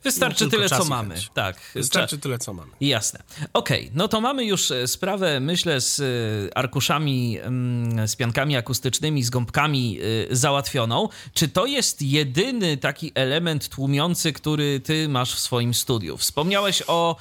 Wystarczy 0.05 0.43
No, 0.45 0.49
tyle, 0.51 0.69
co 0.69 0.85
mamy. 0.85 1.15
chęć. 1.15 1.29
Tak. 1.33 1.57
Wystarczy 1.75 2.17
tyle, 2.17 2.37
co 2.39 2.53
mamy. 2.53 2.71
Jasne. 2.81 3.23
Okej, 3.53 3.91
no 3.93 4.07
to 4.07 4.21
mamy 4.21 4.45
już 4.45 4.71
e, 4.71 4.87
sprawę, 4.87 5.39
myślę, 5.39 5.81
z 5.81 5.99
e, 5.99 6.57
arkuszami, 6.57 7.39
mm, 7.39 8.07
z 8.07 8.15
piankami 8.15 8.55
akustycznymi, 8.57 9.23
z 9.23 9.29
gąbkami 9.29 9.99
e, 10.31 10.35
załatwioną. 10.35 11.09
Czy 11.33 11.47
to 11.47 11.65
jest 11.65 12.01
jedyny 12.01 12.77
taki 12.77 13.11
element 13.15 13.69
tłumiący, 13.69 14.33
który 14.33 14.79
ty 14.79 15.09
masz 15.09 15.35
w 15.35 15.39
swoim 15.39 15.73
studiu? 15.73 16.17
Wspomniałeś 16.17 16.83
o 16.87 17.15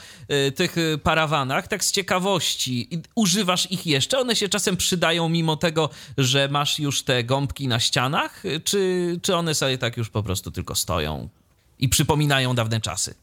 tych 0.56 0.76
parawanach, 1.02 1.68
tak 1.68 1.84
z 1.84 1.92
ciekawości. 1.92 2.88
Używasz 3.14 3.70
ich 3.72 3.86
jeszcze? 3.86 4.18
One 4.18 4.36
się 4.36 4.48
czasem 4.48 4.76
przydają 4.76 5.28
mimo 5.28 5.56
tego, 5.56 5.90
że 6.18 6.48
masz 6.48 6.78
już 6.78 7.02
te 7.02 7.24
gąbki 7.24 7.68
na 7.68 7.80
ścianach? 7.80 8.42
Czy, 8.64 9.18
czy 9.22 9.36
one 9.36 9.54
sobie 9.54 9.78
tak 9.78 9.96
już 9.96 10.10
po 10.10 10.22
prostu 10.22 10.50
tylko 10.50 10.74
stoją 10.74 11.28
i 11.78 11.88
przypominają 11.88 12.54
dawne 12.54 12.80
czasy? 12.80 13.14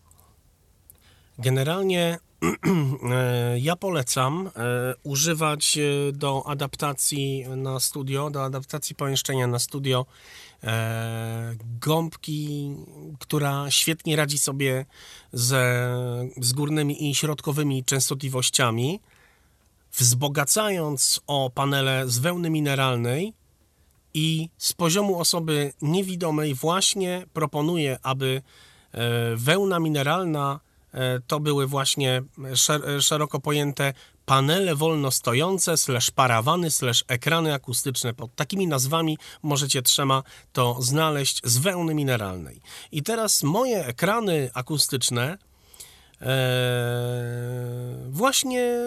Generalnie 1.40 2.20
e, 3.12 3.60
ja 3.60 3.76
polecam 3.76 4.48
e, 4.48 4.52
używać 5.04 5.78
e, 5.78 6.12
do 6.12 6.44
adaptacji 6.48 7.46
na 7.48 7.80
studio, 7.80 8.30
do 8.30 8.44
adaptacji 8.44 8.96
pomieszczenia 8.96 9.48
na 9.48 9.60
studio 9.60 10.06
gąbki, 11.80 12.76
która 13.20 13.72
świetnie 13.72 14.16
radzi 14.16 14.38
sobie 14.38 14.86
ze, 15.34 15.88
z 16.38 16.54
górnymi 16.54 17.10
i 17.10 17.16
środkowymi 17.16 17.84
częstotliwościami, 17.84 19.00
wzbogacając 19.94 21.22
o 21.28 21.50
panele 21.50 22.04
z 22.08 22.20
wełny 22.20 22.50
mineralnej 22.50 23.34
i 24.14 24.50
z 24.58 24.74
poziomu 24.74 25.20
osoby 25.20 25.74
niewidomej 25.82 26.54
właśnie 26.56 27.26
proponuję, 27.34 27.98
aby 28.04 28.42
e, 28.92 29.02
wełna 29.36 29.80
mineralna 29.80 30.60
e, 30.94 31.20
to 31.28 31.40
były 31.40 31.68
właśnie 31.68 32.24
szer- 32.38 33.02
szeroko 33.02 33.40
pojęte 33.40 33.94
panele 34.26 34.76
wolno 34.76 35.12
stojące, 35.12 35.78
slash 35.78 36.12
parawany, 36.12 36.72
slash 36.72 37.04
ekrany 37.08 37.54
akustyczne. 37.54 38.14
Pod 38.14 38.36
takimi 38.36 38.68
nazwami 38.68 39.18
możecie 39.44 39.82
trzema 39.82 40.24
to 40.54 40.78
znaleźć 40.82 41.42
z 41.44 41.58
wełny 41.58 41.94
mineralnej. 41.94 42.62
I 42.92 43.04
teraz 43.04 43.44
moje 43.44 43.86
ekrany 43.86 44.50
akustyczne 44.54 45.38
e, 46.22 46.28
właśnie 48.10 48.78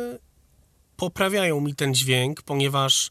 poprawiają 0.97 1.61
mi 1.61 1.75
ten 1.75 1.95
dźwięk, 1.95 2.43
ponieważ 2.43 3.11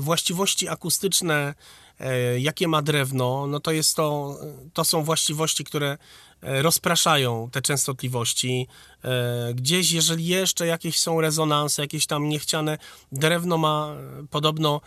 właściwości 0.00 0.68
akustyczne, 0.68 1.54
e, 2.00 2.40
jakie 2.40 2.68
ma 2.68 2.82
drewno, 2.82 3.46
no 3.46 3.60
to 3.60 3.70
jest 3.72 3.96
to, 3.96 4.38
to 4.72 4.84
są 4.84 5.02
właściwości, 5.02 5.64
które 5.64 5.98
e, 6.42 6.62
rozpraszają 6.62 7.48
te 7.52 7.62
częstotliwości. 7.62 8.66
E, 9.04 9.54
Gdzieś, 9.54 9.92
jeżeli 9.92 10.26
jeszcze 10.26 10.66
jakieś 10.66 10.98
są 10.98 11.20
rezonanse, 11.20 11.82
jakieś 11.82 12.06
tam 12.06 12.28
niechciane, 12.28 12.78
drewno 13.12 13.58
ma 13.58 13.94
e, 14.22 14.26
podobno 14.30 14.80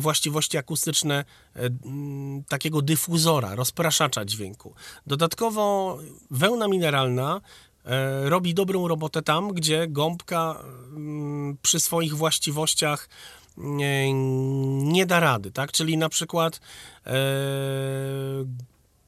właściwości 0.00 0.58
akustyczne 0.58 1.24
e, 1.56 1.70
takiego 2.48 2.82
dyfuzora, 2.82 3.54
rozpraszacza 3.54 4.24
dźwięku. 4.24 4.74
Dodatkowo 5.06 5.98
wełna 6.30 6.68
mineralna 6.68 7.40
e, 7.84 8.30
robi 8.30 8.54
dobrą 8.54 8.88
robotę 8.88 9.22
tam, 9.22 9.52
gdzie 9.52 9.88
gąbka 9.88 10.62
przy 11.62 11.80
swoich 11.80 12.16
właściwościach 12.16 13.08
nie, 13.56 15.06
da 15.06 15.20
rady, 15.20 15.50
tak? 15.50 15.72
Czyli 15.72 15.96
na 15.96 16.08
przykład 16.08 16.60
e, 17.06 17.12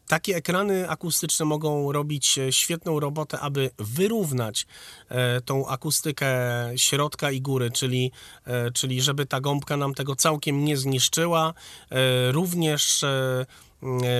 takie 0.08 0.36
ekrany 0.36 0.90
akustyczne 0.90 1.46
mogą 1.46 1.92
robić 1.92 2.38
e, 2.38 2.52
świetną 2.52 3.00
robotę, 3.00 3.40
aby 3.40 3.70
wyrównać 3.78 4.66
e, 5.08 5.40
tą 5.40 5.68
akustykę 5.68 6.34
środka 6.76 7.30
i 7.30 7.40
góry, 7.40 7.70
czyli, 7.70 8.12
e, 8.44 8.70
czyli 8.70 9.02
żeby 9.02 9.26
ta 9.26 9.40
gąbka 9.40 9.76
nam 9.76 9.94
tego 9.94 10.16
całkiem 10.16 10.64
nie 10.64 10.76
zniszczyła. 10.76 11.54
E, 11.90 12.32
również 12.32 13.04
e, 13.04 13.46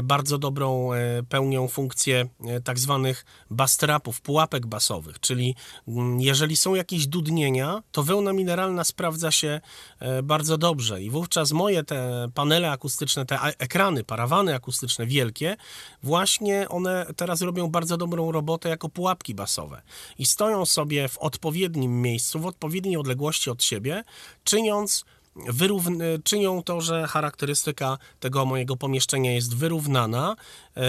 bardzo 0.03 0.39
dobrą 0.39 0.93
e, 0.93 1.23
pełnią 1.23 1.69
funkcję 1.69 2.29
e, 2.45 2.61
tak 2.61 2.79
zwanych 2.79 3.25
bastrapów, 3.51 4.21
pułapek 4.21 4.67
basowych, 4.67 5.21
czyli 5.21 5.55
mm, 5.89 6.21
jeżeli 6.21 6.57
są 6.57 6.75
jakieś 6.75 7.07
dudnienia, 7.07 7.83
to 7.93 8.03
wełna 8.03 8.33
mineralna 8.33 8.85
sprawdza 8.85 9.31
się 9.31 9.61
e, 9.99 10.23
bardzo 10.23 10.59
dobrze. 10.59 11.03
I 11.03 11.11
wówczas 11.11 11.53
moje 11.53 11.85
te 11.85 12.29
panele 12.35 12.71
akustyczne, 12.71 13.27
te 13.27 13.39
ekrany, 13.41 14.05
parawany 14.05 14.55
akustyczne 14.55 15.07
wielkie, 15.07 15.57
właśnie 16.03 16.69
one 16.69 17.07
teraz 17.17 17.43
robią 17.43 17.69
bardzo 17.69 17.97
dobrą 17.97 18.33
robotę 18.33 18.69
jako 18.69 18.89
pułapki 18.89 19.35
basowe. 19.35 19.83
I 20.19 20.27
stoją 20.27 20.67
sobie 20.67 21.09
w 21.09 21.19
odpowiednim 21.19 22.03
miejscu, 22.03 22.41
w 22.41 22.47
odpowiedniej 22.47 22.97
odległości 22.97 23.51
od 23.51 23.65
siebie, 23.65 24.05
czyniąc 24.45 25.05
wyrówn- 25.37 26.23
czynią 26.25 26.63
to, 26.63 26.81
że 26.81 27.07
charakterystyka 27.07 27.99
tego 28.21 28.45
mojego 28.45 28.77
pomieszczenia 28.77 29.33
jest 29.33 29.57
wyrównana 29.57 30.37
e, 30.77 30.83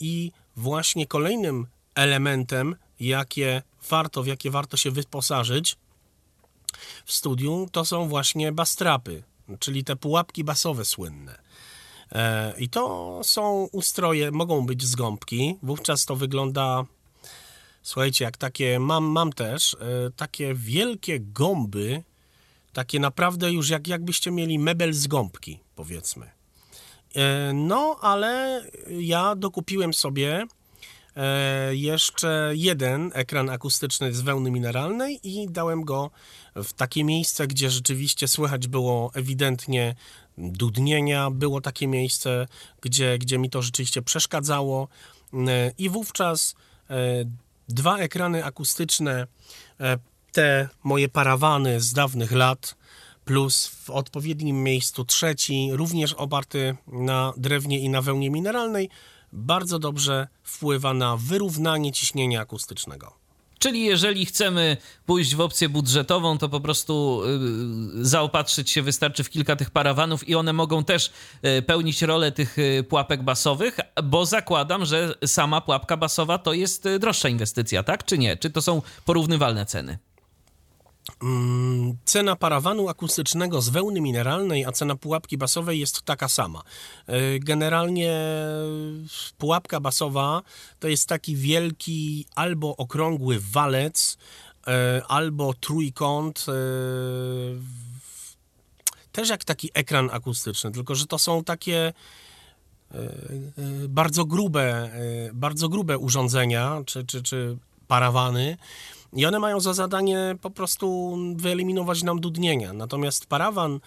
i 0.00 0.32
właśnie 0.56 1.06
kolejnym 1.06 1.66
elementem, 1.94 2.76
jakie 3.00 3.62
warto, 3.90 4.22
w 4.22 4.26
jakie 4.26 4.50
warto 4.50 4.76
się 4.76 4.90
wyposażyć 4.90 5.76
w 7.04 7.12
studium, 7.12 7.68
to 7.68 7.84
są 7.84 8.08
właśnie 8.08 8.52
bastrapy, 8.52 9.22
czyli 9.58 9.84
te 9.84 9.96
pułapki 9.96 10.44
basowe 10.44 10.84
słynne. 10.84 11.38
E, 12.12 12.54
I 12.58 12.68
to 12.68 13.20
są 13.24 13.68
ustroje, 13.72 14.30
mogą 14.30 14.66
być 14.66 14.84
z 14.84 14.94
gąbki, 14.94 15.58
wówczas 15.62 16.04
to 16.04 16.16
wygląda 16.16 16.84
Słuchajcie, 17.82 18.24
jak 18.24 18.36
takie, 18.36 18.78
mam, 18.80 19.04
mam 19.04 19.32
też 19.32 19.74
e, 19.74 20.10
takie 20.16 20.54
wielkie 20.54 21.20
gąby, 21.20 22.02
takie 22.72 23.00
naprawdę 23.00 23.52
już 23.52 23.68
jak, 23.68 23.88
jakbyście 23.88 24.30
mieli 24.30 24.58
mebel 24.58 24.92
z 24.92 25.06
gąbki, 25.06 25.60
powiedzmy. 25.74 26.30
E, 27.14 27.52
No, 27.52 27.96
ale 28.00 28.62
ja 28.88 29.36
dokupiłem 29.36 29.94
sobie 29.94 30.46
e, 31.16 31.76
jeszcze 31.76 32.52
jeden 32.54 33.10
ekran 33.14 33.50
akustyczny 33.50 34.12
z 34.12 34.20
wełny 34.20 34.50
mineralnej 34.50 35.20
i 35.22 35.46
dałem 35.50 35.84
go 35.84 36.10
w 36.54 36.72
takie 36.72 37.04
miejsce, 37.04 37.46
gdzie 37.46 37.70
rzeczywiście 37.70 38.28
słychać 38.28 38.68
było 38.68 39.10
ewidentnie 39.14 39.94
dudnienia, 40.38 41.30
było 41.30 41.60
takie 41.60 41.86
miejsce, 41.86 42.46
gdzie, 42.80 43.18
gdzie 43.18 43.38
mi 43.38 43.50
to 43.50 43.62
rzeczywiście 43.62 44.02
przeszkadzało 44.02 44.88
E, 45.32 45.72
i 45.78 45.88
wówczas 45.88 46.54
dwa 47.68 47.98
ekrany 47.98 48.44
akustyczne, 48.44 49.26
te 50.32 50.68
moje 50.84 51.08
parawany 51.08 51.80
z 51.80 51.92
dawnych 51.92 52.32
lat, 52.32 52.74
plus 53.24 53.66
w 53.66 53.90
odpowiednim 53.90 54.62
miejscu 54.62 55.04
trzeci, 55.04 55.68
również 55.72 56.12
oparty 56.12 56.76
na 56.86 57.32
drewnie 57.36 57.78
i 57.78 57.88
na 57.88 58.02
wełnie 58.02 58.30
mineralnej, 58.30 58.90
bardzo 59.32 59.78
dobrze 59.78 60.28
wpływa 60.42 60.94
na 60.94 61.16
wyrównanie 61.16 61.92
ciśnienia 61.92 62.40
akustycznego. 62.40 63.22
Czyli 63.58 63.84
jeżeli 63.84 64.26
chcemy 64.26 64.76
pójść 65.06 65.34
w 65.34 65.40
opcję 65.40 65.68
budżetową, 65.68 66.38
to 66.38 66.48
po 66.48 66.60
prostu 66.60 67.22
y, 68.00 68.06
zaopatrzyć 68.06 68.70
się 68.70 68.82
wystarczy 68.82 69.24
w 69.24 69.30
kilka 69.30 69.56
tych 69.56 69.70
parawanów 69.70 70.28
i 70.28 70.34
one 70.34 70.52
mogą 70.52 70.84
też 70.84 71.12
y, 71.58 71.62
pełnić 71.62 72.02
rolę 72.02 72.32
tych 72.32 72.58
y, 72.58 72.84
pułapek 72.88 73.22
basowych, 73.22 73.78
bo 74.04 74.26
zakładam, 74.26 74.84
że 74.84 75.14
sama 75.26 75.60
pułapka 75.60 75.96
basowa 75.96 76.38
to 76.38 76.52
jest 76.52 76.88
droższa 77.00 77.28
inwestycja, 77.28 77.82
tak? 77.82 78.04
Czy 78.04 78.18
nie? 78.18 78.36
Czy 78.36 78.50
to 78.50 78.62
są 78.62 78.82
porównywalne 79.04 79.66
ceny? 79.66 79.98
Mm, 81.22 81.96
Cena 82.04 82.36
parawanu 82.36 82.88
akustycznego 82.88 83.62
z 83.62 83.68
wełny 83.68 84.00
mineralnej, 84.00 84.64
a 84.64 84.72
cena 84.72 84.96
pułapki 84.96 85.38
basowej 85.38 85.80
jest 85.80 86.02
taka 86.02 86.28
sama. 86.28 86.62
E, 87.06 87.38
Generalnie 87.38 88.12
pułapka 89.38 89.80
basowa 89.80 90.42
to 90.80 90.88
jest 90.88 91.08
taki 91.08 91.36
wielki 91.36 92.26
albo 92.34 92.76
okrągły 92.76 93.40
walec, 93.40 94.18
e, 94.66 95.02
albo 95.08 95.54
trójkąt, 95.54 96.46
e, 96.48 96.52
też 99.12 99.28
jak 99.28 99.44
taki 99.44 99.70
ekran 99.74 100.10
akustyczny, 100.12 100.72
tylko 100.72 100.94
że 100.94 101.06
to 101.06 101.18
są 101.18 101.44
takie 101.44 101.92
bardzo 103.88 104.24
grube, 104.24 104.90
bardzo 105.32 105.68
grube 105.68 105.98
urządzenia 105.98 106.82
czy, 106.86 107.04
czy, 107.04 107.22
czy 107.22 107.56
parawany. 107.88 108.56
I 109.12 109.26
one 109.26 109.38
mają 109.38 109.60
za 109.60 109.74
zadanie 109.74 110.36
po 110.40 110.50
prostu 110.50 111.16
wyeliminować 111.36 112.02
nam 112.02 112.20
dudnienia. 112.20 112.72
Natomiast 112.72 113.26
parawan, 113.26 113.80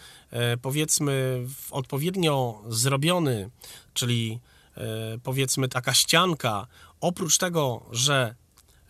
powiedzmy, 0.61 1.45
odpowiednio 1.71 2.61
zrobiony, 2.67 3.49
czyli 3.93 4.39
powiedzmy 5.23 5.69
taka 5.69 5.93
ścianka, 5.93 6.67
oprócz 7.01 7.37
tego, 7.37 7.85
że 7.91 8.35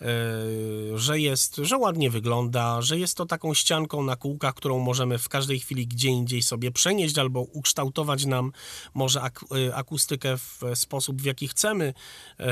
E, 0.01 0.97
że 0.97 1.19
jest, 1.19 1.55
że 1.55 1.77
ładnie 1.77 2.09
wygląda, 2.09 2.81
że 2.81 2.99
jest 2.99 3.17
to 3.17 3.25
taką 3.25 3.53
ścianką 3.53 4.03
na 4.03 4.15
kółkach, 4.15 4.53
którą 4.53 4.79
możemy 4.79 5.17
w 5.17 5.29
każdej 5.29 5.59
chwili 5.59 5.87
gdzie 5.87 6.09
indziej 6.09 6.41
sobie 6.41 6.71
przenieść 6.71 7.17
albo 7.17 7.41
ukształtować 7.41 8.25
nam 8.25 8.51
może 8.93 9.21
ak 9.21 9.45
e, 9.67 9.75
akustykę 9.75 10.37
w 10.37 10.61
sposób, 10.73 11.21
w 11.21 11.25
jaki 11.25 11.47
chcemy. 11.47 11.93
E, 12.39 12.45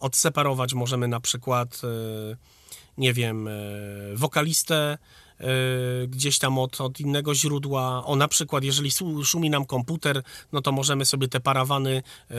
odseparować 0.00 0.74
możemy 0.74 1.08
na 1.08 1.20
przykład, 1.20 1.80
nie 3.00 3.12
wiem, 3.12 3.48
wokalistę 4.14 4.98
Y, 5.40 6.08
gdzieś 6.08 6.38
tam 6.38 6.58
od, 6.58 6.80
od 6.80 7.00
innego 7.00 7.34
źródła. 7.34 8.04
O, 8.06 8.16
na 8.16 8.28
przykład, 8.28 8.64
jeżeli 8.64 8.90
szumi 9.24 9.50
nam 9.50 9.64
komputer, 9.64 10.22
no 10.52 10.60
to 10.60 10.72
możemy 10.72 11.04
sobie 11.04 11.28
te 11.28 11.40
parawany 11.40 12.02
y, 12.30 12.34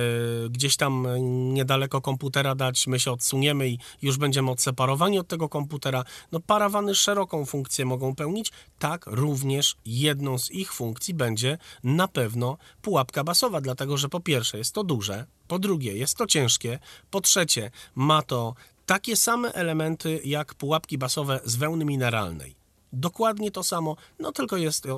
gdzieś 0.49 0.77
tam 0.77 1.07
niedaleko 1.53 2.01
komputera 2.01 2.55
dać, 2.55 2.87
my 2.87 2.99
się 2.99 3.11
odsuniemy 3.11 3.69
i 3.69 3.79
już 4.01 4.17
będziemy 4.17 4.51
odseparowani 4.51 5.19
od 5.19 5.27
tego 5.27 5.49
komputera. 5.49 6.03
No, 6.31 6.39
parawany 6.39 6.95
szeroką 6.95 7.45
funkcję 7.45 7.85
mogą 7.85 8.15
pełnić, 8.15 8.51
tak 8.79 9.05
również 9.05 9.75
jedną 9.85 10.37
z 10.37 10.51
ich 10.51 10.73
funkcji 10.73 11.13
będzie 11.13 11.57
na 11.83 12.07
pewno 12.07 12.57
pułapka 12.81 13.23
basowa, 13.23 13.61
dlatego 13.61 13.97
że 13.97 14.09
po 14.09 14.19
pierwsze 14.19 14.57
jest 14.57 14.73
to 14.73 14.83
duże, 14.83 15.25
po 15.47 15.59
drugie 15.59 15.93
jest 15.93 16.17
to 16.17 16.27
ciężkie, 16.27 16.79
po 17.09 17.21
trzecie 17.21 17.71
ma 17.95 18.21
to 18.21 18.55
takie 18.91 19.15
same 19.15 19.53
elementy 19.53 20.21
jak 20.23 20.53
pułapki 20.53 20.97
basowe 20.97 21.39
z 21.45 21.55
wełny 21.55 21.85
mineralnej. 21.85 22.55
Dokładnie 22.93 23.51
to 23.51 23.63
samo, 23.63 23.95
no 24.19 24.31
tylko 24.31 24.57
jest 24.57 24.85
e, 24.85 24.89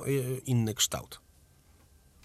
inny 0.45 0.74
kształt. 0.74 1.23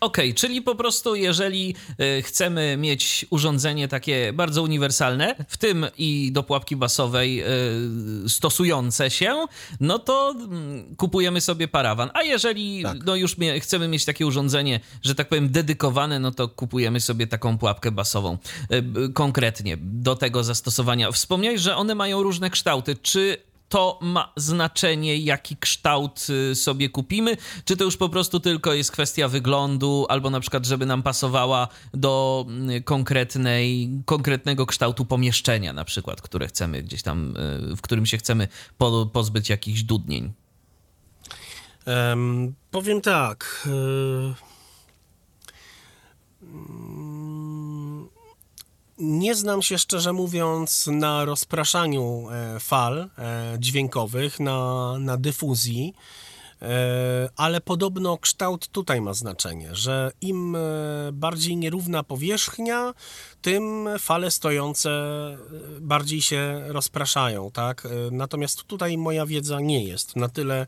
Okej, 0.01 0.31
okay, 0.31 0.35
czyli 0.35 0.63
po 0.63 0.75
prostu 0.75 1.15
jeżeli 1.15 1.75
e, 1.99 2.23
chcemy 2.23 2.77
mieć 2.77 3.27
urządzenie 3.31 3.89
takie 3.89 4.33
bardzo 4.33 4.63
uniwersalne, 4.63 5.35
w 5.49 5.57
tym 5.57 5.87
i 5.99 6.33
do 6.33 6.43
pułapki 6.43 6.77
basowej 6.77 7.41
e, 7.41 7.47
stosujące 8.29 9.11
się, 9.11 9.45
no 9.81 9.99
to 9.99 10.31
mm, 10.31 10.97
kupujemy 10.97 11.41
sobie 11.41 11.69
parawan. 11.69 12.11
A 12.15 12.23
jeżeli 12.23 12.83
tak. 12.83 13.05
no 13.05 13.17
już 13.17 13.37
chcemy 13.61 13.89
mieć 13.89 14.05
takie 14.05 14.27
urządzenie, 14.27 14.81
że 15.03 15.15
tak 15.15 15.29
powiem, 15.29 15.51
dedykowane, 15.51 16.19
no 16.19 16.31
to 16.31 16.49
kupujemy 16.49 17.01
sobie 17.01 17.27
taką 17.27 17.59
pułapkę 17.59 17.91
basową 17.91 18.39
konkretnie 19.15 19.77
do 19.81 20.17
tego 20.17 20.45
zastosowania. 20.45 21.13
Wspomniałeś, 21.13 21.61
że 21.61 21.77
one 21.77 21.95
mają 21.95 22.23
różne 22.23 22.51
kształty. 22.51 22.97
Czy 22.97 23.48
to 23.69 23.99
ma 24.03 24.33
znaczenie, 24.37 25.17
jaki 25.17 25.57
kształt 25.57 26.27
y, 26.51 26.55
sobie 26.55 26.89
kupimy, 26.89 27.37
czy 27.65 27.77
to 27.77 27.85
już 27.85 27.97
po 27.97 28.09
prostu 28.09 28.41
tylko 28.41 28.73
jest 28.73 28.93
kwestia 28.93 29.29
wyglądu, 29.29 30.07
albo 30.09 30.31
na 30.31 30.41
przykład, 30.41 30.67
żeby 30.67 30.87
nam 30.87 31.03
pasowała 31.03 31.69
do 31.95 32.45
mm, 32.49 32.83
konkretnej, 32.83 33.91
konkretnego 34.05 34.67
kształtu 34.67 35.05
pomieszczenia, 35.05 35.73
na 35.73 35.85
przykład, 35.85 36.23
które 36.23 36.47
chcemy 36.47 36.83
gdzieś 36.83 37.03
tam, 37.03 37.37
y, 37.73 37.77
w 37.77 37.81
którym 37.81 38.07
się 38.07 38.19
chcemy 38.19 38.49
pozbyć 39.13 39.49
jakichś 39.49 39.83
dudnień. 39.83 40.33
Um, 41.87 42.55
powiem 42.71 43.01
tak. 43.01 43.67
Yy 43.67 44.49
nie 48.99 49.35
znam 49.35 49.63
się 49.63 49.79
szczerze 49.79 50.13
mówiąc 50.13 50.87
na 50.93 51.25
rozpraszaniu 51.25 52.27
e, 52.31 52.61
fal 52.61 52.99
e, 52.99 53.09
dźwiękowych, 53.59 54.41
na, 54.41 54.95
na 54.99 55.17
dyfuzji. 55.17 55.95
E, 56.63 57.29
ale 57.37 57.61
podobno 57.61 58.19
kształt 58.19 58.69
tutaj 58.69 59.01
ma 59.01 59.15
znaczenie, 59.15 59.75
że 59.75 60.13
im 60.21 60.57
bardziej 61.13 61.57
nierówna 61.57 62.03
powierzchnia, 62.03 62.95
tym 63.43 63.89
fale 63.99 64.31
stojące 64.31 64.91
e, 64.91 65.81
bardziej 65.81 66.23
się 66.23 66.63
rozpraszają, 66.67 67.51
tak? 67.51 67.87
E, 67.87 67.89
natomiast 68.11 68.65
tutaj 68.65 68.99
moja 68.99 69.27
wiedza 69.27 69.61
nie 69.61 69.85
jest 69.85 70.17
na 70.17 70.29
tyle 70.29 70.67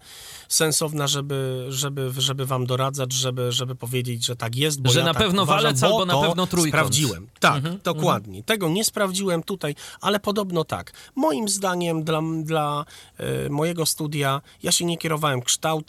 sensowna, 0.48 1.06
żeby, 1.06 1.66
żeby, 1.68 2.12
żeby 2.18 2.46
wam 2.46 2.66
doradzać, 2.66 3.12
żeby, 3.12 3.52
żeby 3.52 3.74
powiedzieć, 3.74 4.26
że 4.26 4.36
tak 4.36 4.56
jest, 4.56 4.80
bo 4.80 4.90
że 4.90 4.98
ja 4.98 5.04
na 5.04 5.14
tak 5.14 5.22
pewno 5.22 5.42
uważam, 5.42 5.62
walec 5.62 5.82
albo 5.82 6.06
na 6.06 6.20
pewno 6.20 6.46
trójkąt. 6.46 6.72
Sprawdziłem. 6.72 7.26
Tak, 7.40 7.56
mhm, 7.56 7.74
mhm. 7.74 7.94
dokładnie. 7.96 8.38
Mhm. 8.38 8.44
Tego 8.44 8.68
nie 8.68 8.84
sprawdziłem 8.84 9.42
tutaj, 9.42 9.74
ale 10.00 10.20
podobno 10.20 10.64
tak. 10.64 10.92
Moim 11.14 11.48
zdaniem 11.48 12.04
dla, 12.04 12.20
dla 12.42 12.84
e, 13.18 13.48
mojego 13.48 13.86
studia 13.86 14.40
ja 14.62 14.72
się 14.72 14.84
nie 14.84 14.98
kierowałem 14.98 15.42
kształtem, 15.42 15.79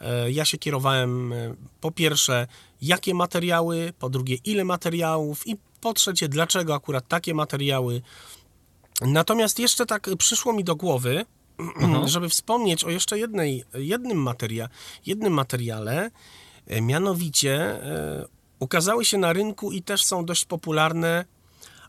e, 0.00 0.30
ja 0.30 0.44
się 0.44 0.58
kierowałem 0.58 1.32
e, 1.32 1.54
po 1.80 1.90
pierwsze 1.90 2.46
jakie 2.82 3.14
materiały, 3.14 3.92
po 3.98 4.10
drugie 4.10 4.36
ile 4.44 4.64
materiałów 4.64 5.46
i 5.46 5.56
po 5.80 5.92
trzecie, 5.92 6.28
dlaczego 6.28 6.74
akurat 6.74 7.08
takie 7.08 7.34
materiały. 7.34 8.02
Natomiast 9.00 9.58
jeszcze 9.58 9.86
tak 9.86 10.10
przyszło 10.18 10.52
mi 10.52 10.64
do 10.64 10.76
głowy, 10.76 11.24
mhm. 11.58 12.08
żeby 12.14 12.28
wspomnieć 12.28 12.84
o 12.84 12.90
jeszcze 12.90 13.18
jednej, 13.18 13.64
jednym, 13.74 14.18
materia, 14.18 14.68
jednym 15.06 15.32
materiale, 15.32 16.10
e, 16.66 16.80
mianowicie 16.80 17.80
ukazały 18.58 19.04
się 19.04 19.18
na 19.18 19.32
rynku 19.32 19.72
i 19.72 19.82
też 19.82 20.04
są 20.04 20.24
dość 20.24 20.44
popularne, 20.44 21.24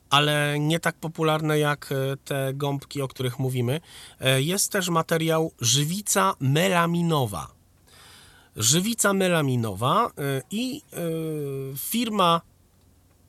ale 0.10 0.60
nie 0.60 0.80
tak 0.80 0.96
popularne 0.96 1.60
jak 1.60 1.92
e, 1.92 2.18
te 2.18 2.54
gąbki, 2.54 3.02
o 3.02 3.08
których 3.08 3.40
mówimy. 3.40 3.82
Jest 4.38 4.72
też 4.72 4.90
materiał 4.90 5.52
żywica 5.62 6.34
melaminowa. 6.40 7.48
Żywica 8.56 9.14
melaminowa 9.14 10.12
i 10.52 10.82
firma 11.78 12.42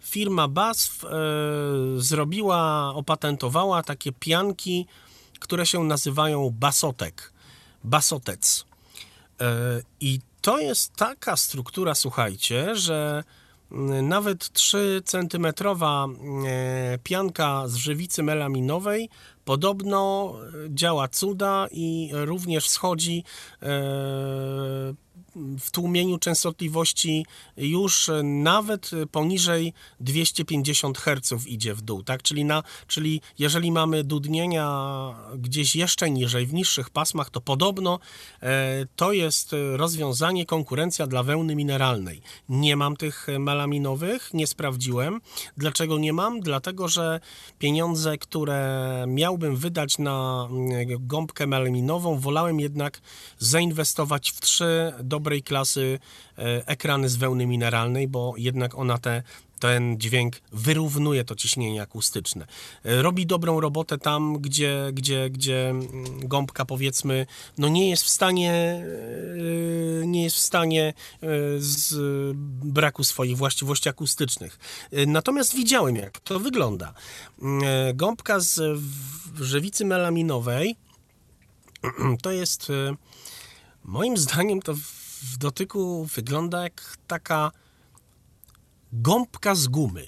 firma 0.08 0.48
BASF 0.48 1.04
e, 1.04 1.08
zrobiła, 1.96 2.92
opatentowała 2.94 3.82
takie 3.82 4.12
pianki, 4.12 4.86
które 5.40 5.66
się 5.66 5.84
nazywają 5.84 6.50
basotek, 6.50 7.32
basotec. 7.84 8.64
E, 9.40 9.46
I 10.00 10.20
to 10.40 10.58
jest 10.58 10.92
taka 10.96 11.36
struktura, 11.36 11.94
słuchajcie, 11.94 12.76
że 12.76 13.24
nawet 14.02 14.52
3 14.52 15.02
centymetrowa 15.04 16.06
e, 16.46 16.98
pianka 17.02 17.68
z 17.68 17.74
żywicy 17.74 18.22
melaminowej. 18.22 19.10
Podobno 19.44 20.34
działa 20.68 21.08
cuda 21.08 21.68
i 21.70 22.10
również 22.12 22.68
schodzi 22.68 23.24
w 25.58 25.70
tłumieniu 25.70 26.18
częstotliwości 26.18 27.26
już 27.56 28.10
nawet 28.22 28.90
poniżej 29.12 29.72
250 30.00 30.98
Hz 30.98 31.46
idzie 31.46 31.74
w 31.74 31.82
dół, 31.82 32.02
tak? 32.02 32.22
Czyli, 32.22 32.44
na, 32.44 32.62
czyli 32.86 33.20
jeżeli 33.38 33.72
mamy 33.72 34.04
dudnienia 34.04 34.68
gdzieś 35.34 35.76
jeszcze 35.76 36.10
niżej, 36.10 36.46
w 36.46 36.54
niższych 36.54 36.90
pasmach, 36.90 37.30
to 37.30 37.40
podobno 37.40 37.98
e, 38.42 38.86
to 38.96 39.12
jest 39.12 39.54
rozwiązanie, 39.76 40.46
konkurencja 40.46 41.06
dla 41.06 41.22
wełny 41.22 41.56
mineralnej. 41.56 42.22
Nie 42.48 42.76
mam 42.76 42.96
tych 42.96 43.26
melaminowych, 43.38 44.34
nie 44.34 44.46
sprawdziłem. 44.46 45.20
Dlaczego 45.56 45.98
nie 45.98 46.12
mam? 46.12 46.40
Dlatego, 46.40 46.88
że 46.88 47.20
pieniądze, 47.58 48.18
które 48.18 49.04
miałbym 49.08 49.56
wydać 49.56 49.98
na 49.98 50.48
mm, 50.50 51.06
gąbkę 51.06 51.46
melaminową, 51.46 52.18
wolałem 52.18 52.60
jednak 52.60 53.00
zainwestować 53.38 54.30
w 54.30 54.40
trzy 54.40 54.92
dobre 55.02 55.27
dobrej 55.28 55.42
klasy 55.42 55.98
e, 56.38 56.66
ekrany 56.66 57.08
z 57.08 57.16
wełny 57.16 57.46
mineralnej, 57.46 58.08
bo 58.08 58.34
jednak 58.36 58.78
ona 58.78 58.98
te 58.98 59.22
ten 59.60 60.00
dźwięk 60.00 60.40
wyrównuje 60.52 61.24
to 61.24 61.34
ciśnienie 61.34 61.82
akustyczne. 61.82 62.46
E, 62.84 63.02
robi 63.02 63.26
dobrą 63.26 63.60
robotę 63.60 63.98
tam, 63.98 64.38
gdzie, 64.38 64.90
gdzie, 64.92 65.30
gdzie 65.30 65.70
mm, 65.70 66.28
gąbka 66.28 66.64
powiedzmy 66.64 67.26
no 67.58 67.68
nie 67.68 67.90
jest 67.90 68.04
w 68.04 68.08
stanie 68.08 68.52
e, 70.02 70.06
nie 70.06 70.22
jest 70.22 70.36
w 70.36 70.40
stanie 70.40 70.94
z 71.58 71.94
braku 72.64 73.04
swoich 73.04 73.36
właściwości 73.36 73.88
akustycznych. 73.88 74.58
Natomiast 75.06 75.54
widziałem 75.54 75.96
jak 75.96 76.20
to 76.20 76.40
wygląda. 76.40 76.94
Gąbka 77.94 78.40
z 78.40 78.80
żywicy 79.40 79.84
melaminowej 79.84 80.76
to 82.22 82.30
jest 82.30 82.68
moim 83.84 84.16
zdaniem 84.16 84.62
to 84.62 84.74
w 85.22 85.36
dotyku 85.38 86.04
wygląda 86.04 86.62
jak 86.62 86.96
taka 87.06 87.50
gąbka 88.92 89.54
z 89.54 89.68
gumy. 89.68 90.06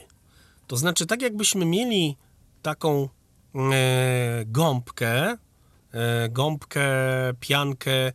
To 0.66 0.76
znaczy, 0.76 1.06
tak 1.06 1.22
jakbyśmy 1.22 1.64
mieli 1.64 2.16
taką 2.62 3.08
e, 3.54 4.44
gąbkę, 4.46 5.36
e, 5.92 6.28
gąbkę, 6.28 6.90
piankę, 7.40 8.12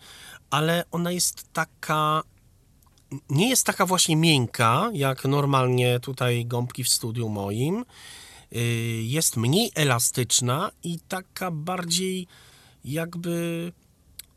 ale 0.50 0.84
ona 0.92 1.12
jest 1.12 1.54
taka 1.54 2.24
nie 3.30 3.50
jest 3.50 3.66
taka 3.66 3.86
właśnie 3.86 4.16
miękka, 4.16 4.90
jak 4.94 5.26
normalnie 5.26 6.00
tutaj 6.00 6.46
gąbki 6.46 6.84
w 6.84 6.90
studiu 6.90 7.30
moim. 7.30 7.86
Y, 8.56 8.60
jest 9.04 9.38
mniej 9.38 9.72
elastyczna 9.76 10.72
i 10.84 11.00
taka 11.00 11.52
bardziej 11.52 12.28
jakby 12.86 13.72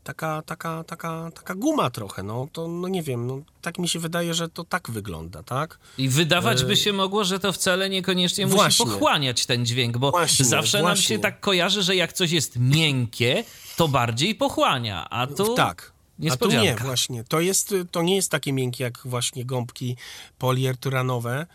taka, 0.09 0.43
taka, 0.43 0.85
taka, 0.85 1.31
taka 1.35 1.55
guma 1.55 1.91
trochę, 1.91 2.23
no 2.23 2.49
to 2.53 2.69
no 2.69 2.89
nie 2.89 3.03
wiem, 3.03 3.27
no, 3.27 3.41
tak 3.63 3.79
mi 3.79 3.89
się 3.89 3.99
wydaje, 3.99 4.35
że 4.35 4.49
to 4.49 4.65
tak 4.65 4.91
wygląda, 4.91 5.43
tak? 5.43 5.79
I 5.99 6.09
wydawać 6.09 6.65
by 6.65 6.77
się 6.77 6.93
mogło, 6.93 7.25
że 7.25 7.39
to 7.39 7.53
wcale 7.53 7.91
niekoniecznie 7.91 8.47
musi 8.47 8.57
Właśnie. 8.57 8.87
pochłaniać 8.87 9.47
ten 9.47 9.67
dźwięk, 9.67 9.99
bo 9.99 10.11
Właśnie, 10.11 10.45
zawsze 10.45 10.79
nam 10.79 10.87
właśnie. 10.87 11.17
się 11.17 11.19
tak 11.19 11.41
kojarzy, 11.41 11.83
że 11.83 11.97
jak 11.97 12.13
coś 12.13 12.31
jest 12.31 12.57
miękkie, 12.57 13.45
to 13.77 13.89
bardziej 13.89 14.35
pochłania, 14.35 15.11
a 15.11 15.27
tu 15.27 15.55
tak. 15.55 15.93
A 16.31 16.37
tu 16.37 16.49
nie, 16.51 16.77
właśnie. 16.77 17.25
To, 17.25 17.41
jest, 17.41 17.75
to 17.91 18.03
nie 18.03 18.17
jest 18.17 18.31
takie 18.31 18.53
miękkie 18.53 18.85
jak 18.85 18.99
właśnie 19.05 19.45
gąbki 19.45 19.97
poliarturanowe. 20.39 21.47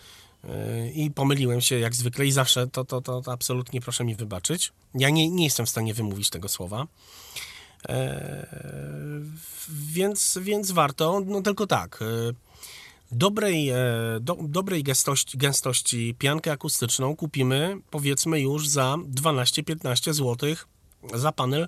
Yy, 0.44 0.92
I 0.92 1.12
pomyliłem 1.12 1.62
się 1.62 1.80
jak 1.80 1.96
zwykle 1.96 2.26
i 2.26 2.32
zawsze 2.32 2.68
to, 2.68 2.86
to, 2.86 3.02
to, 3.02 3.22
to 3.22 3.32
absolutnie 3.32 3.82
proszę 3.82 4.04
mi 4.04 4.16
wybaczyć. 4.16 4.72
Ja 4.96 5.10
nie, 5.10 5.30
nie 5.30 5.44
jestem 5.44 5.66
w 5.66 5.70
stanie 5.70 5.94
wymówić 5.94 6.30
tego 6.30 6.50
słowa. 6.50 6.88
Eee, 7.90 8.46
więc, 9.70 10.40
więc 10.42 10.72
warto, 10.72 11.22
no 11.26 11.42
tylko 11.42 11.68
tak. 11.68 12.00
e, 12.02 12.34
Dobrej, 13.16 13.70
e, 13.70 13.76
do, 14.22 14.38
dobrej 14.42 14.84
gęstości, 14.84 15.38
gęstości 15.38 16.16
piankę 16.20 16.52
akustyczną 16.52 17.16
kupimy 17.16 17.78
powiedzmy 17.92 18.42
już 18.42 18.68
za 18.68 18.96
12-15 19.16 20.14
zł 20.14 20.56
za 21.14 21.32
panel 21.32 21.68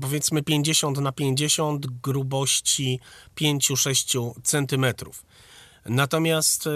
powiedzmy 0.00 0.42
50 0.42 0.98
na 0.98 1.12
50 1.12 1.86
grubości 1.86 3.00
5-6 3.40 4.32
centymetrów. 4.42 5.24
Natomiast 5.86 6.66
e, 6.66 6.70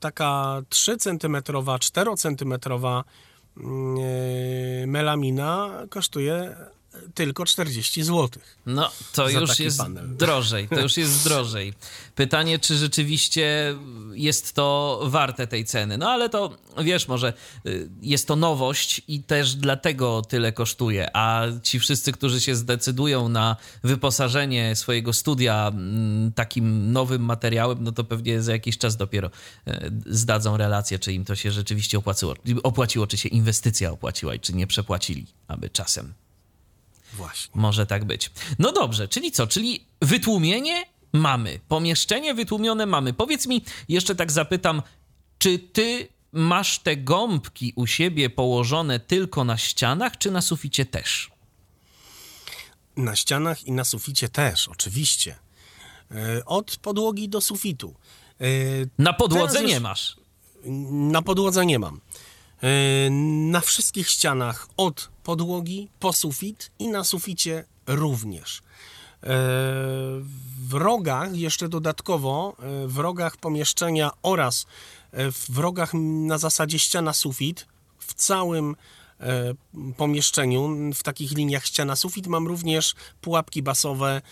taka 0.00 0.62
3 0.68 0.96
centymetrowa, 0.96 1.78
4 1.78 2.16
centymetrowa 2.16 3.04
mm, 3.56 3.96
e, 3.98 4.86
melamina 4.86 5.70
kosztuje 5.90 6.56
tylko 7.14 7.44
40 7.44 8.02
zł. 8.02 8.28
No, 8.66 8.90
to 9.12 9.28
już 9.28 9.58
jest 9.58 9.78
panel. 9.78 10.16
drożej, 10.16 10.68
to 10.68 10.80
już 10.80 10.96
jest 10.96 11.24
drożej. 11.24 11.74
Pytanie, 12.14 12.58
czy 12.58 12.76
rzeczywiście 12.76 13.74
jest 14.12 14.52
to 14.52 15.00
warte 15.04 15.46
tej 15.46 15.64
ceny. 15.64 15.98
No 15.98 16.10
ale 16.10 16.28
to, 16.28 16.56
wiesz, 16.84 17.08
może 17.08 17.32
y, 17.66 17.88
jest 18.02 18.28
to 18.28 18.36
nowość 18.36 19.00
i 19.08 19.22
też 19.22 19.54
dlatego 19.54 20.22
tyle 20.22 20.52
kosztuje, 20.52 21.16
a 21.16 21.46
ci 21.62 21.80
wszyscy, 21.80 22.12
którzy 22.12 22.40
się 22.40 22.56
zdecydują 22.56 23.28
na 23.28 23.56
wyposażenie 23.84 24.76
swojego 24.76 25.12
studia 25.12 25.68
mm, 25.68 26.32
takim 26.32 26.92
nowym 26.92 27.22
materiałem, 27.22 27.84
no 27.84 27.92
to 27.92 28.04
pewnie 28.04 28.42
za 28.42 28.52
jakiś 28.52 28.78
czas 28.78 28.96
dopiero 28.96 29.30
y, 29.68 29.92
zdadzą 30.06 30.56
relację, 30.56 30.98
czy 30.98 31.12
im 31.12 31.24
to 31.24 31.36
się 31.36 31.52
rzeczywiście 31.52 31.98
opłaciło, 31.98 32.34
opłaciło 32.62 33.06
czy 33.06 33.16
się 33.16 33.28
inwestycja 33.28 33.92
opłaciła 33.92 34.34
i 34.34 34.40
czy 34.40 34.52
nie 34.52 34.66
przepłacili, 34.66 35.26
aby 35.48 35.70
czasem. 35.70 36.25
Właśnie. 37.16 37.60
Może 37.60 37.86
tak 37.86 38.04
być. 38.04 38.30
No 38.58 38.72
dobrze, 38.72 39.08
czyli 39.08 39.32
co? 39.32 39.46
Czyli 39.46 39.84
wytłumienie 40.02 40.84
mamy, 41.12 41.60
pomieszczenie 41.68 42.34
wytłumione 42.34 42.86
mamy. 42.86 43.12
Powiedz 43.12 43.46
mi, 43.46 43.62
jeszcze 43.88 44.14
tak 44.14 44.32
zapytam, 44.32 44.82
czy 45.38 45.58
ty 45.58 46.08
masz 46.32 46.78
te 46.78 46.96
gąbki 46.96 47.72
u 47.76 47.86
siebie 47.86 48.30
położone 48.30 49.00
tylko 49.00 49.44
na 49.44 49.56
ścianach, 49.58 50.18
czy 50.18 50.30
na 50.30 50.42
suficie 50.42 50.86
też? 50.86 51.30
Na 52.96 53.16
ścianach 53.16 53.64
i 53.64 53.72
na 53.72 53.84
suficie 53.84 54.28
też, 54.28 54.68
oczywiście. 54.68 55.36
E, 56.10 56.44
Od 56.44 56.76
podłogi 56.76 57.28
do 57.28 57.40
sufitu. 57.40 57.94
E, 58.40 58.44
Na 58.98 59.12
podłodze 59.12 59.62
już- 59.62 59.70
nie 59.70 59.80
masz. 59.80 60.16
Na 61.10 61.22
podłodze 61.22 61.66
nie 61.66 61.78
mam. 61.78 62.00
E, 62.62 63.10
Na 63.50 63.60
wszystkich 63.60 64.08
ścianach 64.08 64.68
od 64.76 65.10
podłogi 65.22 65.88
po 66.00 66.12
sufit 66.12 66.70
i 66.78 66.88
na 66.88 67.04
suficie 67.04 67.64
również. 67.86 68.58
E, 68.58 68.62
W 70.68 70.72
rogach, 70.72 71.36
jeszcze 71.36 71.68
dodatkowo, 71.68 72.56
e, 72.58 72.86
w 72.86 72.98
rogach 72.98 73.36
pomieszczenia 73.36 74.10
oraz 74.22 74.66
w 75.48 75.58
rogach 75.58 75.90
na 75.94 76.38
zasadzie 76.38 76.78
ściana-sufit, 76.78 77.66
w 77.98 78.14
całym 78.14 78.76
pomieszczeniu, 79.96 80.92
w 80.94 81.02
takich 81.02 81.32
liniach 81.32 81.66
ściana-sufit 81.66 82.26
mam 82.26 82.46
również 82.46 82.94
pułapki 83.20 83.62
basowe. 83.62 84.22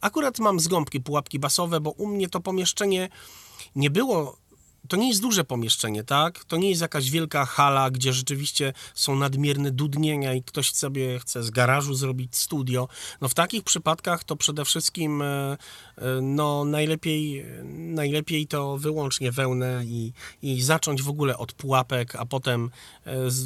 Akurat 0.00 0.38
mam 0.38 0.60
z 0.60 0.68
gąbki 0.68 1.00
pułapki 1.00 1.38
basowe, 1.38 1.80
bo 1.80 1.90
u 1.90 2.06
mnie 2.06 2.28
to 2.28 2.40
pomieszczenie 2.40 3.08
nie 3.76 3.90
było 3.90 4.36
to 4.88 4.96
nie 4.96 5.08
jest 5.08 5.22
duże 5.22 5.44
pomieszczenie, 5.44 6.04
tak? 6.04 6.44
To 6.44 6.56
nie 6.56 6.68
jest 6.68 6.80
jakaś 6.80 7.10
wielka 7.10 7.44
hala, 7.44 7.90
gdzie 7.90 8.12
rzeczywiście 8.12 8.72
są 8.94 9.16
nadmierne 9.16 9.70
dudnienia 9.70 10.34
i 10.34 10.42
ktoś 10.42 10.72
sobie 10.72 11.18
chce 11.18 11.42
z 11.42 11.50
garażu 11.50 11.94
zrobić 11.94 12.36
studio. 12.36 12.88
No 13.20 13.28
w 13.28 13.34
takich 13.34 13.64
przypadkach 13.64 14.24
to 14.24 14.36
przede 14.36 14.64
wszystkim 14.64 15.22
e, 15.22 15.56
no 16.22 16.64
najlepiej, 16.64 17.46
najlepiej 17.72 18.46
to 18.46 18.78
wyłącznie 18.78 19.32
wełnę 19.32 19.82
i, 19.84 20.12
i 20.42 20.62
zacząć 20.62 21.02
w 21.02 21.08
ogóle 21.08 21.38
od 21.38 21.52
pułapek, 21.52 22.16
a 22.16 22.26
potem 22.26 22.70
e, 23.04 23.30
z, 23.30 23.36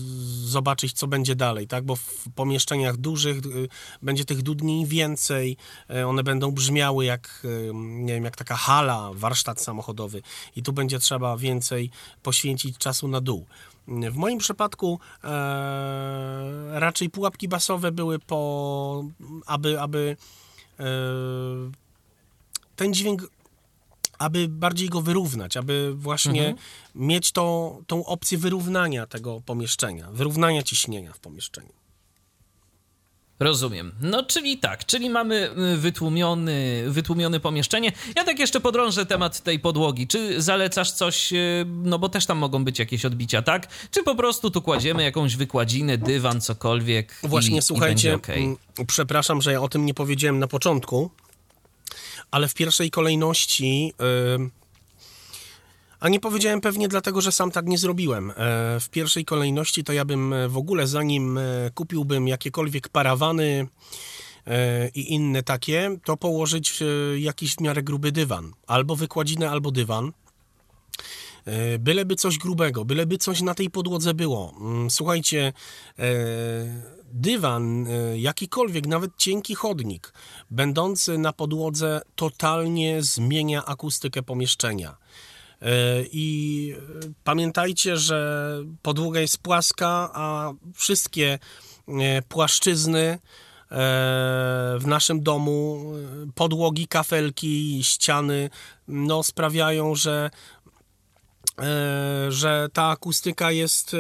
zobaczyć 0.50 0.92
co 0.92 1.06
będzie 1.06 1.36
dalej, 1.36 1.66
tak? 1.66 1.84
Bo 1.84 1.96
w 1.96 2.26
pomieszczeniach 2.34 2.96
dużych 2.96 3.36
y, 3.36 3.68
będzie 4.02 4.24
tych 4.24 4.42
dudnień 4.42 4.86
więcej, 4.86 5.56
e, 5.90 6.06
one 6.06 6.22
będą 6.22 6.52
brzmiały 6.52 7.04
jak, 7.04 7.42
e, 7.44 7.74
nie 7.74 8.14
wiem, 8.14 8.24
jak 8.24 8.36
taka 8.36 8.56
hala, 8.56 9.10
warsztat 9.14 9.60
samochodowy 9.60 10.22
i 10.56 10.62
tu 10.62 10.72
będzie 10.72 10.98
trzeba 10.98 11.36
więcej 11.36 11.90
poświęcić 12.22 12.78
czasu 12.78 13.08
na 13.08 13.20
dół. 13.20 13.46
W 13.88 14.16
moim 14.16 14.38
przypadku 14.38 15.00
e, 15.24 15.28
raczej 16.80 17.10
pułapki 17.10 17.48
basowe 17.48 17.92
były 17.92 18.18
po, 18.18 19.04
aby, 19.46 19.80
aby 19.80 20.16
ten 22.77 22.94
dźwięk, 22.94 23.31
aby 24.19 24.48
bardziej 24.48 24.89
go 24.89 25.01
wyrównać, 25.01 25.57
aby 25.57 25.93
właśnie 25.94 26.55
mieć 26.94 27.32
to, 27.32 27.78
tą 27.86 28.05
opcję 28.05 28.39
wyrównania 28.39 29.07
tego 29.07 29.40
pomieszczenia, 29.40 30.11
wyrównania 30.12 30.62
ciśnienia 30.62 31.12
w 31.12 31.19
pomieszczeniu. 31.19 31.73
Rozumiem. 33.40 33.93
No, 34.01 34.23
czyli 34.23 34.59
tak, 34.59 34.86
czyli 34.86 35.11
mamy 35.11 35.51
y, 35.74 35.77
wytłumiony, 35.77 36.85
wytłumione 36.89 37.40
pomieszczenie. 37.40 37.93
Ja 38.16 38.24
tak 38.24 38.39
jeszcze 38.39 38.61
podrążę 38.61 39.07
temat 39.07 39.40
tej 39.40 39.61
podłogi. 39.61 40.07
Czy 40.07 40.43
zalecasz 40.43 40.90
coś, 40.90 41.32
y, 41.32 41.66
no 41.66 41.98
bo 41.98 42.09
też 42.09 42.27
tam 42.27 42.39
mogą 42.39 42.65
być 42.65 42.78
jakieś 42.78 43.05
odbicia, 43.05 43.43
tak? 43.43 43.69
Czy 43.90 44.03
po 44.03 44.15
prostu 44.15 44.51
tu 44.51 44.62
kładziemy 44.62 45.03
jakąś 45.03 45.36
wykładzinę, 45.36 45.98
dywan, 45.98 46.40
cokolwiek 46.40 47.20
Właśnie, 47.23 47.59
i, 47.59 47.62
słuchajcie, 47.62 48.11
i 48.11 48.12
okej? 48.12 48.44
mm, 48.44 48.57
przepraszam, 48.86 49.43
że 49.43 49.53
ja 49.53 49.62
o 49.62 49.69
tym 49.69 49.86
nie 49.86 49.94
powiedziałem 49.94 50.39
na 50.39 50.47
początku, 50.47 51.11
ale 52.31 52.48
w 52.48 52.55
pierwszej 52.55 52.90
kolejności. 52.90 53.93
a 56.01 56.09
nie 56.09 56.20
powiedziałem 56.20 56.61
pewnie 56.61 56.89
dlatego, 56.89 57.20
że 57.20 57.32
sam 57.32 57.51
tak 57.51 57.66
nie 57.66 57.78
zrobiłem. 57.78 58.31
E, 58.31 58.35
W 58.81 58.89
pierwszej 58.90 59.24
kolejności 59.24 59.85
to 59.85 59.93
ja 59.93 60.05
bym 60.05 60.32
e, 60.32 60.48
w 60.48 60.57
ogóle, 60.57 60.86
zanim 60.86 61.39
e, 61.39 61.43
kupiłbym 61.74 62.28
jakiekolwiek 62.28 62.89
parawany 62.89 63.69
i 64.94 65.15
inne 65.15 65.43
takie, 65.43 65.97
to 66.05 66.16
położyć 66.16 66.82
jakiś 67.19 67.55
w 67.55 67.61
miarę 67.61 67.82
gruby 67.82 68.12
dywan. 68.12 68.53
Albo 68.66 68.97
wykładzinę, 68.97 69.51
albo 69.51 69.70
dywan. 69.70 70.12
Byleby 71.78 72.16
coś 72.16 72.39
grubego, 72.39 72.85
byleby 72.85 73.19
coś 73.19 73.43
na 73.43 73.55
tej 73.55 73.70
podłodze 73.70 74.15
było. 74.15 74.55
Mm, 74.61 74.90
Słuchajcie, 74.90 75.53
dywan, 77.16 77.86
e, 77.86 78.18
jakikolwiek, 78.18 78.86
nawet 78.86 79.16
cienki 79.16 79.55
chodnik, 79.55 80.12
będący 80.51 81.18
na 81.18 81.32
podłodze, 81.32 82.01
totalnie 82.14 83.02
zmienia 83.02 83.64
akustykę 83.64 84.22
pomieszczenia. 84.22 84.97
E, 85.62 85.66
I 86.12 86.74
pamiętajcie, 87.24 87.97
że 87.97 88.59
podłoga 88.82 89.20
jest 89.20 89.38
płaska, 89.38 90.10
a 90.14 90.52
wszystkie 90.74 91.38
e, 91.88 92.22
płaszczyzny 92.22 93.18
w 94.78 94.82
naszym 94.86 95.22
domu, 95.22 95.84
podłogi, 96.34 96.88
kafelki, 96.88 97.80
ściany, 97.84 98.51
no 98.88 99.22
sprawiają, 99.22 99.94
że 99.94 100.30
że 102.28 102.68
ta 102.72 102.88
akustyka 102.88 103.52
jest 103.52 103.97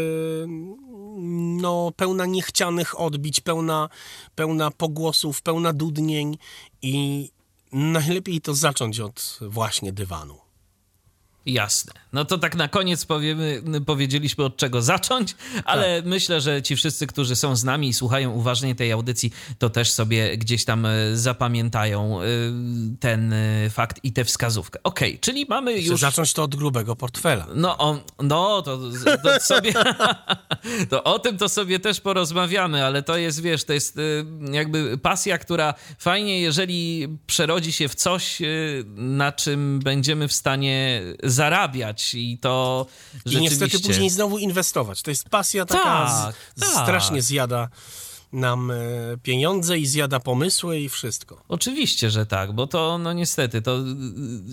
no, 1.60 1.92
pełna 1.96 2.26
niechcianych 2.26 3.00
odbić, 3.00 3.40
pełna, 3.40 3.88
pełna 4.34 4.70
pogłosów, 4.70 5.42
pełna 5.42 5.72
dudnień 5.72 6.38
i 6.82 7.28
najlepiej 7.72 8.40
to 8.40 8.54
zacząć 8.54 9.00
od 9.00 9.38
właśnie 9.40 9.92
dywanu. 9.92 10.38
Jasne. 11.46 11.92
No 12.16 12.24
to 12.24 12.38
tak 12.38 12.54
na 12.54 12.68
koniec 12.68 13.04
powiemy, 13.04 13.62
powiedzieliśmy 13.86 14.44
od 14.44 14.56
czego 14.56 14.82
zacząć, 14.82 15.34
ale 15.64 15.96
tak. 15.96 16.06
myślę, 16.06 16.40
że 16.40 16.62
ci 16.62 16.76
wszyscy, 16.76 17.06
którzy 17.06 17.36
są 17.36 17.56
z 17.56 17.64
nami 17.64 17.88
i 17.88 17.94
słuchają 17.94 18.30
uważnie 18.30 18.74
tej 18.74 18.92
audycji, 18.92 19.32
to 19.58 19.70
też 19.70 19.92
sobie 19.92 20.38
gdzieś 20.38 20.64
tam 20.64 20.86
e, 20.86 21.16
zapamiętają 21.16 22.20
e, 22.22 22.24
ten 23.00 23.32
e, 23.32 23.70
fakt 23.70 24.00
i 24.02 24.12
tę 24.12 24.24
wskazówkę. 24.24 24.80
Okej, 24.82 25.08
okay, 25.08 25.20
czyli 25.20 25.46
mamy 25.48 25.72
Chcę 25.72 25.82
już... 25.82 26.00
zacząć 26.00 26.32
to 26.32 26.42
od 26.42 26.56
grubego 26.56 26.96
portfela. 26.96 27.46
No, 27.54 27.78
on, 27.78 28.00
no 28.22 28.62
to, 28.62 28.78
to 29.22 29.40
sobie... 29.40 29.72
to 30.90 31.04
o 31.04 31.18
tym 31.18 31.38
to 31.38 31.48
sobie 31.48 31.80
też 31.80 32.00
porozmawiamy, 32.00 32.84
ale 32.84 33.02
to 33.02 33.16
jest, 33.16 33.42
wiesz, 33.42 33.64
to 33.64 33.72
jest 33.72 33.98
jakby 34.52 34.98
pasja, 34.98 35.38
która 35.38 35.74
fajnie, 35.98 36.40
jeżeli 36.40 37.08
przerodzi 37.26 37.72
się 37.72 37.88
w 37.88 37.94
coś, 37.94 38.38
na 38.96 39.32
czym 39.32 39.78
będziemy 39.78 40.28
w 40.28 40.32
stanie 40.32 41.02
zarabiać 41.22 42.05
i 42.14 42.38
to 42.38 42.86
I 43.26 43.36
niestety 43.36 43.80
później 43.80 44.10
znowu 44.10 44.38
inwestować. 44.38 45.02
To 45.02 45.10
jest 45.10 45.28
pasja 45.28 45.64
taka, 45.64 45.84
tak, 45.84 46.34
z, 46.56 46.60
tak. 46.60 46.82
strasznie 46.82 47.22
zjada 47.22 47.68
nam 48.36 48.70
e, 48.70 48.74
pieniądze 49.22 49.78
i 49.78 49.86
zjada 49.86 50.20
pomysły 50.20 50.80
i 50.80 50.88
wszystko. 50.88 51.42
Oczywiście, 51.48 52.10
że 52.10 52.26
tak, 52.26 52.52
bo 52.52 52.66
to 52.66 52.98
no 52.98 53.12
niestety, 53.12 53.62
to 53.62 53.78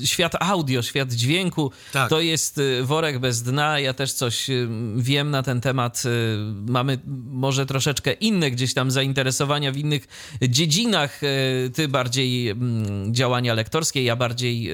y, 0.04 0.08
świat 0.08 0.36
audio, 0.40 0.82
świat 0.82 1.14
dźwięku, 1.14 1.72
tak. 1.92 2.10
to 2.10 2.22
jest 2.22 2.58
y, 2.58 2.84
worek 2.84 3.20
bez 3.20 3.44
dna. 3.44 3.80
Ja 3.80 3.94
też 3.94 4.14
coś 4.14 4.50
y, 4.50 4.68
wiem 4.96 5.32
na 5.32 5.44
ten 5.44 5.62
temat. 5.62 6.04
Mamy 6.68 7.00
może 7.32 7.66
troszeczkę 7.66 8.14
inne 8.14 8.52
gdzieś 8.52 8.74
tam 8.74 8.92
zainteresowania 8.92 9.72
w 9.72 9.78
innych 9.78 10.08
dziedzinach. 10.42 11.22
Ty 11.74 11.88
bardziej 11.88 12.50
mm, 12.50 13.14
działania 13.14 13.54
lektorskie, 13.54 14.04
ja 14.04 14.16
bardziej 14.16 14.72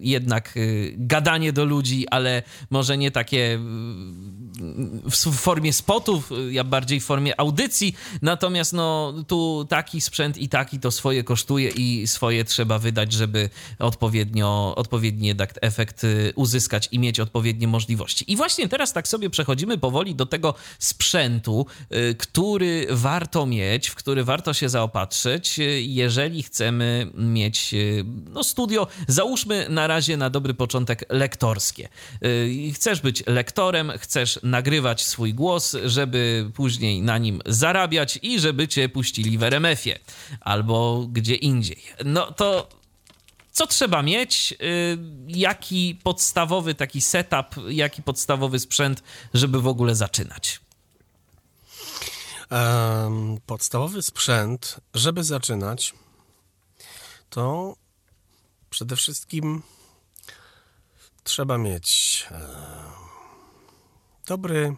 jednak 0.00 0.54
gadanie 0.96 1.52
do 1.52 1.64
ludzi, 1.64 2.08
ale 2.08 2.42
może 2.70 2.98
nie 2.98 3.10
takie 3.10 3.58
w 5.10 5.16
formie 5.32 5.72
spotów, 5.72 6.30
ja 6.50 6.64
bardziej 6.64 7.00
w 7.00 7.04
formie 7.04 7.40
audycji. 7.40 7.94
Natomiast 8.22 8.47
no, 8.72 9.14
tu 9.26 9.66
taki 9.68 10.00
sprzęt 10.00 10.38
i 10.38 10.48
taki 10.48 10.80
to 10.80 10.90
swoje 10.90 11.24
kosztuje 11.24 11.70
i 11.70 12.06
swoje 12.06 12.44
trzeba 12.44 12.78
wydać, 12.78 13.12
żeby 13.12 13.50
odpowiednio, 13.78 14.74
odpowiedni 14.76 15.34
efekt 15.60 16.04
y, 16.04 16.32
uzyskać 16.36 16.88
i 16.92 16.98
mieć 16.98 17.20
odpowiednie 17.20 17.68
możliwości. 17.68 18.32
I 18.32 18.36
właśnie 18.36 18.68
teraz 18.68 18.92
tak 18.92 19.08
sobie 19.08 19.30
przechodzimy 19.30 19.78
powoli 19.78 20.14
do 20.14 20.26
tego 20.26 20.54
sprzętu, 20.78 21.66
y, 21.92 22.14
który 22.14 22.86
warto 22.90 23.46
mieć, 23.46 23.88
w 23.88 23.94
który 23.94 24.24
warto 24.24 24.54
się 24.54 24.68
zaopatrzyć, 24.68 25.58
y, 25.58 25.82
jeżeli 25.82 26.42
chcemy 26.42 27.10
mieć 27.14 27.74
no, 28.30 28.44
studio, 28.44 28.86
załóżmy 29.08 29.66
na 29.68 29.86
razie 29.86 30.16
na 30.16 30.30
dobry 30.30 30.54
początek 30.54 31.04
lektorskie. 31.08 31.88
Chcesz 32.74 33.00
być 33.00 33.22
lektorem, 33.26 33.92
chcesz 33.98 34.40
nagrywać 34.42 35.04
swój 35.04 35.34
głos, 35.34 35.76
żeby 35.84 36.50
później 36.54 37.02
na 37.02 37.18
nim 37.18 37.42
zarabiać 37.46 38.18
żeby 38.36 38.68
cię 38.68 38.88
puścili 38.88 39.38
w 39.38 39.42
RMF-ie 39.42 39.98
albo 40.40 41.06
gdzie 41.12 41.34
indziej. 41.34 41.82
No 42.04 42.32
to 42.32 42.68
co 43.52 43.66
trzeba 43.66 44.02
mieć? 44.02 44.52
Y, 44.52 44.98
jaki 45.26 45.98
podstawowy 46.02 46.74
taki 46.74 47.00
setup, 47.00 47.46
jaki 47.68 48.02
podstawowy 48.02 48.58
sprzęt, 48.58 49.02
żeby 49.34 49.60
w 49.60 49.66
ogóle 49.66 49.94
zaczynać? 49.94 50.60
Um, 52.50 53.40
podstawowy 53.46 54.02
sprzęt, 54.02 54.80
żeby 54.94 55.24
zaczynać, 55.24 55.94
to 57.30 57.76
przede 58.70 58.96
wszystkim 58.96 59.62
trzeba 61.24 61.58
mieć 61.58 62.26
dobry, 64.26 64.76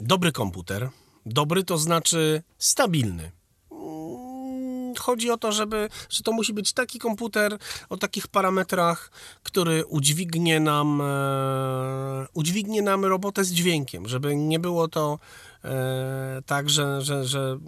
dobry 0.00 0.32
komputer. 0.32 0.90
Dobry 1.26 1.64
to 1.64 1.78
znaczy 1.78 2.42
stabilny. 2.58 3.32
Mm, 3.72 4.94
chodzi 4.98 5.30
o 5.30 5.36
to, 5.36 5.52
żeby, 5.52 5.88
że 6.08 6.22
to 6.22 6.32
musi 6.32 6.52
być 6.52 6.72
taki 6.72 6.98
komputer 6.98 7.58
o 7.88 7.96
takich 7.96 8.28
parametrach, 8.28 9.10
który 9.42 9.86
udźwignie 9.86 10.60
nam, 10.60 11.00
e, 11.00 12.26
udźwignie 12.34 12.82
nam 12.82 13.04
robotę 13.04 13.44
z 13.44 13.52
dźwiękiem, 13.52 14.08
żeby 14.08 14.36
nie 14.36 14.58
było 14.58 14.88
to 14.88 15.18
e, 15.64 16.42
tak, 16.46 16.70
że, 16.70 17.02
że, 17.02 17.24
że 17.24 17.58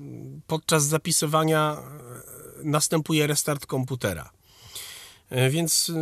podczas 0.47 0.85
zapisywania 0.85 1.77
e, 2.61 2.65
następuje 2.65 3.27
restart 3.27 3.67
komputera. 3.67 4.31
E, 5.31 5.51
więc 5.51 5.93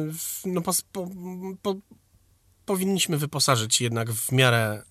no, 0.44 0.60
po, 0.60 0.72
po, 1.62 1.74
powinniśmy 2.64 3.18
wyposażyć 3.18 3.80
jednak 3.80 4.12
w 4.12 4.32
miarę 4.32 4.82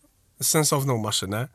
sensowną 0.42 0.98
maszynę. 0.98 1.48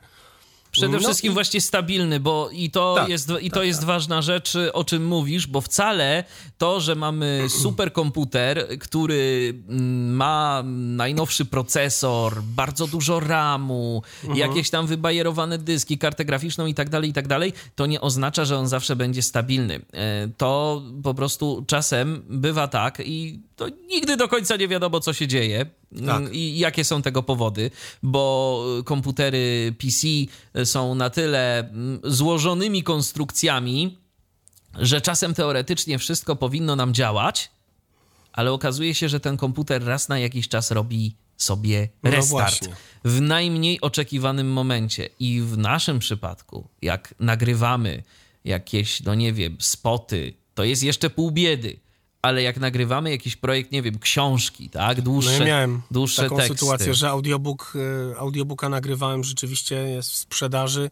Przede 0.75 0.93
no 0.93 0.99
wszystkim 0.99 1.33
właśnie 1.33 1.61
stabilny, 1.61 2.21
bo 2.21 2.51
i 2.53 2.71
to, 2.71 2.95
tak, 2.95 3.09
jest, 3.09 3.33
i 3.41 3.51
to 3.51 3.57
tak, 3.57 3.67
jest 3.67 3.79
tak. 3.79 3.87
ważna 3.87 4.23
rzecz, 4.23 4.53
o 4.73 4.85
czym 4.85 5.07
mówisz, 5.07 5.47
bo 5.47 5.61
wcale 5.61 6.25
to, 6.59 6.81
że 6.81 6.95
mamy 6.95 7.47
superkomputer, 7.63 8.79
który 8.79 9.55
mm, 9.69 10.17
ma 10.17 10.63
najnowszy 10.97 11.45
procesor, 11.45 12.43
bardzo 12.43 12.87
dużo 12.87 13.21
RAMu, 13.21 14.03
mhm. 14.23 14.39
jakieś 14.39 14.71
tam 14.71 14.87
wybajerowane 14.87 15.59
dyski, 15.59 15.99
kartę 15.99 16.25
graficzną 16.25 16.67
i 16.67 16.75
tak 16.75 16.91
dalej, 16.91 17.11
i 17.11 17.13
tak 17.13 17.29
dalej, 17.29 17.53
to 17.75 17.87
nie 17.87 18.01
oznacza, 18.01 18.45
że 18.45 18.59
on 18.59 18.69
zawsze 18.69 18.97
będzie 18.97 19.23
stabilny. 19.23 19.81
E, 19.93 20.29
to 20.37 20.83
po 21.03 21.15
prostu 21.15 21.65
czasem 21.67 22.23
bywa 22.29 22.69
tak 22.69 23.03
i 23.05 23.41
to 23.57 23.69
nigdy 23.69 24.17
do 24.17 24.29
końca 24.29 24.57
nie 24.57 24.69
wiadomo, 24.69 25.01
co 25.01 25.13
się 25.13 25.27
dzieje 25.27 25.67
tak. 26.07 26.17
Mm, 26.17 26.33
i 26.33 26.59
jakie 26.59 26.85
są 26.85 27.03
tego 27.03 27.23
powody, 27.23 27.71
bo 28.03 28.65
komputery 28.85 29.75
PC 29.79 30.09
są 30.65 30.95
na 30.95 31.11
tyle 31.11 31.59
mm, 31.59 32.01
złożonymi 32.05 32.83
konstrukcjami, 32.83 33.99
że 34.79 35.01
czasem 35.01 35.35
teoretycznie 35.35 35.99
wszystko 35.99 36.37
powinno 36.37 36.77
nam 36.77 36.95
działać, 36.95 37.51
ale 38.33 38.53
okazuje 38.53 38.95
się, 38.95 39.09
że 39.09 39.21
ten 39.21 39.37
komputer 39.37 39.85
raz 39.85 40.09
na 40.09 40.19
jakiś 40.19 40.49
czas 40.49 40.71
robi 40.71 41.17
sobie 41.37 41.89
no 42.03 42.11
restart 42.11 42.69
no 42.69 42.75
w 43.05 43.21
najmniej 43.21 43.81
oczekiwanym 43.81 44.53
momencie. 44.53 45.09
I 45.21 45.41
w 45.41 45.59
naszym 45.59 45.99
przypadku, 45.99 46.69
jak 46.83 47.15
nagrywamy 47.21 48.03
jakieś, 48.45 49.03
no 49.03 49.15
nie 49.15 49.33
wiem, 49.33 49.57
spoty, 49.61 50.35
to 50.55 50.65
jest 50.65 50.83
jeszcze 50.83 51.11
pół 51.11 51.31
biedy 51.31 51.84
ale 52.25 52.43
jak 52.43 52.61
nagrywamy 52.61 53.11
jakiś 53.11 53.37
projekt, 53.37 53.73
nie 53.73 53.83
wiem, 53.83 53.99
książki, 53.99 54.71
tak, 54.71 55.01
dłuższe, 55.01 55.39
no 55.39 55.39
ja 55.39 55.45
miałem 55.45 55.83
dłuższe 55.91 56.23
taką 56.23 56.37
teksty. 56.37 56.55
sytuację, 56.55 56.95
że 56.95 57.09
audiobook, 57.09 57.73
y, 58.13 58.19
audiobooka 58.19 58.69
nagrywałem, 58.69 59.25
rzeczywiście 59.25 59.75
jest 59.75 60.11
w 60.11 60.15
sprzedaży. 60.15 60.91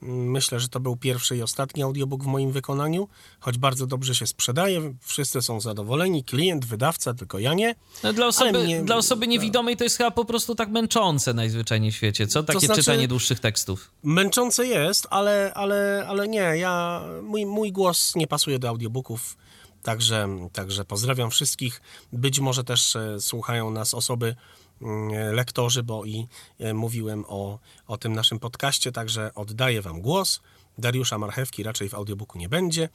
Myślę, 0.00 0.60
że 0.60 0.68
to 0.68 0.80
był 0.80 0.96
pierwszy 0.96 1.36
i 1.36 1.42
ostatni 1.42 1.82
audiobook 1.82 2.22
w 2.22 2.26
moim 2.26 2.52
wykonaniu, 2.52 3.08
choć 3.40 3.58
bardzo 3.58 3.86
dobrze 3.86 4.14
się 4.14 4.26
sprzedaje, 4.26 4.94
wszyscy 5.00 5.42
są 5.42 5.60
zadowoleni, 5.60 6.24
klient, 6.24 6.64
wydawca, 6.64 7.14
tylko 7.14 7.38
ja 7.38 7.54
nie. 7.54 7.74
No, 8.02 8.12
dla, 8.12 8.26
osoby, 8.26 8.64
mnie, 8.64 8.82
dla 8.82 8.96
osoby 8.96 9.26
niewidomej 9.26 9.76
to 9.76 9.84
jest 9.84 9.96
chyba 9.96 10.10
po 10.10 10.24
prostu 10.24 10.54
tak 10.54 10.70
męczące 10.70 11.34
najzwyczajniej 11.34 11.92
w 11.92 11.96
świecie, 11.96 12.26
co? 12.26 12.42
Takie 12.42 12.60
to 12.60 12.66
znaczy, 12.66 12.80
czytanie 12.80 13.08
dłuższych 13.08 13.40
tekstów. 13.40 13.90
Męczące 14.02 14.66
jest, 14.66 15.06
ale, 15.10 15.52
ale, 15.54 16.04
ale 16.08 16.28
nie, 16.28 16.56
ja, 16.56 17.02
mój, 17.22 17.46
mój 17.46 17.72
głos 17.72 18.16
nie 18.16 18.26
pasuje 18.26 18.58
do 18.58 18.68
audiobooków 18.68 19.36
Także, 19.86 20.28
także 20.52 20.84
pozdrawiam 20.84 21.30
wszystkich. 21.30 21.80
Być 22.12 22.40
może 22.40 22.64
też 22.64 22.96
e, 22.96 23.20
słuchają 23.20 23.70
nas 23.70 23.94
osoby, 23.94 24.34
mm, 24.82 25.34
lektorzy, 25.34 25.82
bo 25.82 26.04
i 26.04 26.26
e, 26.58 26.74
mówiłem 26.74 27.24
o, 27.28 27.58
o 27.86 27.98
tym 27.98 28.12
naszym 28.12 28.38
podcaście, 28.38 28.92
także 28.92 29.34
oddaję 29.34 29.82
Wam 29.82 30.00
głos. 30.00 30.40
Dariusza 30.78 31.18
Marchewki 31.18 31.62
raczej 31.62 31.88
w 31.88 31.94
audiobooku 31.94 32.38
nie 32.38 32.48
będzie. 32.48 32.88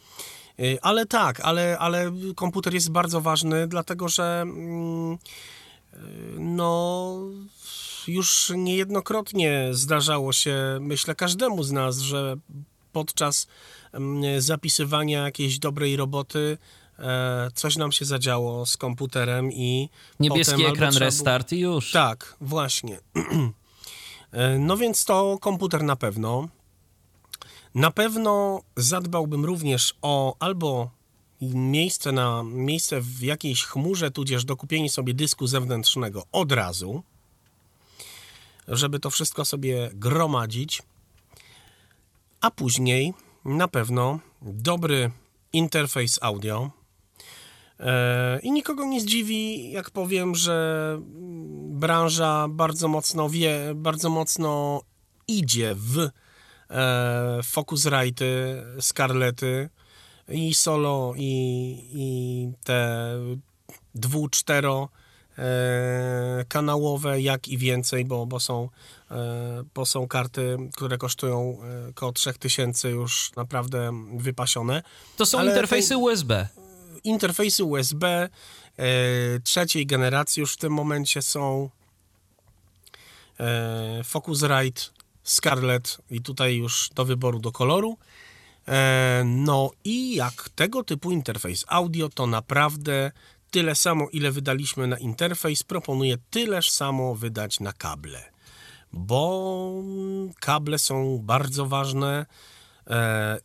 E, 0.60 0.64
ale 0.82 1.06
tak, 1.06 1.40
ale, 1.40 1.78
ale 1.80 2.12
komputer 2.36 2.74
jest 2.74 2.92
bardzo 2.92 3.22
ważny, 3.22 3.68
dlatego 3.68 4.10
że 4.10 4.42
mm, 4.42 5.18
no 6.40 7.16
już 8.08 8.52
niejednokrotnie 8.56 9.70
zdarzało 9.72 10.34
się, 10.34 10.78
myślę, 10.82 11.16
każdemu 11.16 11.64
z 11.64 11.72
nas, 11.72 11.98
że 11.98 12.36
podczas 12.92 13.48
mm, 13.92 14.42
zapisywania 14.42 15.24
jakiejś 15.24 15.60
dobrej 15.60 15.96
roboty 15.96 16.58
E, 16.58 16.81
coś 17.54 17.78
nam 17.78 17.92
się 17.92 18.06
zadziało 18.06 18.66
z 18.66 18.78
komputerem 18.78 19.52
i 19.52 19.90
niebieski 20.20 20.66
ekran 20.66 20.98
restart 20.98 21.52
i 21.52 21.60
już. 21.60 21.92
Tak, 21.92 22.38
właśnie. 22.42 23.00
E, 24.32 24.60
no 24.60 24.78
więc 24.78 25.06
to 25.06 25.38
komputer 25.42 25.84
na 25.84 25.96
pewno. 25.96 26.48
Na 27.76 27.92
pewno 27.92 28.62
zadbałbym 28.76 29.46
również 29.46 29.94
o 30.02 30.36
albo 30.40 30.92
miejsce 31.54 32.12
na 32.12 32.44
miejsce 32.44 33.02
w 33.02 33.22
jakiejś 33.22 33.64
chmurze, 33.64 34.12
tudzież 34.12 34.46
dokupienie 34.46 34.90
sobie 34.90 35.14
dysku 35.14 35.48
zewnętrznego 35.48 36.24
od 36.32 36.52
razu, 36.52 37.04
żeby 38.68 39.00
to 39.00 39.10
wszystko 39.10 39.46
sobie 39.46 39.90
gromadzić, 39.94 40.82
a 42.42 42.52
później 42.52 43.14
na 43.46 43.68
pewno 43.68 44.20
dobry 44.42 45.12
interfejs 45.54 46.20
audio, 46.22 46.72
E, 46.72 46.81
I 48.44 48.52
nikogo 48.52 48.86
nie 48.86 49.02
zdziwi, 49.02 49.72
jak 49.72 49.90
powiem, 49.90 50.36
że 50.36 50.98
branża 51.70 52.48
bardzo 52.50 52.88
mocno 52.88 53.30
wie, 53.30 53.60
bardzo 53.76 54.10
mocno 54.10 54.82
idzie 55.28 55.76
w 55.76 55.98
e, 56.00 56.10
Focusrite'y, 57.44 58.26
Scarlety 58.80 59.70
i 60.30 60.54
solo, 60.54 61.14
i, 61.18 61.32
i 61.94 62.48
te 62.64 63.12
dwu, 63.96 64.30
cztero 64.30 64.90
e, 65.38 66.46
kanałowe, 66.48 67.22
jak 67.22 67.48
i 67.48 67.58
więcej, 67.58 68.06
bo, 68.06 68.26
bo, 68.26 68.40
są, 68.40 68.70
e, 69.12 69.64
bo 69.76 69.86
są 69.86 70.08
karty, 70.08 70.58
które 70.74 70.98
kosztują 70.98 71.58
e, 71.86 71.90
około 71.90 72.12
3000 72.12 72.90
już 72.90 73.32
naprawdę 73.36 73.92
wypasione. 74.18 74.84
To 75.18 75.26
są 75.26 75.40
Ale 75.40 75.52
interfejsy 75.52 75.98
USB. 75.98 76.48
Interfejsy 77.04 77.64
USB 77.64 78.04
e, 78.04 78.30
trzeciej 79.44 79.86
generacji 79.86 80.40
już 80.40 80.54
w 80.54 80.58
tym 80.58 80.74
momencie 80.74 81.22
są 81.22 81.70
e, 83.40 84.04
Focusrite, 84.04 84.82
Scarlett 85.24 85.98
i 86.10 86.22
tutaj 86.22 86.56
już 86.56 86.90
do 86.96 87.06
wyboru 87.06 87.40
do 87.40 87.52
koloru. 87.52 87.98
E, 88.68 89.24
no 89.26 89.72
i 89.84 90.16
jak 90.16 90.50
tego 90.50 90.84
typu 90.84 91.12
interfejs 91.12 91.66
audio, 91.68 92.10
to 92.10 92.28
naprawdę 92.28 93.12
tyle 93.52 93.76
samo, 93.76 94.08
ile 94.10 94.32
wydaliśmy 94.32 94.88
na 94.88 94.98
interfejs, 94.98 95.64
proponuję 95.64 96.18
tyleż 96.30 96.70
samo 96.70 97.16
wydać 97.16 97.60
na 97.60 97.74
kable. 97.74 98.32
Bo 98.94 99.74
kable 100.40 100.80
są 100.80 101.20
bardzo 101.24 101.66
ważne 101.66 102.26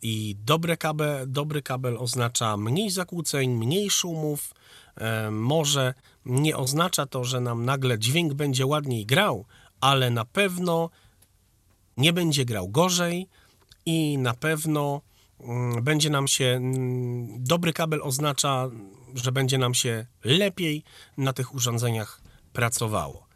i 0.01 0.35
dobre 0.45 0.77
kabel, 0.77 1.31
dobry 1.31 1.61
kabel 1.61 1.97
oznacza 1.97 2.57
mniej 2.57 2.89
zakłóceń, 2.89 3.49
mniej 3.49 3.89
szumów. 3.89 4.53
E, 4.95 5.31
może 5.31 5.93
nie 6.25 6.57
oznacza 6.57 7.05
to, 7.05 7.23
że 7.23 7.41
nam 7.41 7.65
nagle 7.65 7.99
dźwięk 7.99 8.33
będzie 8.33 8.65
ładniej 8.65 9.05
grał, 9.05 9.45
ale 9.81 10.09
na 10.09 10.25
pewno 10.25 10.89
nie 11.97 12.13
będzie 12.13 12.45
grał 12.45 12.69
gorzej 12.69 13.27
i 13.85 14.17
na 14.17 14.33
pewno 14.33 15.01
mm, 15.39 15.83
będzie 15.83 16.09
nam 16.09 16.27
się, 16.27 16.45
mm, 16.45 17.43
dobry 17.43 17.73
kabel 17.73 17.99
oznacza, 18.03 18.69
że 19.15 19.31
będzie 19.31 19.57
nam 19.57 19.73
się 19.73 20.05
lepiej 20.23 20.83
na 21.17 21.33
tych 21.33 21.55
urządzeniach 21.55 22.21
pracowało. 22.53 23.26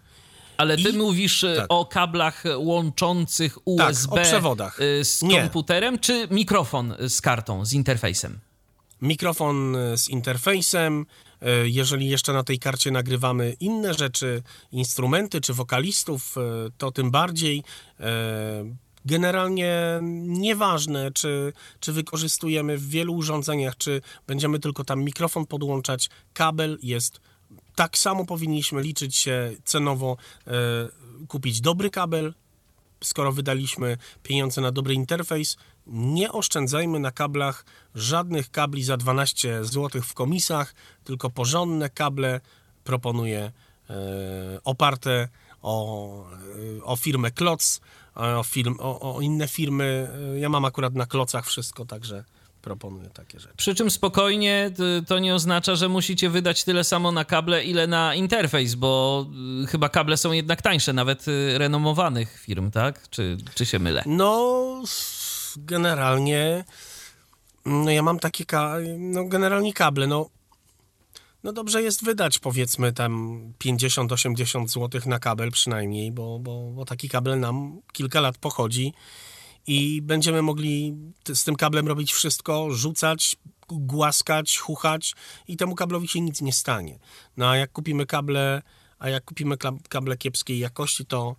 Ale 0.62 0.78
ty 0.78 0.90
I- 0.90 0.98
mówisz 0.98 1.44
e, 1.44 1.56
tak. 1.56 1.66
o 1.70 1.86
kablach 1.86 2.44
łączących 2.58 3.58
USB 3.66 4.12
o 4.22 4.24
przewodach. 4.24 4.80
e, 4.82 5.06
z 5.06 5.22
Nie. 5.22 5.42
komputerem, 5.42 6.00
czy 6.00 6.28
mikrofon 6.32 6.96
z 7.08 7.22
kartą, 7.22 7.66
z 7.66 7.74
interfejsem? 7.74 8.40
Mikrofon 9.02 9.76
e, 9.76 9.98
z 9.98 10.10
interfejsem. 10.10 11.06
e, 11.42 11.70
Jeżeli 11.70 12.10
jeszcze 12.10 12.34
na 12.34 12.44
tej 12.44 12.60
karcie 12.60 12.92
nagrywamy 12.92 13.56
inne 13.60 13.94
rzeczy, 13.94 14.44
instrumenty 14.72 15.42
czy 15.42 15.54
wokalistów, 15.54 16.36
e, 16.38 16.42
to 16.78 16.92
tym 16.92 17.12
bardziej. 17.12 17.64
e, 18.00 18.66
Generalnie 19.06 20.00
nieważne, 20.22 21.12
czy, 21.12 21.54
czy 21.80 21.94
wykorzystujemy 21.94 22.78
w 22.78 22.90
wielu 22.90 23.14
urządzeniach, 23.16 23.78
czy 23.78 24.02
będziemy 24.28 24.60
tylko 24.60 24.84
tam 24.84 25.04
mikrofon 25.04 25.46
podłączać, 25.46 26.10
kabel 26.34 26.78
jest. 26.84 27.20
Tak 27.82 27.98
samo 27.98 28.26
powinniśmy 28.26 28.82
liczyć 28.82 29.16
się 29.16 29.52
cenowo, 29.66 30.18
e, 30.48 30.52
kupić 31.28 31.62
dobry 31.62 31.90
kabel, 31.90 32.34
skoro 33.04 33.32
wydaliśmy 33.32 33.98
pieniądze 34.24 34.62
na 34.62 34.72
dobry 34.72 34.94
interfejs, 34.94 35.58
nie 35.88 36.32
oszczędzajmy 36.32 37.00
na 37.00 37.12
kablach 37.12 37.66
żadnych 37.96 38.52
kabli 38.52 38.84
za 38.84 38.98
12 38.98 39.66
zł 39.66 40.02
w 40.02 40.14
komisach, 40.14 40.76
tylko 41.04 41.30
porządne 41.30 41.90
kable 41.90 42.42
proponuję 42.84 43.52
e, 43.90 43.94
oparte 44.64 45.28
o, 45.62 46.26
e, 46.80 46.84
o 46.84 46.96
firmę 46.96 47.32
Kloc, 47.32 47.82
o, 48.16 48.44
firm, 48.44 48.76
o, 48.80 49.16
o 49.16 49.22
inne 49.22 49.48
firmy. 49.48 50.10
E, 50.36 50.40
Ja 50.40 50.50
mam 50.50 50.66
akurat 50.66 50.94
na 50.94 51.06
Klocach 51.06 51.46
wszystko, 51.46 51.86
także 51.86 52.24
proponuję 52.62 53.10
takie 53.10 53.40
rzeczy. 53.40 53.54
Przy 53.58 53.76
czym 53.76 53.92
spokojnie 53.92 54.72
to- 55.08 55.20
nie 55.20 55.36
oznacza, 55.36 55.76
że 55.76 55.90
musicie 55.90 56.30
wydać 56.30 56.64
tyle 56.64 56.84
samo 56.84 57.12
na 57.12 57.26
kable, 57.26 57.64
ile 57.64 57.88
na 57.88 58.16
interfejs, 58.16 58.76
bo 58.76 59.26
y, 59.64 59.68
chyba 59.68 59.90
kable 59.90 60.18
są 60.18 60.32
jednak 60.32 60.62
tańsze, 60.62 60.94
nawet 60.94 61.28
y, 61.28 61.58
renomowanych 61.58 62.40
firm, 62.40 62.72
tak? 62.72 63.10
Czy, 63.10 63.38
czy 63.56 63.66
się 63.66 63.80
mylę? 63.80 64.04
No, 64.06 64.84
generalnie, 65.58 66.64
no 67.66 67.92
ja 67.92 68.02
mam 68.04 68.20
takie, 68.20 68.46
ka- 68.46 68.78
no 68.98 69.26
generalnie 69.26 69.74
kable, 69.74 70.08
no, 70.08 70.30
no 71.44 71.54
dobrze 71.54 71.82
jest 71.84 72.04
wydać 72.06 72.40
powiedzmy 72.40 72.94
tam 72.94 73.42
50-80 73.60 74.68
zł 74.68 75.02
na 75.06 75.20
kabel 75.20 75.52
przynajmniej, 75.52 76.12
bo, 76.12 76.40
bo, 76.40 76.72
bo 76.72 76.86
taki 76.86 77.10
kabel 77.10 77.40
nam 77.40 77.82
kilka 77.94 78.22
lat 78.22 78.38
pochodzi 78.38 78.94
i 79.68 80.02
będziemy 80.02 80.42
mogli 80.42 80.96
z 81.34 81.44
tym 81.44 81.56
kablem 81.56 81.88
robić 81.88 82.14
wszystko, 82.14 82.72
rzucać, 82.72 83.36
głaskać, 83.70 84.58
chuchać 84.58 85.16
i 85.48 85.58
temu 85.58 85.76
kablowi 85.76 86.08
się 86.08 86.22
nic 86.22 86.42
nie 86.42 86.54
stanie. 86.54 87.00
No 87.38 87.50
a 87.50 87.58
jak 87.58 87.72
kupimy 87.72 88.06
kable, 88.06 88.62
a 89.00 89.10
jak 89.10 89.24
kupimy 89.24 89.56
kable 89.90 90.18
kiepskiej 90.18 90.60
jakości, 90.60 91.06
to, 91.06 91.36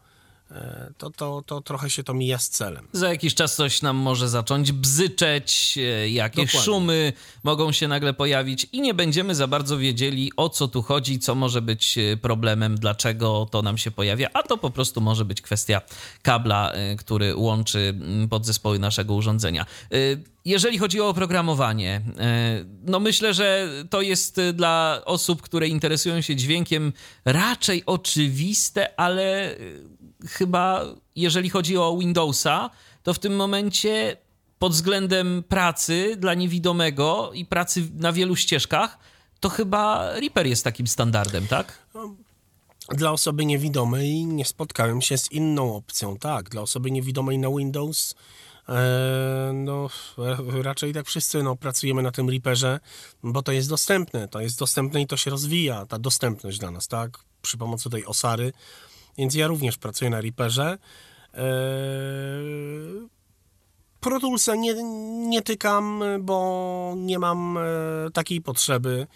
to, 0.98 1.10
to, 1.10 1.42
to 1.46 1.60
trochę 1.60 1.90
się 1.90 2.04
to 2.04 2.14
mija 2.14 2.38
z 2.38 2.48
celem. 2.48 2.88
Za 2.92 3.08
jakiś 3.08 3.34
czas 3.34 3.56
coś 3.56 3.82
nam 3.82 3.96
może 3.96 4.28
zacząć 4.28 4.72
bzyczeć, 4.72 5.78
e, 5.78 6.10
jakieś 6.10 6.46
Dokładnie. 6.46 6.60
szumy 6.64 7.12
mogą 7.42 7.72
się 7.72 7.88
nagle 7.88 8.14
pojawić 8.14 8.66
i 8.72 8.80
nie 8.80 8.94
będziemy 8.94 9.34
za 9.34 9.46
bardzo 9.46 9.78
wiedzieli 9.78 10.32
o 10.36 10.48
co 10.48 10.68
tu 10.68 10.82
chodzi, 10.82 11.18
co 11.18 11.34
może 11.34 11.62
być 11.62 11.98
e, 11.98 12.16
problemem, 12.16 12.74
dlaczego 12.78 13.46
to 13.50 13.62
nam 13.62 13.78
się 13.78 13.90
pojawia, 13.90 14.28
a 14.34 14.42
to 14.42 14.58
po 14.58 14.70
prostu 14.70 15.00
może 15.00 15.24
być 15.24 15.40
kwestia 15.40 15.80
kabla, 16.22 16.72
e, 16.72 16.96
który 16.96 17.36
łączy 17.36 17.78
mm, 17.78 18.28
podzespoły 18.28 18.78
naszego 18.78 19.14
urządzenia. 19.14 19.66
E, 19.92 19.96
Jeżeli 20.44 20.78
chodzi 20.78 21.00
o 21.00 21.08
oprogramowanie, 21.08 22.00
e, 22.18 22.64
no 22.84 23.00
myślę, 23.00 23.34
że 23.34 23.68
to 23.90 24.00
jest 24.00 24.38
e, 24.38 24.52
dla 24.52 25.02
osób, 25.04 25.42
które 25.42 25.68
interesują 25.68 26.20
się 26.20 26.36
dźwiękiem 26.36 26.92
raczej 27.24 27.82
oczywiste, 27.86 29.00
ale 29.00 29.50
e, 29.50 29.56
chyba 30.28 30.84
jeżeli 31.16 31.50
chodzi 31.50 31.76
o 31.76 31.96
Windowsa, 31.98 32.70
to 33.02 33.14
w 33.14 33.18
tym 33.18 33.36
momencie 33.36 34.16
pod 34.58 34.72
względem 34.72 35.42
pracy 35.48 36.16
dla 36.18 36.34
niewidomego 36.34 37.30
i 37.34 37.44
pracy 37.44 37.88
na 37.94 38.12
wielu 38.12 38.36
ścieżkach, 38.36 38.98
to 39.40 39.48
chyba 39.48 40.12
Reaper 40.20 40.46
jest 40.46 40.64
takim 40.64 40.86
standardem, 40.86 41.46
tak? 41.46 41.78
Dla 42.88 43.12
osoby 43.12 43.46
niewidomej 43.46 44.26
nie 44.26 44.44
spotkałem 44.44 45.02
się 45.02 45.18
z 45.18 45.32
inną 45.32 45.76
opcją. 45.76 46.16
Tak, 46.16 46.48
dla 46.48 46.62
osoby 46.62 46.90
niewidomej 46.90 47.38
na 47.38 47.48
Windows, 47.48 48.14
e, 48.68 49.50
no 49.54 49.88
e, 50.18 50.62
raczej 50.62 50.92
tak 50.92 51.06
wszyscy 51.06 51.42
no, 51.42 51.56
pracujemy 51.56 52.02
na 52.02 52.10
tym 52.10 52.30
Reaperze, 52.30 52.80
bo 53.22 53.42
to 53.42 53.52
jest 53.52 53.68
dostępne. 53.68 54.28
To 54.28 54.40
jest 54.40 54.58
dostępne 54.58 55.02
i 55.02 55.06
to 55.06 55.16
się 55.16 55.30
rozwija, 55.30 55.86
ta 55.86 55.98
dostępność 55.98 56.58
dla 56.58 56.70
nas, 56.70 56.88
tak? 56.88 57.18
Przy 57.42 57.58
pomocy 57.58 57.90
tej 57.90 58.06
osary. 58.06 58.52
Więc 59.18 59.34
ja 59.34 59.46
również 59.46 59.78
pracuję 59.78 60.10
na 60.10 60.20
Reaperze. 60.20 60.78
E, 61.34 61.38
Pro 64.00 64.20
Toolsa 64.20 64.54
nie, 64.54 64.74
nie 65.28 65.42
tykam, 65.42 66.02
bo 66.20 66.94
nie 66.96 67.18
mam 67.18 67.58
e, 67.58 67.60
takiej 68.12 68.40
potrzeby. 68.40 69.06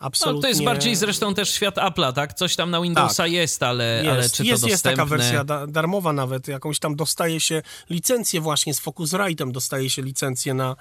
No, 0.00 0.06
Absolutnie. 0.06 0.42
to 0.42 0.48
jest 0.48 0.64
bardziej 0.64 0.96
zresztą 0.96 1.34
też 1.34 1.50
świat 1.54 1.74
Apple'a, 1.76 2.12
tak? 2.12 2.34
Coś 2.34 2.56
tam 2.56 2.70
na 2.70 2.80
Windowsa 2.80 3.22
Tak. 3.22 3.32
jest, 3.32 3.62
ale, 3.62 3.96
Jest, 4.04 4.08
ale 4.10 4.28
czy 4.30 4.36
to 4.36 4.42
jest, 4.42 4.62
dostępne? 4.62 4.70
jest 4.70 4.82
taka 4.84 5.04
wersja 5.04 5.44
da, 5.44 5.66
darmowa 5.66 6.12
nawet, 6.12 6.48
jakąś 6.48 6.78
tam 6.78 6.96
dostaje 6.96 7.40
się 7.40 7.62
licencję 7.90 8.40
właśnie 8.40 8.74
z 8.74 8.82
Focusrite'em, 8.82 9.50
dostaje 9.52 9.90
się 9.90 10.02
licencję 10.02 10.54
na 10.54 10.76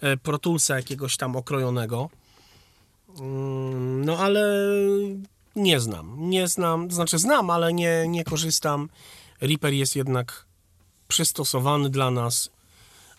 e, 0.00 0.16
Pro 0.16 0.38
Toolsa 0.38 0.76
jakiegoś 0.76 1.16
tam 1.16 1.36
okrojonego. 1.36 2.10
Mm, 3.20 4.04
No 4.04 4.18
ale 4.18 4.42
nie 5.56 5.80
znam, 5.80 6.30
nie 6.30 6.48
znam, 6.48 6.90
znaczy 6.90 7.18
znam, 7.18 7.50
ale 7.50 7.72
nie, 7.72 8.04
nie 8.08 8.24
korzystam. 8.24 8.88
Reaper 9.40 9.72
jest 9.72 9.96
jednak 9.96 10.46
przystosowany 11.08 11.90
dla 11.90 12.10
nas. 12.10 12.50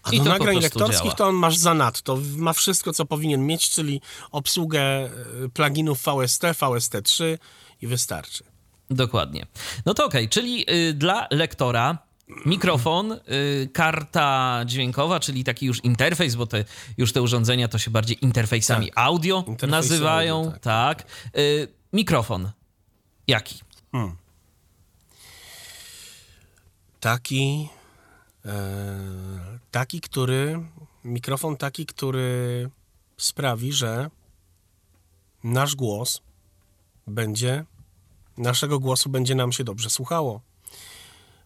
A 0.03 0.11
I 0.11 0.17
do 0.17 0.23
po 0.23 0.29
nagrań 0.29 0.59
lektorskich 0.59 1.03
działa. 1.03 1.15
to 1.15 1.27
on 1.27 1.35
masz 1.35 1.57
zanadto. 1.57 2.19
Ma 2.37 2.53
wszystko, 2.53 2.93
co 2.93 3.05
powinien 3.05 3.45
mieć, 3.45 3.69
czyli 3.69 4.01
obsługę 4.31 4.81
e, 4.81 5.09
pluginów 5.53 5.99
VST, 5.99 6.41
VST3 6.43 7.37
i 7.81 7.87
wystarczy. 7.87 8.43
Dokładnie. 8.89 9.45
No 9.85 9.93
to 9.93 10.05
okej, 10.05 10.29
czyli 10.29 10.65
y, 10.71 10.93
dla 10.93 11.27
lektora 11.31 11.97
mikrofon, 12.45 13.11
y, 13.11 13.69
karta 13.73 14.61
dźwiękowa, 14.65 15.19
czyli 15.19 15.43
taki 15.43 15.65
już 15.65 15.83
interfejs, 15.83 16.35
bo 16.35 16.47
te, 16.47 16.65
już 16.97 17.13
te 17.13 17.21
urządzenia 17.21 17.67
to 17.67 17.77
się 17.77 17.91
bardziej 17.91 18.25
interfejsami 18.25 18.85
Tak. 18.85 18.93
audio 18.97 19.45
nazywają. 19.67 20.37
audio, 20.37 20.59
tak. 20.61 21.03
Y, 21.37 21.67
mikrofon. 21.93 22.51
Jaki? 23.27 23.59
Taki, 26.99 27.69
e, 28.45 29.59
taki, 29.71 30.01
który, 30.01 30.65
mikrofon 31.03 31.57
taki, 31.57 31.85
który 31.85 32.69
sprawi, 33.17 33.73
że 33.73 34.09
nasz 35.43 35.75
głos 35.75 36.21
będzie, 37.07 37.65
naszego 38.37 38.79
głosu 38.79 39.09
będzie 39.09 39.35
nam 39.35 39.51
się 39.51 39.63
dobrze 39.63 39.89
słuchało. 39.89 40.41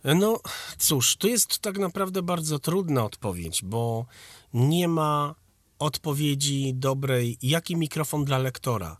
No 0.03 0.39
cóż, 0.77 1.15
to 1.15 1.27
jest 1.27 1.59
tak 1.59 1.77
naprawdę 1.77 2.21
bardzo 2.21 2.59
trudna 2.59 3.03
odpowiedź, 3.03 3.63
bo 3.63 4.05
nie 4.53 4.87
ma 4.87 5.35
odpowiedzi 5.79 6.73
dobrej, 6.73 7.37
jaki 7.41 7.75
mikrofon 7.75 8.25
dla 8.25 8.37
lektora. 8.37 8.97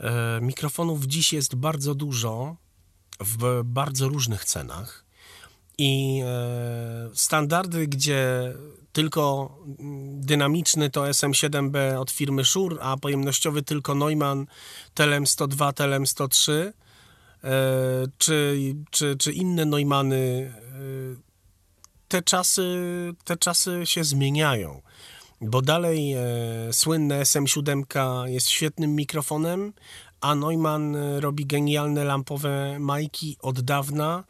E, 0.00 0.40
mikrofonów 0.42 1.06
dziś 1.06 1.32
jest 1.32 1.54
bardzo 1.54 1.94
dużo, 1.94 2.56
w 3.20 3.62
bardzo 3.64 4.08
różnych 4.08 4.44
cenach. 4.44 5.04
I 5.78 6.22
e, 6.24 7.10
standardy, 7.14 7.86
gdzie 7.86 8.54
tylko 8.92 9.56
dynamiczny 10.14 10.90
to 10.90 11.02
SM7B 11.02 11.98
od 11.98 12.10
firmy 12.10 12.44
Shure, 12.44 12.76
a 12.80 12.96
pojemnościowy 12.96 13.62
tylko 13.62 13.94
Neumann 13.94 14.46
Telem 14.94 15.26
102, 15.26 15.72
Telem 15.72 16.06
103, 16.06 16.72
e, 17.44 17.50
czy, 18.18 18.74
czy, 18.90 19.16
czy 19.16 19.32
inne 19.32 19.64
Neumanny, 19.64 20.54
te 22.08 22.22
czasy, 22.22 22.62
te 23.24 23.36
czasy 23.36 23.80
się 23.84 24.04
zmieniają 24.04 24.82
bo 25.40 25.62
dalej 25.62 26.12
e, 26.12 26.22
słynne 26.72 27.22
SM7 27.22 28.26
jest 28.26 28.48
świetnym 28.48 28.94
mikrofonem, 28.94 29.72
a 30.20 30.34
Neumann 30.34 30.96
e, 30.96 31.20
robi 31.20 31.46
genialne 31.46 32.04
lampowe 32.04 32.78
majki 32.78 33.36
od 33.42 33.60
dawna 33.60 34.24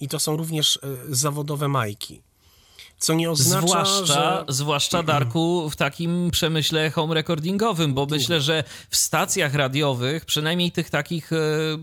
i 0.00 0.08
to 0.08 0.18
są 0.18 0.36
również 0.36 0.76
e, 0.76 0.80
zawodowe 1.08 1.68
majki. 1.68 2.22
Co 3.00 3.14
nie 3.14 3.30
oznacza, 3.30 3.66
zwłaszcza, 3.66 4.04
że... 4.06 4.44
Zwłaszcza, 4.48 5.02
Darku, 5.02 5.70
w 5.70 5.76
takim 5.76 6.30
przemyśle 6.30 6.90
home 6.90 7.14
recordingowym, 7.14 7.94
bo 7.94 8.06
myślę, 8.06 8.40
że 8.40 8.64
w 8.90 8.96
stacjach 8.96 9.54
radiowych, 9.54 10.24
przynajmniej 10.24 10.72
tych 10.72 10.90
takich, 10.90 11.32
e, 11.32 11.36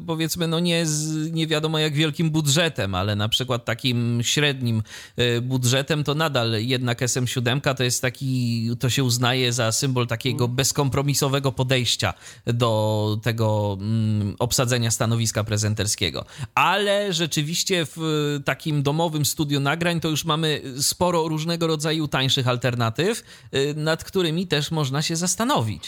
powiedzmy, 0.07 0.47
no 0.47 0.59
nie, 0.59 0.85
z, 0.85 1.31
nie 1.31 1.47
wiadomo 1.47 1.79
jak 1.79 1.93
wielkim 1.93 2.29
budżetem, 2.29 2.95
ale 2.95 3.15
na 3.15 3.29
przykład 3.29 3.65
takim 3.65 4.19
średnim 4.23 4.83
e, 5.15 5.41
budżetem, 5.41 6.03
to 6.03 6.15
nadal 6.15 6.51
jednak 6.59 7.01
SM7 7.01 7.75
to 7.75 7.83
jest 7.83 8.01
taki, 8.01 8.69
to 8.79 8.89
się 8.89 9.03
uznaje 9.03 9.53
za 9.53 9.71
symbol 9.71 10.07
takiego 10.07 10.45
mm. 10.45 10.55
bezkompromisowego 10.55 11.51
podejścia 11.51 12.13
do 12.45 13.19
tego 13.23 13.77
mm, 13.79 14.35
obsadzenia 14.39 14.91
stanowiska 14.91 15.43
prezenterskiego. 15.43 16.25
Ale 16.55 17.13
rzeczywiście 17.13 17.85
w 17.95 18.39
takim 18.45 18.83
domowym 18.83 19.25
studiu 19.25 19.59
nagrań 19.59 19.99
to 19.99 20.09
już 20.09 20.25
mamy 20.25 20.61
sporo 20.81 21.06
sporo 21.07 21.27
różnego 21.27 21.67
rodzaju 21.67 22.07
tańszych 22.07 22.47
alternatyw, 22.47 23.23
y, 23.53 23.73
nad 23.75 24.03
którymi 24.03 24.47
też 24.47 24.71
można 24.71 25.01
się 25.01 25.15
zastanowić. 25.15 25.83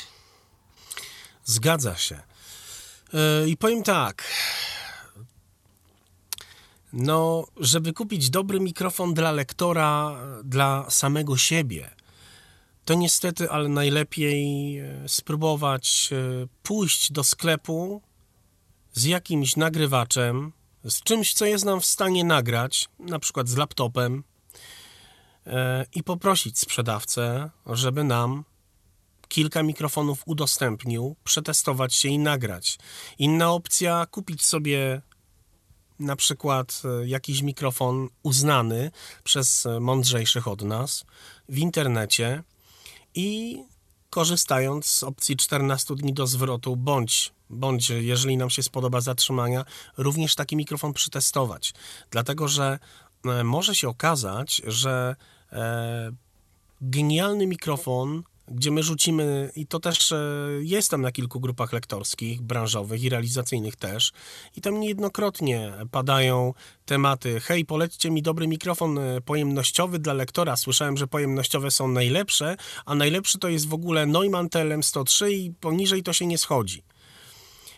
Zgadza 1.46 1.96
się. 1.96 2.20
Y, 3.46 3.50
I 3.50 3.58
powiem 3.58 3.84
tak. 3.84 4.24
No, 6.94 7.46
żeby 7.58 7.94
kupić 7.94 8.30
dobry 8.30 8.60
mikrofon 8.60 9.14
dla 9.14 9.32
lektora, 9.32 10.20
dla 10.44 10.90
samego 10.90 11.38
siebie, 11.38 11.90
to 12.86 12.94
niestety, 12.94 13.50
ale 13.50 13.70
najlepiej 13.70 14.80
y, 14.80 15.10
spróbować 15.10 16.10
pójść 16.64 17.12
do 17.12 17.24
sklepu 17.24 18.02
z 18.94 19.04
jakimś 19.04 19.56
nagrywaczem, 19.56 20.52
z 20.84 21.04
czymś, 21.04 21.34
co 21.34 21.46
jest 21.46 21.66
nam 21.66 21.82
w 21.82 21.86
stanie 21.86 22.24
nagrać, 22.24 22.90
na 23.00 23.20
przykład 23.20 23.50
z 23.50 23.58
laptopem, 23.58 24.24
E, 24.24 24.29
i 25.96 26.04
poprosić 26.04 26.60
sprzedawcę, 26.60 27.50
żeby 27.66 28.04
nam 28.04 28.44
kilka 29.28 29.64
mikrofonów 29.64 30.24
udostępnił, 30.26 31.16
przetestować 31.24 31.96
się 31.96 32.10
i 32.10 32.20
nagrać. 32.20 32.80
Inna 33.20 33.52
opcja, 33.52 34.06
kupić 34.12 34.46
sobie 34.46 35.02
na 36.00 36.16
przykład 36.16 36.82
e, 36.86 37.08
jakiś 37.08 37.42
mikrofon 37.42 38.10
uznany 38.24 38.92
przez 39.24 39.68
mądrzejszych 39.80 40.48
od 40.48 40.62
nas 40.62 41.06
w 41.50 41.58
internecie 41.58 42.44
i 43.16 43.60
korzystając 44.10 44.86
z 44.86 45.04
opcji 45.04 45.38
14 45.38 45.96
dni 45.96 46.14
do 46.14 46.28
zwrotu, 46.28 46.76
bądź, 46.76 47.34
bądź 47.50 47.90
jeżeli 47.90 48.38
nam 48.38 48.50
się 48.50 48.64
spodoba 48.64 49.02
zatrzymania, 49.02 49.66
również 49.98 50.36
taki 50.36 50.56
mikrofon 50.56 50.94
przetestować. 50.94 51.74
Dlatego, 52.12 52.48
że 52.48 52.80
e, 53.26 53.44
może 53.44 53.76
się 53.76 53.90
okazać, 53.90 54.62
że 54.68 55.16
e, 55.16 55.39
genialny 56.82 57.48
mikrofon, 57.48 58.24
gdzie 58.52 58.72
my 58.72 58.84
rzucimy, 58.84 59.52
i 59.56 59.68
to 59.68 59.80
też 59.80 60.12
e, 60.12 60.18
jestem 60.62 61.02
na 61.02 61.12
kilku 61.12 61.40
grupach 61.40 61.74
lektorskich, 61.74 62.42
branżowych 62.42 63.04
i 63.04 63.10
realizacyjnych 63.10 63.76
też, 63.76 64.12
i 64.56 64.62
tam 64.62 64.80
niejednokrotnie 64.80 65.74
padają 65.92 66.54
tematy, 66.86 67.40
hej, 67.40 67.66
polećcie 67.66 68.12
mi 68.12 68.22
dobry 68.22 68.48
mikrofon 68.48 68.98
e, 68.98 69.22
pojemnościowy 69.22 70.00
dla 70.00 70.14
lektora, 70.14 70.58
słyszałem, 70.58 70.98
że 70.98 71.08
pojemnościowe 71.08 71.72
są 71.72 71.88
najlepsze, 71.88 72.58
a 72.86 72.96
najlepszy 72.96 73.40
to 73.40 73.50
jest 73.50 73.68
w 73.68 73.74
ogóle 73.74 74.06
Neumann 74.06 74.48
TLM103 74.48 75.32
i 75.32 75.54
poniżej 75.60 76.04
to 76.04 76.14
się 76.14 76.26
nie 76.26 76.38
schodzi. 76.38 76.84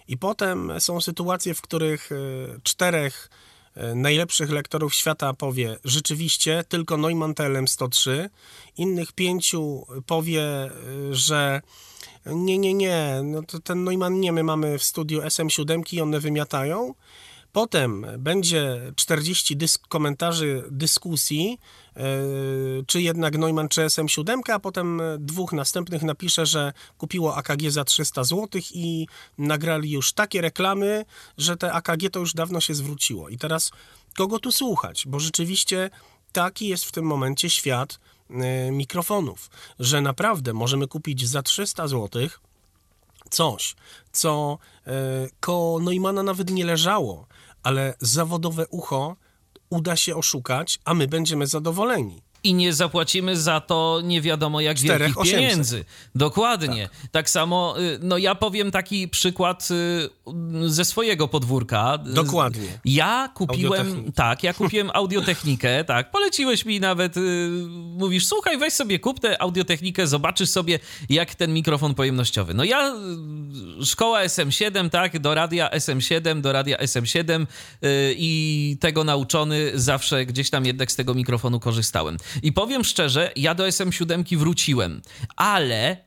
I 0.08 0.18
potem 0.18 0.72
są 0.80 1.02
sytuacje, 1.02 1.54
w 1.54 1.62
których 1.62 2.12
e, 2.12 2.16
czterech 2.64 3.30
E, 3.30 3.51
najlepszych 3.96 4.50
lektorów 4.50 4.96
świata 4.96 5.34
powie 5.34 5.78
rzeczywiście 5.84 6.64
tylko 6.70 6.98
Neumann 6.98 7.34
TLM 7.34 7.68
103, 7.68 8.30
innych 8.78 9.14
pięciu 9.14 9.86
powie, 10.06 10.44
e, 10.44 10.72
że 11.12 11.62
nie, 12.26 12.58
nie, 12.58 12.74
nie, 12.74 13.22
no 13.24 13.44
to 13.44 13.60
ten 13.60 13.84
Neumann 13.84 14.20
nie, 14.20 14.32
my 14.32 14.44
mamy 14.44 14.80
w 14.80 14.84
studiu 14.84 15.22
SM7 15.22 15.94
i 15.94 16.02
one 16.02 16.20
wymiatają, 16.20 16.94
Potem 17.52 18.06
będzie 18.20 18.92
40 18.96 19.58
dysk 19.58 19.88
komentarzy 19.88 20.64
dyskusji, 20.72 21.58
yy, 21.96 22.04
czy 22.88 23.02
jednak 23.02 23.38
Neumann 23.38 23.70
czy 23.70 23.82
SM7, 23.82 24.52
a 24.54 24.60
potem 24.60 25.02
dwóch 25.20 25.54
następnych 25.54 26.04
napisze, 26.04 26.46
że 26.46 26.74
kupiło 26.98 27.36
AKG 27.36 27.72
za 27.72 27.84
300 27.84 28.24
zł 28.24 28.62
i 28.74 29.08
nagrali 29.38 29.92
już 29.92 30.14
takie 30.14 30.42
reklamy, 30.42 31.06
że 31.38 31.58
te 31.58 31.74
AKG 31.74 32.10
to 32.12 32.20
już 32.20 32.34
dawno 32.34 32.62
się 32.62 32.74
zwróciło. 32.74 33.30
I 33.30 33.38
teraz 33.38 33.72
kogo 34.18 34.40
tu 34.40 34.52
słuchać? 34.52 35.04
Bo 35.08 35.20
rzeczywiście 35.20 35.90
taki 36.32 36.68
jest 36.68 36.86
w 36.86 36.92
tym 36.92 37.06
momencie 37.06 37.50
świat 37.50 38.00
yy, 38.30 38.72
mikrofonów, 38.72 39.50
że 39.80 40.02
naprawdę 40.02 40.54
możemy 40.54 40.88
kupić 40.88 41.28
za 41.28 41.44
300 41.44 41.88
złotych 41.88 42.40
coś, 43.32 43.76
co 44.12 44.58
e, 44.88 44.92
koło 45.40 45.80
Neumana 45.80 46.24
nawet 46.24 46.50
nie 46.50 46.66
leżało, 46.66 47.28
ale 47.64 47.94
zawodowe 48.00 48.68
ucho 48.68 49.16
uda 49.70 49.96
się 49.96 50.16
oszukać, 50.16 50.80
a 50.86 50.94
my 50.94 51.08
będziemy 51.08 51.48
zadowoleni 51.48 52.22
i 52.44 52.54
nie 52.54 52.74
zapłacimy 52.74 53.38
za 53.38 53.60
to 53.60 54.02
nie 54.04 54.22
wiadomo 54.22 54.62
jak 54.62 54.80
wielkich 54.80 55.16
pieniędzy. 55.24 55.86
Dokładnie. 56.16 56.90
Tak. 57.02 57.12
tak. 57.12 57.30
samo, 57.30 57.76
y, 57.80 58.00
no 58.02 58.18
ja 58.18 58.36
powiem 58.36 58.72
taki 58.72 59.08
przykład 59.08 59.68
y, 59.72 60.70
ze 60.70 60.86
swojego 60.86 61.28
podwórka. 61.28 61.98
Dokładnie. 61.98 62.80
Ja 62.86 63.30
kupiłem, 63.34 64.12
tak, 64.12 64.44
ja 64.44 64.54
kupiłem 64.54 64.92
audiotechnikę, 64.94 65.84
tak, 65.84 66.12
poleciłeś 66.12 66.66
mi 66.66 66.80
nawet, 66.80 67.18
y, 67.18 67.50
mówisz, 67.98 68.28
słuchaj, 68.28 68.58
weź 68.58 68.74
sobie 68.74 69.00
kup 69.00 69.20
tę 69.20 69.42
audiotechnikę, 69.42 70.08
zobaczysz 70.08 70.50
sobie 70.50 70.80
jak 71.10 71.36
ten 71.36 71.54
mikrofon 71.54 71.96
pojemnościowy. 71.96 72.54
No 72.54 72.64
ja, 72.64 72.96
szkoła 73.84 74.24
SM7, 74.24 74.90
tak, 74.90 75.20
do 75.20 75.36
radia 75.36 75.70
SM7, 75.70 76.42
do 76.42 76.52
radia 76.52 76.78
SM7 76.78 77.46
i 78.16 78.78
tego 78.80 79.04
nauczony 79.04 79.72
zawsze 79.76 80.26
gdzieś 80.26 80.50
tam 80.50 80.66
jednak 80.66 80.92
z 80.92 80.96
tego 80.96 81.14
mikrofonu 81.14 81.60
korzystałem. 81.60 82.18
I 82.44 82.54
powiem 82.54 82.84
szczerze, 82.84 83.32
ja 83.36 83.56
do 83.56 83.64
SM7 83.64 84.38
wróciłem, 84.38 85.02
ale 85.36 85.98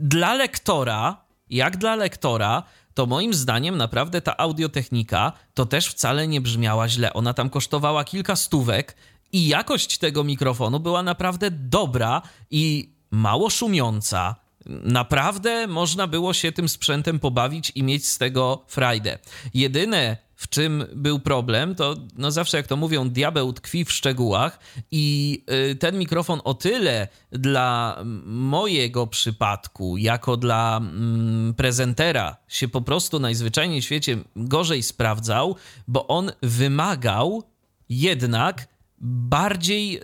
dla 0.00 0.34
lektora, 0.34 1.24
jak 1.50 1.76
dla 1.76 1.96
lektora, 1.96 2.62
to 2.94 3.06
moim 3.06 3.34
zdaniem 3.34 3.76
naprawdę 3.76 4.20
ta 4.20 4.36
audiotechnika 4.36 5.32
to 5.54 5.66
też 5.66 5.86
wcale 5.86 6.28
nie 6.28 6.40
brzmiała 6.40 6.88
źle. 6.88 7.12
Ona 7.12 7.34
tam 7.34 7.50
kosztowała 7.50 8.04
kilka 8.04 8.36
stówek 8.36 8.96
i 9.32 9.48
jakość 9.48 9.98
tego 9.98 10.24
mikrofonu 10.24 10.80
była 10.80 11.02
naprawdę 11.02 11.50
dobra 11.50 12.22
i 12.50 12.92
mało 13.10 13.50
szumiąca. 13.50 14.36
Naprawdę 14.66 15.66
można 15.66 16.06
było 16.06 16.34
się 16.34 16.52
tym 16.52 16.68
sprzętem 16.68 17.18
pobawić 17.18 17.72
i 17.74 17.82
mieć 17.82 18.06
z 18.06 18.18
tego 18.18 18.64
frajdę. 18.68 19.18
Jedyne, 19.54 20.16
w 20.40 20.48
czym 20.48 20.84
był 20.94 21.18
problem, 21.18 21.74
to 21.74 21.96
no 22.16 22.30
zawsze 22.30 22.56
jak 22.56 22.66
to 22.66 22.76
mówią, 22.76 23.10
diabeł 23.10 23.52
tkwi 23.52 23.84
w 23.84 23.92
szczegółach 23.92 24.58
i 24.90 25.44
y, 25.70 25.74
ten 25.74 25.98
mikrofon 25.98 26.40
o 26.44 26.54
tyle 26.54 27.08
dla 27.30 27.98
mojego 28.24 29.06
przypadku, 29.06 29.96
jako 29.96 30.36
dla 30.36 30.76
mm, 30.76 31.54
prezentera 31.54 32.36
się 32.48 32.68
po 32.68 32.80
prostu 32.80 33.18
najzwyczajniej 33.18 33.80
w 33.80 33.84
świecie 33.84 34.18
gorzej 34.36 34.82
sprawdzał, 34.82 35.56
bo 35.88 36.06
on 36.06 36.32
wymagał 36.42 37.42
jednak 37.88 38.68
bardziej, 39.00 40.00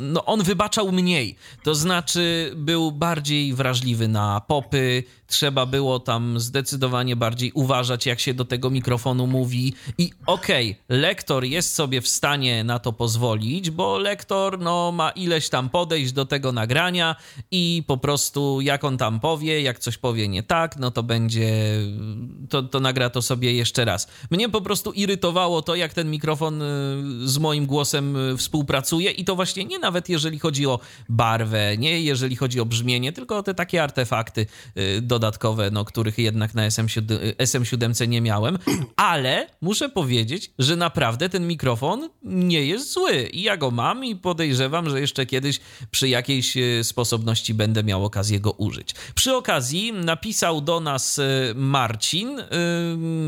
no 0.00 0.24
on 0.24 0.42
wybaczał 0.42 0.92
mniej, 0.92 1.36
to 1.62 1.74
znaczy 1.74 2.52
był 2.56 2.92
bardziej 2.92 3.54
wrażliwy 3.54 4.08
na 4.08 4.40
popy, 4.40 5.04
trzeba 5.26 5.66
było 5.66 6.00
tam 6.00 6.40
zdecydowanie 6.40 7.16
bardziej 7.16 7.52
uważać, 7.52 8.06
jak 8.06 8.20
się 8.20 8.34
do 8.34 8.44
tego 8.44 8.70
mikrofonu 8.70 9.26
mówi. 9.26 9.74
I 9.98 10.10
okej, 10.26 10.70
okay, 10.70 10.98
lektor 10.98 11.44
jest 11.44 11.74
sobie 11.74 12.00
w 12.00 12.08
stanie 12.08 12.64
na 12.64 12.78
to 12.78 12.92
pozwolić, 12.92 13.70
bo 13.70 13.98
lektor 13.98 14.58
no, 14.58 14.92
ma 14.92 15.10
ileś 15.10 15.48
tam 15.48 15.70
podejść 15.70 16.12
do 16.12 16.26
tego 16.26 16.52
nagrania 16.52 17.16
i 17.50 17.84
po 17.86 17.96
prostu 17.96 18.60
jak 18.60 18.84
on 18.84 18.98
tam 18.98 19.20
powie, 19.20 19.62
jak 19.62 19.78
coś 19.78 19.98
powie 19.98 20.28
nie 20.28 20.42
tak, 20.42 20.76
no 20.76 20.90
to 20.90 21.02
będzie, 21.02 21.50
to, 22.48 22.62
to 22.62 22.80
nagra 22.80 23.10
to 23.10 23.22
sobie 23.22 23.52
jeszcze 23.52 23.84
raz. 23.84 24.08
Mnie 24.30 24.48
po 24.48 24.60
prostu 24.60 24.92
irytowało 24.92 25.62
to, 25.62 25.74
jak 25.74 25.94
ten 25.94 26.10
mikrofon 26.10 26.62
y, 26.62 26.66
z 27.28 27.38
moim 27.38 27.66
głosem 27.66 28.16
y, 28.16 28.39
współpracuje 28.40 29.10
i 29.10 29.24
to 29.24 29.36
właśnie 29.36 29.64
nie 29.64 29.78
nawet 29.78 30.08
jeżeli 30.08 30.38
chodzi 30.38 30.66
o 30.66 30.80
barwę, 31.08 31.76
nie 31.76 32.00
jeżeli 32.00 32.36
chodzi 32.36 32.60
o 32.60 32.66
brzmienie, 32.66 33.12
tylko 33.12 33.36
o 33.36 33.42
te 33.42 33.54
takie 33.54 33.82
artefakty 33.82 34.46
y, 34.76 35.00
dodatkowe, 35.02 35.70
no, 35.70 35.84
których 35.84 36.18
jednak 36.18 36.54
na 36.54 36.68
SM7, 36.68 37.34
SM7 37.38 38.08
nie 38.08 38.20
miałem, 38.20 38.58
ale 38.96 39.46
muszę 39.60 39.88
powiedzieć, 39.88 40.50
że 40.58 40.76
naprawdę 40.76 41.28
ten 41.28 41.46
mikrofon 41.46 42.08
nie 42.22 42.66
jest 42.66 42.92
zły 42.92 43.28
i 43.32 43.42
ja 43.42 43.56
go 43.56 43.70
mam 43.70 44.04
i 44.04 44.16
podejrzewam, 44.16 44.90
że 44.90 45.00
jeszcze 45.00 45.26
kiedyś 45.26 45.60
przy 45.90 46.08
jakiejś 46.08 46.56
y, 46.56 46.84
sposobności 46.84 47.54
będę 47.54 47.84
miał 47.84 48.04
okazję 48.04 48.40
go 48.40 48.52
użyć. 48.52 48.94
Przy 49.14 49.36
okazji 49.36 49.92
napisał 49.92 50.60
do 50.60 50.80
nas 50.80 51.18
y, 51.18 51.52
Marcin. 51.54 52.40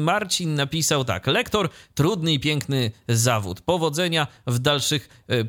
Marcin 0.02 0.54
napisał 0.54 1.04
tak: 1.04 1.26
Lektor, 1.26 1.68
trudny 1.94 2.32
i 2.32 2.40
piękny 2.40 2.90
zawód. 3.08 3.60
Powodzenia 3.60 4.26
w 4.46 4.58
dalszych 4.58 5.01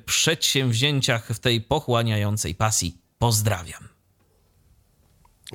przedsięwzięciach 0.05 1.27
w 1.27 1.39
tej 1.39 1.61
pochłaniającej 1.61 2.55
pasji. 2.55 2.97
Pozdrawiam. 3.19 3.89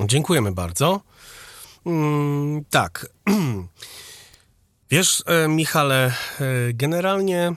Dziękujemy 0.07 0.53
bardzo. 0.53 1.01
Mm, 1.87 2.65
tak. 2.71 3.07
Wiesz, 4.91 5.23
e, 5.27 5.49
Michale, 5.49 6.07
e, 6.07 6.13
generalnie 6.75 7.53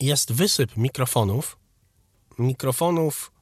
jest 0.00 0.32
wysyp 0.32 0.76
mikrofonów. 0.76 1.58
Mikrofonów 2.38 3.32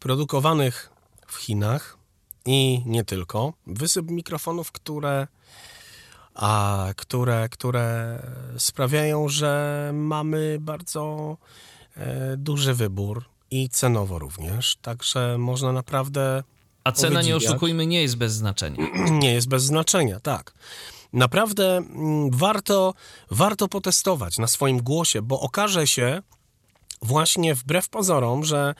produkowanych 0.00 0.90
w 1.26 1.36
Chinach 1.36 1.98
i 2.46 2.82
nie 2.86 3.04
tylko. 3.04 3.52
Wysyp 3.66 4.10
mikrofonów, 4.10 4.72
które, 4.72 5.26
a, 6.34 6.88
które, 6.96 7.48
które 7.48 8.18
sprawiają, 8.58 9.28
że 9.28 9.90
mamy 9.94 10.56
bardzo 10.60 11.36
e, 11.96 12.36
duży 12.36 12.74
wybór 12.74 13.24
i 13.50 13.68
cenowo 13.68 14.18
również. 14.18 14.76
Także 14.82 15.38
można 15.38 15.72
naprawdę 15.72 16.42
a 16.84 16.92
cena, 16.92 17.22
nie 17.22 17.36
oszukujmy, 17.36 17.86
nie 17.86 18.02
jest 18.02 18.16
bez 18.16 18.32
znaczenia. 18.32 18.86
Nie 19.22 19.34
jest 19.34 19.48
bez 19.48 19.64
znaczenia, 19.64 20.20
tak. 20.20 20.54
Naprawdę 21.12 21.76
mm, 21.76 22.30
warto, 22.30 22.94
warto 23.30 23.68
potestować 23.68 24.38
na 24.38 24.46
swoim 24.46 24.82
głosie, 24.82 25.22
bo 25.22 25.40
okaże 25.40 25.86
się, 25.86 26.22
właśnie 27.02 27.54
wbrew 27.54 27.88
pozorom, 27.88 28.44
że, 28.44 28.74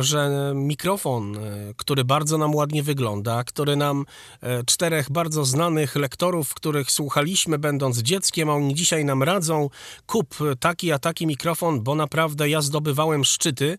że 0.00 0.52
mikrofon, 0.54 1.36
e, 1.36 1.40
który 1.76 2.04
bardzo 2.04 2.38
nam 2.38 2.54
ładnie 2.54 2.82
wygląda, 2.82 3.44
który 3.44 3.76
nam 3.76 4.04
e, 4.40 4.64
czterech 4.64 5.10
bardzo 5.10 5.44
znanych 5.44 5.96
lektorów, 5.96 6.54
których 6.54 6.90
słuchaliśmy 6.90 7.58
będąc 7.58 7.98
dzieckiem, 7.98 8.50
a 8.50 8.54
oni 8.54 8.74
dzisiaj 8.74 9.04
nam 9.04 9.22
radzą, 9.22 9.68
kup 10.06 10.36
taki 10.60 10.92
a 10.92 10.98
taki 10.98 11.26
mikrofon, 11.26 11.82
bo 11.82 11.94
naprawdę 11.94 12.48
ja 12.48 12.62
zdobywałem 12.62 13.24
szczyty, 13.24 13.78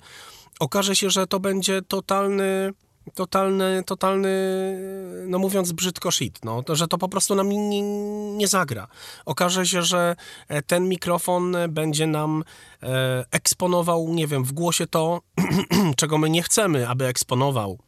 okaże 0.60 0.96
się, 0.96 1.10
że 1.10 1.28
to 1.28 1.40
będzie 1.40 1.82
totalny 1.82 2.74
totalny, 3.14 3.84
totalny, 3.86 4.30
no 5.28 5.40
mówiąc 5.40 5.72
brzydko, 5.72 6.12
shit, 6.12 6.46
no, 6.46 6.64
że 6.70 6.88
to 6.88 6.98
po 6.98 7.10
prostu 7.10 7.36
nam 7.36 7.50
nie, 7.50 7.82
nie 8.38 8.48
zagra. 8.48 8.88
Okaże 9.26 9.66
się, 9.66 9.82
że 9.82 10.16
e, 10.48 10.62
ten 10.62 10.90
mikrofon 10.90 11.56
będzie 11.70 12.08
nam 12.08 12.44
e, 12.84 13.26
eksponował, 13.32 14.08
nie 14.14 14.28
wiem, 14.28 14.44
w 14.44 14.52
głosie 14.52 14.88
to, 14.88 15.22
czego 15.98 16.18
my 16.18 16.30
nie 16.30 16.44
chcemy, 16.44 16.90
aby 16.90 17.06
eksponował. 17.06 17.80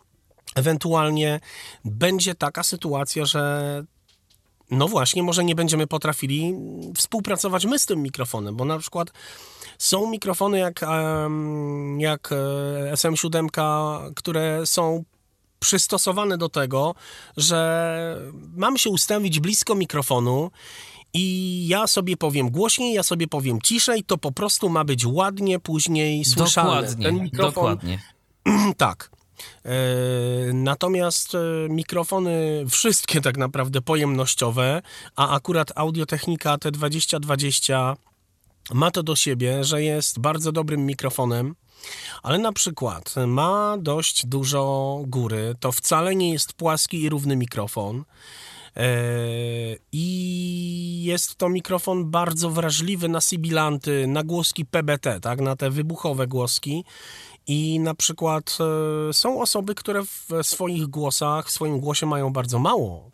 Ewentualnie 0.56 1.40
będzie 1.86 2.36
taka 2.36 2.64
sytuacja, 2.64 3.26
że 3.26 3.84
no 4.72 4.88
właśnie, 4.88 5.24
może 5.24 5.44
nie 5.44 5.56
będziemy 5.56 5.88
potrafili 5.88 6.56
współpracować 6.96 7.66
my 7.66 7.80
z 7.80 7.86
tym 7.86 8.02
mikrofonem, 8.02 8.56
bo 8.56 8.66
na 8.66 8.80
przykład 8.80 9.12
są 9.80 10.10
mikrofony 10.10 10.60
jak, 10.60 10.82
jak 11.98 12.32
e, 12.32 12.94
SM7, 12.94 13.48
które 14.16 14.66
są 14.66 15.04
przystosowane 15.60 16.38
do 16.38 16.50
tego, 16.50 16.96
że 17.38 18.30
mam 18.56 18.78
się 18.78 18.90
ustawić 18.90 19.40
blisko 19.40 19.76
mikrofonu 19.76 20.52
i 21.14 21.68
ja 21.68 21.88
sobie 21.88 22.18
powiem 22.18 22.50
głośniej, 22.50 22.94
ja 22.94 23.04
sobie 23.04 23.28
powiem 23.28 23.62
ciszej, 23.62 24.04
to 24.04 24.18
po 24.18 24.32
prostu 24.32 24.70
ma 24.70 24.84
być 24.84 25.06
ładnie 25.06 25.60
później 25.60 26.26
słyszalne. 26.26 26.82
Dokładnie, 26.82 27.06
Ten 27.06 27.24
mikrofon, 27.24 27.54
dokładnie. 27.54 28.00
tak. 28.78 29.12
E, 29.66 29.74
natomiast 30.54 31.36
e, 31.36 31.40
mikrofony, 31.70 32.66
wszystkie 32.70 33.22
tak 33.22 33.38
naprawdę 33.38 33.82
pojemnościowe, 33.82 34.82
a 35.16 35.36
akurat 35.36 35.72
Audiotechnika 35.76 36.56
T2020 36.56 37.96
ma 38.74 38.92
to 38.92 39.04
do 39.04 39.16
siebie, 39.16 39.64
że 39.64 39.84
jest 39.84 40.20
bardzo 40.20 40.52
dobrym 40.52 40.86
mikrofonem, 40.86 41.56
ale 42.24 42.38
na 42.38 42.54
przykład 42.54 43.16
ma 43.28 43.78
dość 43.80 44.26
dużo 44.26 45.02
góry, 45.08 45.56
to 45.60 45.72
wcale 45.72 46.16
nie 46.16 46.32
jest 46.32 46.54
płaski 46.54 47.02
i 47.02 47.10
równy 47.10 47.36
mikrofon. 47.36 48.04
E, 48.78 48.90
I 49.92 51.04
jest 51.04 51.36
to 51.36 51.50
mikrofon 51.50 52.12
bardzo 52.12 52.50
wrażliwy 52.50 53.10
na 53.10 53.22
sibilanty, 53.22 54.08
na 54.08 54.24
głoski 54.24 54.66
PBT, 54.66 55.20
tak, 55.20 55.42
na 55.42 55.56
te 55.56 55.70
wybuchowe 55.70 56.28
głoski. 56.28 56.84
I 57.48 57.80
na 57.80 57.96
przykład 57.96 58.58
e, 59.10 59.14
są 59.14 59.42
osoby, 59.42 59.76
które 59.76 60.04
w 60.04 60.30
swoich 60.42 60.88
głosach, 60.88 61.48
w 61.48 61.52
swoim 61.52 61.80
głosie 61.80 62.06
mają 62.06 62.34
bardzo 62.34 62.60
mało 62.60 63.12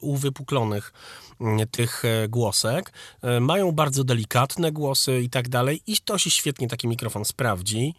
uwypuklonych 0.00 0.92
mm, 0.92 1.23
tych 1.70 2.04
e, 2.04 2.28
głosek, 2.28 2.92
e, 3.22 3.40
mają 3.40 3.72
bardzo 3.72 4.04
delikatne 4.04 4.72
głosy 4.72 5.20
i 5.20 5.30
tak 5.30 5.48
dalej, 5.48 5.82
i 5.86 5.96
to 6.04 6.18
się 6.18 6.30
świetnie 6.30 6.68
taki 6.68 6.88
mikrofon 6.88 7.24
sprawdzi. 7.24 7.94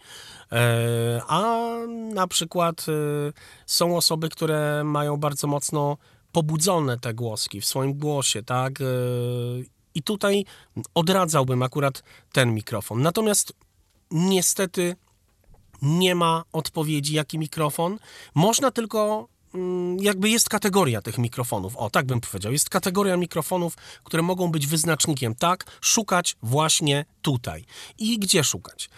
A 1.27 1.67
na 2.13 2.27
przykład 2.27 2.85
są 3.65 3.97
osoby, 3.97 4.29
które 4.29 4.83
mają 4.83 5.17
bardzo 5.17 5.47
mocno 5.47 5.97
pobudzone 6.31 6.99
te 6.99 7.13
głoski 7.13 7.61
w 7.61 7.65
swoim 7.65 7.93
głosie, 7.93 8.43
tak? 8.43 8.73
I 9.95 10.03
tutaj 10.03 10.45
odradzałbym 10.93 11.63
akurat 11.63 12.03
ten 12.31 12.53
mikrofon. 12.53 13.01
Natomiast 13.01 13.53
niestety 14.11 14.95
nie 15.81 16.15
ma 16.15 16.43
odpowiedzi, 16.51 17.13
jaki 17.13 17.39
mikrofon. 17.39 17.99
Można 18.35 18.71
tylko 18.71 18.99
mm, 19.09 19.34
jakby 19.99 20.29
jest 20.29 20.49
kategoria 20.49 21.01
tych 21.01 21.17
mikrofonów. 21.17 21.77
O, 21.77 21.89
tak 21.89 22.05
bym 22.05 22.21
powiedział. 22.21 22.51
Jest 22.51 22.69
kategoria 22.69 23.17
mikrofonów, 23.17 23.75
które 24.03 24.23
mogą 24.23 24.51
być 24.51 24.67
wyznacznikiem. 24.67 25.35
Tak, 25.35 25.65
szukać 25.81 26.37
właśnie 26.43 27.05
tutaj. 27.21 27.65
I 27.97 28.19
gdzie 28.19 28.43
szukać? 28.43 28.89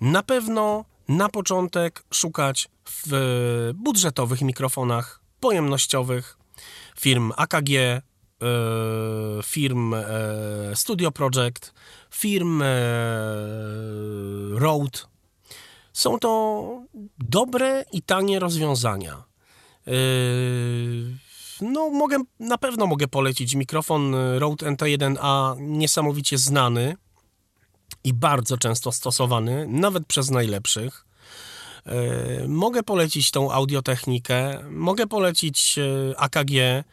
Na 0.00 0.22
pewno 0.22 0.84
na 1.08 1.28
początek 1.28 2.04
szukać 2.14 2.68
w 2.84 3.72
budżetowych 3.74 4.42
mikrofonach 4.42 5.20
pojemnościowych 5.40 6.38
firm 7.00 7.32
AKG, 7.36 7.70
e, 7.70 8.02
firm 9.44 9.94
e, 9.94 10.04
Studio 10.74 11.10
Project, 11.10 11.74
firm 12.10 12.62
e, 12.62 12.66
Rode, 14.50 14.98
są 15.92 16.18
to 16.18 16.82
dobre 17.18 17.84
i 17.92 18.02
tanie 18.02 18.38
rozwiązania. 18.38 19.24
Yy, 19.86 21.16
no, 21.60 21.90
mogę, 21.90 22.18
na 22.40 22.58
pewno 22.58 22.86
mogę 22.86 23.08
polecić 23.08 23.54
mikrofon 23.54 24.14
Rode 24.38 24.66
NT1A, 24.66 25.56
niesamowicie 25.60 26.38
znany 26.38 26.96
i 28.04 28.14
bardzo 28.14 28.58
często 28.58 28.92
stosowany, 28.92 29.66
nawet 29.68 30.06
przez 30.06 30.30
najlepszych. 30.30 31.06
Yy, 31.86 32.48
mogę 32.48 32.82
polecić 32.82 33.30
tą 33.30 33.52
audiotechnikę, 33.52 34.64
mogę 34.70 35.06
polecić 35.06 35.76
yy, 35.76 36.14
AKG, 36.16 36.84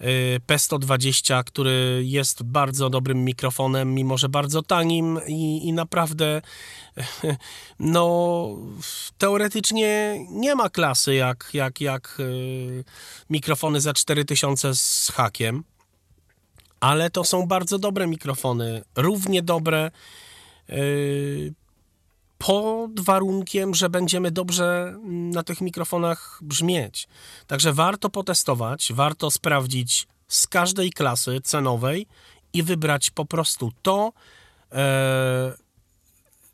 Y, 0.00 0.40
P120, 0.46 1.44
który 1.44 2.02
jest 2.04 2.42
bardzo 2.42 2.90
dobrym 2.90 3.24
mikrofonem, 3.24 3.94
mimo 3.94 4.18
że 4.18 4.28
bardzo 4.28 4.62
tanim 4.62 5.20
i, 5.26 5.68
i 5.68 5.72
naprawdę 5.72 6.42
no 7.78 8.48
teoretycznie 9.18 10.18
nie 10.30 10.54
ma 10.54 10.70
klasy 10.70 11.14
jak, 11.14 11.50
jak, 11.52 11.80
jak 11.80 12.16
y, 12.20 12.84
mikrofony 13.30 13.80
za 13.80 13.92
4000 13.92 14.74
z 14.74 15.12
hakiem, 15.14 15.64
ale 16.80 17.10
to 17.10 17.24
są 17.24 17.46
bardzo 17.46 17.78
dobre 17.78 18.06
mikrofony, 18.06 18.82
równie 18.96 19.42
dobre 19.42 19.90
Yy, 20.70 21.54
pod 22.46 23.00
warunkiem, 23.00 23.74
że 23.74 23.90
będziemy 23.90 24.30
dobrze 24.30 24.94
na 25.04 25.42
tych 25.42 25.60
mikrofonach 25.60 26.38
brzmieć. 26.42 27.08
Także 27.46 27.72
warto 27.72 28.10
potestować, 28.10 28.92
warto 28.94 29.30
sprawdzić 29.30 30.06
z 30.28 30.46
każdej 30.46 30.90
klasy 30.90 31.40
cenowej 31.44 32.06
i 32.52 32.62
wybrać 32.62 33.10
po 33.10 33.24
prostu 33.24 33.72
to, 33.82 34.12
e, 34.72 35.52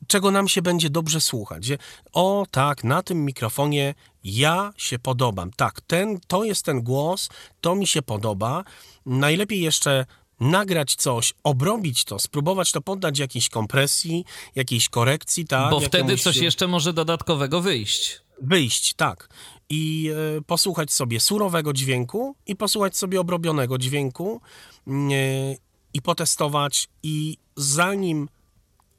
czego 0.06 0.30
nam 0.30 0.48
się 0.48 0.62
będzie 0.62 0.90
dobrze 0.90 1.20
słuchać. 1.20 1.68
O 2.12 2.46
tak, 2.50 2.84
na 2.84 3.02
tym 3.02 3.24
mikrofonie 3.24 3.94
ja 4.24 4.72
się 4.76 4.98
podobam. 4.98 5.50
Tak, 5.56 5.80
ten, 5.80 6.20
to 6.26 6.44
jest 6.44 6.64
ten 6.64 6.82
głos, 6.82 7.28
to 7.60 7.74
mi 7.74 7.86
się 7.86 8.02
podoba. 8.02 8.64
Najlepiej 9.06 9.60
jeszcze 9.60 10.06
nagrać 10.40 10.94
coś, 10.94 11.34
obrobić 11.44 12.04
to, 12.04 12.18
spróbować 12.18 12.72
to 12.72 12.80
poddać 12.80 13.18
jakiejś 13.18 13.48
kompresji, 13.48 14.24
jakiejś 14.54 14.88
korekcji, 14.88 15.46
tak? 15.46 15.70
Bo 15.70 15.80
wtedy 15.80 15.98
jakiemuś... 15.98 16.22
coś 16.22 16.36
jeszcze 16.36 16.66
może 16.68 16.92
dodatkowego 16.92 17.60
wyjść. 17.60 18.20
Wyjść, 18.42 18.94
tak. 18.94 19.28
I 19.68 20.10
y, 20.38 20.42
posłuchać 20.42 20.92
sobie 20.92 21.20
surowego 21.20 21.72
dźwięku 21.72 22.36
i 22.46 22.56
posłuchać 22.56 22.96
sobie 22.96 23.20
obrobionego 23.20 23.78
dźwięku 23.78 24.40
y, 24.86 24.90
i 25.94 26.02
potestować 26.02 26.88
i 27.02 27.36
zanim 27.56 28.28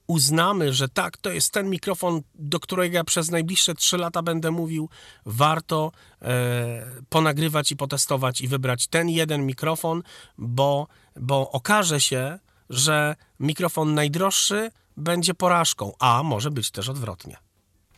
uznamy, 0.07 0.73
że 0.73 0.89
tak, 0.89 1.18
to 1.18 1.31
jest 1.31 1.53
ten 1.53 1.69
mikrofon, 1.69 2.22
do 2.35 2.59
którego 2.59 2.95
ja 2.95 3.03
przez 3.03 3.31
najbliższe 3.31 3.73
3 3.76 3.97
lata 3.97 4.22
będę 4.22 4.51
mówił, 4.51 4.89
warto 5.26 5.91
e, 6.22 7.01
ponagrywać 7.09 7.72
i 7.72 7.76
potestować 7.76 8.41
i 8.41 8.47
wybrać 8.47 8.88
ten 8.88 9.09
jeden 9.09 9.45
mikrofon, 9.45 10.03
bo, 10.38 10.88
bo 11.19 11.52
okaże 11.52 12.02
się, 12.02 12.39
że 12.69 13.15
mikrofon 13.39 13.94
najdroższy 13.94 14.72
będzie 14.98 15.34
porażką, 15.34 15.94
a 15.99 16.23
może 16.23 16.52
być 16.52 16.72
też 16.72 16.89
odwrotnie. 16.89 17.38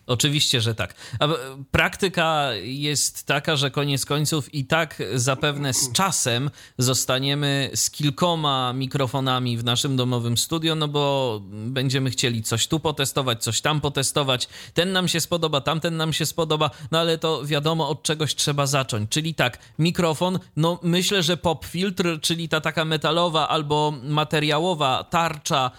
Oczywiście, 0.10 0.62
że 0.62 0.76
tak. 0.76 0.96
A 1.20 1.28
praktyka 1.72 2.50
jest 2.62 3.26
taka, 3.26 3.56
że 3.56 3.72
koniec 3.72 4.06
końców 4.06 4.54
i 4.54 4.66
tak 4.66 5.04
zapewne 5.14 5.74
z 5.74 5.92
czasem 5.92 6.50
zostaniemy 6.78 7.70
z 7.76 7.92
kilkoma 7.92 8.74
mikrofonami 8.74 9.58
w 9.58 9.64
naszym 9.64 9.98
domowym 9.98 10.38
studio, 10.38 10.76
no 10.76 10.88
bo 10.88 11.42
będziemy 11.52 12.10
chcieli 12.10 12.44
coś 12.44 12.68
tu 12.68 12.80
potestować, 12.80 13.44
coś 13.44 13.62
tam 13.62 13.82
potestować. 13.82 14.50
Ten 14.74 14.92
nam 14.92 15.08
się 15.08 15.22
spodoba, 15.22 15.62
tamten 15.62 15.98
nam 15.98 16.14
się 16.14 16.26
spodoba, 16.26 16.70
no 16.92 17.00
ale 17.00 17.18
to 17.18 17.46
wiadomo, 17.46 17.90
od 17.90 18.04
czegoś 18.04 18.36
trzeba 18.36 18.68
zacząć. 18.68 19.10
Czyli 19.10 19.34
tak, 19.34 19.60
mikrofon, 19.80 20.40
no 20.56 20.80
myślę, 20.84 21.24
że 21.24 21.38
pop 21.38 21.66
filtr, 21.66 22.20
czyli 22.22 22.50
ta 22.50 22.62
taka 22.62 22.86
metalowa 22.86 23.48
albo 23.48 23.94
materiałowa 24.04 25.04
tarcza 25.04 25.72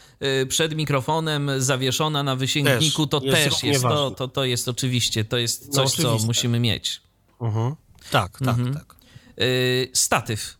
y, 0.42 0.46
przed 0.46 0.76
mikrofonem 0.76 1.50
zawieszona 1.58 2.22
na 2.22 2.36
wysięgniku, 2.36 3.06
to 3.06 3.20
jest 3.22 3.44
też 3.44 3.62
jest 3.62 3.82
to, 3.82 4.19
to, 4.20 4.28
to 4.28 4.44
jest 4.44 4.68
oczywiście, 4.68 5.24
to 5.24 5.38
jest 5.38 5.68
no, 5.68 5.72
coś, 5.74 5.92
co 5.92 6.18
musimy 6.26 6.60
mieć. 6.60 7.00
Mhm. 7.40 7.74
Tak, 8.10 8.38
tak, 8.38 8.48
mhm. 8.48 8.74
tak. 8.74 8.96
Yy, 9.36 9.90
statyw. 9.92 10.58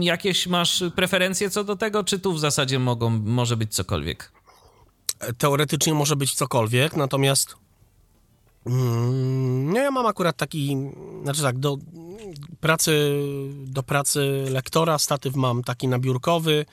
Jakieś 0.00 0.46
masz 0.46 0.84
preferencje 0.96 1.50
co 1.50 1.64
do 1.64 1.76
tego, 1.76 2.04
czy 2.04 2.18
tu 2.18 2.32
w 2.32 2.40
zasadzie 2.40 2.78
mogą, 2.78 3.10
może 3.10 3.56
być 3.56 3.74
cokolwiek? 3.74 4.32
Teoretycznie 5.38 5.94
może 5.94 6.16
być 6.16 6.34
cokolwiek, 6.34 6.96
natomiast 6.96 7.56
mm, 8.66 9.72
no 9.72 9.80
ja 9.80 9.90
mam 9.90 10.06
akurat 10.06 10.36
taki, 10.36 10.76
znaczy 11.22 11.42
tak, 11.42 11.58
do 11.58 11.78
pracy, 12.60 13.20
do 13.66 13.82
pracy 13.82 14.44
lektora 14.50 14.98
statyw 14.98 15.36
mam 15.36 15.64
taki 15.64 15.88
nabiórkowy, 15.88 16.66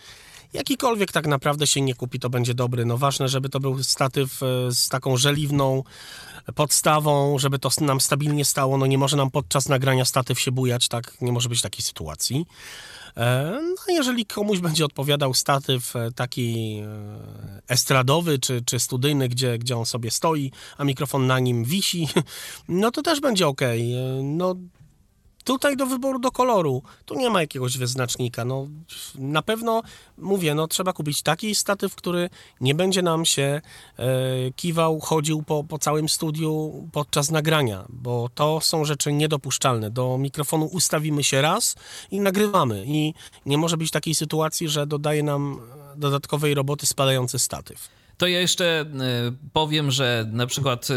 Jakikolwiek 0.53 1.11
tak 1.11 1.27
naprawdę 1.27 1.67
się 1.67 1.81
nie 1.81 1.95
kupi, 1.95 2.19
to 2.19 2.29
będzie 2.29 2.53
dobry. 2.53 2.85
No 2.85 2.97
ważne, 2.97 3.29
żeby 3.29 3.49
to 3.49 3.59
był 3.59 3.83
statyw 3.83 4.43
e, 4.43 4.71
z 4.71 4.89
taką 4.89 5.17
żeliwną 5.17 5.83
podstawą, 6.55 7.39
żeby 7.39 7.59
to 7.59 7.69
nam 7.81 8.01
stabilnie 8.01 8.45
stało. 8.45 8.77
No 8.77 8.85
nie 8.85 8.97
może 8.97 9.17
nam 9.17 9.31
podczas 9.31 9.69
nagrania 9.69 10.05
statyw 10.05 10.39
się 10.39 10.51
bujać, 10.51 10.87
tak? 10.87 11.21
Nie 11.21 11.31
może 11.31 11.49
być 11.49 11.61
takiej 11.61 11.81
sytuacji. 11.81 12.45
E, 13.17 13.59
no 13.61 13.93
jeżeli 13.93 14.25
komuś 14.25 14.59
będzie 14.67 14.85
odpowiadał 14.85 15.33
statyw 15.33 15.95
e, 15.95 16.11
taki 16.11 16.81
estradowy 17.67 18.39
czy, 18.39 18.61
czy 18.65 18.79
studyjny, 18.79 19.29
gdzie, 19.29 19.57
gdzie 19.57 19.77
on 19.77 19.85
sobie 19.85 20.11
stoi, 20.11 20.51
a 20.77 20.83
mikrofon 20.83 21.27
na 21.27 21.39
nim 21.39 21.63
wisi, 21.63 22.07
no 22.67 22.91
to 22.91 23.01
też 23.01 23.19
będzie 23.19 23.47
ok. 23.47 23.61
No 24.23 24.55
Tutaj 25.43 25.77
do 25.77 25.85
wyboru 25.85 26.19
do 26.19 26.31
koloru, 26.31 26.83
tu 27.05 27.15
nie 27.15 27.29
ma 27.29 27.41
jakiegoś 27.41 27.77
wyznacznika. 27.77 28.45
No, 28.45 28.67
na 29.15 29.41
pewno 29.41 29.81
mówię, 30.17 30.55
no 30.55 30.67
trzeba 30.67 30.93
kupić 30.93 31.21
taki 31.21 31.55
statyw, 31.55 31.95
który 31.95 32.29
nie 32.61 32.75
będzie 32.75 33.01
nam 33.01 33.25
się 33.25 33.61
e, 33.99 34.05
kiwał, 34.55 34.99
chodził 34.99 35.43
po, 35.43 35.63
po 35.63 35.79
całym 35.79 36.09
studiu 36.09 36.73
podczas 36.91 37.31
nagrania, 37.31 37.85
bo 37.89 38.29
to 38.35 38.61
są 38.61 38.85
rzeczy 38.85 39.13
niedopuszczalne. 39.13 39.91
Do 39.91 40.17
mikrofonu 40.17 40.65
ustawimy 40.65 41.23
się 41.23 41.41
raz 41.41 41.75
i 42.11 42.19
nagrywamy 42.19 42.83
i 42.87 43.13
nie 43.45 43.57
może 43.57 43.77
być 43.77 43.91
takiej 43.91 44.15
sytuacji, 44.15 44.69
że 44.69 44.87
dodaje 44.87 45.23
nam 45.23 45.59
dodatkowej 45.95 46.53
roboty 46.53 46.85
spadający 46.85 47.39
statyw 47.39 48.02
to 48.23 48.27
ja 48.27 48.39
jeszcze 48.39 48.81
e, 48.81 48.85
powiem, 49.53 49.91
że 49.91 50.25
na 50.31 50.47
przykład 50.47 50.87
e, 50.89 50.93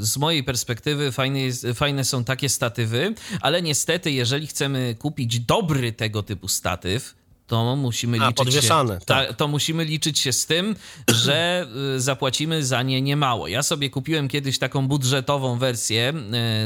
z 0.00 0.16
mojej 0.16 0.44
perspektywy 0.44 1.12
fajne, 1.12 1.40
jest, 1.40 1.66
fajne 1.74 2.04
są 2.04 2.24
takie 2.24 2.48
statywy, 2.48 3.14
ale 3.40 3.62
niestety, 3.62 4.10
jeżeli 4.10 4.46
chcemy 4.46 4.94
kupić 4.98 5.40
dobry 5.40 5.92
tego 5.92 6.22
typu 6.22 6.48
statyw, 6.48 7.14
to 7.48 7.76
musimy 7.76 8.20
A, 8.20 8.28
liczyć 8.28 8.36
podwieszane, 8.36 8.94
się, 8.94 9.06
tak. 9.06 9.36
to 9.36 9.48
musimy 9.48 9.84
liczyć 9.84 10.18
się 10.18 10.32
z 10.32 10.46
tym, 10.46 10.76
że 11.24 11.66
y, 11.96 12.00
zapłacimy 12.00 12.64
za 12.64 12.82
nie 12.82 13.02
niemało. 13.02 13.48
Ja 13.48 13.62
sobie 13.62 13.90
kupiłem 13.90 14.28
kiedyś 14.28 14.58
taką 14.58 14.88
budżetową 14.88 15.58
wersję, 15.58 16.12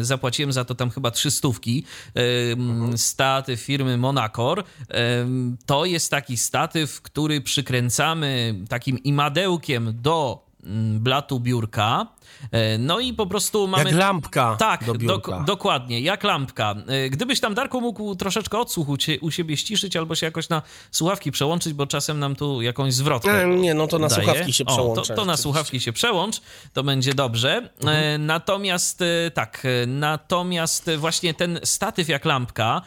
y, 0.01 0.05
zapłaciłem 0.05 0.53
za 0.53 0.65
to 0.65 0.75
tam 0.75 0.91
chyba 0.91 1.11
300 1.11 1.49
y, 1.49 1.83
mhm. 2.53 2.99
statyw 2.99 3.61
firmy 3.61 3.97
Monacor. 3.97 4.65
To 5.67 5.85
jest 5.85 6.11
taki 6.11 6.37
statyw, 6.37 7.03
który 7.03 7.41
przykręcamy 7.41 8.55
takim 8.69 8.99
imadełkiem 8.99 9.95
do 10.03 10.47
mm, 10.65 11.01
blatu 11.01 11.41
biurka 11.41 12.07
no 12.79 13.01
i 13.01 13.13
po 13.13 13.27
prostu 13.27 13.69
mamy... 13.69 13.91
Jak 13.91 13.99
lampka 13.99 14.57
Tak, 14.59 14.85
do 14.85 14.95
dok 14.95 15.31
dokładnie, 15.47 16.01
jak 16.01 16.25
lampka. 16.25 16.75
E, 16.87 17.11
gdybyś 17.11 17.41
tam, 17.41 17.55
Darku, 17.55 17.81
mógł 17.81 18.15
troszeczkę 18.15 18.59
odsłuch 18.59 18.89
u, 19.21 19.31
siebie 19.31 19.57
ściszyć 19.57 19.97
albo 19.97 20.15
się 20.15 20.27
jakoś 20.27 20.49
na 20.49 20.63
słuchawki 20.91 21.33
przełączyć, 21.33 21.73
bo 21.73 21.87
czasem 21.87 22.19
nam 22.19 22.37
tu 22.37 22.63
jakąś 22.63 22.95
zwrotkę 22.95 23.47
Nie, 23.47 23.57
nie 23.57 23.75
no 23.75 23.87
to 23.87 23.99
na 23.99 24.09
daje. 24.09 24.23
słuchawki 24.23 24.53
się 24.53 24.65
przełącza. 24.65 25.03
to, 25.03 25.15
to 25.15 25.25
na 25.25 25.37
słuchawki 25.37 25.81
się 25.81 25.93
przełącz, 25.93 26.41
to 26.73 26.83
będzie 26.83 27.15
dobrze. 27.15 27.51
E, 27.57 27.71
mhm. 27.81 28.27
Natomiast 28.27 29.05
tak, 29.35 29.67
natomiast 29.87 30.91
właśnie 30.99 31.35
ten 31.35 31.61
statyw 31.65 32.09
jak 32.09 32.25
lampka, 32.25 32.83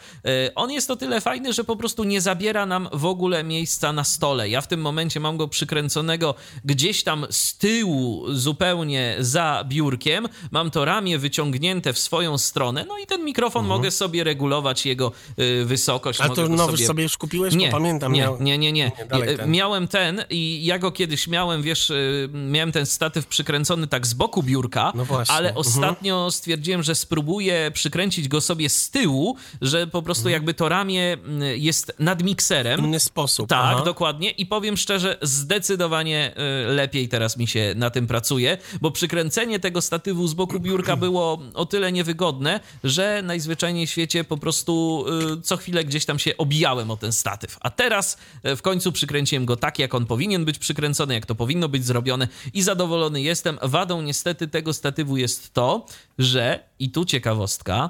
on 0.56 0.72
jest 0.72 0.92
o 0.92 0.96
tyle 0.96 1.22
fajny, 1.22 1.54
że 1.54 1.64
po 1.64 1.76
prostu 1.76 2.04
nie 2.04 2.22
zabiera 2.22 2.66
nam 2.66 2.90
w 2.94 3.06
ogóle 3.06 3.44
miejsca 3.44 3.94
na 3.94 4.04
stole. 4.04 4.50
Ja 4.50 4.62
w 4.62 4.68
tym 4.68 4.82
momencie 4.82 5.20
mam 5.20 5.38
go 5.38 5.48
przykręconego 5.48 6.36
gdzieś 6.66 7.04
tam 7.04 7.26
z 7.30 7.58
tyłu 7.58 8.26
zupełnie 8.34 9.16
za 9.20 9.35
biurkiem, 9.66 10.28
mam 10.52 10.72
to 10.72 10.86
ramię 10.86 11.20
wyciągnięte 11.20 11.94
w 11.94 12.00
swoją 12.00 12.38
stronę, 12.38 12.86
no 12.88 12.98
i 13.00 13.06
ten 13.08 13.26
mikrofon 13.26 13.64
mhm. 13.64 13.80
mogę 13.80 13.92
sobie 13.92 14.24
regulować 14.24 14.86
jego 14.86 15.12
y, 15.40 15.66
wysokość. 15.66 16.22
A 16.22 16.30
to 16.30 16.50
nowy 16.50 16.72
sobie... 16.72 16.88
sobie 16.88 17.04
już 17.04 17.18
kupiłeś? 17.18 17.56
Nie, 17.56 17.72
pamiętam. 17.72 18.14
Nie, 18.14 18.22
miał... 18.22 18.38
nie, 18.40 18.58
nie, 18.58 18.72
nie. 18.72 18.92
nie 19.14 19.38
ten. 19.38 19.52
Miałem 19.52 19.88
ten 19.88 20.24
i 20.30 20.66
ja 20.66 20.80
go 20.80 20.92
kiedyś 20.92 21.28
miałem, 21.28 21.62
wiesz, 21.62 21.90
y, 21.90 22.30
miałem 22.34 22.72
ten 22.72 22.86
statyw 22.86 23.28
przykręcony 23.28 23.88
tak 23.88 24.08
z 24.08 24.14
boku 24.14 24.44
biurka, 24.44 24.92
no 24.96 25.06
ale 25.28 25.50
mhm. 25.50 25.58
ostatnio 25.58 26.32
stwierdziłem, 26.32 26.84
że 26.84 26.96
spróbuję 26.96 27.72
przykręcić 27.74 28.28
go 28.28 28.42
sobie 28.42 28.70
z 28.70 28.90
tyłu, 28.90 29.38
że 29.62 29.88
po 29.88 30.02
prostu 30.02 30.22
mhm. 30.22 30.34
jakby 30.34 30.54
to 30.54 30.70
ramię 30.70 31.18
y, 31.42 31.58
jest 31.58 31.94
nad 32.00 32.24
mikserem. 32.24 32.80
Inny 32.80 33.00
sposób. 33.00 33.50
Tak, 33.50 33.76
Aha. 33.76 33.86
dokładnie 33.86 34.30
i 34.30 34.46
powiem 34.46 34.78
szczerze, 34.78 35.18
zdecydowanie 35.22 36.32
y, 36.68 36.74
lepiej 36.74 37.10
teraz 37.10 37.38
mi 37.38 37.48
się 37.48 37.74
na 37.76 37.90
tym 37.90 38.08
pracuje, 38.08 38.58
bo 38.82 38.92
przykręcony 38.92 39.15
kręcenie 39.16 39.60
tego 39.60 39.82
statywu 39.82 40.28
z 40.28 40.34
boku 40.34 40.60
biurka 40.60 40.96
było 40.96 41.42
o 41.54 41.66
tyle 41.66 41.92
niewygodne, 41.92 42.60
że 42.84 43.22
najzwyczajniej 43.24 43.88
w 43.88 43.90
świecie 43.90 44.24
po 44.24 44.38
prostu 44.38 45.06
y, 45.38 45.42
co 45.42 45.58
chwilę 45.58 45.86
gdzieś 45.86 46.06
tam 46.06 46.20
się 46.20 46.38
obijałem 46.38 46.92
o 46.92 46.98
ten 46.98 47.12
statyw. 47.12 47.58
A 47.62 47.70
teraz 47.70 48.18
y, 48.46 48.56
w 48.56 48.62
końcu 48.62 48.92
przykręciłem 48.92 49.46
go 49.46 49.56
tak, 49.56 49.80
jak 49.80 49.96
on 49.96 50.06
powinien 50.06 50.46
być 50.46 50.60
przykręcony, 50.60 51.14
jak 51.14 51.26
to 51.26 51.36
powinno 51.36 51.70
być 51.70 51.86
zrobione 51.86 52.28
i 52.54 52.62
zadowolony 52.62 53.22
jestem. 53.22 53.58
Wadą 53.62 54.02
niestety 54.02 54.48
tego 54.48 54.74
statywu 54.74 55.18
jest 55.18 55.54
to, 55.54 55.86
że 56.18 56.60
i 56.80 56.90
tu 56.90 57.06
ciekawostka, 57.06 57.90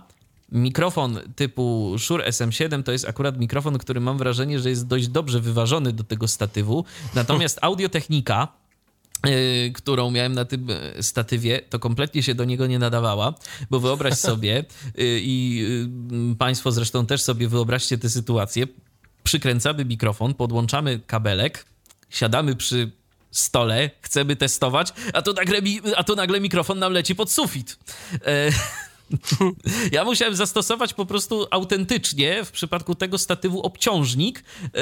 mikrofon 0.51 1.19
typu 1.35 1.95
Shure 1.99 2.29
SM7 2.29 2.83
to 2.83 2.91
jest 2.91 3.09
akurat 3.09 3.39
mikrofon, 3.39 3.77
który 3.77 3.99
mam 3.99 4.17
wrażenie, 4.17 4.59
że 4.59 4.69
jest 4.69 4.87
dość 4.87 5.07
dobrze 5.07 5.39
wyważony 5.39 5.93
do 5.93 6.03
tego 6.03 6.27
statywu. 6.27 6.85
Natomiast 7.15 7.59
audiotechnika 7.69 8.64
którą 9.75 10.11
miałem 10.11 10.33
na 10.33 10.45
tym 10.45 10.69
y, 10.69 11.03
statywie, 11.03 11.61
to 11.69 11.79
kompletnie 11.79 12.23
się 12.23 12.35
do 12.35 12.45
niego 12.45 12.67
nie 12.67 12.79
nadawała, 12.79 13.33
bo 13.69 13.79
wyobraź 13.79 14.13
sobie 14.29 14.59
y, 14.59 14.63
i 15.21 15.65
Państwo 16.39 16.71
zresztą 16.71 17.05
też 17.05 17.21
sobie 17.21 17.47
wyobraźcie 17.47 17.97
tę 17.97 18.09
sytuację. 18.09 18.67
Przykręcamy 19.23 19.85
mikrofon, 19.85 20.33
podłączamy 20.33 20.99
kabelek, 21.07 21.65
siadamy 22.09 22.55
przy 22.55 22.91
stole, 23.31 23.89
chcemy 24.01 24.35
testować, 24.35 24.93
a 25.13 25.21
tu 25.21 25.33
nagle, 25.33 25.59
a 25.95 26.03
tu 26.03 26.15
nagle 26.15 26.39
mikrofon 26.39 26.79
nam 26.79 26.93
leci 26.93 27.15
pod 27.15 27.31
sufit. 27.31 27.77
E, 28.25 28.51
ja 29.91 30.03
musiałem 30.03 30.35
zastosować 30.35 30.93
po 30.93 31.05
prostu 31.05 31.47
autentycznie 31.51 32.45
w 32.45 32.51
przypadku 32.51 32.95
tego 32.95 33.17
statywu 33.17 33.61
obciążnik. 33.61 34.43
E, 34.63 34.79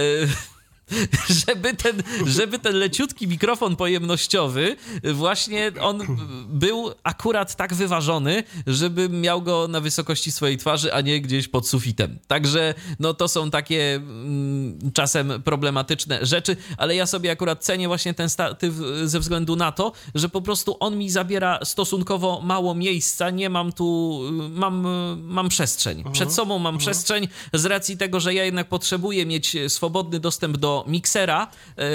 żeby 1.46 1.74
ten, 1.74 2.04
żeby 2.26 2.60
ten 2.60 2.76
leciutki 2.76 3.28
mikrofon 3.28 3.76
pojemnościowy 3.76 4.76
właśnie 5.14 5.72
on 5.82 6.02
był 6.48 6.92
akurat 7.04 7.56
tak 7.56 7.74
wyważony, 7.74 8.44
żeby 8.68 9.10
miał 9.10 9.42
go 9.42 9.68
na 9.68 9.82
wysokości 9.82 10.32
swojej 10.32 10.58
twarzy, 10.58 10.94
a 10.94 11.02
nie 11.02 11.22
gdzieś 11.22 11.48
pod 11.48 11.68
sufitem. 11.68 12.20
Także 12.28 12.74
no 13.00 13.14
to 13.14 13.28
są 13.28 13.52
takie 13.52 13.96
mm, 13.96 14.92
czasem 14.94 15.44
problematyczne 15.44 16.26
rzeczy, 16.26 16.58
ale 16.78 16.96
ja 16.96 17.06
sobie 17.06 17.32
akurat 17.32 17.64
cenię 17.64 17.88
właśnie 17.88 18.14
ten 18.14 18.30
statyw 18.30 18.74
ze 19.04 19.20
względu 19.20 19.56
na 19.56 19.72
to, 19.72 19.92
że 20.16 20.30
po 20.30 20.42
prostu 20.42 20.78
on 20.80 20.98
mi 20.98 21.10
zabiera 21.10 21.60
stosunkowo 21.64 22.42
mało 22.44 22.76
miejsca, 22.76 23.30
nie 23.30 23.50
mam 23.50 23.72
tu, 23.72 24.20
mam, 24.50 24.88
mam 25.24 25.50
przestrzeń. 25.50 26.04
Przed 26.12 26.34
sobą 26.34 26.60
mam 26.60 26.78
przestrzeń 26.78 27.28
z 27.54 27.66
racji 27.66 27.98
tego, 27.98 28.20
że 28.20 28.34
ja 28.34 28.46
jednak 28.46 28.70
potrzebuję 28.70 29.26
mieć 29.26 29.56
swobodny 29.68 30.20
dostęp 30.20 30.58
do 30.58 30.83
miksera, 30.88 31.48
e, 31.78 31.90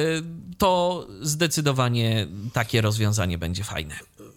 to 0.59 1.06
zdecydowanie 1.20 2.27
takie 2.52 2.81
rozwiązanie 2.81 3.39
będzie 3.39 3.65
fajne. 3.65 3.94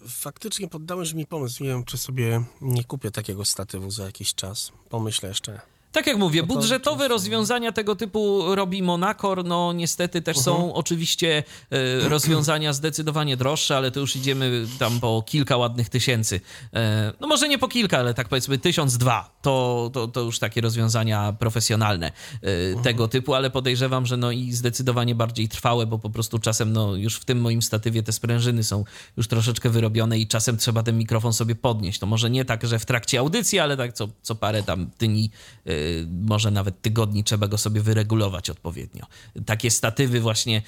Faktycznie 0.08 0.68
poddałeś 0.68 1.12
mi 1.12 1.26
pomysł. 1.26 1.62
Nie 1.62 1.68
wiem, 1.68 1.84
czy 1.84 1.98
sobie 1.98 2.44
nie 2.60 2.84
kupię 2.84 3.10
takiego 3.10 3.44
statywu 3.44 3.90
za 3.90 4.04
jakiś 4.04 4.34
czas. 4.34 4.72
Pomyślę 4.88 5.28
jeszcze. 5.28 5.71
Tak 5.92 6.06
jak 6.06 6.16
mówię, 6.16 6.42
budżetowe 6.42 7.08
rozwiązania 7.08 7.72
tego 7.72 7.96
typu 7.96 8.54
robi 8.54 8.82
Monacor. 8.82 9.44
No 9.44 9.72
niestety 9.72 10.22
też 10.22 10.38
są 10.38 10.68
uh-huh. 10.68 10.70
oczywiście 10.74 11.42
e, 11.70 12.08
rozwiązania 12.08 12.72
zdecydowanie 12.82 13.36
droższe, 13.36 13.76
ale 13.76 13.90
to 13.90 14.00
już 14.00 14.16
idziemy 14.16 14.66
tam 14.78 15.00
po 15.00 15.22
kilka 15.26 15.56
ładnych 15.56 15.88
tysięcy. 15.88 16.40
E, 16.74 17.12
no 17.20 17.26
może 17.26 17.48
nie 17.48 17.58
po 17.58 17.68
kilka, 17.68 17.98
ale 17.98 18.14
tak 18.14 18.28
powiedzmy 18.28 18.58
tysiąc 18.58 18.98
dwa. 18.98 19.38
To, 19.42 19.90
to, 19.92 20.08
to 20.08 20.20
już 20.20 20.38
takie 20.38 20.60
rozwiązania 20.60 21.32
profesjonalne 21.38 22.06
e, 22.06 22.12
uh-huh. 22.42 22.82
tego 22.82 23.08
typu, 23.08 23.34
ale 23.34 23.50
podejrzewam, 23.50 24.06
że 24.06 24.16
no 24.16 24.30
i 24.30 24.52
zdecydowanie 24.52 25.14
bardziej 25.14 25.48
trwałe, 25.48 25.86
bo 25.86 25.98
po 25.98 26.10
prostu 26.10 26.38
czasem 26.38 26.72
no 26.72 26.96
już 26.96 27.16
w 27.16 27.24
tym 27.24 27.40
moim 27.40 27.62
statywie 27.62 28.02
te 28.02 28.12
sprężyny 28.12 28.64
są 28.64 28.84
już 29.16 29.28
troszeczkę 29.28 29.70
wyrobione 29.70 30.18
i 30.18 30.26
czasem 30.26 30.56
trzeba 30.56 30.82
ten 30.82 30.98
mikrofon 30.98 31.32
sobie 31.32 31.54
podnieść. 31.54 31.98
To 31.98 32.06
może 32.06 32.30
nie 32.30 32.44
tak, 32.44 32.66
że 32.66 32.78
w 32.78 32.86
trakcie 32.86 33.18
audycji, 33.18 33.58
ale 33.58 33.76
tak 33.76 33.92
co, 33.92 34.08
co 34.22 34.34
parę 34.34 34.62
tam 34.62 34.90
dni 34.98 35.30
e, 35.66 35.81
może 36.22 36.50
nawet 36.50 36.82
tygodni 36.82 37.24
trzeba 37.24 37.48
go 37.48 37.58
sobie 37.58 37.80
wyregulować 37.80 38.50
odpowiednio. 38.50 39.06
Takie 39.46 39.70
statywy 39.70 40.20
właśnie 40.20 40.56
e, 40.56 40.62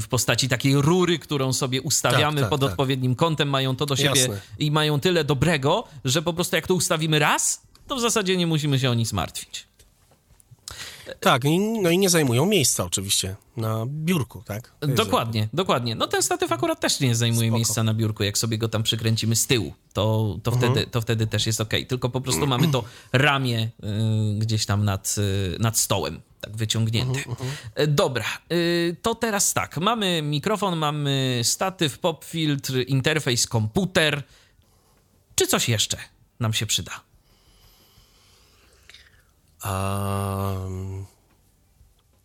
w 0.00 0.06
postaci 0.08 0.48
takiej 0.48 0.74
rury, 0.74 1.18
którą 1.18 1.52
sobie 1.52 1.82
ustawiamy 1.82 2.36
tak, 2.36 2.44
tak, 2.44 2.50
pod 2.50 2.60
tak. 2.60 2.70
odpowiednim 2.70 3.14
kątem, 3.14 3.48
mają 3.48 3.76
to 3.76 3.86
do 3.86 3.96
siebie 3.96 4.20
Jasne. 4.20 4.40
i 4.58 4.70
mają 4.70 5.00
tyle 5.00 5.24
dobrego, 5.24 5.84
że 6.04 6.22
po 6.22 6.32
prostu 6.32 6.56
jak 6.56 6.66
to 6.66 6.74
ustawimy 6.74 7.18
raz, 7.18 7.62
to 7.86 7.96
w 7.96 8.00
zasadzie 8.00 8.36
nie 8.36 8.46
musimy 8.46 8.78
się 8.78 8.90
o 8.90 8.94
nic 8.94 9.12
martwić. 9.12 9.67
Tak, 11.20 11.42
no 11.82 11.90
i 11.90 11.98
nie 11.98 12.10
zajmują 12.10 12.46
miejsca 12.46 12.84
oczywiście 12.84 13.36
na 13.56 13.86
biurku, 13.86 14.42
tak? 14.46 14.72
Dokładnie, 14.80 15.48
dokładnie. 15.52 15.94
No 15.94 16.06
ten 16.06 16.22
statyw 16.22 16.52
akurat 16.52 16.80
też 16.80 17.00
nie 17.00 17.14
zajmuje 17.14 17.48
Spoko. 17.48 17.56
miejsca 17.56 17.82
na 17.82 17.94
biurku, 17.94 18.24
jak 18.24 18.38
sobie 18.38 18.58
go 18.58 18.68
tam 18.68 18.82
przykręcimy 18.82 19.36
z 19.36 19.46
tyłu, 19.46 19.74
to, 19.92 20.36
to, 20.42 20.52
mhm. 20.52 20.72
wtedy, 20.72 20.90
to 20.90 21.00
wtedy 21.00 21.26
też 21.26 21.46
jest 21.46 21.60
ok. 21.60 21.74
Tylko 21.88 22.08
po 22.08 22.20
prostu 22.20 22.46
mamy 22.46 22.68
to 22.68 22.84
ramię 23.12 23.70
y, 23.84 24.38
gdzieś 24.38 24.66
tam 24.66 24.84
nad, 24.84 25.14
y, 25.18 25.56
nad 25.60 25.78
stołem, 25.78 26.20
tak 26.40 26.56
wyciągnięte. 26.56 27.20
Y, 27.80 27.86
dobra, 27.86 28.24
y, 28.52 28.96
to 29.02 29.14
teraz 29.14 29.54
tak, 29.54 29.76
mamy 29.76 30.22
mikrofon, 30.22 30.76
mamy 30.78 31.40
statyw, 31.42 31.98
pop 31.98 32.24
filtr, 32.24 32.72
interfejs, 32.86 33.46
komputer. 33.46 34.22
Czy 35.34 35.46
coś 35.46 35.68
jeszcze 35.68 35.96
nam 36.40 36.52
się 36.52 36.66
przyda? 36.66 37.07
Um, 39.64 41.06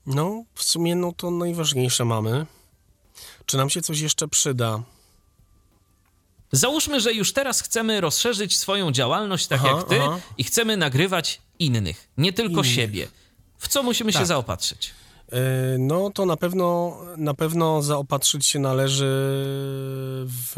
no, 0.05 0.43
w 0.55 0.63
sumie 0.63 0.95
no 0.95 1.11
to 1.11 1.31
najważniejsze 1.31 2.05
mamy. 2.05 2.45
Czy 3.45 3.57
nam 3.57 3.69
się 3.69 3.81
coś 3.81 3.99
jeszcze 3.99 4.27
przyda? 4.27 4.83
Załóżmy, 6.51 7.01
że 7.01 7.13
już 7.13 7.33
teraz 7.33 7.61
chcemy 7.61 8.01
rozszerzyć 8.01 8.57
swoją 8.57 8.91
działalność 8.91 9.47
tak 9.47 9.59
aha, 9.59 9.75
jak 9.77 9.87
ty 9.87 10.01
aha. 10.01 10.19
i 10.37 10.43
chcemy 10.43 10.77
nagrywać 10.77 11.41
innych, 11.59 12.07
nie 12.17 12.33
tylko 12.33 12.53
innych. 12.53 12.67
siebie. 12.67 13.07
W 13.57 13.67
co 13.67 13.83
musimy 13.83 14.11
tak. 14.11 14.21
się 14.21 14.25
zaopatrzyć? 14.25 14.93
E, 15.31 15.37
no 15.77 16.09
to 16.09 16.25
na 16.25 16.37
pewno, 16.37 16.97
na 17.17 17.33
pewno 17.33 17.81
zaopatrzyć 17.81 18.47
się 18.47 18.59
należy 18.59 19.05
w, 20.25 20.53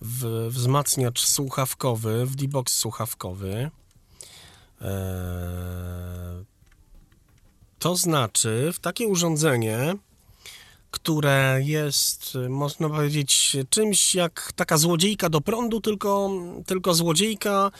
w 0.00 0.48
wzmacniacz 0.50 1.26
słuchawkowy, 1.26 2.26
w 2.26 2.36
D-Box 2.36 2.74
słuchawkowy. 2.74 3.70
Eee, 4.80 6.44
to 7.78 7.96
znaczy 7.96 8.70
w 8.72 8.78
takie 8.78 9.06
urządzenie, 9.08 9.96
które 10.90 11.60
jest, 11.62 12.38
można 12.48 12.88
powiedzieć, 12.88 13.56
czymś 13.70 14.14
jak 14.14 14.52
taka 14.56 14.78
złodziejka 14.78 15.28
do 15.28 15.40
prądu, 15.40 15.80
tylko, 15.80 16.30
tylko 16.66 16.94
złodziejka 16.94 17.70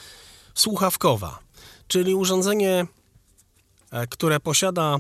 słuchawkowa. 0.55 1.39
Czyli 1.89 2.15
urządzenie, 2.15 2.87
e, 3.91 4.07
które 4.07 4.41
posiada 4.41 4.99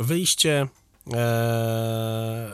wyjście 0.00 0.68
e, 1.12 2.50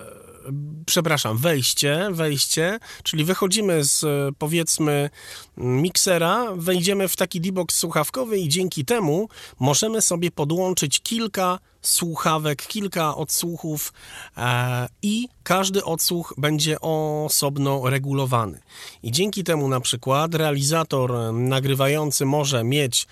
przepraszam, 0.86 1.38
wejście, 1.38 2.08
wejście, 2.10 2.78
czyli 3.02 3.24
wychodzimy 3.24 3.84
z 3.84 4.04
powiedzmy 4.38 5.10
miksera, 5.56 6.46
wejdziemy 6.56 7.08
w 7.08 7.16
taki 7.16 7.40
D-box 7.40 7.76
słuchawkowy 7.76 8.38
i 8.38 8.48
dzięki 8.48 8.84
temu 8.84 9.28
możemy 9.60 10.02
sobie 10.02 10.30
podłączyć 10.30 11.00
kilka 11.00 11.58
słuchawek, 11.82 12.66
kilka 12.66 13.16
odsłuchów 13.16 13.92
e, 14.36 14.88
i 15.02 15.28
każdy 15.42 15.84
odsłuch 15.84 16.34
będzie 16.38 16.80
osobno 16.80 17.90
regulowany. 17.90 18.60
I 19.02 19.12
dzięki 19.12 19.44
temu 19.44 19.68
na 19.68 19.80
przykład 19.80 20.34
realizator 20.34 21.32
nagrywający 21.32 22.24
może 22.24 22.64
mieć 22.64 23.06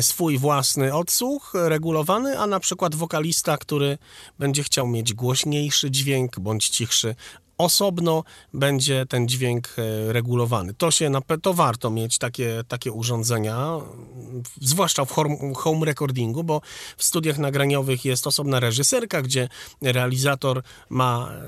swój 0.00 0.38
własny 0.38 0.94
odsłuch 0.94 1.52
regulowany, 1.54 2.38
a 2.38 2.46
na 2.46 2.60
przykład 2.60 2.94
wokalista, 2.94 3.56
który 3.56 3.98
będzie 4.38 4.62
chciał 4.62 4.86
mieć 4.86 5.14
głośniejszy 5.14 5.90
dźwięk 5.90 6.40
bądź 6.40 6.68
cichszy, 6.68 7.14
osobno 7.58 8.24
będzie 8.54 9.06
ten 9.06 9.28
dźwięk 9.28 9.74
e, 9.78 10.12
regulowany. 10.12 10.74
To 10.74 10.90
się 10.90 11.10
to 11.42 11.54
warto 11.54 11.90
mieć 11.90 12.18
takie, 12.18 12.62
takie 12.68 12.92
urządzenia, 12.92 13.78
zwłaszcza 14.60 15.04
w 15.04 15.12
home 15.56 15.86
recordingu, 15.86 16.44
bo 16.44 16.60
w 16.96 17.04
studiach 17.04 17.38
nagraniowych 17.38 18.04
jest 18.04 18.26
osobna 18.26 18.60
reżyserka, 18.60 19.22
gdzie 19.22 19.48
realizator 19.82 20.62
ma 20.88 21.30
e, 21.32 21.42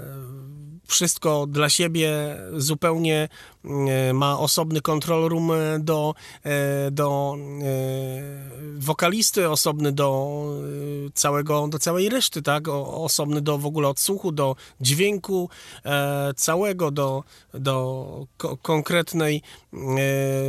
wszystko 0.87 1.47
dla 1.47 1.69
siebie 1.69 2.11
zupełnie 2.57 3.29
ma 4.15 4.39
osobny 4.39 4.81
control 4.81 5.29
room 5.29 5.53
do, 5.81 6.15
e, 6.45 6.91
do 6.91 7.37
e, 7.63 8.79
wokalisty, 8.79 9.49
osobny 9.49 9.93
do 9.93 10.41
całego, 11.15 11.69
do 11.69 11.79
całej 11.79 12.09
reszty, 12.09 12.43
tak? 12.43 12.69
Osobny 12.69 13.41
do 13.41 13.59
w 13.59 13.67
ogóle 13.67 13.89
odsłuchu, 13.89 14.33
do 14.33 14.57
dźwięku 14.81 15.49
całego, 16.37 16.91
do, 16.91 17.25
do 17.55 18.27
konkretnej 18.63 19.43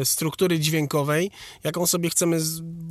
struktury 0.04 0.60
dźwiękowej, 0.60 1.32
jaką 1.64 1.88
sobie 1.88 2.10
chcemy 2.10 2.38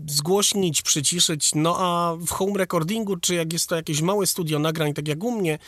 zgłośnić, 0.07 0.83
przyciszyć. 0.83 1.55
No 1.55 1.77
a 1.79 2.17
w 2.17 2.31
home 2.31 2.59
recordingu, 2.59 3.17
czy 3.17 3.35
jak 3.35 3.53
jest 3.53 3.69
to 3.69 3.77
jakieś 3.77 4.03
małe 4.03 4.27
studio 4.27 4.59
nagrań, 4.59 4.95
tak 4.95 5.09
jak 5.09 5.25
u 5.25 5.31
mnie, 5.33 5.59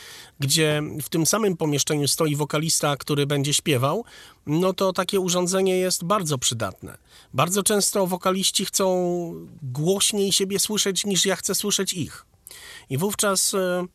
gdzie 0.40 0.82
w 1.02 1.08
tym 1.08 1.26
samym 1.26 1.56
pomieszczeniu 1.56 2.08
stoi 2.08 2.36
wokalista, 2.36 2.96
który 2.96 3.26
będzie 3.26 3.54
śpiewał, 3.54 4.04
no 4.46 4.72
to 4.72 4.92
takie 4.92 5.20
urządzenie 5.20 5.76
jest 5.76 6.04
bardzo 6.04 6.38
przydatne. 6.38 6.98
Bardzo 7.34 7.62
często 7.62 8.06
wokaliści 8.06 8.64
chcą 8.64 8.86
głośniej 9.62 10.32
siebie 10.32 10.58
słyszeć 10.58 11.06
niż 11.06 11.26
ja 11.26 11.36
chcę 11.36 11.54
słyszeć 11.54 11.92
ich. 11.92 12.26
I 12.90 12.98
wówczas 12.98 13.54
e, 13.54 13.86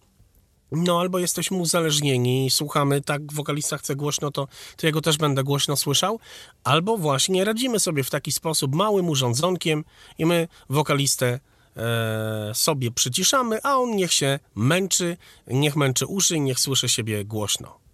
no 0.72 0.99
albo 0.99 1.19
jesteśmy 1.19 1.57
uzależnieni 1.57 2.45
i 2.45 2.52
słuchamy, 2.52 3.02
tak 3.02 3.34
wokalista 3.34 3.78
chce 3.78 3.95
głośno, 3.95 4.32
to, 4.32 4.48
to 4.78 4.88
ja 4.88 4.91
go 4.91 5.02
też 5.02 5.18
będę 5.18 5.44
głośno 5.44 5.78
słyszał, 5.78 6.19
albo 6.64 6.98
właśnie 6.98 7.45
radzimy 7.45 7.80
sobie 7.80 8.03
w 8.03 8.10
taki 8.10 8.32
sposób 8.32 8.76
małym 8.76 9.10
urządzonkiem 9.10 9.84
i 10.18 10.26
my 10.26 10.48
wokalistę 10.69 11.40
e, 11.78 12.52
sobie 12.53 12.91
przyciszamy, 12.91 13.60
a 13.64 13.78
on 13.78 13.95
niech 13.95 14.14
się 14.14 14.40
męczy, 14.56 15.18
niech 15.48 15.76
męczy 15.76 16.06
uszy 16.06 16.40
niech 16.40 16.60
słyszy 16.60 16.90
siebie 16.90 17.26
głośno. 17.26 17.86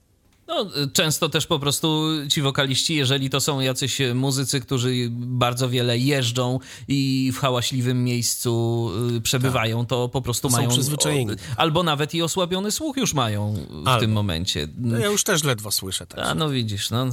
No, 0.53 0.65
często 0.93 1.29
też 1.29 1.47
po 1.47 1.59
prostu 1.59 2.09
ci 2.31 2.41
wokaliści, 2.41 2.95
jeżeli 2.95 3.29
to 3.29 3.41
są 3.41 3.59
jacyś 3.59 3.97
muzycy, 4.15 4.61
którzy 4.61 4.93
bardzo 5.11 5.69
wiele 5.69 5.97
jeżdżą 5.97 6.59
i 6.87 7.31
w 7.35 7.39
hałaśliwym 7.39 8.03
miejscu 8.03 8.91
y, 9.17 9.21
przebywają, 9.21 9.79
tak. 9.79 9.89
to 9.89 10.09
po 10.09 10.21
prostu 10.21 10.49
to 10.49 10.57
mają. 10.57 10.69
przyzwyczajeni. 10.69 11.35
Albo 11.57 11.83
nawet 11.83 12.13
i 12.13 12.21
osłabiony 12.21 12.71
słuch 12.71 12.97
już 12.97 13.13
mają 13.13 13.55
w 13.69 13.87
albo. 13.87 13.99
tym 13.99 14.11
momencie. 14.11 14.67
No 14.77 14.97
ja 14.97 15.07
już 15.07 15.23
też 15.23 15.43
ledwo 15.43 15.71
słyszę. 15.71 16.07
Tak 16.07 16.19
A 16.19 16.35
no 16.35 16.49
widzisz, 16.49 16.89
no, 16.89 17.05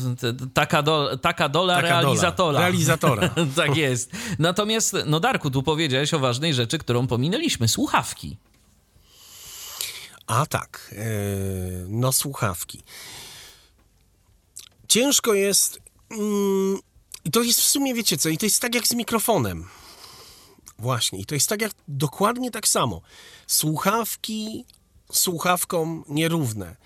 taka, 0.54 0.82
do, 0.82 1.18
taka 1.18 1.48
dola 1.48 1.74
taka 1.74 1.88
realizatora. 1.88 2.52
Dola. 2.52 2.60
Realizatora. 2.60 3.30
tak 3.56 3.76
jest. 3.76 4.12
Natomiast, 4.38 4.96
no 5.06 5.20
Darku, 5.20 5.50
tu 5.50 5.62
powiedziałeś 5.62 6.14
o 6.14 6.18
ważnej 6.18 6.54
rzeczy, 6.54 6.78
którą 6.78 7.06
pominęliśmy. 7.06 7.68
Słuchawki. 7.68 8.36
A 10.26 10.46
tak, 10.46 10.94
e, 10.96 11.04
no 11.88 12.12
słuchawki. 12.12 12.82
Ciężko 14.90 15.34
jest. 15.34 15.80
Mm, 16.10 16.78
I 17.24 17.30
to 17.30 17.42
jest 17.42 17.60
w 17.60 17.64
sumie, 17.64 17.94
wiecie 17.94 18.16
co, 18.16 18.28
i 18.28 18.38
to 18.38 18.46
jest 18.46 18.62
tak 18.62 18.74
jak 18.74 18.88
z 18.88 18.94
mikrofonem. 18.94 19.68
Właśnie, 20.78 21.18
i 21.18 21.26
to 21.26 21.34
jest 21.34 21.48
tak 21.48 21.62
jak 21.62 21.72
dokładnie 21.88 22.50
tak 22.50 22.68
samo. 22.68 23.00
Słuchawki 23.46 24.64
słuchawkom 25.12 26.04
nierówne. 26.08 26.76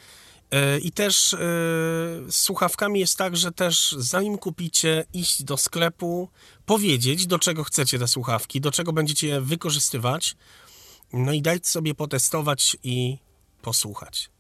E, 0.51 0.79
I 0.79 0.93
też 0.93 1.35
e, 1.35 1.39
z 1.39 2.37
słuchawkami 2.37 3.01
jest 3.01 3.19
tak, 3.19 3.37
że 3.37 3.53
też 3.53 3.95
zanim 3.99 4.39
kupicie, 4.39 5.05
iść 5.13 5.43
do 5.43 5.57
sklepu, 5.57 6.29
powiedzieć, 6.67 7.27
do 7.27 7.39
czego 7.39 7.65
chcecie 7.65 7.99
te 7.99 8.09
słuchawki, 8.09 8.61
do 8.61 8.71
czego 8.71 8.93
będziecie 8.93 9.29
je 9.29 9.41
wykorzystywać, 9.41 10.37
no 11.13 11.33
i 11.33 11.43
dać 11.43 11.67
sobie 11.67 11.95
potestować 11.95 12.77
i 12.83 13.19
posłuchać. 13.63 14.31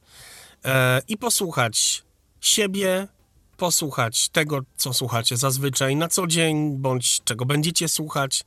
E, 0.65 1.03
I 1.09 1.17
posłuchać 1.17 2.05
siebie, 2.41 3.09
posłuchać 3.57 4.29
tego, 4.29 4.61
co 4.77 4.93
słuchacie 4.93 5.37
zazwyczaj 5.37 5.97
na 5.97 6.09
co 6.09 6.27
dzień, 6.27 6.77
bądź 6.77 7.21
czego 7.25 7.45
będziecie 7.45 7.89
słuchać, 7.89 8.45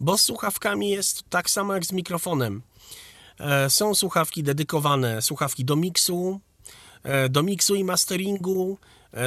bo 0.00 0.18
z 0.18 0.22
słuchawkami 0.22 0.90
jest 0.90 1.24
tak 1.30 1.50
samo 1.50 1.74
jak 1.74 1.86
z 1.86 1.92
mikrofonem. 1.92 2.62
E, 3.40 3.70
są 3.70 3.94
słuchawki 3.94 4.42
dedykowane, 4.42 5.22
słuchawki 5.22 5.64
do 5.64 5.76
miksu, 5.76 6.40
e, 7.02 7.28
do 7.28 7.42
miksu 7.42 7.74
i 7.74 7.84
masteringu, 7.84 8.78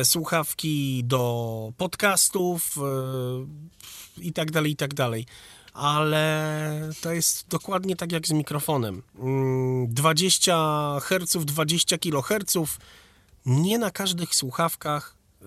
słuchawki 0.03 1.03
do 1.03 1.73
podcastów 1.77 2.75
i 4.17 4.33
tak 4.33 4.51
dalej, 4.51 4.71
i 4.71 4.75
tak 4.75 4.93
dalej 4.93 5.25
ale 5.77 6.89
to 7.01 7.11
jest 7.11 7.47
dokładnie 7.47 7.95
tak 7.95 8.11
jak 8.11 8.27
z 8.27 8.31
mikrofonem. 8.31 9.03
20 9.87 10.99
Hz, 11.01 11.45
20 11.45 11.97
kHz 11.97 12.77
nie 13.47 13.77
na 13.77 13.91
każdych 13.91 14.35
słuchawkach 14.35 15.17
y, 15.41 15.45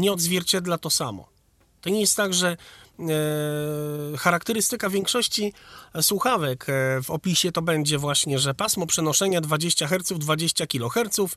nie 0.00 0.12
odzwierciedla 0.12 0.78
to 0.78 0.90
samo. 0.90 1.28
To 1.80 1.90
nie 1.90 2.00
jest 2.00 2.16
tak, 2.16 2.34
że 2.34 2.56
charakterystyka 4.18 4.90
większości 4.90 5.52
słuchawek 6.00 6.68
e, 6.68 7.02
w 7.02 7.10
opisie 7.10 7.52
to 7.52 7.62
będzie 7.62 7.98
właśnie, 7.98 8.38
że 8.38 8.54
pasmo 8.54 8.86
przenoszenia 8.86 9.40
20 9.40 9.86
Hz, 9.86 10.18
20 10.18 10.66
kHz. 10.66 11.36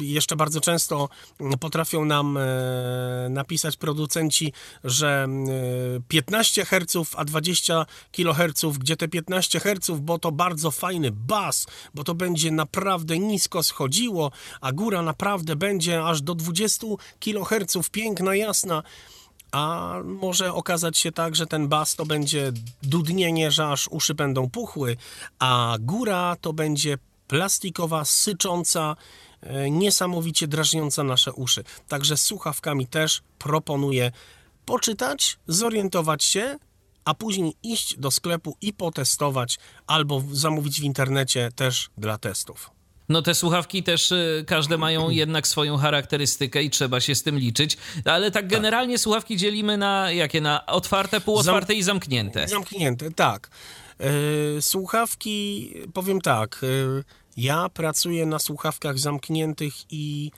Jeszcze 0.00 0.36
bardzo 0.36 0.60
często 0.60 1.08
potrafią 1.60 2.04
nam 2.04 2.36
e, 2.36 2.40
napisać 3.30 3.76
producenci, 3.76 4.52
że 4.84 5.28
15 6.08 6.64
Hz, 6.64 7.14
a 7.16 7.24
20 7.24 7.86
kHz, 8.12 8.78
gdzie 8.78 8.96
te 8.96 9.08
15 9.08 9.60
Hz, 9.60 9.90
bo 10.00 10.18
to 10.18 10.32
bardzo 10.32 10.70
fajny 10.70 11.10
bas, 11.10 11.66
bo 11.94 12.04
to 12.04 12.14
będzie 12.14 12.50
naprawdę 12.50 13.18
nisko 13.18 13.62
schodziło, 13.62 14.30
a 14.60 14.72
góra 14.72 15.02
naprawdę 15.02 15.56
będzie 15.56 16.04
aż 16.04 16.22
do 16.22 16.34
20 16.34 16.86
kHz, 17.20 17.90
piękna, 17.90 18.34
jasna 18.34 18.82
a 19.54 19.94
może 20.04 20.52
okazać 20.52 20.98
się 20.98 21.12
tak, 21.12 21.36
że 21.36 21.46
ten 21.46 21.68
bas 21.68 21.96
to 21.96 22.06
będzie 22.06 22.52
dudnienie, 22.82 23.50
że 23.50 23.66
aż 23.66 23.88
uszy 23.88 24.14
będą 24.14 24.50
puchły, 24.50 24.96
a 25.38 25.76
góra 25.80 26.36
to 26.40 26.52
będzie 26.52 26.98
plastikowa, 27.28 28.04
sycząca, 28.04 28.96
e, 29.40 29.70
niesamowicie 29.70 30.48
drażniąca 30.48 31.04
nasze 31.04 31.32
uszy. 31.32 31.64
Także 31.88 32.16
słuchawkami 32.16 32.86
też 32.86 33.22
proponuję 33.38 34.12
poczytać, 34.66 35.38
zorientować 35.46 36.24
się, 36.24 36.58
a 37.04 37.14
później 37.14 37.56
iść 37.62 37.98
do 37.98 38.10
sklepu 38.10 38.56
i 38.60 38.72
potestować, 38.72 39.58
albo 39.86 40.22
zamówić 40.32 40.80
w 40.80 40.84
internecie 40.84 41.50
też 41.56 41.90
dla 41.98 42.18
testów. 42.18 42.70
No 43.08 43.22
te 43.22 43.34
słuchawki 43.34 43.82
też 43.82 44.12
y, 44.12 44.44
każde 44.46 44.78
mają 44.78 45.10
jednak 45.10 45.46
swoją 45.46 45.76
charakterystykę 45.76 46.62
i 46.62 46.70
trzeba 46.70 47.00
się 47.00 47.14
z 47.14 47.22
tym 47.22 47.38
liczyć, 47.38 47.76
ale 48.04 48.30
tak, 48.30 48.48
generalnie 48.48 48.94
tak. 48.94 49.02
słuchawki 49.02 49.36
dzielimy 49.36 49.76
na 49.76 50.12
jakie? 50.12 50.40
Na 50.40 50.66
otwarte, 50.66 51.20
półotwarte 51.20 51.72
Zam 51.72 51.78
i 51.78 51.82
zamknięte. 51.82 52.48
Zamknięte, 52.48 53.10
tak. 53.10 53.50
Yy, 54.00 54.62
słuchawki, 54.62 55.70
powiem 55.94 56.20
tak, 56.20 56.58
yy, 56.62 57.04
ja 57.36 57.68
pracuję 57.68 58.26
na 58.26 58.38
słuchawkach 58.38 58.98
zamkniętych 58.98 59.74
i 59.90 60.30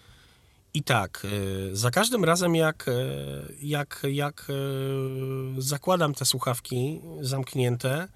i 0.75 0.83
tak, 0.83 1.27
za 1.73 1.91
każdym 1.91 2.25
razem 2.25 2.55
jak, 2.55 2.87
jak, 3.63 4.07
jak 4.11 4.47
zakładam 5.59 6.15
te 6.15 6.25
słuchawki 6.25 7.01
zamknięte, 7.21 8.09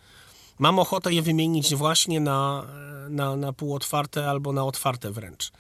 mam 0.60 0.78
ochotę 0.78 1.12
je 1.12 1.22
wymienić 1.22 1.74
właśnie 1.74 2.20
na, 2.20 2.66
na, 3.08 3.36
na 3.36 3.52
półotwarte 3.52 4.30
albo 4.30 4.52
na 4.52 4.64
otwarte 4.64 5.10
wręcz. 5.10 5.52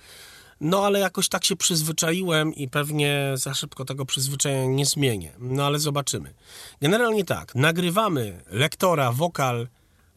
No 0.60 0.84
ale 0.86 1.00
jakoś 1.00 1.28
tak 1.28 1.44
się 1.44 1.56
przyzwyczaiłem 1.56 2.54
i 2.54 2.68
pewnie 2.68 3.32
za 3.34 3.54
szybko 3.54 3.84
tego 3.84 4.06
przyzwyczajenia 4.06 4.74
nie 4.74 4.86
zmienię. 4.86 5.32
No 5.38 5.66
ale 5.66 5.78
zobaczymy. 5.78 6.34
Generalnie 6.80 7.24
tak, 7.24 7.54
nagrywamy 7.54 8.42
lektora, 8.50 9.12
wokal, 9.12 9.68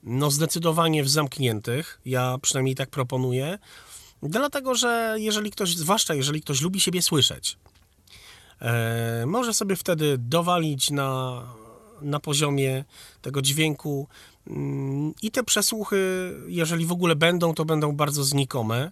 no 0.03 0.31
zdecydowanie 0.31 1.03
w 1.03 1.09
zamkniętych. 1.09 2.01
Ja 2.05 2.37
przynajmniej 2.41 2.75
tak 2.75 2.89
proponuję. 2.89 3.59
Dlatego, 4.23 4.75
że 4.75 5.15
jeżeli 5.17 5.51
ktoś, 5.51 5.75
zwłaszcza 5.75 6.13
jeżeli 6.13 6.41
ktoś 6.41 6.61
lubi 6.61 6.81
siebie 6.81 7.01
słyszeć, 7.01 7.57
e, 8.61 9.23
może 9.27 9.53
sobie 9.53 9.75
wtedy 9.75 10.17
dowalić 10.17 10.91
na, 10.91 11.41
na 12.01 12.19
poziomie 12.19 12.83
tego 13.21 13.41
dźwięku 13.41 14.07
i 15.21 15.31
te 15.31 15.43
przesłuchy, 15.43 16.33
jeżeli 16.47 16.85
w 16.85 16.91
ogóle 16.91 17.15
będą, 17.15 17.53
to 17.53 17.65
będą 17.65 17.95
bardzo 17.95 18.23
znikome. 18.23 18.91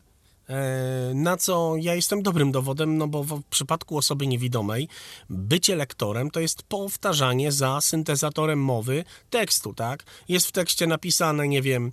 E, 0.49 1.11
na 1.15 1.37
co 1.37 1.75
ja 1.77 1.95
jestem 1.95 2.23
dobrym 2.23 2.51
dowodem, 2.51 2.97
no 2.97 3.07
bo 3.07 3.23
w 3.23 3.43
przypadku 3.49 3.97
osoby 3.97 4.27
niewidomej 4.27 4.87
bycie 5.29 5.75
lektorem 5.75 6.31
to 6.31 6.39
jest 6.39 6.63
powtarzanie 6.63 7.51
za 7.51 7.81
syntezatorem 7.81 8.59
mowy 8.59 9.03
tekstu, 9.29 9.73
tak? 9.73 10.03
Jest 10.29 10.47
w 10.47 10.51
tekście 10.51 10.87
napisane, 10.87 11.47
nie 11.47 11.61
wiem, 11.61 11.91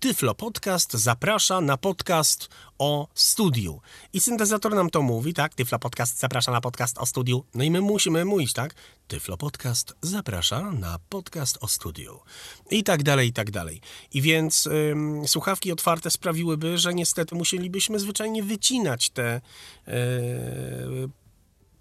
Tyflo 0.00 0.34
Podcast 0.34 0.92
zaprasza 0.92 1.60
na 1.60 1.76
podcast 1.76 2.48
o 2.78 3.08
studiu. 3.14 3.80
I 4.12 4.20
syntezator 4.20 4.74
nam 4.74 4.90
to 4.90 5.02
mówi, 5.02 5.34
tak? 5.34 5.54
Tyflo 5.54 5.78
Podcast 5.78 6.18
zaprasza 6.18 6.52
na 6.52 6.60
podcast 6.60 6.98
o 6.98 7.06
studiu. 7.06 7.44
No 7.54 7.64
i 7.64 7.70
my 7.70 7.80
musimy 7.80 8.24
mówić, 8.24 8.52
tak? 8.52 8.74
Tyflo 9.08 9.36
Podcast 9.36 9.94
zaprasza 10.02 10.70
na 10.72 10.98
podcast 11.08 11.58
o 11.60 11.68
studiu. 11.68 12.20
I 12.70 12.84
tak 12.84 13.02
dalej, 13.02 13.28
i 13.28 13.32
tak 13.32 13.50
dalej. 13.50 13.80
I 14.14 14.22
więc 14.22 14.66
ym, 14.66 15.28
słuchawki 15.28 15.72
otwarte 15.72 16.10
sprawiłyby, 16.10 16.78
że 16.78 16.94
niestety 16.94 17.34
musielibyśmy 17.34 17.98
zwyczajnie 17.98 18.42
wycinać 18.42 19.10
te 19.10 19.40
yy, 19.86 19.92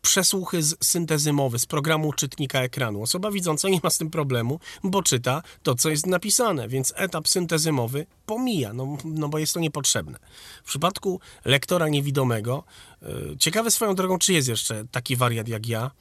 przesłuchy 0.02 0.64
z 0.64 0.76
syntezy 0.82 1.34
mowy, 1.34 1.60
z 1.60 1.66
programu 1.66 2.14
czytnika 2.14 2.62
ekranu. 2.62 3.02
Osoba 3.02 3.32
widząca 3.32 3.70
nie 3.70 3.80
ma 3.84 3.90
z 3.90 3.98
tym 3.98 4.10
problemu, 4.10 4.60
bo 4.84 5.04
czyta 5.04 5.42
to, 5.64 5.76
co 5.76 5.90
jest 5.90 6.06
napisane, 6.06 6.68
więc 6.68 6.94
etap 6.96 7.28
syntezy 7.28 7.72
mowy 7.72 8.06
pomija, 8.26 8.74
no, 8.74 8.98
no 9.06 9.30
bo 9.30 9.38
jest 9.38 9.54
to 9.54 9.60
niepotrzebne. 9.60 10.20
W 10.64 10.68
przypadku 10.68 11.20
lektora 11.46 11.90
niewidomego, 11.90 12.64
yy, 13.02 13.36
ciekawe 13.40 13.72
swoją 13.72 13.96
drogą, 13.96 14.18
czy 14.18 14.34
jest 14.34 14.48
jeszcze 14.48 14.86
taki 14.92 15.16
wariat 15.16 15.48
jak 15.48 15.68
ja, 15.68 15.92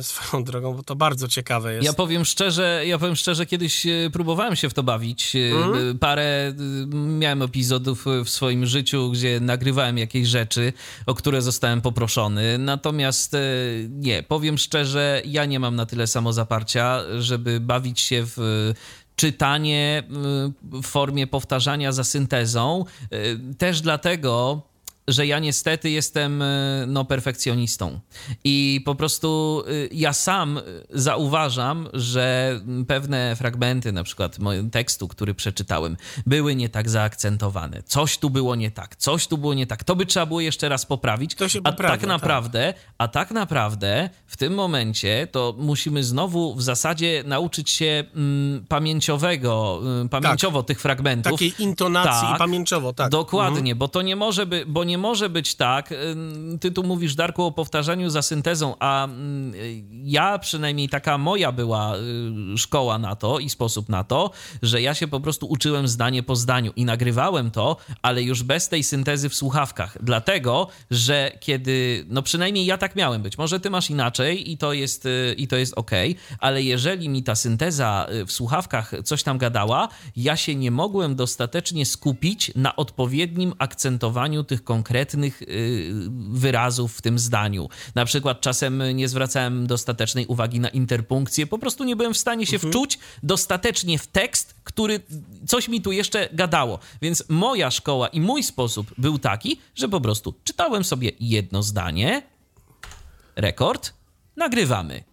swoją 0.00 0.44
drogą, 0.50 0.74
bo 0.74 0.82
to 0.82 0.96
bardzo 0.96 1.28
ciekawe 1.28 1.74
jest. 1.74 1.86
Ja 1.86 1.92
powiem 1.92 2.24
szczerze, 2.24 2.82
ja 2.86 2.98
powiem 2.98 3.16
szczerze, 3.16 3.46
kiedyś 3.46 3.86
e, 3.86 4.10
próbowałem 4.12 4.56
się 4.56 4.68
w 4.68 4.74
to 4.74 4.82
bawić. 4.82 5.36
Mm. 5.36 5.98
Parę 5.98 6.54
miałem 6.94 7.42
epizodów 7.42 8.04
w 8.24 8.28
swoim 8.28 8.66
życiu, 8.66 9.10
gdzie 9.10 9.40
nagrywałem 9.40 9.98
jakieś 9.98 10.28
rzeczy, 10.28 10.72
o 11.06 11.14
które 11.14 11.42
zostałem 11.42 11.80
poproszony. 11.80 12.58
Natomiast 12.58 13.36
nie, 13.88 14.22
powiem 14.22 14.58
szczerze, 14.58 15.22
ja 15.24 15.44
nie 15.44 15.60
mam 15.60 15.76
na 15.76 15.86
tyle 15.86 16.06
samozaparcia, 16.06 17.00
żeby 17.18 17.60
bawić 17.60 18.00
się 18.00 18.24
w 18.36 18.72
czytanie 19.16 20.02
w 20.62 20.86
formie 20.86 21.26
powtarzania 21.26 21.92
za 21.92 22.04
syntezą. 22.04 22.84
Też 23.58 23.80
dlatego, 23.80 24.62
że 25.08 25.26
ja 25.26 25.38
niestety 25.38 25.90
jestem 25.90 26.42
y, 26.42 26.84
no, 26.86 27.04
perfekcjonistą. 27.04 28.00
I 28.44 28.82
po 28.84 28.94
prostu 28.94 29.62
y, 29.68 29.88
ja 29.92 30.12
sam 30.12 30.60
zauważam, 30.90 31.88
że 31.92 32.60
pewne 32.88 33.36
fragmenty, 33.36 33.92
na 33.92 34.04
przykład 34.04 34.38
tekstu, 34.72 35.08
który 35.08 35.34
przeczytałem, 35.34 35.96
były 36.26 36.56
nie 36.56 36.68
tak 36.68 36.90
zaakcentowane. 36.90 37.82
Coś 37.82 38.18
tu 38.18 38.30
było 38.30 38.54
nie 38.54 38.70
tak, 38.70 38.96
coś 38.96 39.26
tu 39.26 39.38
było 39.38 39.54
nie 39.54 39.66
tak. 39.66 39.84
To 39.84 39.96
by 39.96 40.06
trzeba 40.06 40.26
było 40.26 40.40
jeszcze 40.40 40.68
raz 40.68 40.86
poprawić. 40.86 41.34
To 41.34 41.48
się 41.48 41.60
a 41.64 41.70
poprawia, 41.70 41.96
tak 41.96 42.08
naprawdę, 42.08 42.72
tak. 42.72 42.82
a 42.98 43.08
tak 43.08 43.30
naprawdę 43.30 44.10
w 44.26 44.36
tym 44.36 44.54
momencie 44.54 45.28
to 45.30 45.54
musimy 45.58 46.04
znowu 46.04 46.54
w 46.54 46.62
zasadzie 46.62 47.24
nauczyć 47.26 47.70
się 47.70 48.04
mm, 48.14 48.64
pamięciowego, 48.68 49.80
y, 50.04 50.08
pamięciowo 50.08 50.62
tak. 50.62 50.66
tych 50.66 50.80
fragmentów. 50.80 51.32
Takiej 51.32 51.54
intonacji 51.58 52.28
tak, 52.28 52.38
pamięciowo, 52.38 52.92
tak. 52.92 53.10
Dokładnie, 53.10 53.58
mhm. 53.72 53.78
bo 53.78 53.88
to 53.88 54.02
nie 54.02 54.16
może 54.16 54.46
by, 54.46 54.64
bo 54.66 54.84
nie 54.84 54.91
może 54.98 55.28
być 55.28 55.54
tak, 55.54 55.94
ty 56.60 56.70
tu 56.70 56.82
mówisz, 56.82 57.14
Darku, 57.14 57.42
o 57.42 57.52
powtarzaniu 57.52 58.10
za 58.10 58.22
syntezą, 58.22 58.74
a 58.80 59.08
ja 60.04 60.38
przynajmniej 60.38 60.88
taka 60.88 61.18
moja 61.18 61.52
była 61.52 61.96
y, 61.96 62.58
szkoła 62.58 62.98
na 62.98 63.16
to 63.16 63.38
i 63.38 63.50
sposób 63.50 63.88
na 63.88 64.04
to, 64.04 64.30
że 64.62 64.82
ja 64.82 64.94
się 64.94 65.08
po 65.08 65.20
prostu 65.20 65.46
uczyłem 65.46 65.88
zdanie 65.88 66.22
po 66.22 66.36
zdaniu 66.36 66.72
i 66.76 66.84
nagrywałem 66.84 67.50
to, 67.50 67.76
ale 68.02 68.22
już 68.22 68.42
bez 68.42 68.68
tej 68.68 68.84
syntezy 68.84 69.28
w 69.28 69.34
słuchawkach. 69.34 69.98
Dlatego, 70.00 70.68
że 70.90 71.32
kiedy, 71.40 72.04
no 72.08 72.22
przynajmniej 72.22 72.66
ja 72.66 72.78
tak 72.78 72.96
miałem 72.96 73.22
być, 73.22 73.38
może 73.38 73.60
ty 73.60 73.70
masz 73.70 73.90
inaczej 73.90 74.52
i 74.52 74.58
to 74.58 74.72
jest, 74.72 75.06
y, 75.06 75.34
i 75.38 75.48
to 75.48 75.56
jest 75.56 75.74
ok, 75.76 75.90
ale 76.38 76.62
jeżeli 76.62 77.08
mi 77.08 77.22
ta 77.22 77.34
synteza 77.34 78.06
y, 78.12 78.26
w 78.26 78.32
słuchawkach 78.32 78.92
coś 79.04 79.22
tam 79.22 79.38
gadała, 79.38 79.88
ja 80.16 80.36
się 80.36 80.54
nie 80.54 80.70
mogłem 80.70 81.14
dostatecznie 81.16 81.86
skupić 81.86 82.52
na 82.54 82.76
odpowiednim 82.76 83.54
akcentowaniu 83.58 84.44
tych 84.44 84.64
konkretnych 84.64 84.81
y, 85.42 85.92
wyrazów 86.30 86.96
w 86.96 87.02
tym 87.02 87.18
zdaniu. 87.18 87.68
Na 87.94 88.04
przykład 88.04 88.40
czasem 88.40 88.82
nie 88.94 89.08
zwracałem 89.08 89.66
dostatecznej 89.66 90.26
uwagi 90.26 90.60
na 90.60 90.68
interpunkcję, 90.68 91.46
po 91.46 91.58
prostu 91.58 91.84
nie 91.84 91.96
byłem 91.96 92.14
w 92.14 92.18
stanie 92.18 92.46
się 92.46 92.56
mhm. 92.56 92.72
wczuć 92.72 92.98
dostatecznie 93.22 93.98
w 93.98 94.06
tekst, 94.06 94.54
który 94.64 95.00
coś 95.46 95.68
mi 95.68 95.80
tu 95.80 95.92
jeszcze 95.92 96.28
gadało. 96.32 96.78
Więc 97.02 97.24
moja 97.28 97.70
szkoła 97.70 98.08
i 98.08 98.20
mój 98.20 98.42
sposób 98.42 98.94
był 98.98 99.18
taki, 99.18 99.60
że 99.74 99.88
po 99.88 100.00
prostu 100.00 100.34
czytałem 100.44 100.84
sobie 100.84 101.12
jedno 101.20 101.62
zdanie, 101.62 102.22
rekord, 103.36 103.92
nagrywamy. 104.36 105.04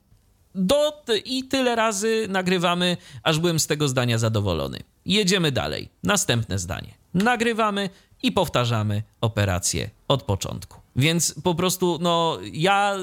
Do, 0.55 1.03
I 1.25 1.43
tyle 1.43 1.75
razy 1.75 2.27
nagrywamy, 2.29 2.97
aż 3.23 3.39
byłem 3.39 3.59
z 3.59 3.67
tego 3.67 3.87
zdania 3.87 4.17
zadowolony. 4.17 4.79
Jedziemy 5.05 5.51
dalej. 5.51 5.89
Następne 6.03 6.59
zdanie. 6.59 6.93
Nagrywamy 7.13 7.89
i 8.23 8.31
powtarzamy 8.31 9.03
operację 9.21 9.89
od 10.07 10.23
początku. 10.23 10.79
Więc 10.95 11.35
po 11.43 11.55
prostu, 11.55 11.97
no, 12.01 12.37
ja 12.53 12.95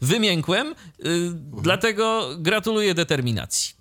wymiękłem, 0.00 0.74
yy, 0.98 1.32
dlatego 1.62 2.28
gratuluję 2.38 2.94
determinacji. 2.94 3.74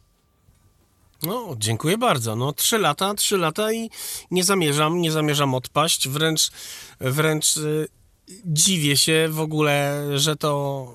No, 1.24 1.56
dziękuję 1.57 1.98
bardzo. 1.98 2.36
No, 2.36 2.53
trzy 2.53 2.78
lata, 2.78 3.14
trzy 3.14 3.38
lata 3.38 3.74
i 3.74 3.90
nie 4.32 4.44
zamierzam, 4.44 5.02
nie 5.02 5.11
zamierzam 5.11 5.53
odpaść. 5.53 6.07
Wręcz, 6.07 6.52
wręcz 6.99 7.57
yy, 7.57 7.88
dziwię 8.45 8.98
się 8.98 9.28
w 9.32 9.40
ogóle, 9.40 10.06
że 10.16 10.36
to 10.36 10.94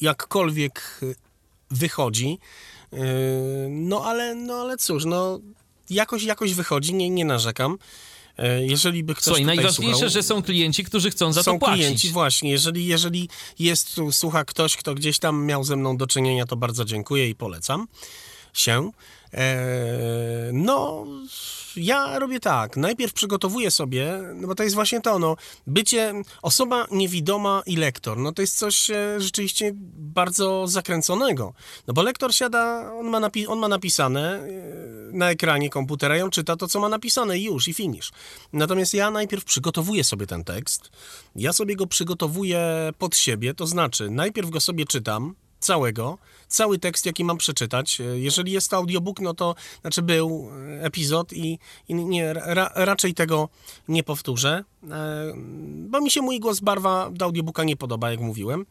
jakkolwiek 0.00 1.00
wychodzi. 1.70 2.38
Yy, 2.92 2.98
no, 3.70 4.04
ale, 4.04 4.34
no, 4.34 4.54
ale 4.54 4.76
cóż, 4.76 5.04
no, 5.04 5.38
jakoś, 5.90 6.22
jakoś 6.22 6.54
wychodzi, 6.54 6.94
nie, 6.94 7.10
nie 7.10 7.24
narzekam. 7.24 7.78
E, 8.38 8.66
jeżeli 8.66 9.04
by 9.04 9.14
ktoś 9.14 9.24
Słuchaj, 9.24 9.44
najważniejsze, 9.44 9.94
słuchał, 9.94 10.10
że 10.10 10.22
są 10.22 10.42
klienci, 10.42 10.84
którzy 10.84 11.10
chcą 11.10 11.32
za 11.32 11.44
to 11.44 11.58
płacić. 11.58 11.68
Są 11.68 11.74
klienci, 11.74 12.10
właśnie. 12.10 12.50
Jeżeli, 12.50 12.86
jeżeli 12.86 13.28
jest, 13.58 14.00
słucha 14.10 14.44
ktoś, 14.44 14.76
kto 14.76 14.94
gdzieś 14.94 15.18
tam 15.18 15.44
miał 15.44 15.64
ze 15.64 15.76
mną 15.76 15.96
do 15.96 16.06
czynienia, 16.06 16.46
to 16.46 16.56
bardzo 16.56 16.84
dziękuję 16.84 17.28
i 17.28 17.34
polecam 17.34 17.88
się. 18.52 18.90
Eee, 19.34 20.52
no, 20.52 21.06
ja 21.76 22.18
robię 22.18 22.40
tak. 22.40 22.76
Najpierw 22.76 23.12
przygotowuję 23.12 23.70
sobie, 23.70 24.20
no 24.34 24.48
bo 24.48 24.54
to 24.54 24.62
jest 24.62 24.74
właśnie 24.74 25.00
to, 25.00 25.18
no, 25.18 25.36
bycie 25.66 26.12
osoba 26.42 26.86
niewidoma 26.90 27.62
i 27.66 27.76
lektor, 27.76 28.18
no 28.18 28.32
to 28.32 28.42
jest 28.42 28.58
coś 28.58 28.90
e, 28.90 29.20
rzeczywiście 29.20 29.72
bardzo 30.14 30.66
zakręconego. 30.66 31.54
No 31.86 31.94
bo 31.94 32.02
lektor 32.02 32.34
siada, 32.34 32.92
on 32.92 33.06
ma, 33.08 33.20
napi- 33.20 33.48
on 33.48 33.58
ma 33.58 33.68
napisane 33.68 34.34
e, 34.34 34.48
na 35.12 35.30
ekranie 35.30 35.70
komputera 35.70 36.18
i 36.18 36.20
on 36.20 36.30
czyta 36.30 36.56
to, 36.56 36.68
co 36.68 36.80
ma 36.80 36.88
napisane 36.88 37.38
już, 37.38 37.68
i 37.68 37.74
finish. 37.74 38.12
Natomiast 38.52 38.94
ja 38.94 39.10
najpierw 39.10 39.44
przygotowuję 39.44 40.04
sobie 40.04 40.26
ten 40.26 40.44
tekst, 40.44 40.90
ja 41.36 41.52
sobie 41.52 41.76
go 41.76 41.86
przygotowuję 41.86 42.92
pod 42.98 43.16
siebie, 43.16 43.54
to 43.54 43.66
znaczy 43.66 44.10
najpierw 44.10 44.50
go 44.50 44.60
sobie 44.60 44.84
czytam, 44.84 45.34
całego, 45.64 46.18
cały 46.48 46.78
tekst, 46.78 47.06
jaki 47.06 47.24
mam 47.24 47.36
przeczytać. 47.36 47.98
Jeżeli 48.14 48.52
jest 48.52 48.70
to 48.70 48.76
audiobook, 48.76 49.20
no 49.20 49.34
to 49.34 49.54
znaczy 49.80 50.02
był 50.02 50.50
epizod 50.80 51.32
i, 51.32 51.58
i 51.88 51.94
nie, 51.94 52.32
ra, 52.32 52.70
raczej 52.74 53.14
tego 53.14 53.48
nie 53.88 54.02
powtórzę, 54.02 54.64
e, 54.90 55.32
bo 55.88 56.00
mi 56.00 56.10
się 56.10 56.22
mój 56.22 56.40
głos 56.40 56.60
barwa 56.60 57.10
do 57.10 57.24
audiobooka 57.24 57.64
nie 57.64 57.76
podoba, 57.76 58.10
jak 58.10 58.20
mówiłem, 58.20 58.66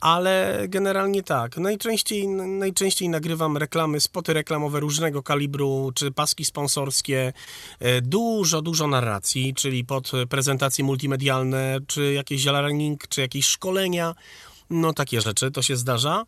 ale 0.00 0.64
generalnie 0.68 1.22
tak. 1.22 1.56
Najczęściej, 1.56 2.28
najczęściej 2.28 3.08
nagrywam 3.08 3.56
reklamy, 3.56 4.00
spoty 4.00 4.32
reklamowe 4.32 4.80
różnego 4.80 5.22
kalibru, 5.22 5.92
czy 5.94 6.10
paski 6.10 6.44
sponsorskie, 6.44 7.32
e, 7.80 8.00
dużo, 8.00 8.62
dużo 8.62 8.86
narracji, 8.86 9.54
czyli 9.54 9.84
pod 9.84 10.12
prezentacje 10.28 10.84
multimedialne, 10.84 11.78
czy 11.86 12.12
jakiś 12.12 12.44
learning, 12.44 13.08
czy 13.08 13.20
jakieś 13.20 13.46
szkolenia, 13.46 14.14
no 14.70 14.92
takie 14.92 15.20
rzeczy, 15.20 15.50
to 15.50 15.62
się 15.62 15.76
zdarza. 15.76 16.24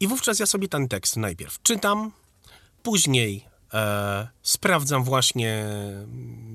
I 0.00 0.06
wówczas 0.06 0.38
ja 0.38 0.46
sobie 0.46 0.68
ten 0.68 0.88
tekst 0.88 1.16
najpierw 1.16 1.62
czytam, 1.62 2.12
później 2.82 3.44
e, 3.74 4.28
sprawdzam 4.42 5.04
właśnie 5.04 5.64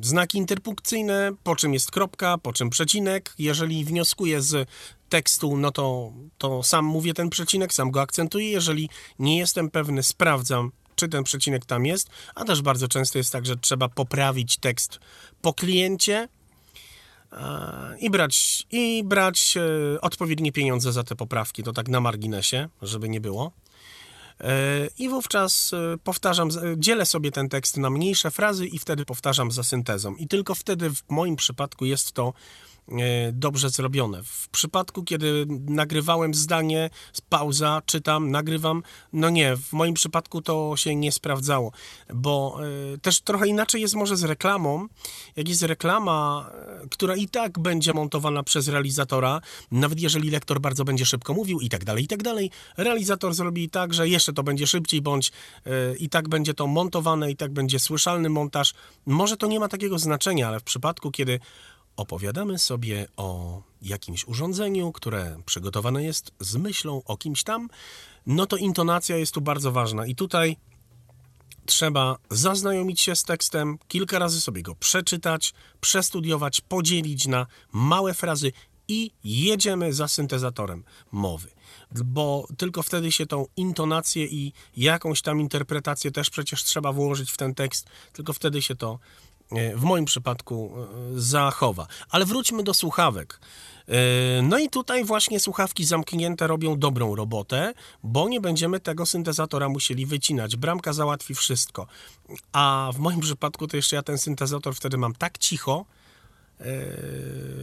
znaki 0.01 0.37
interpunkcyjne, 0.37 1.31
po 1.43 1.55
czym 1.55 1.73
jest 1.73 1.91
kropka, 1.91 2.37
po 2.37 2.53
czym 2.53 2.69
przecinek. 2.69 3.33
Jeżeli 3.39 3.85
wnioskuję 3.85 4.41
z 4.41 4.69
tekstu, 5.09 5.57
no 5.57 5.71
to, 5.71 6.11
to 6.37 6.63
sam 6.63 6.85
mówię 6.85 7.13
ten 7.13 7.29
przecinek, 7.29 7.73
sam 7.73 7.91
go 7.91 8.01
akcentuję. 8.01 8.49
Jeżeli 8.49 8.89
nie 9.19 9.37
jestem 9.37 9.69
pewny, 9.69 10.03
sprawdzam, 10.03 10.71
czy 10.95 11.07
ten 11.07 11.23
przecinek 11.23 11.65
tam 11.65 11.85
jest, 11.85 12.09
a 12.35 12.45
też 12.45 12.61
bardzo 12.61 12.87
często 12.87 13.17
jest 13.17 13.31
tak, 13.31 13.45
że 13.45 13.55
trzeba 13.55 13.89
poprawić 13.89 14.57
tekst 14.57 14.99
po 15.41 15.53
kliencie, 15.53 16.27
i 17.99 18.09
brać, 18.09 18.67
i 18.71 19.03
brać 19.05 19.57
e, 19.57 20.01
odpowiednie 20.01 20.51
pieniądze 20.51 20.91
za 20.91 21.03
te 21.03 21.15
poprawki, 21.15 21.63
to 21.63 21.73
tak 21.73 21.87
na 21.87 21.99
marginesie, 21.99 22.69
żeby 22.81 23.09
nie 23.09 23.21
było. 23.21 23.51
E, 24.41 24.87
I 24.97 25.09
wówczas 25.09 25.73
e, 25.73 25.97
powtarzam, 26.03 26.49
dzielę 26.77 27.05
sobie 27.05 27.31
ten 27.31 27.49
tekst 27.49 27.77
na 27.77 27.89
mniejsze 27.89 28.31
frazy 28.31 28.67
i 28.67 28.79
wtedy 28.79 29.05
powtarzam 29.05 29.51
za 29.51 29.63
syntezą. 29.63 30.15
I 30.15 30.27
tylko 30.27 30.55
wtedy 30.55 30.89
w 30.89 31.03
moim 31.09 31.35
przypadku 31.35 31.85
jest 31.85 32.11
to 32.11 32.33
E, 32.33 32.64
dobrze 33.33 33.69
zrobione. 33.69 34.23
W 34.23 34.49
przypadku, 34.49 35.03
kiedy 35.03 35.45
nagrywałem 35.69 36.33
zdanie, 36.33 36.89
pauza, 37.29 37.81
czytam, 37.85 38.31
nagrywam, 38.31 38.83
no 39.13 39.29
nie, 39.29 39.57
w 39.57 39.73
moim 39.73 39.93
przypadku 39.93 40.41
to 40.41 40.73
się 40.77 40.95
nie 40.95 41.11
sprawdzało, 41.11 41.71
bo 42.13 42.59
e, 42.93 42.97
też 42.97 43.21
trochę 43.21 43.47
inaczej 43.47 43.81
jest 43.81 43.95
może 43.95 44.17
z 44.17 44.23
reklamą. 44.23 44.87
Jak 45.35 45.49
jest 45.49 45.63
reklama, 45.63 46.49
e, 46.83 46.87
która 46.89 47.15
i 47.15 47.27
tak 47.27 47.59
będzie 47.59 47.93
montowana 47.93 48.43
przez 48.43 48.67
realizatora, 48.67 49.41
nawet 49.71 49.99
jeżeli 49.99 50.29
lektor 50.29 50.61
bardzo 50.61 50.85
będzie 50.85 51.05
szybko 51.05 51.33
mówił 51.33 51.59
i 51.59 51.69
tak 51.69 51.85
dalej, 51.85 52.03
i 52.03 52.07
tak 52.07 52.23
dalej, 52.23 52.51
realizator 52.77 53.33
zrobi 53.33 53.69
tak, 53.69 53.93
że 53.93 54.09
jeszcze 54.09 54.33
to 54.33 54.43
będzie 54.43 54.67
szybciej, 54.67 55.01
bądź 55.01 55.31
i 55.99 56.09
tak 56.09 56.29
będzie 56.29 56.53
to 56.53 56.67
montowane, 56.67 57.31
i 57.31 57.35
tak 57.35 57.53
będzie 57.53 57.79
słyszalny 57.79 58.29
montaż. 58.29 58.73
Może 59.05 59.37
to 59.37 59.47
nie 59.47 59.59
ma 59.59 59.67
takiego 59.67 59.99
znaczenia, 59.99 60.47
ale 60.47 60.59
w 60.59 60.63
przypadku, 60.63 61.11
kiedy 61.11 61.39
opowiadamy 61.97 62.59
sobie 62.59 63.07
o 63.17 63.61
jakimś 63.81 64.27
urządzeniu, 64.27 64.91
które 64.91 65.37
przygotowane 65.45 66.03
jest 66.03 66.31
z 66.39 66.55
myślą 66.55 67.01
o 67.05 67.17
kimś 67.17 67.43
tam, 67.43 67.69
no 68.25 68.45
to 68.45 68.57
intonacja 68.57 69.17
jest 69.17 69.33
tu 69.33 69.41
bardzo 69.41 69.71
ważna. 69.71 70.05
I 70.05 70.15
tutaj 70.15 70.57
trzeba 71.65 72.17
zaznajomić 72.29 73.01
się 73.01 73.15
z 73.15 73.23
tekstem, 73.23 73.77
kilka 73.87 74.19
razy 74.19 74.41
sobie 74.41 74.63
go 74.63 74.75
przeczytać, 74.75 75.53
przestudiować, 75.81 76.61
podzielić 76.61 77.27
na 77.27 77.47
małe 77.71 78.13
frazy 78.13 78.51
i 78.87 79.11
jedziemy 79.23 79.93
za 79.93 80.07
syntezatorem 80.07 80.83
mowy. 81.11 81.49
Bo 82.05 82.47
tylko 82.57 82.83
wtedy 82.83 83.11
się 83.11 83.25
tą 83.25 83.45
intonację 83.57 84.25
i 84.25 84.53
jakąś 84.77 85.21
tam 85.21 85.41
interpretację 85.41 86.11
też 86.11 86.29
przecież 86.29 86.63
trzeba 86.63 86.91
włożyć 86.91 87.31
w 87.31 87.37
ten 87.37 87.55
tekst, 87.55 87.87
tylko 88.13 88.33
wtedy 88.33 88.61
się 88.61 88.75
to 88.75 88.99
w 89.75 89.83
moim 89.83 90.05
przypadku 90.05 90.71
e, 90.75 91.19
zachowa. 91.19 91.87
Ale 92.09 92.25
wróćmy 92.25 92.63
do 92.63 92.73
słuchawek. 92.73 93.39
E, 93.87 94.41
no 94.41 94.59
i 94.59 94.69
tutaj 94.69 95.03
właśnie 95.03 95.39
słuchawki 95.39 95.85
zamknięte 95.85 96.47
robią 96.47 96.79
dobrą 96.79 97.15
robotę, 97.15 97.73
bo 98.03 98.29
nie 98.29 98.41
będziemy 98.41 98.79
tego 98.79 99.05
syntezatora 99.05 99.69
musieli 99.69 100.05
wycinać. 100.05 100.55
Bramka 100.55 100.93
załatwi 100.93 101.35
wszystko. 101.35 101.87
A 102.51 102.91
w 102.93 102.99
moim 102.99 103.19
przypadku 103.19 103.67
to 103.67 103.77
jeszcze 103.77 103.95
ja 103.95 104.03
ten 104.03 104.17
syntezator 104.17 104.75
wtedy 104.75 104.97
mam 104.97 105.15
tak 105.15 105.37
cicho, 105.37 105.85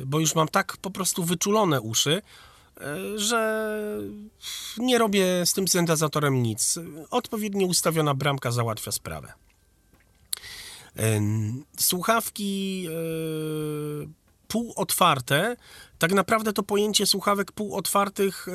bo 0.06 0.20
już 0.20 0.34
mam 0.34 0.48
tak 0.48 0.76
po 0.76 0.90
prostu 0.90 1.24
wyczulone 1.24 1.80
uszy, 1.80 2.22
że 3.16 3.78
nie 4.78 4.98
robię 4.98 5.46
z 5.46 5.52
tym 5.52 5.68
syntezatorem 5.68 6.42
nic. 6.42 6.78
Odpowiednio 7.10 7.66
ustawiona 7.66 8.14
bramka 8.14 8.50
załatwia 8.50 8.92
sprawę. 8.92 9.32
Słuchawki 11.78 12.88
półotwarte, 14.48 15.56
tak 15.98 16.12
naprawdę 16.12 16.52
to 16.52 16.62
pojęcie 16.62 17.06
słuchawek 17.06 17.52
półotwartych 17.52 18.46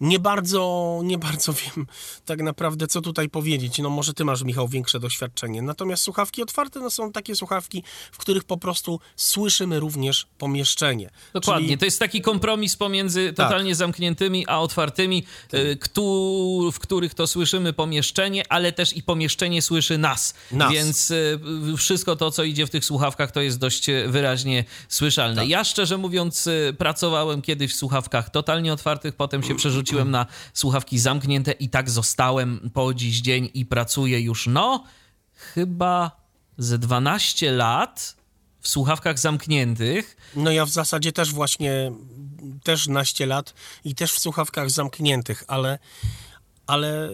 nie 0.00 0.18
bardzo, 0.18 1.00
nie 1.04 1.18
bardzo 1.18 1.52
wiem 1.76 1.86
tak 2.24 2.42
naprawdę, 2.42 2.86
co 2.86 3.00
tutaj 3.00 3.28
powiedzieć. 3.28 3.78
No 3.78 3.90
może 3.90 4.14
ty 4.14 4.24
masz, 4.24 4.42
Michał, 4.42 4.68
większe 4.68 5.00
doświadczenie. 5.00 5.62
Natomiast 5.62 6.02
słuchawki 6.02 6.42
otwarte 6.42 6.80
no, 6.80 6.90
są 6.90 7.12
takie 7.12 7.36
słuchawki, 7.36 7.82
w 8.12 8.18
których 8.18 8.44
po 8.44 8.56
prostu 8.56 9.00
słyszymy 9.16 9.80
również 9.80 10.26
pomieszczenie. 10.38 11.10
Dokładnie, 11.32 11.66
Czyli... 11.66 11.78
to 11.78 11.84
jest 11.84 11.98
taki 11.98 12.20
kompromis 12.20 12.76
pomiędzy 12.76 13.32
tak. 13.32 13.46
totalnie 13.46 13.70
tak. 13.70 13.76
zamkniętymi, 13.76 14.46
a 14.48 14.60
otwartymi, 14.60 15.24
tak. 15.48 15.60
w 16.72 16.78
których 16.78 17.14
to 17.14 17.26
słyszymy 17.26 17.72
pomieszczenie, 17.72 18.42
ale 18.48 18.72
też 18.72 18.96
i 18.96 19.02
pomieszczenie 19.02 19.62
słyszy 19.62 19.98
nas. 19.98 20.34
nas. 20.52 20.72
Więc 20.72 21.10
y, 21.10 21.40
wszystko 21.76 22.16
to, 22.16 22.30
co 22.30 22.44
idzie 22.44 22.66
w 22.66 22.70
tych 22.70 22.84
słuchawkach, 22.84 23.32
to 23.32 23.40
jest 23.40 23.58
dość 23.58 23.86
wyraźnie 24.06 24.64
słyszalne. 24.88 25.42
Tak. 25.42 25.48
Ja 25.48 25.64
szczerze 25.64 25.98
mówiąc, 25.98 26.46
y, 26.46 26.74
pracowałem 26.78 27.42
kiedyś 27.42 27.72
w 27.72 27.76
słuchawkach 27.76 28.30
totalnie 28.30 28.72
otwartych, 28.72 29.14
potem 29.14 29.42
się 29.42 29.54
przerzuciłem 29.66 29.85
przerzuciłem 29.86 30.10
na 30.10 30.26
słuchawki 30.54 30.98
zamknięte 30.98 31.52
i 31.52 31.68
tak 31.68 31.90
zostałem 31.90 32.70
po 32.74 32.94
dziś 32.94 33.20
dzień 33.20 33.50
i 33.54 33.66
pracuję 33.66 34.20
już, 34.20 34.46
no, 34.46 34.84
chyba 35.34 36.10
ze 36.58 36.78
12 36.78 37.52
lat 37.52 38.16
w 38.60 38.68
słuchawkach 38.68 39.18
zamkniętych. 39.18 40.16
No 40.36 40.50
ja 40.50 40.64
w 40.66 40.70
zasadzie 40.70 41.12
też 41.12 41.32
właśnie, 41.32 41.92
też 42.62 42.88
naście 42.88 43.26
lat 43.26 43.54
i 43.84 43.94
też 43.94 44.12
w 44.12 44.18
słuchawkach 44.18 44.70
zamkniętych, 44.70 45.44
ale 45.48 45.78
ale 46.66 47.10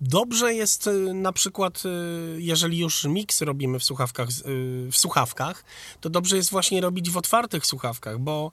dobrze 0.00 0.54
jest 0.54 0.86
y, 0.86 1.14
na 1.14 1.32
przykład, 1.32 1.82
y, 1.86 2.42
jeżeli 2.42 2.78
już 2.78 3.04
miks 3.04 3.42
robimy 3.42 3.78
w 3.78 3.84
słuchawkach, 3.84 4.28
y, 4.28 4.88
w 4.90 4.96
słuchawkach, 4.96 5.64
to 6.00 6.10
dobrze 6.10 6.36
jest 6.36 6.50
właśnie 6.50 6.80
robić 6.80 7.10
w 7.10 7.16
otwartych 7.16 7.66
słuchawkach, 7.66 8.18
bo 8.18 8.50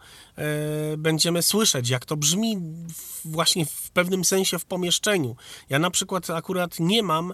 będziemy 0.98 1.42
słyszeć, 1.42 1.90
jak 1.90 2.06
to 2.06 2.18
brzmi 2.18 2.58
właśnie 3.26 3.66
w 3.66 3.92
pewnym 3.92 4.26
sensie 4.26 4.60
w 4.60 4.66
pomieszczeniu. 4.66 5.36
Ja 5.70 5.80
na 5.80 5.92
przykład 5.92 6.30
akurat 6.30 6.80
nie 6.80 7.04
mam 7.04 7.34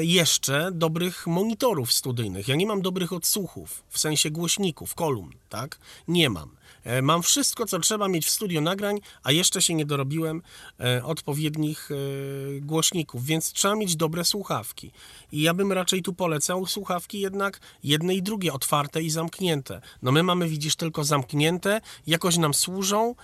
jeszcze 0.00 0.70
dobrych 0.72 1.26
monitorów 1.26 1.92
studyjnych, 1.92 2.48
ja 2.48 2.56
nie 2.56 2.66
mam 2.66 2.82
dobrych 2.82 3.12
odsłuchów, 3.12 3.84
w 3.88 3.98
sensie 3.98 4.30
głośników, 4.30 4.94
kolumn, 4.94 5.32
tak? 5.48 5.78
Nie 6.08 6.30
mam. 6.30 6.59
E, 6.84 7.02
mam 7.02 7.22
wszystko, 7.22 7.66
co 7.66 7.78
trzeba 7.78 8.08
mieć 8.08 8.26
w 8.26 8.30
studio 8.30 8.60
nagrań, 8.60 9.00
a 9.22 9.32
jeszcze 9.32 9.62
się 9.62 9.74
nie 9.74 9.86
dorobiłem 9.86 10.42
e, 10.80 11.04
odpowiednich 11.04 11.90
e, 11.90 12.60
głośników, 12.60 13.24
więc 13.24 13.52
trzeba 13.52 13.74
mieć 13.74 13.96
dobre 13.96 14.24
słuchawki. 14.24 14.90
I 15.32 15.42
ja 15.42 15.54
bym 15.54 15.72
raczej 15.72 16.02
tu 16.02 16.12
polecał 16.12 16.66
słuchawki 16.66 17.20
jednak 17.20 17.60
jedne 17.84 18.14
i 18.14 18.22
drugie, 18.22 18.52
otwarte 18.52 19.02
i 19.02 19.10
zamknięte. 19.10 19.80
No 20.02 20.12
my 20.12 20.22
mamy, 20.22 20.48
widzisz, 20.48 20.76
tylko 20.76 21.04
zamknięte, 21.04 21.80
jakoś 22.06 22.36
nam 22.36 22.54
służą, 22.54 23.14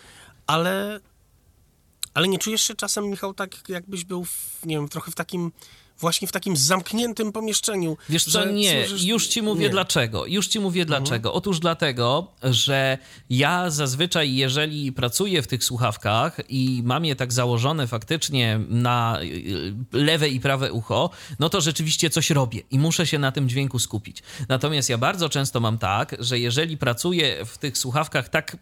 ale 0.46 1.00
ale 2.14 2.28
nie 2.28 2.38
czujesz 2.38 2.62
się 2.62 2.74
czasem, 2.74 3.10
Michał, 3.10 3.34
tak 3.34 3.68
jakbyś 3.68 4.04
był, 4.04 4.24
w, 4.24 4.60
nie 4.64 4.76
wiem, 4.76 4.88
trochę 4.88 5.10
w 5.10 5.14
takim 5.14 5.52
właśnie 6.01 6.28
w 6.28 6.32
takim 6.32 6.56
zamkniętym 6.56 7.32
pomieszczeniu. 7.32 7.97
Wiesz 8.09 8.24
co, 8.24 8.44
nie, 8.44 8.86
już 9.05 9.27
ci 9.27 9.43
mówię 9.43 9.62
nie. 9.62 9.70
dlaczego. 9.70 10.27
Już 10.27 10.48
ci 10.48 10.60
mówię 10.60 10.82
mhm. 10.82 11.02
dlaczego. 11.02 11.32
Otóż 11.32 11.60
dlatego, 11.60 12.32
że 12.43 12.98
ja 13.31 13.70
zazwyczaj, 13.70 14.35
jeżeli 14.35 14.93
pracuję 14.93 15.43
w 15.43 15.47
tych 15.47 15.64
słuchawkach 15.64 16.40
i 16.48 16.82
mam 16.85 17.05
je 17.05 17.16
tak 17.16 17.32
założone 17.32 17.86
faktycznie 17.86 18.60
na 18.68 19.18
y, 19.23 19.74
lewe 19.93 20.28
i 20.28 20.40
prawe 20.40 20.73
ucho, 20.73 21.10
no 21.39 21.48
to 21.48 21.60
rzeczywiście 21.60 22.10
coś 22.10 22.31
robię 22.31 22.62
i 22.70 22.78
muszę 22.78 23.06
się 23.06 23.18
na 23.18 23.32
tym 23.32 23.48
dźwięku 23.48 23.78
skupić. 23.78 24.23
Natomiast 24.48 24.89
ja 24.89 24.98
bardzo 24.98 25.28
często 25.28 25.60
mam 25.60 25.78
tak, 25.78 26.16
że 26.18 26.39
jeżeli 26.39 26.77
pracuję 26.77 27.44
w 27.44 27.59
tych 27.59 27.78
słuchawkach 27.78 28.28
tak 28.28 28.56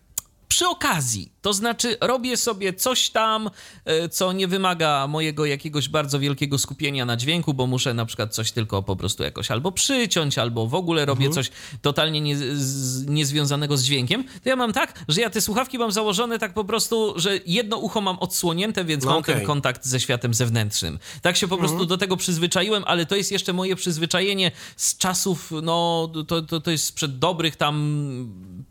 przy 0.55 0.69
okazji. 0.69 1.33
To 1.43 1.53
znaczy, 1.53 1.97
robię 2.01 2.37
sobie 2.37 2.73
coś 2.73 3.11
tam, 3.11 3.51
e, 3.85 4.09
co 4.09 4.33
nie 4.33 4.49
wymaga 4.49 5.07
mojego 5.07 5.47
jakiegoś 5.47 5.89
bardzo 5.89 6.19
wielkiego 6.19 6.59
skupienia 6.59 7.05
na 7.05 7.17
dźwięku, 7.17 7.55
bo 7.55 7.67
muszę 7.67 7.95
na 7.95 8.07
przykład 8.07 8.35
coś 8.35 8.53
tylko 8.53 8.83
po 8.83 8.97
prostu 8.97 9.23
jakoś 9.23 9.51
albo 9.51 9.73
przyciąć, 9.73 10.39
albo 10.39 10.67
w 10.67 10.75
ogóle 10.75 11.05
robię 11.05 11.27
mhm. 11.27 11.33
coś 11.33 11.51
totalnie 11.83 12.21
nie, 12.21 12.37
z, 12.37 13.07
niezwiązanego 13.07 13.77
z 13.77 13.85
dźwiękiem. 13.85 14.25
To 14.43 14.49
ja 14.49 14.57
mam 14.57 14.73
tak, 14.73 15.05
że 15.09 15.21
ja 15.21 15.31
te 15.31 15.41
słuchawki 15.41 15.79
mam 15.79 15.93
założone 15.93 16.39
tak 16.39 16.55
po 16.55 16.65
prostu, 16.65 17.15
że 17.17 17.39
jedno 17.47 17.77
ucho 17.77 18.01
mam 18.01 18.19
odsłonięte, 18.19 18.85
więc 18.85 19.05
no 19.05 19.11
mam 19.11 19.21
okay. 19.21 19.35
ten 19.35 19.47
kontakt 19.47 19.87
ze 19.87 20.01
światem 20.01 20.35
zewnętrznym. 20.35 20.99
Tak 21.23 21.37
się 21.37 21.49
po 21.49 21.57
prostu 21.57 21.75
mhm. 21.75 21.89
do 21.89 21.99
tego 21.99 22.17
przyzwyczaiłem, 22.17 22.83
ale 22.87 23.07
to 23.07 23.17
jest 23.17 23.33
jeszcze 23.33 23.53
moje 23.53 23.77
przyzwyczajenie 23.77 24.51
z 24.77 24.99
czasów, 24.99 25.53
no 25.63 26.11
to, 26.29 26.43
to, 26.43 26.61
to 26.61 26.71
jest 26.71 26.85
sprzed 26.85 27.19
dobrych 27.19 27.57
tam 27.57 27.75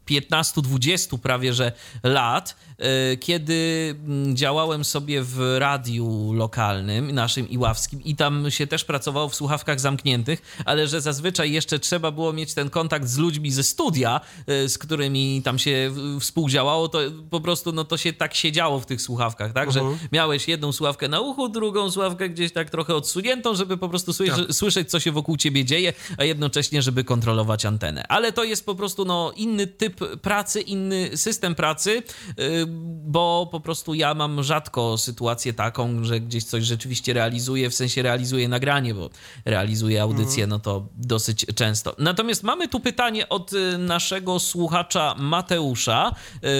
15-20 0.09 1.17
prawie, 1.17 1.53
że 1.53 1.71
lat, 2.03 2.55
e, 2.77 3.17
kiedy 3.17 3.95
mm, 4.05 4.35
działałem 4.35 4.85
sobie 4.85 5.23
w 5.23 5.55
radiu 5.59 6.33
lokalnym, 6.33 7.11
naszym 7.11 7.49
iławskim 7.49 8.03
i 8.03 8.15
tam 8.15 8.51
się 8.51 8.67
też 8.67 8.85
pracowało 8.85 9.29
w 9.29 9.35
słuchawkach 9.35 9.79
zamkniętych, 9.79 10.41
ale 10.65 10.87
że 10.87 11.01
zazwyczaj 11.01 11.51
jeszcze 11.51 11.79
trzeba 11.79 12.11
było 12.11 12.33
mieć 12.33 12.53
ten 12.53 12.69
kontakt 12.69 13.07
z 13.07 13.17
ludźmi 13.17 13.51
ze 13.51 13.63
studia, 13.63 14.21
e, 14.47 14.69
z 14.69 14.77
którymi 14.77 15.41
tam 15.43 15.59
się 15.59 15.91
współdziałało, 16.19 16.89
to 16.89 16.99
po 17.29 17.41
prostu 17.41 17.71
no 17.71 17.83
to 17.83 17.97
się 17.97 18.13
tak 18.13 18.33
siedziało 18.33 18.79
w 18.79 18.85
tych 18.85 19.01
słuchawkach, 19.01 19.53
tak, 19.53 19.67
uh 19.67 19.71
-huh. 19.71 19.73
że 19.73 19.79
mhm. 19.79 20.09
miałeś 20.11 20.47
jedną 20.47 20.71
słuchawkę 20.71 21.07
na 21.07 21.21
uchu, 21.21 21.49
drugą 21.49 21.91
słuchawkę 21.91 22.29
gdzieś 22.29 22.51
tak 22.51 22.69
trochę 22.69 22.95
odsuniętą, 22.95 23.55
żeby 23.55 23.77
po 23.77 23.89
prostu 23.89 24.13
tak. 24.13 24.35
słyszeć, 24.51 24.89
co 24.89 24.99
się 24.99 25.11
wokół 25.11 25.37
ciebie 25.37 25.65
dzieje, 25.65 25.93
a 26.17 26.23
jednocześnie, 26.23 26.81
żeby 26.81 27.03
kontrolować 27.03 27.65
antenę. 27.65 28.07
Ale 28.07 28.31
to 28.31 28.43
jest 28.43 28.65
po 28.65 28.75
prostu 28.75 29.05
no 29.05 29.31
inny 29.35 29.67
typ 29.67 29.92
pracy, 30.21 30.61
inny 30.61 31.17
system 31.17 31.55
pracy, 31.55 32.03
y, 32.39 32.65
bo 33.05 33.49
po 33.51 33.59
prostu 33.59 33.93
ja 33.93 34.13
mam 34.13 34.43
rzadko 34.43 34.97
sytuację 34.97 35.53
taką, 35.53 36.03
że 36.03 36.19
gdzieś 36.19 36.43
coś 36.43 36.63
rzeczywiście 36.63 37.13
realizuję, 37.13 37.69
w 37.69 37.75
sensie 37.75 38.01
realizuję 38.01 38.47
nagranie, 38.47 38.93
bo 38.93 39.09
realizuję 39.45 40.01
audycję, 40.01 40.47
no 40.47 40.59
to 40.59 40.87
dosyć 40.95 41.45
często. 41.55 41.95
Natomiast 41.99 42.43
mamy 42.43 42.67
tu 42.67 42.79
pytanie 42.79 43.29
od 43.29 43.53
y, 43.53 43.77
naszego 43.77 44.39
słuchacza 44.39 45.15
Mateusza, 45.17 46.15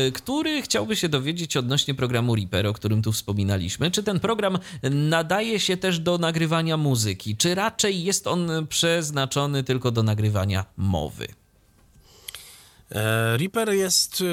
y, 0.08 0.12
który 0.12 0.62
chciałby 0.62 0.96
się 0.96 1.10
dowiedzieć 1.10 1.58
odnośnie 1.58 1.94
programu 1.94 2.36
Reaper, 2.36 2.68
o 2.68 2.74
którym 2.74 3.02
tu 3.02 3.12
wspominaliśmy. 3.12 3.92
Czy 3.92 4.04
ten 4.04 4.20
program 4.20 4.60
nadaje 4.92 5.60
się 5.60 5.78
też 5.78 6.00
do 6.00 6.18
nagrywania 6.18 6.78
muzyki, 6.78 7.38
czy 7.38 7.56
raczej 7.56 8.04
jest 8.04 8.28
on 8.28 8.68
przeznaczony 8.70 9.64
tylko 9.64 9.92
do 9.92 10.04
nagrywania 10.04 10.66
mowy? 10.78 11.43
E, 12.94 13.38
Reaper 13.38 13.74
jest 13.74 14.22
e, 14.22 14.26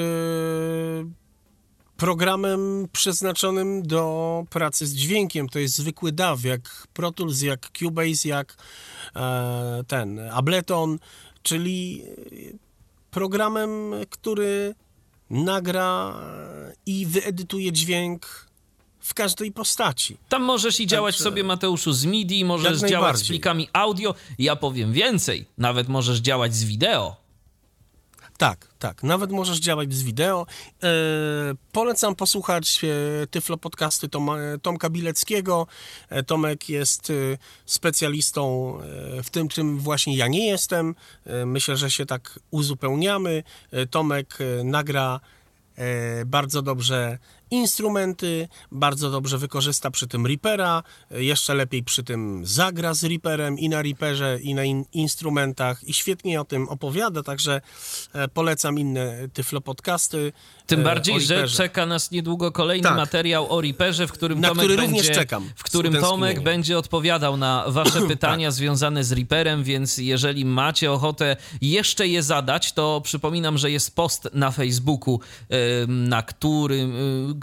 programem 1.97 2.87
przeznaczonym 2.91 3.83
do 3.83 4.43
pracy 4.49 4.87
z 4.87 4.93
dźwiękiem. 4.95 5.49
To 5.49 5.59
jest 5.59 5.75
zwykły 5.75 6.11
DAW, 6.11 6.45
jak 6.45 6.87
Pro 6.93 7.11
Tools, 7.11 7.41
jak 7.41 7.69
Cubase, 7.79 8.27
jak 8.27 8.55
e, 9.15 9.83
ten 9.87 10.19
Ableton, 10.19 10.99
czyli 11.43 12.03
programem, 13.11 13.91
który 14.09 14.75
nagra 15.29 16.15
i 16.85 17.05
wyedytuje 17.05 17.71
dźwięk 17.71 18.51
w 18.99 19.13
każdej 19.13 19.51
postaci. 19.51 20.17
Tam 20.29 20.43
możesz 20.43 20.79
i 20.79 20.87
działać 20.87 21.15
Także, 21.15 21.23
sobie, 21.23 21.43
Mateuszu, 21.43 21.93
z 21.93 22.05
MIDI, 22.05 22.45
możesz 22.45 22.79
działać 22.79 23.17
z 23.17 23.27
plikami 23.27 23.69
audio. 23.73 24.15
Ja 24.39 24.55
powiem 24.55 24.93
więcej, 24.93 25.45
nawet 25.57 25.87
możesz 25.87 26.19
działać 26.19 26.55
z 26.55 26.63
wideo. 26.63 27.20
Tak, 28.41 28.67
tak. 28.79 29.03
Nawet 29.03 29.31
możesz 29.31 29.59
działać 29.59 29.93
z 29.93 30.03
wideo. 30.03 30.45
E, 30.83 30.87
polecam 31.71 32.15
posłuchać 32.15 32.81
e, 32.83 33.27
Tyflo 33.27 33.57
podcasty 33.57 34.09
Toma, 34.09 34.37
Tomka 34.61 34.89
Bileckiego. 34.89 35.67
E, 36.09 36.23
Tomek 36.23 36.69
jest 36.69 37.09
e, 37.09 37.13
specjalistą 37.65 38.77
e, 38.79 39.23
w 39.23 39.29
tym, 39.29 39.47
czym 39.47 39.79
właśnie 39.79 40.17
ja 40.17 40.27
nie 40.27 40.47
jestem. 40.47 40.95
E, 41.25 41.45
myślę, 41.45 41.77
że 41.77 41.91
się 41.91 42.05
tak 42.05 42.39
uzupełniamy. 42.51 43.43
Tomek 43.91 44.37
nagra 44.63 45.19
bardzo 46.25 46.61
dobrze 46.61 47.17
instrumenty, 47.51 48.47
bardzo 48.71 49.11
dobrze 49.11 49.37
wykorzysta 49.37 49.91
przy 49.91 50.07
tym 50.07 50.25
Reapera, 50.25 50.83
jeszcze 51.11 51.53
lepiej 51.53 51.83
przy 51.83 52.03
tym 52.03 52.41
zagra 52.45 52.93
z 52.93 53.03
Reaperem 53.03 53.59
i 53.59 53.69
na 53.69 53.81
Reaperze 53.81 54.39
i 54.41 54.53
na 54.53 54.63
in 54.63 54.85
instrumentach 54.93 55.83
i 55.83 55.93
świetnie 55.93 56.41
o 56.41 56.45
tym 56.45 56.69
opowiada, 56.69 57.23
także 57.23 57.61
e, 58.13 58.27
polecam 58.27 58.79
inne 58.79 59.27
Tyflo 59.33 59.61
podcasty. 59.61 60.33
Tym 60.65 60.79
e, 60.79 60.83
bardziej, 60.83 61.21
że 61.21 61.47
czeka 61.47 61.85
nas 61.85 62.11
niedługo 62.11 62.51
kolejny 62.51 62.83
Tak. 62.83 62.97
materiał 62.97 63.53
o 63.53 63.61
Reaperze, 63.61 64.07
w 64.07 64.11
którym 64.11 64.39
Na 64.39 64.47
Tomek 64.47 64.63
który 64.63 64.77
będzie, 64.77 64.97
również 64.97 65.15
czekam 65.15 65.49
w 65.55 65.63
którym 65.63 65.93
Tomek 65.93 66.43
będzie 66.43 66.77
odpowiadał 66.77 67.37
na 67.37 67.63
wasze 67.67 68.01
pytania 68.07 68.47
Tak. 68.47 68.53
związane 68.53 69.03
z 69.03 69.11
Reaperem, 69.11 69.63
więc 69.63 69.97
jeżeli 69.97 70.45
macie 70.45 70.91
ochotę 70.91 71.37
jeszcze 71.61 72.07
je 72.07 72.23
zadać, 72.23 72.73
to 72.73 73.01
przypominam, 73.03 73.57
że 73.57 73.71
jest 73.71 73.95
post 73.95 74.29
na 74.33 74.51
Facebooku, 74.51 75.19
na 75.87 76.21
którym, 76.21 76.93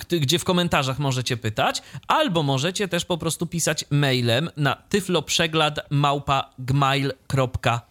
gdzie 0.06 0.38
w 0.38 0.44
komentarzach 0.44 0.98
możecie 0.98 1.36
pytać, 1.36 1.82
albo 2.08 2.42
możecie 2.42 2.88
też 2.88 3.04
po 3.04 3.18
prostu 3.18 3.46
pisać 3.46 3.84
mailem 3.90 4.50
na 4.56 4.76
tyfloprzeglad@gmail.com 4.88 7.87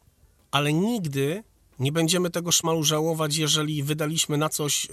ale 0.51 0.73
nigdy 0.73 1.45
nie 1.79 1.93
będziemy 1.93 2.31
tego 2.31 2.53
szmalu 2.53 2.85
żałować, 2.85 3.37
jeżeli 3.37 3.83
wydaliśmy 3.83 4.37
na 4.37 4.49
coś 4.49 4.85
y, 4.85 4.89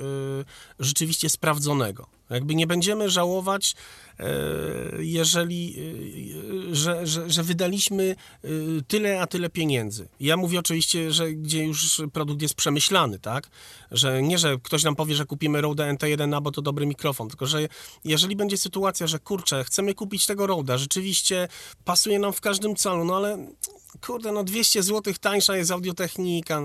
rzeczywiście 0.80 1.30
sprawdzonego. 1.30 2.08
Jakby 2.30 2.56
nie 2.56 2.68
będziemy 2.68 3.10
żałować, 3.10 3.76
y, 4.19 4.26
jeżeli, 5.06 5.76
y, 6.72 6.76
że, 6.76 7.08
że, 7.08 7.30
że 7.30 7.43
wydaliśmy 7.43 8.16
tyle, 8.88 9.22
a 9.22 9.27
tyle 9.27 9.50
pieniędzy. 9.50 10.08
Ja 10.19 10.38
mówię 10.38 10.60
oczywiście, 10.60 11.11
że 11.11 11.32
gdzie 11.32 11.64
już 11.64 12.01
produkt 12.14 12.42
jest 12.42 12.56
przemyślany, 12.56 13.19
tak? 13.19 13.50
Że 13.92 14.22
nie, 14.22 14.38
że 14.38 14.58
ktoś 14.64 14.84
nam 14.84 14.95
powie, 14.95 15.16
że 15.16 15.26
kupimy 15.26 15.61
Rode 15.61 15.93
NT1A, 15.93 16.42
bo 16.42 16.51
to 16.51 16.61
dobry 16.61 16.85
mikrofon, 16.85 17.30
tylko 17.30 17.45
że 17.45 17.68
jeżeli 18.03 18.35
będzie 18.35 18.58
sytuacja, 18.58 19.08
że 19.08 19.19
kurczę, 19.19 19.64
chcemy 19.64 19.93
kupić 19.93 20.26
tego 20.26 20.48
Roda, 20.48 20.77
rzeczywiście 20.77 21.48
pasuje 21.85 22.19
nam 22.19 22.34
w 22.34 22.42
każdym 22.42 22.76
calu, 22.76 23.06
no 23.06 23.16
ale 23.16 23.48
kurde, 24.06 24.32
no 24.32 24.44
200 24.44 24.84
zł 24.84 25.14
tańsza 25.22 25.58
jest 25.58 25.72
audiotechnika. 25.72 26.61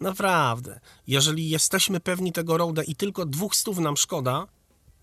Naprawdę. 0.00 0.80
Jeżeli 1.06 1.50
jesteśmy 1.50 2.00
pewni 2.00 2.32
tego 2.32 2.56
Roda 2.56 2.82
i 2.82 2.94
tylko 2.94 3.26
dwóch 3.26 3.56
stów 3.56 3.78
nam 3.78 3.96
szkoda, 3.96 4.46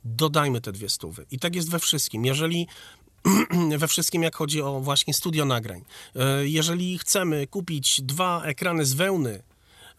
dodajmy 0.03 0.61
te 0.61 0.71
dwie 0.71 0.89
stówy. 0.89 1.25
I 1.31 1.39
tak 1.39 1.55
jest 1.55 1.69
we 1.69 1.79
wszystkim. 1.79 2.25
Jeżeli 2.25 2.67
we 3.77 3.87
wszystkim, 3.87 4.23
jak 4.23 4.35
chodzi 4.35 4.61
o 4.61 4.79
właśnie 4.79 5.13
studio 5.13 5.45
nagrań. 5.45 5.85
E, 6.15 6.47
Jeżeli 6.47 6.97
chcemy 6.97 7.47
kupić 7.47 8.01
dwa 8.01 8.43
ekrany 8.43 8.85
z 8.85 8.93
wełny, 8.93 9.43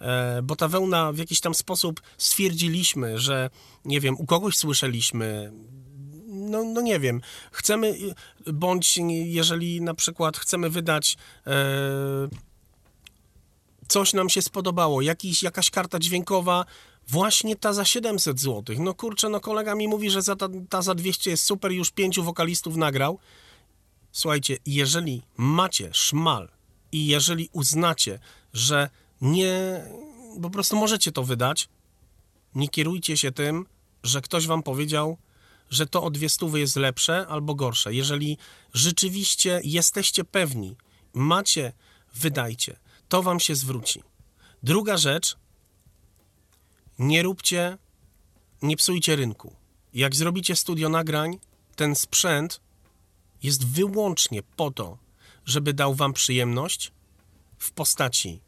e, 0.00 0.42
bo 0.42 0.56
ta 0.56 0.68
wełna 0.68 1.12
w 1.12 1.18
jakiś 1.18 1.40
tam 1.40 1.54
sposób 1.54 2.00
stwierdziliśmy, 2.18 3.18
że 3.18 3.50
nie 3.84 4.00
wiem, 4.00 4.16
u 4.18 4.26
kogoś 4.26 4.56
słyszeliśmy, 4.56 5.52
no, 6.40 6.64
no 6.64 6.80
nie 6.80 7.00
wiem, 7.00 7.20
chcemy, 7.52 7.98
bądź 8.46 8.98
jeżeli 9.24 9.80
na 9.80 9.94
przykład 9.94 10.36
chcemy 10.36 10.70
wydać 10.70 11.16
e, 11.46 12.28
coś 13.88 14.12
nam 14.12 14.28
się 14.28 14.42
spodobało, 14.42 15.02
jakiś, 15.02 15.42
jakaś 15.42 15.70
karta 15.70 15.98
dźwiękowa, 15.98 16.64
właśnie 17.08 17.56
ta 17.56 17.72
za 17.72 17.84
700 17.84 18.40
zł. 18.40 18.76
No 18.78 18.94
kurczę, 18.94 19.28
no 19.28 19.40
kolega 19.40 19.74
mi 19.74 19.88
mówi, 19.88 20.10
że 20.10 20.22
za 20.22 20.36
ta, 20.36 20.48
ta 20.68 20.82
za 20.82 20.94
200 20.94 21.30
jest 21.30 21.44
super, 21.44 21.72
już 21.72 21.90
pięciu 21.90 22.22
wokalistów 22.22 22.76
nagrał. 22.76 23.18
Słuchajcie, 24.12 24.56
jeżeli 24.66 25.22
macie 25.36 25.90
szmal 25.92 26.48
i 26.92 27.06
jeżeli 27.06 27.48
uznacie, 27.52 28.18
że 28.52 28.90
nie, 29.20 29.84
po 30.42 30.50
prostu 30.50 30.76
możecie 30.76 31.12
to 31.12 31.24
wydać, 31.24 31.68
nie 32.54 32.68
kierujcie 32.68 33.16
się 33.16 33.32
tym, 33.32 33.66
że 34.02 34.20
ktoś 34.20 34.46
wam 34.46 34.62
powiedział, 34.62 35.18
że 35.70 35.86
to 35.86 36.02
o 36.02 36.10
dwie 36.10 36.28
stówy 36.28 36.60
jest 36.60 36.76
lepsze 36.76 37.26
albo 37.26 37.54
gorsze. 37.54 37.94
Jeżeli 37.94 38.38
rzeczywiście 38.74 39.60
jesteście 39.64 40.24
pewni, 40.24 40.76
macie, 41.14 41.72
wydajcie, 42.14 42.76
to 43.08 43.22
wam 43.22 43.40
się 43.40 43.54
zwróci. 43.54 44.02
Druga 44.62 44.96
rzecz, 44.96 45.36
nie 46.98 47.22
róbcie, 47.22 47.78
nie 48.62 48.76
psujcie 48.76 49.16
rynku. 49.16 49.54
Jak 49.94 50.16
zrobicie 50.16 50.56
studio 50.56 50.88
nagrań, 50.88 51.38
ten 51.76 51.94
sprzęt 51.94 52.60
jest 53.42 53.66
wyłącznie 53.66 54.42
po 54.42 54.70
to, 54.70 54.98
żeby 55.44 55.74
dał 55.74 55.94
wam 55.94 56.12
przyjemność 56.12 56.92
w 57.58 57.72
postaci 57.72 58.40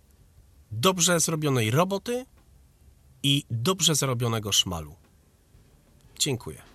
dobrze 0.70 1.20
zrobionej 1.20 1.70
roboty 1.70 2.26
i 3.22 3.44
dobrze 3.50 3.94
zarobionego 3.94 4.52
szmalu. 4.52 4.96
Dziękuję. 6.18 6.71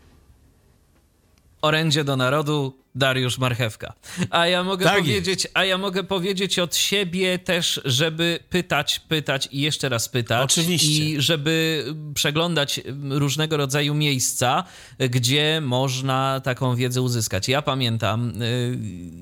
Orędzie 1.61 2.03
do 2.03 2.16
narodu 2.18 2.74
Dariusz 2.98 3.38
Marchewka. 3.38 3.93
A 4.30 4.48
ja 4.48 4.64
mogę 4.64 4.85
Tak 4.85 5.00
powiedzieć, 5.00 5.48
a 5.53 5.66
ja 5.66 5.77
mogę 5.77 6.03
powiedzieć 6.03 6.59
od 6.59 6.76
siebie 6.76 7.40
też, 7.40 7.82
żeby 7.85 8.40
pytać, 8.50 9.00
pytać 9.00 9.50
i 9.51 9.61
jeszcze 9.61 9.90
raz 9.90 10.09
pytać. 10.09 10.43
Oczywiście. 10.43 11.06
I 11.06 11.22
żeby 11.22 11.85
przeglądać 12.14 12.82
różnego 13.09 13.58
rodzaju 13.58 13.93
miejsca, 13.93 14.64
gdzie 15.00 15.61
można 15.61 16.42
taką 16.43 16.76
wiedzę 16.76 17.01
uzyskać. 17.01 17.48
Ja 17.48 17.61
pamiętam 17.61 18.42
y, 18.42 18.77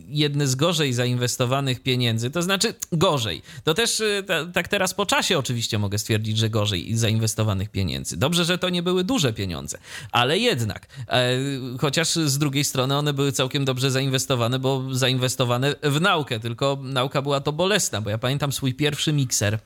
jedne 0.07 0.47
z 0.47 0.55
gorzej 0.55 0.93
zainwestowanych 0.93 1.83
pieniędzy, 1.83 2.31
to 2.31 2.41
znaczy 2.41 2.73
gorzej. 2.91 3.41
To 3.63 3.73
też 3.73 3.99
y, 3.99 4.23
ta, 4.27 4.45
tak 4.45 4.67
teraz 4.67 4.93
po 4.93 5.05
czasie 5.05 5.37
oczywiście 5.37 5.79
mogę 5.79 5.99
stwierdzić, 5.99 6.37
że 6.37 6.49
gorzej 6.49 6.97
zainwestowanych 6.97 7.69
pieniędzy. 7.69 8.17
Dobrze, 8.17 8.45
że 8.45 8.57
to 8.57 8.69
nie 8.69 8.83
były 8.83 9.03
duże 9.03 9.33
pieniądze, 9.33 9.77
ale 10.11 10.37
jednak. 10.39 10.87
E, 11.07 11.37
chociaż 11.79 12.07
z 12.09 12.37
drugiej 12.37 12.63
strony 12.63 12.97
one 12.97 13.13
były 13.13 13.31
całkiem 13.31 13.64
dobrze 13.65 13.91
zainwestowane, 13.91 14.59
bo 14.59 14.83
zainwestowane 14.91 15.75
w 15.83 16.01
naukę, 16.01 16.39
tylko 16.39 16.77
nauka 16.81 17.21
była 17.21 17.41
to 17.41 17.51
bolesna, 17.51 18.01
bo 18.01 18.09
ja 18.09 18.17
pamiętam 18.17 18.51
swój 18.51 18.73
pierwszy 18.73 19.13
mikser, 19.13 19.59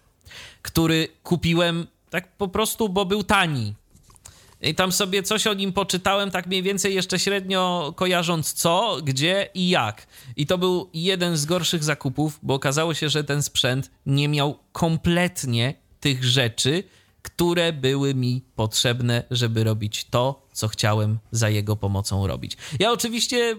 który 0.61 1.07
kupiłem 1.23 1.87
tak 2.09 2.37
po 2.37 2.47
prostu, 2.47 2.89
bo 2.89 3.05
był 3.05 3.23
tani. 3.23 3.73
I 4.61 4.75
tam 4.75 4.91
sobie 4.91 5.23
coś 5.23 5.47
o 5.47 5.53
nim 5.53 5.73
poczytałem, 5.73 6.31
tak 6.31 6.47
mniej 6.47 6.63
więcej 6.63 6.95
jeszcze 6.95 7.19
średnio 7.19 7.93
kojarząc 7.95 8.53
co, 8.53 8.97
gdzie 9.03 9.49
i 9.53 9.69
jak. 9.69 10.07
I 10.35 10.45
to 10.45 10.57
był 10.57 10.89
jeden 10.93 11.37
z 11.37 11.45
gorszych 11.45 11.83
zakupów, 11.83 12.39
bo 12.43 12.53
okazało 12.53 12.93
się, 12.93 13.09
że 13.09 13.23
ten 13.23 13.43
sprzęt 13.43 13.91
nie 14.05 14.27
miał 14.27 14.59
kompletnie 14.71 15.73
tych 15.99 16.23
rzeczy, 16.23 16.83
które 17.21 17.73
były 17.73 18.15
mi 18.15 18.41
potrzebne, 18.55 19.23
żeby 19.31 19.63
robić 19.63 20.05
to, 20.05 20.47
co 20.53 20.67
chciałem 20.67 21.19
za 21.31 21.49
jego 21.49 21.75
pomocą 21.75 22.27
robić. 22.27 22.57
Ja 22.79 22.91
oczywiście 22.91 23.55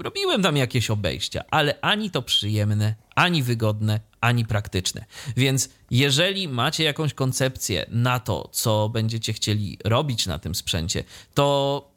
robiłem 0.00 0.42
tam 0.42 0.56
jakieś 0.56 0.90
obejścia, 0.90 1.44
ale 1.50 1.80
ani 1.80 2.10
to 2.10 2.22
przyjemne, 2.22 2.94
ani 3.14 3.42
wygodne, 3.42 4.00
ani 4.20 4.44
praktyczne. 4.44 5.04
Więc 5.36 5.68
jeżeli 5.90 6.48
macie 6.48 6.84
jakąś 6.84 7.14
koncepcję 7.14 7.86
na 7.88 8.20
to, 8.20 8.48
co 8.52 8.88
będziecie 8.88 9.32
chcieli 9.32 9.78
robić 9.84 10.26
na 10.26 10.38
tym 10.38 10.54
sprzęcie, 10.54 11.04
to 11.34 11.88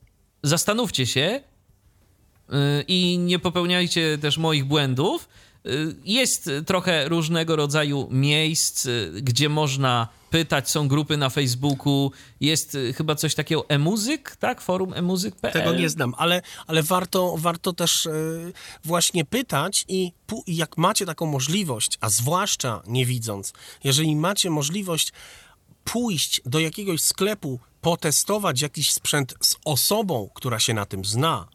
zastanówcie 0.44 1.06
się 1.06 1.42
yy, 2.50 2.58
i 2.88 3.18
nie 3.18 3.40
popełniajcie 3.40 4.18
też 4.18 4.38
moich 4.38 4.66
błędów. 4.66 5.30
Yy, 5.64 5.96
jest 6.06 6.50
trochę 6.66 7.10
różnego 7.10 7.56
rodzaju 7.56 8.08
miejsc, 8.12 8.86
yy, 8.86 9.22
gdzie 9.22 9.50
można 9.50 10.08
pytać, 10.34 10.70
są 10.70 10.88
grupy 10.88 11.18
na 11.18 11.30
Facebooku, 11.30 12.12
jest 12.42 12.76
y, 12.76 12.94
chyba 12.94 13.16
coś 13.16 13.36
takiego 13.36 13.70
e-muzyk, 13.70 14.36
tak? 14.36 14.62
Forum 14.62 14.94
e-muzyk.pl. 14.94 15.54
Tego 15.54 15.74
nie 15.74 15.90
znam, 15.90 16.14
ale, 16.18 16.42
ale 16.68 16.84
warto, 16.84 17.36
warto 17.38 17.74
też 17.74 18.06
y, 18.06 18.54
właśnie 18.84 19.26
pytać 19.26 19.86
i 19.88 20.12
jak 20.48 20.78
macie 20.78 21.06
taką 21.06 21.26
możliwość, 21.26 21.98
a 22.02 22.10
zwłaszcza 22.10 22.82
nie 22.88 23.06
widząc, 23.06 23.54
jeżeli 23.84 24.16
macie 24.16 24.50
możliwość 24.50 25.14
pójść 25.84 26.42
do 26.46 26.60
jakiegoś 26.60 27.02
sklepu, 27.02 27.60
potestować 27.82 28.62
jakiś 28.62 28.92
sprzęt 28.92 29.36
z 29.42 29.56
osobą, 29.66 30.30
która 30.34 30.60
się 30.60 30.74
na 30.74 30.86
tym 30.86 31.06
zna, 31.06 31.48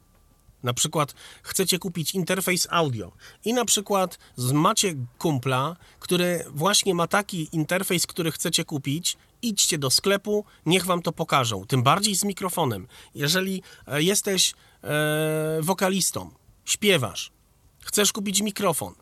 na 0.63 0.73
przykład 0.73 1.13
chcecie 1.43 1.79
kupić 1.79 2.15
interfejs 2.15 2.67
audio 2.69 3.11
i 3.45 3.53
na 3.53 3.65
przykład 3.65 4.19
macie 4.37 4.95
kumpla, 5.17 5.75
który 5.99 6.45
właśnie 6.49 6.93
ma 6.93 7.07
taki 7.07 7.49
interfejs, 7.51 8.07
który 8.07 8.31
chcecie 8.31 8.65
kupić, 8.65 9.17
idźcie 9.41 9.77
do 9.77 9.89
sklepu, 9.89 10.45
niech 10.65 10.85
wam 10.85 11.01
to 11.01 11.11
pokażą. 11.11 11.65
Tym 11.65 11.83
bardziej 11.83 12.15
z 12.15 12.23
mikrofonem. 12.23 12.87
Jeżeli 13.15 13.63
e, 13.87 14.03
jesteś 14.03 14.53
e, 14.83 15.59
wokalistą, 15.61 16.31
śpiewasz, 16.65 17.31
chcesz 17.79 18.13
kupić 18.13 18.41
mikrofon, 18.41 18.93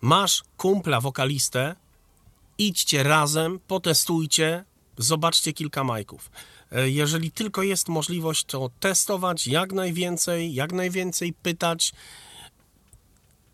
masz 0.00 0.42
kumpla 0.56 1.00
wokalistę, 1.00 1.76
idźcie 2.58 3.02
razem, 3.02 3.60
potestujcie, 3.66 4.64
zobaczcie 4.98 5.52
kilka 5.52 5.84
majków. 5.84 6.30
E, 6.74 6.90
jeżeli 6.90 7.30
tylko 7.30 7.62
jest 7.62 7.88
możliwość, 7.88 8.44
to 8.44 8.70
testować 8.80 9.46
jak 9.46 9.72
najwięcej, 9.72 10.54
jak 10.54 10.72
najwięcej 10.72 11.32
pytać. 11.32 11.92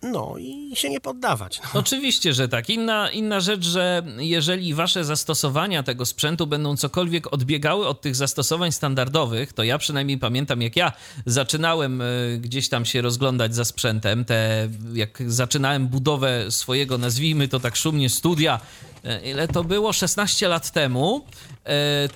No 0.03 0.35
i 0.39 0.77
się 0.77 0.91
nie 0.91 1.01
poddawać. 1.01 1.61
No. 1.75 1.81
Oczywiście, 1.81 2.35
że 2.35 2.49
tak. 2.49 2.71
Inna, 2.71 3.11
inna 3.11 3.41
rzecz, 3.41 3.65
że 3.65 4.03
jeżeli 4.19 4.75
wasze 4.75 5.05
zastosowania 5.05 5.83
tego 5.83 6.07
sprzętu 6.07 6.47
będą 6.47 6.77
cokolwiek 6.77 7.33
odbiegały 7.33 7.87
od 7.87 8.01
tych 8.01 8.17
zastosowań 8.17 8.73
standardowych, 8.73 9.53
to 9.53 9.63
ja 9.63 9.79
przynajmniej 9.79 10.19
pamiętam, 10.19 10.63
jak 10.63 10.77
ja 10.77 10.93
zaczynałem 11.27 12.03
e, 12.03 12.05
gdzieś 12.39 12.69
tam 12.69 12.85
się 12.85 13.03
rozglądać 13.03 13.55
za 13.55 13.65
sprzętem, 13.65 14.25
te, 14.25 14.69
jak 14.93 15.23
zaczynałem 15.27 15.89
budowę 15.89 16.51
swojego, 16.51 16.99
nazwijmy 16.99 17.49
to 17.49 17.61
tak 17.61 17.77
szumnie, 17.77 18.11
studia, 18.11 18.61
e, 19.05 19.31
ile 19.31 19.49
to 19.49 19.65
było? 19.65 19.93
16 19.93 20.49
lat 20.49 20.71
temu, 20.71 21.25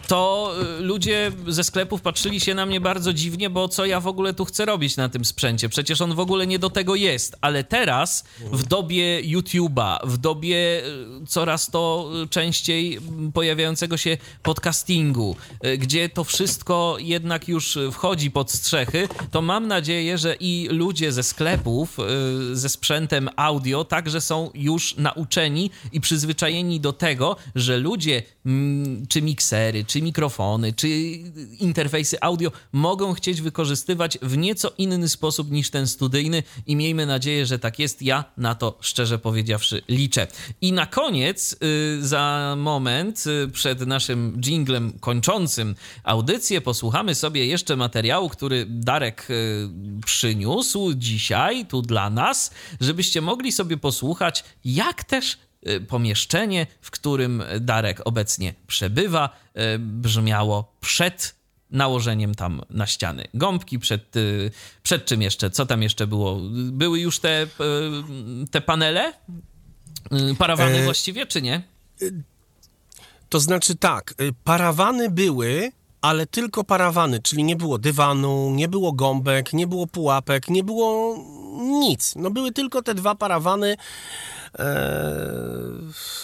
to 0.08 0.52
e, 0.78 0.80
ludzie 0.80 1.32
ze 1.48 1.64
sklepów 1.64 2.02
patrzyli 2.02 2.40
się 2.40 2.54
na 2.54 2.66
mnie 2.66 2.80
bardzo 2.80 3.12
dziwnie, 3.12 3.50
bo 3.50 3.68
co 3.68 3.86
ja 3.86 4.00
w 4.00 4.06
ogóle 4.06 4.34
tu 4.34 4.44
chcę 4.44 4.64
robić 4.64 4.96
na 4.96 5.08
tym 5.08 5.24
sprzęcie? 5.24 5.68
Przecież 5.68 6.00
on 6.00 6.14
w 6.14 6.20
ogóle 6.20 6.46
nie 6.46 6.58
do 6.58 6.70
tego 6.70 6.94
jest. 6.94 7.36
Ale 7.40 7.64
teraz, 7.64 8.24
w 8.52 8.66
dobie 8.66 9.22
YouTube'a, 9.22 9.98
w 10.04 10.18
dobie 10.18 10.82
e, 10.84 11.26
coraz 11.26 11.70
to 11.70 12.10
częściej 12.30 12.98
pojawiającego 13.34 13.96
się 13.96 14.16
podcastingu, 14.42 15.36
gdzie 15.78 16.08
to 16.08 16.24
wszystko 16.24 16.96
jednak 16.98 17.48
już 17.48 17.78
wchodzi 17.92 18.30
pod 18.30 18.50
strzechy, 18.50 19.08
to 19.30 19.42
mam 19.42 19.68
nadzieję, 19.68 20.18
że 20.18 20.36
i 20.40 20.68
ludzie 20.70 21.12
ze 21.12 21.22
sklepów 21.22 21.98
ze 22.52 22.68
sprzętem 22.68 23.30
audio 23.36 23.84
także 23.84 24.20
są 24.20 24.50
już 24.54 24.96
nauczeni 24.96 25.70
i 25.92 26.00
przyzwyczajeni 26.00 26.80
do 26.80 26.92
tego, 26.92 27.36
że 27.54 27.78
ludzie 27.78 28.22
czy 29.08 29.22
mi 29.22 29.34
miksery, 29.34 29.84
czy 29.84 30.02
mikrofony, 30.02 30.72
czy 30.72 30.88
interfejsy 31.60 32.16
audio 32.20 32.52
mogą 32.72 33.12
chcieć 33.12 33.40
wykorzystywać 33.40 34.18
w 34.22 34.36
nieco 34.36 34.72
inny 34.78 35.08
sposób 35.08 35.50
niż 35.50 35.70
ten 35.70 35.86
studyjny 35.86 36.42
i 36.66 36.76
miejmy 36.76 37.06
nadzieję, 37.06 37.46
że 37.46 37.58
tak 37.58 37.78
jest. 37.78 38.02
Ja 38.02 38.24
na 38.36 38.54
to 38.54 38.78
szczerze 38.80 39.18
powiedziawszy 39.18 39.82
liczę. 39.88 40.26
I 40.60 40.72
na 40.72 40.86
koniec, 40.86 41.56
y, 41.62 42.06
za 42.06 42.54
moment, 42.58 43.24
y, 43.26 43.48
przed 43.48 43.86
naszym 43.86 44.40
jinglem 44.44 44.92
kończącym 45.00 45.74
audycję, 46.04 46.60
posłuchamy 46.60 47.14
sobie 47.14 47.46
jeszcze 47.46 47.76
materiału, 47.76 48.28
który 48.28 48.66
Darek 48.68 49.26
y, 49.30 49.68
przyniósł 50.06 50.94
dzisiaj 50.94 51.66
tu 51.66 51.82
dla 51.82 52.10
nas, 52.10 52.50
żebyście 52.80 53.20
mogli 53.20 53.52
sobie 53.52 53.76
posłuchać, 53.76 54.44
jak 54.64 55.04
też 55.04 55.38
pomieszczenie, 55.88 56.66
w 56.80 56.90
którym 56.90 57.42
Darek 57.60 58.00
obecnie 58.04 58.54
przebywa, 58.66 59.30
y, 59.74 59.78
brzmiało 59.78 60.74
przed 60.80 61.34
nałożeniem 61.70 62.34
tam 62.34 62.62
na 62.70 62.86
ściany 62.86 63.24
gąbki, 63.34 63.78
przed, 63.78 64.16
y, 64.16 64.50
przed 64.82 65.04
czym 65.04 65.22
jeszcze, 65.22 65.50
co 65.50 65.66
tam 65.66 65.82
jeszcze 65.82 66.06
było? 66.06 66.40
Były 66.72 67.00
już 67.00 67.18
te, 67.18 67.46
te 68.50 68.60
panele? 68.60 69.12
Parawany 70.38 70.78
e... 70.78 70.84
właściwie, 70.84 71.26
czy 71.26 71.42
nie? 71.42 71.62
To 73.28 73.40
znaczy 73.40 73.74
tak, 73.74 74.14
parawany 74.44 75.10
były, 75.10 75.72
ale 76.00 76.26
tylko 76.26 76.64
parawany, 76.64 77.20
czyli 77.20 77.44
nie 77.44 77.56
było 77.56 77.78
dywanu, 77.78 78.50
nie 78.54 78.68
było 78.68 78.92
gąbek, 78.92 79.52
nie 79.52 79.66
było 79.66 79.86
pułapek, 79.86 80.48
nie 80.48 80.64
było 80.64 81.18
nic. 81.54 82.16
No 82.16 82.30
były 82.30 82.52
tylko 82.52 82.82
te 82.82 82.94
dwa 82.94 83.14
parawany, 83.14 83.76
Eee, 84.58 84.66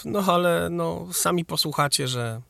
no 0.05 0.25
ale 0.27 0.69
no, 0.71 1.07
sami 1.13 1.45
posłuchacie, 1.45 2.09
że 2.09 2.41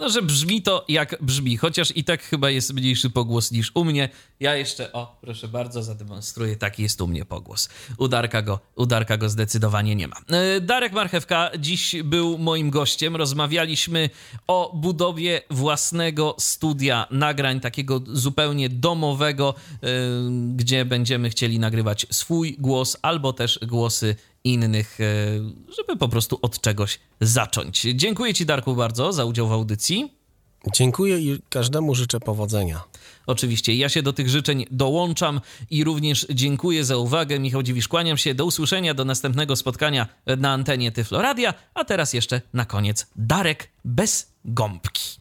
no, 0.00 0.08
że 0.08 0.22
brzmi 0.22 0.62
to 0.62 0.84
jak 0.88 1.16
brzmi, 1.20 1.56
chociaż 1.56 1.96
i 1.96 2.04
tak 2.04 2.22
chyba 2.22 2.50
jest 2.50 2.74
mniejszy 2.74 3.10
pogłos 3.10 3.52
niż 3.52 3.70
u 3.74 3.84
mnie. 3.84 4.08
Ja 4.40 4.56
jeszcze, 4.56 4.92
o, 4.92 5.18
proszę 5.20 5.48
bardzo, 5.48 5.82
zademonstruję, 5.82 6.56
taki 6.56 6.82
jest 6.82 7.00
u 7.00 7.06
mnie 7.06 7.24
pogłos. 7.24 7.68
Udarka 7.98 8.42
go, 8.42 8.60
udarka 8.76 9.16
go 9.16 9.28
zdecydowanie 9.28 9.96
nie 9.96 10.08
ma. 10.08 10.16
E, 10.28 10.60
Darek 10.60 10.92
Marchewka 10.92 11.50
dziś 11.58 11.96
był 12.04 12.38
moim 12.38 12.70
gościem. 12.70 13.16
Rozmawialiśmy 13.16 14.10
o 14.46 14.72
budowie 14.74 15.42
własnego 15.50 16.36
studia 16.38 17.06
nagrań, 17.10 17.60
takiego 17.60 18.00
zupełnie 18.06 18.68
domowego, 18.68 19.54
e, 19.82 19.86
gdzie 20.56 20.84
będziemy 20.84 21.30
chcieli 21.30 21.58
nagrywać 21.58 22.06
swój 22.10 22.56
głos 22.58 22.96
albo 23.02 23.32
też 23.32 23.58
głosy 23.62 24.16
innych, 24.44 25.00
e, 25.00 25.04
żeby 25.76 25.98
po 25.98 26.08
prostu 26.08 26.38
od 26.42 26.60
czegoś 26.60 27.00
zacząć. 27.20 27.80
Dziękuję 27.94 28.34
Ci, 28.34 28.46
Darku, 28.46 28.74
bardzo 28.74 29.12
za 29.12 29.24
udział 29.24 29.48
w 29.48 29.52
audycji. 29.52 30.20
Dziękuję 30.74 31.18
i 31.18 31.38
każdemu 31.48 31.94
życzę 31.94 32.20
powodzenia. 32.20 32.84
Oczywiście, 33.26 33.74
ja 33.74 33.88
się 33.88 34.02
do 34.02 34.12
tych 34.12 34.28
życzeń 34.28 34.66
dołączam 34.70 35.40
i 35.70 35.84
również 35.84 36.26
dziękuję 36.30 36.84
za 36.84 36.96
uwagę. 36.96 37.38
Michał 37.38 37.62
Dziwisz, 37.62 37.88
kłaniam 37.88 38.16
się. 38.16 38.34
Do 38.34 38.44
usłyszenia, 38.44 38.94
do 38.94 39.04
następnego 39.04 39.56
spotkania 39.56 40.06
na 40.38 40.52
antenie 40.52 40.92
Tyfloradia. 40.92 41.54
A 41.74 41.84
teraz 41.84 42.12
jeszcze 42.12 42.40
na 42.52 42.64
koniec 42.64 43.06
Darek 43.16 43.70
bez 43.84 44.32
gąbki. 44.44 45.20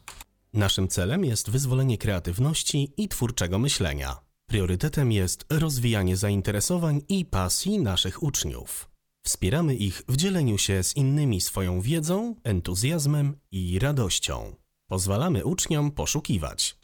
Naszym 0.53 0.87
celem 0.87 1.25
jest 1.25 1.49
wyzwolenie 1.49 1.97
kreatywności 1.97 2.93
i 2.97 3.07
twórczego 3.07 3.59
myślenia. 3.59 4.15
Priorytetem 4.47 5.11
jest 5.11 5.45
rozwijanie 5.49 6.17
zainteresowań 6.17 7.01
i 7.09 7.25
pasji 7.25 7.79
naszych 7.79 8.23
uczniów. 8.23 8.88
Wspieramy 9.29 9.75
ich 9.75 10.01
w 10.07 10.15
dzieleniu 10.17 10.57
się 10.57 10.83
z 10.83 10.95
innymi 10.95 11.41
swoją 11.41 11.81
wiedzą, 11.81 12.35
entuzjazmem 12.43 13.37
i 13.51 13.79
radością. 13.79 14.55
Pozwalamy 14.87 15.45
uczniom 15.45 15.91
poszukiwać. 15.91 16.77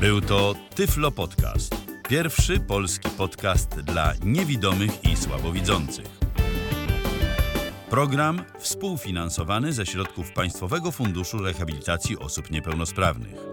Był 0.00 0.20
to 0.20 0.54
Tyflo 0.74 1.10
Podcast. 1.10 1.74
Pierwszy 2.08 2.60
polski 2.60 3.08
podcast 3.10 3.80
dla 3.80 4.14
niewidomych 4.24 5.04
i 5.04 5.16
słabowidzących. 5.16 6.06
Program 7.90 8.44
współfinansowany 8.58 9.72
ze 9.72 9.86
środków 9.86 10.32
Państwowego 10.32 10.92
Funduszu 10.92 11.38
Rehabilitacji 11.38 12.18
Osób 12.18 12.50
Niepełnosprawnych. 12.50 13.51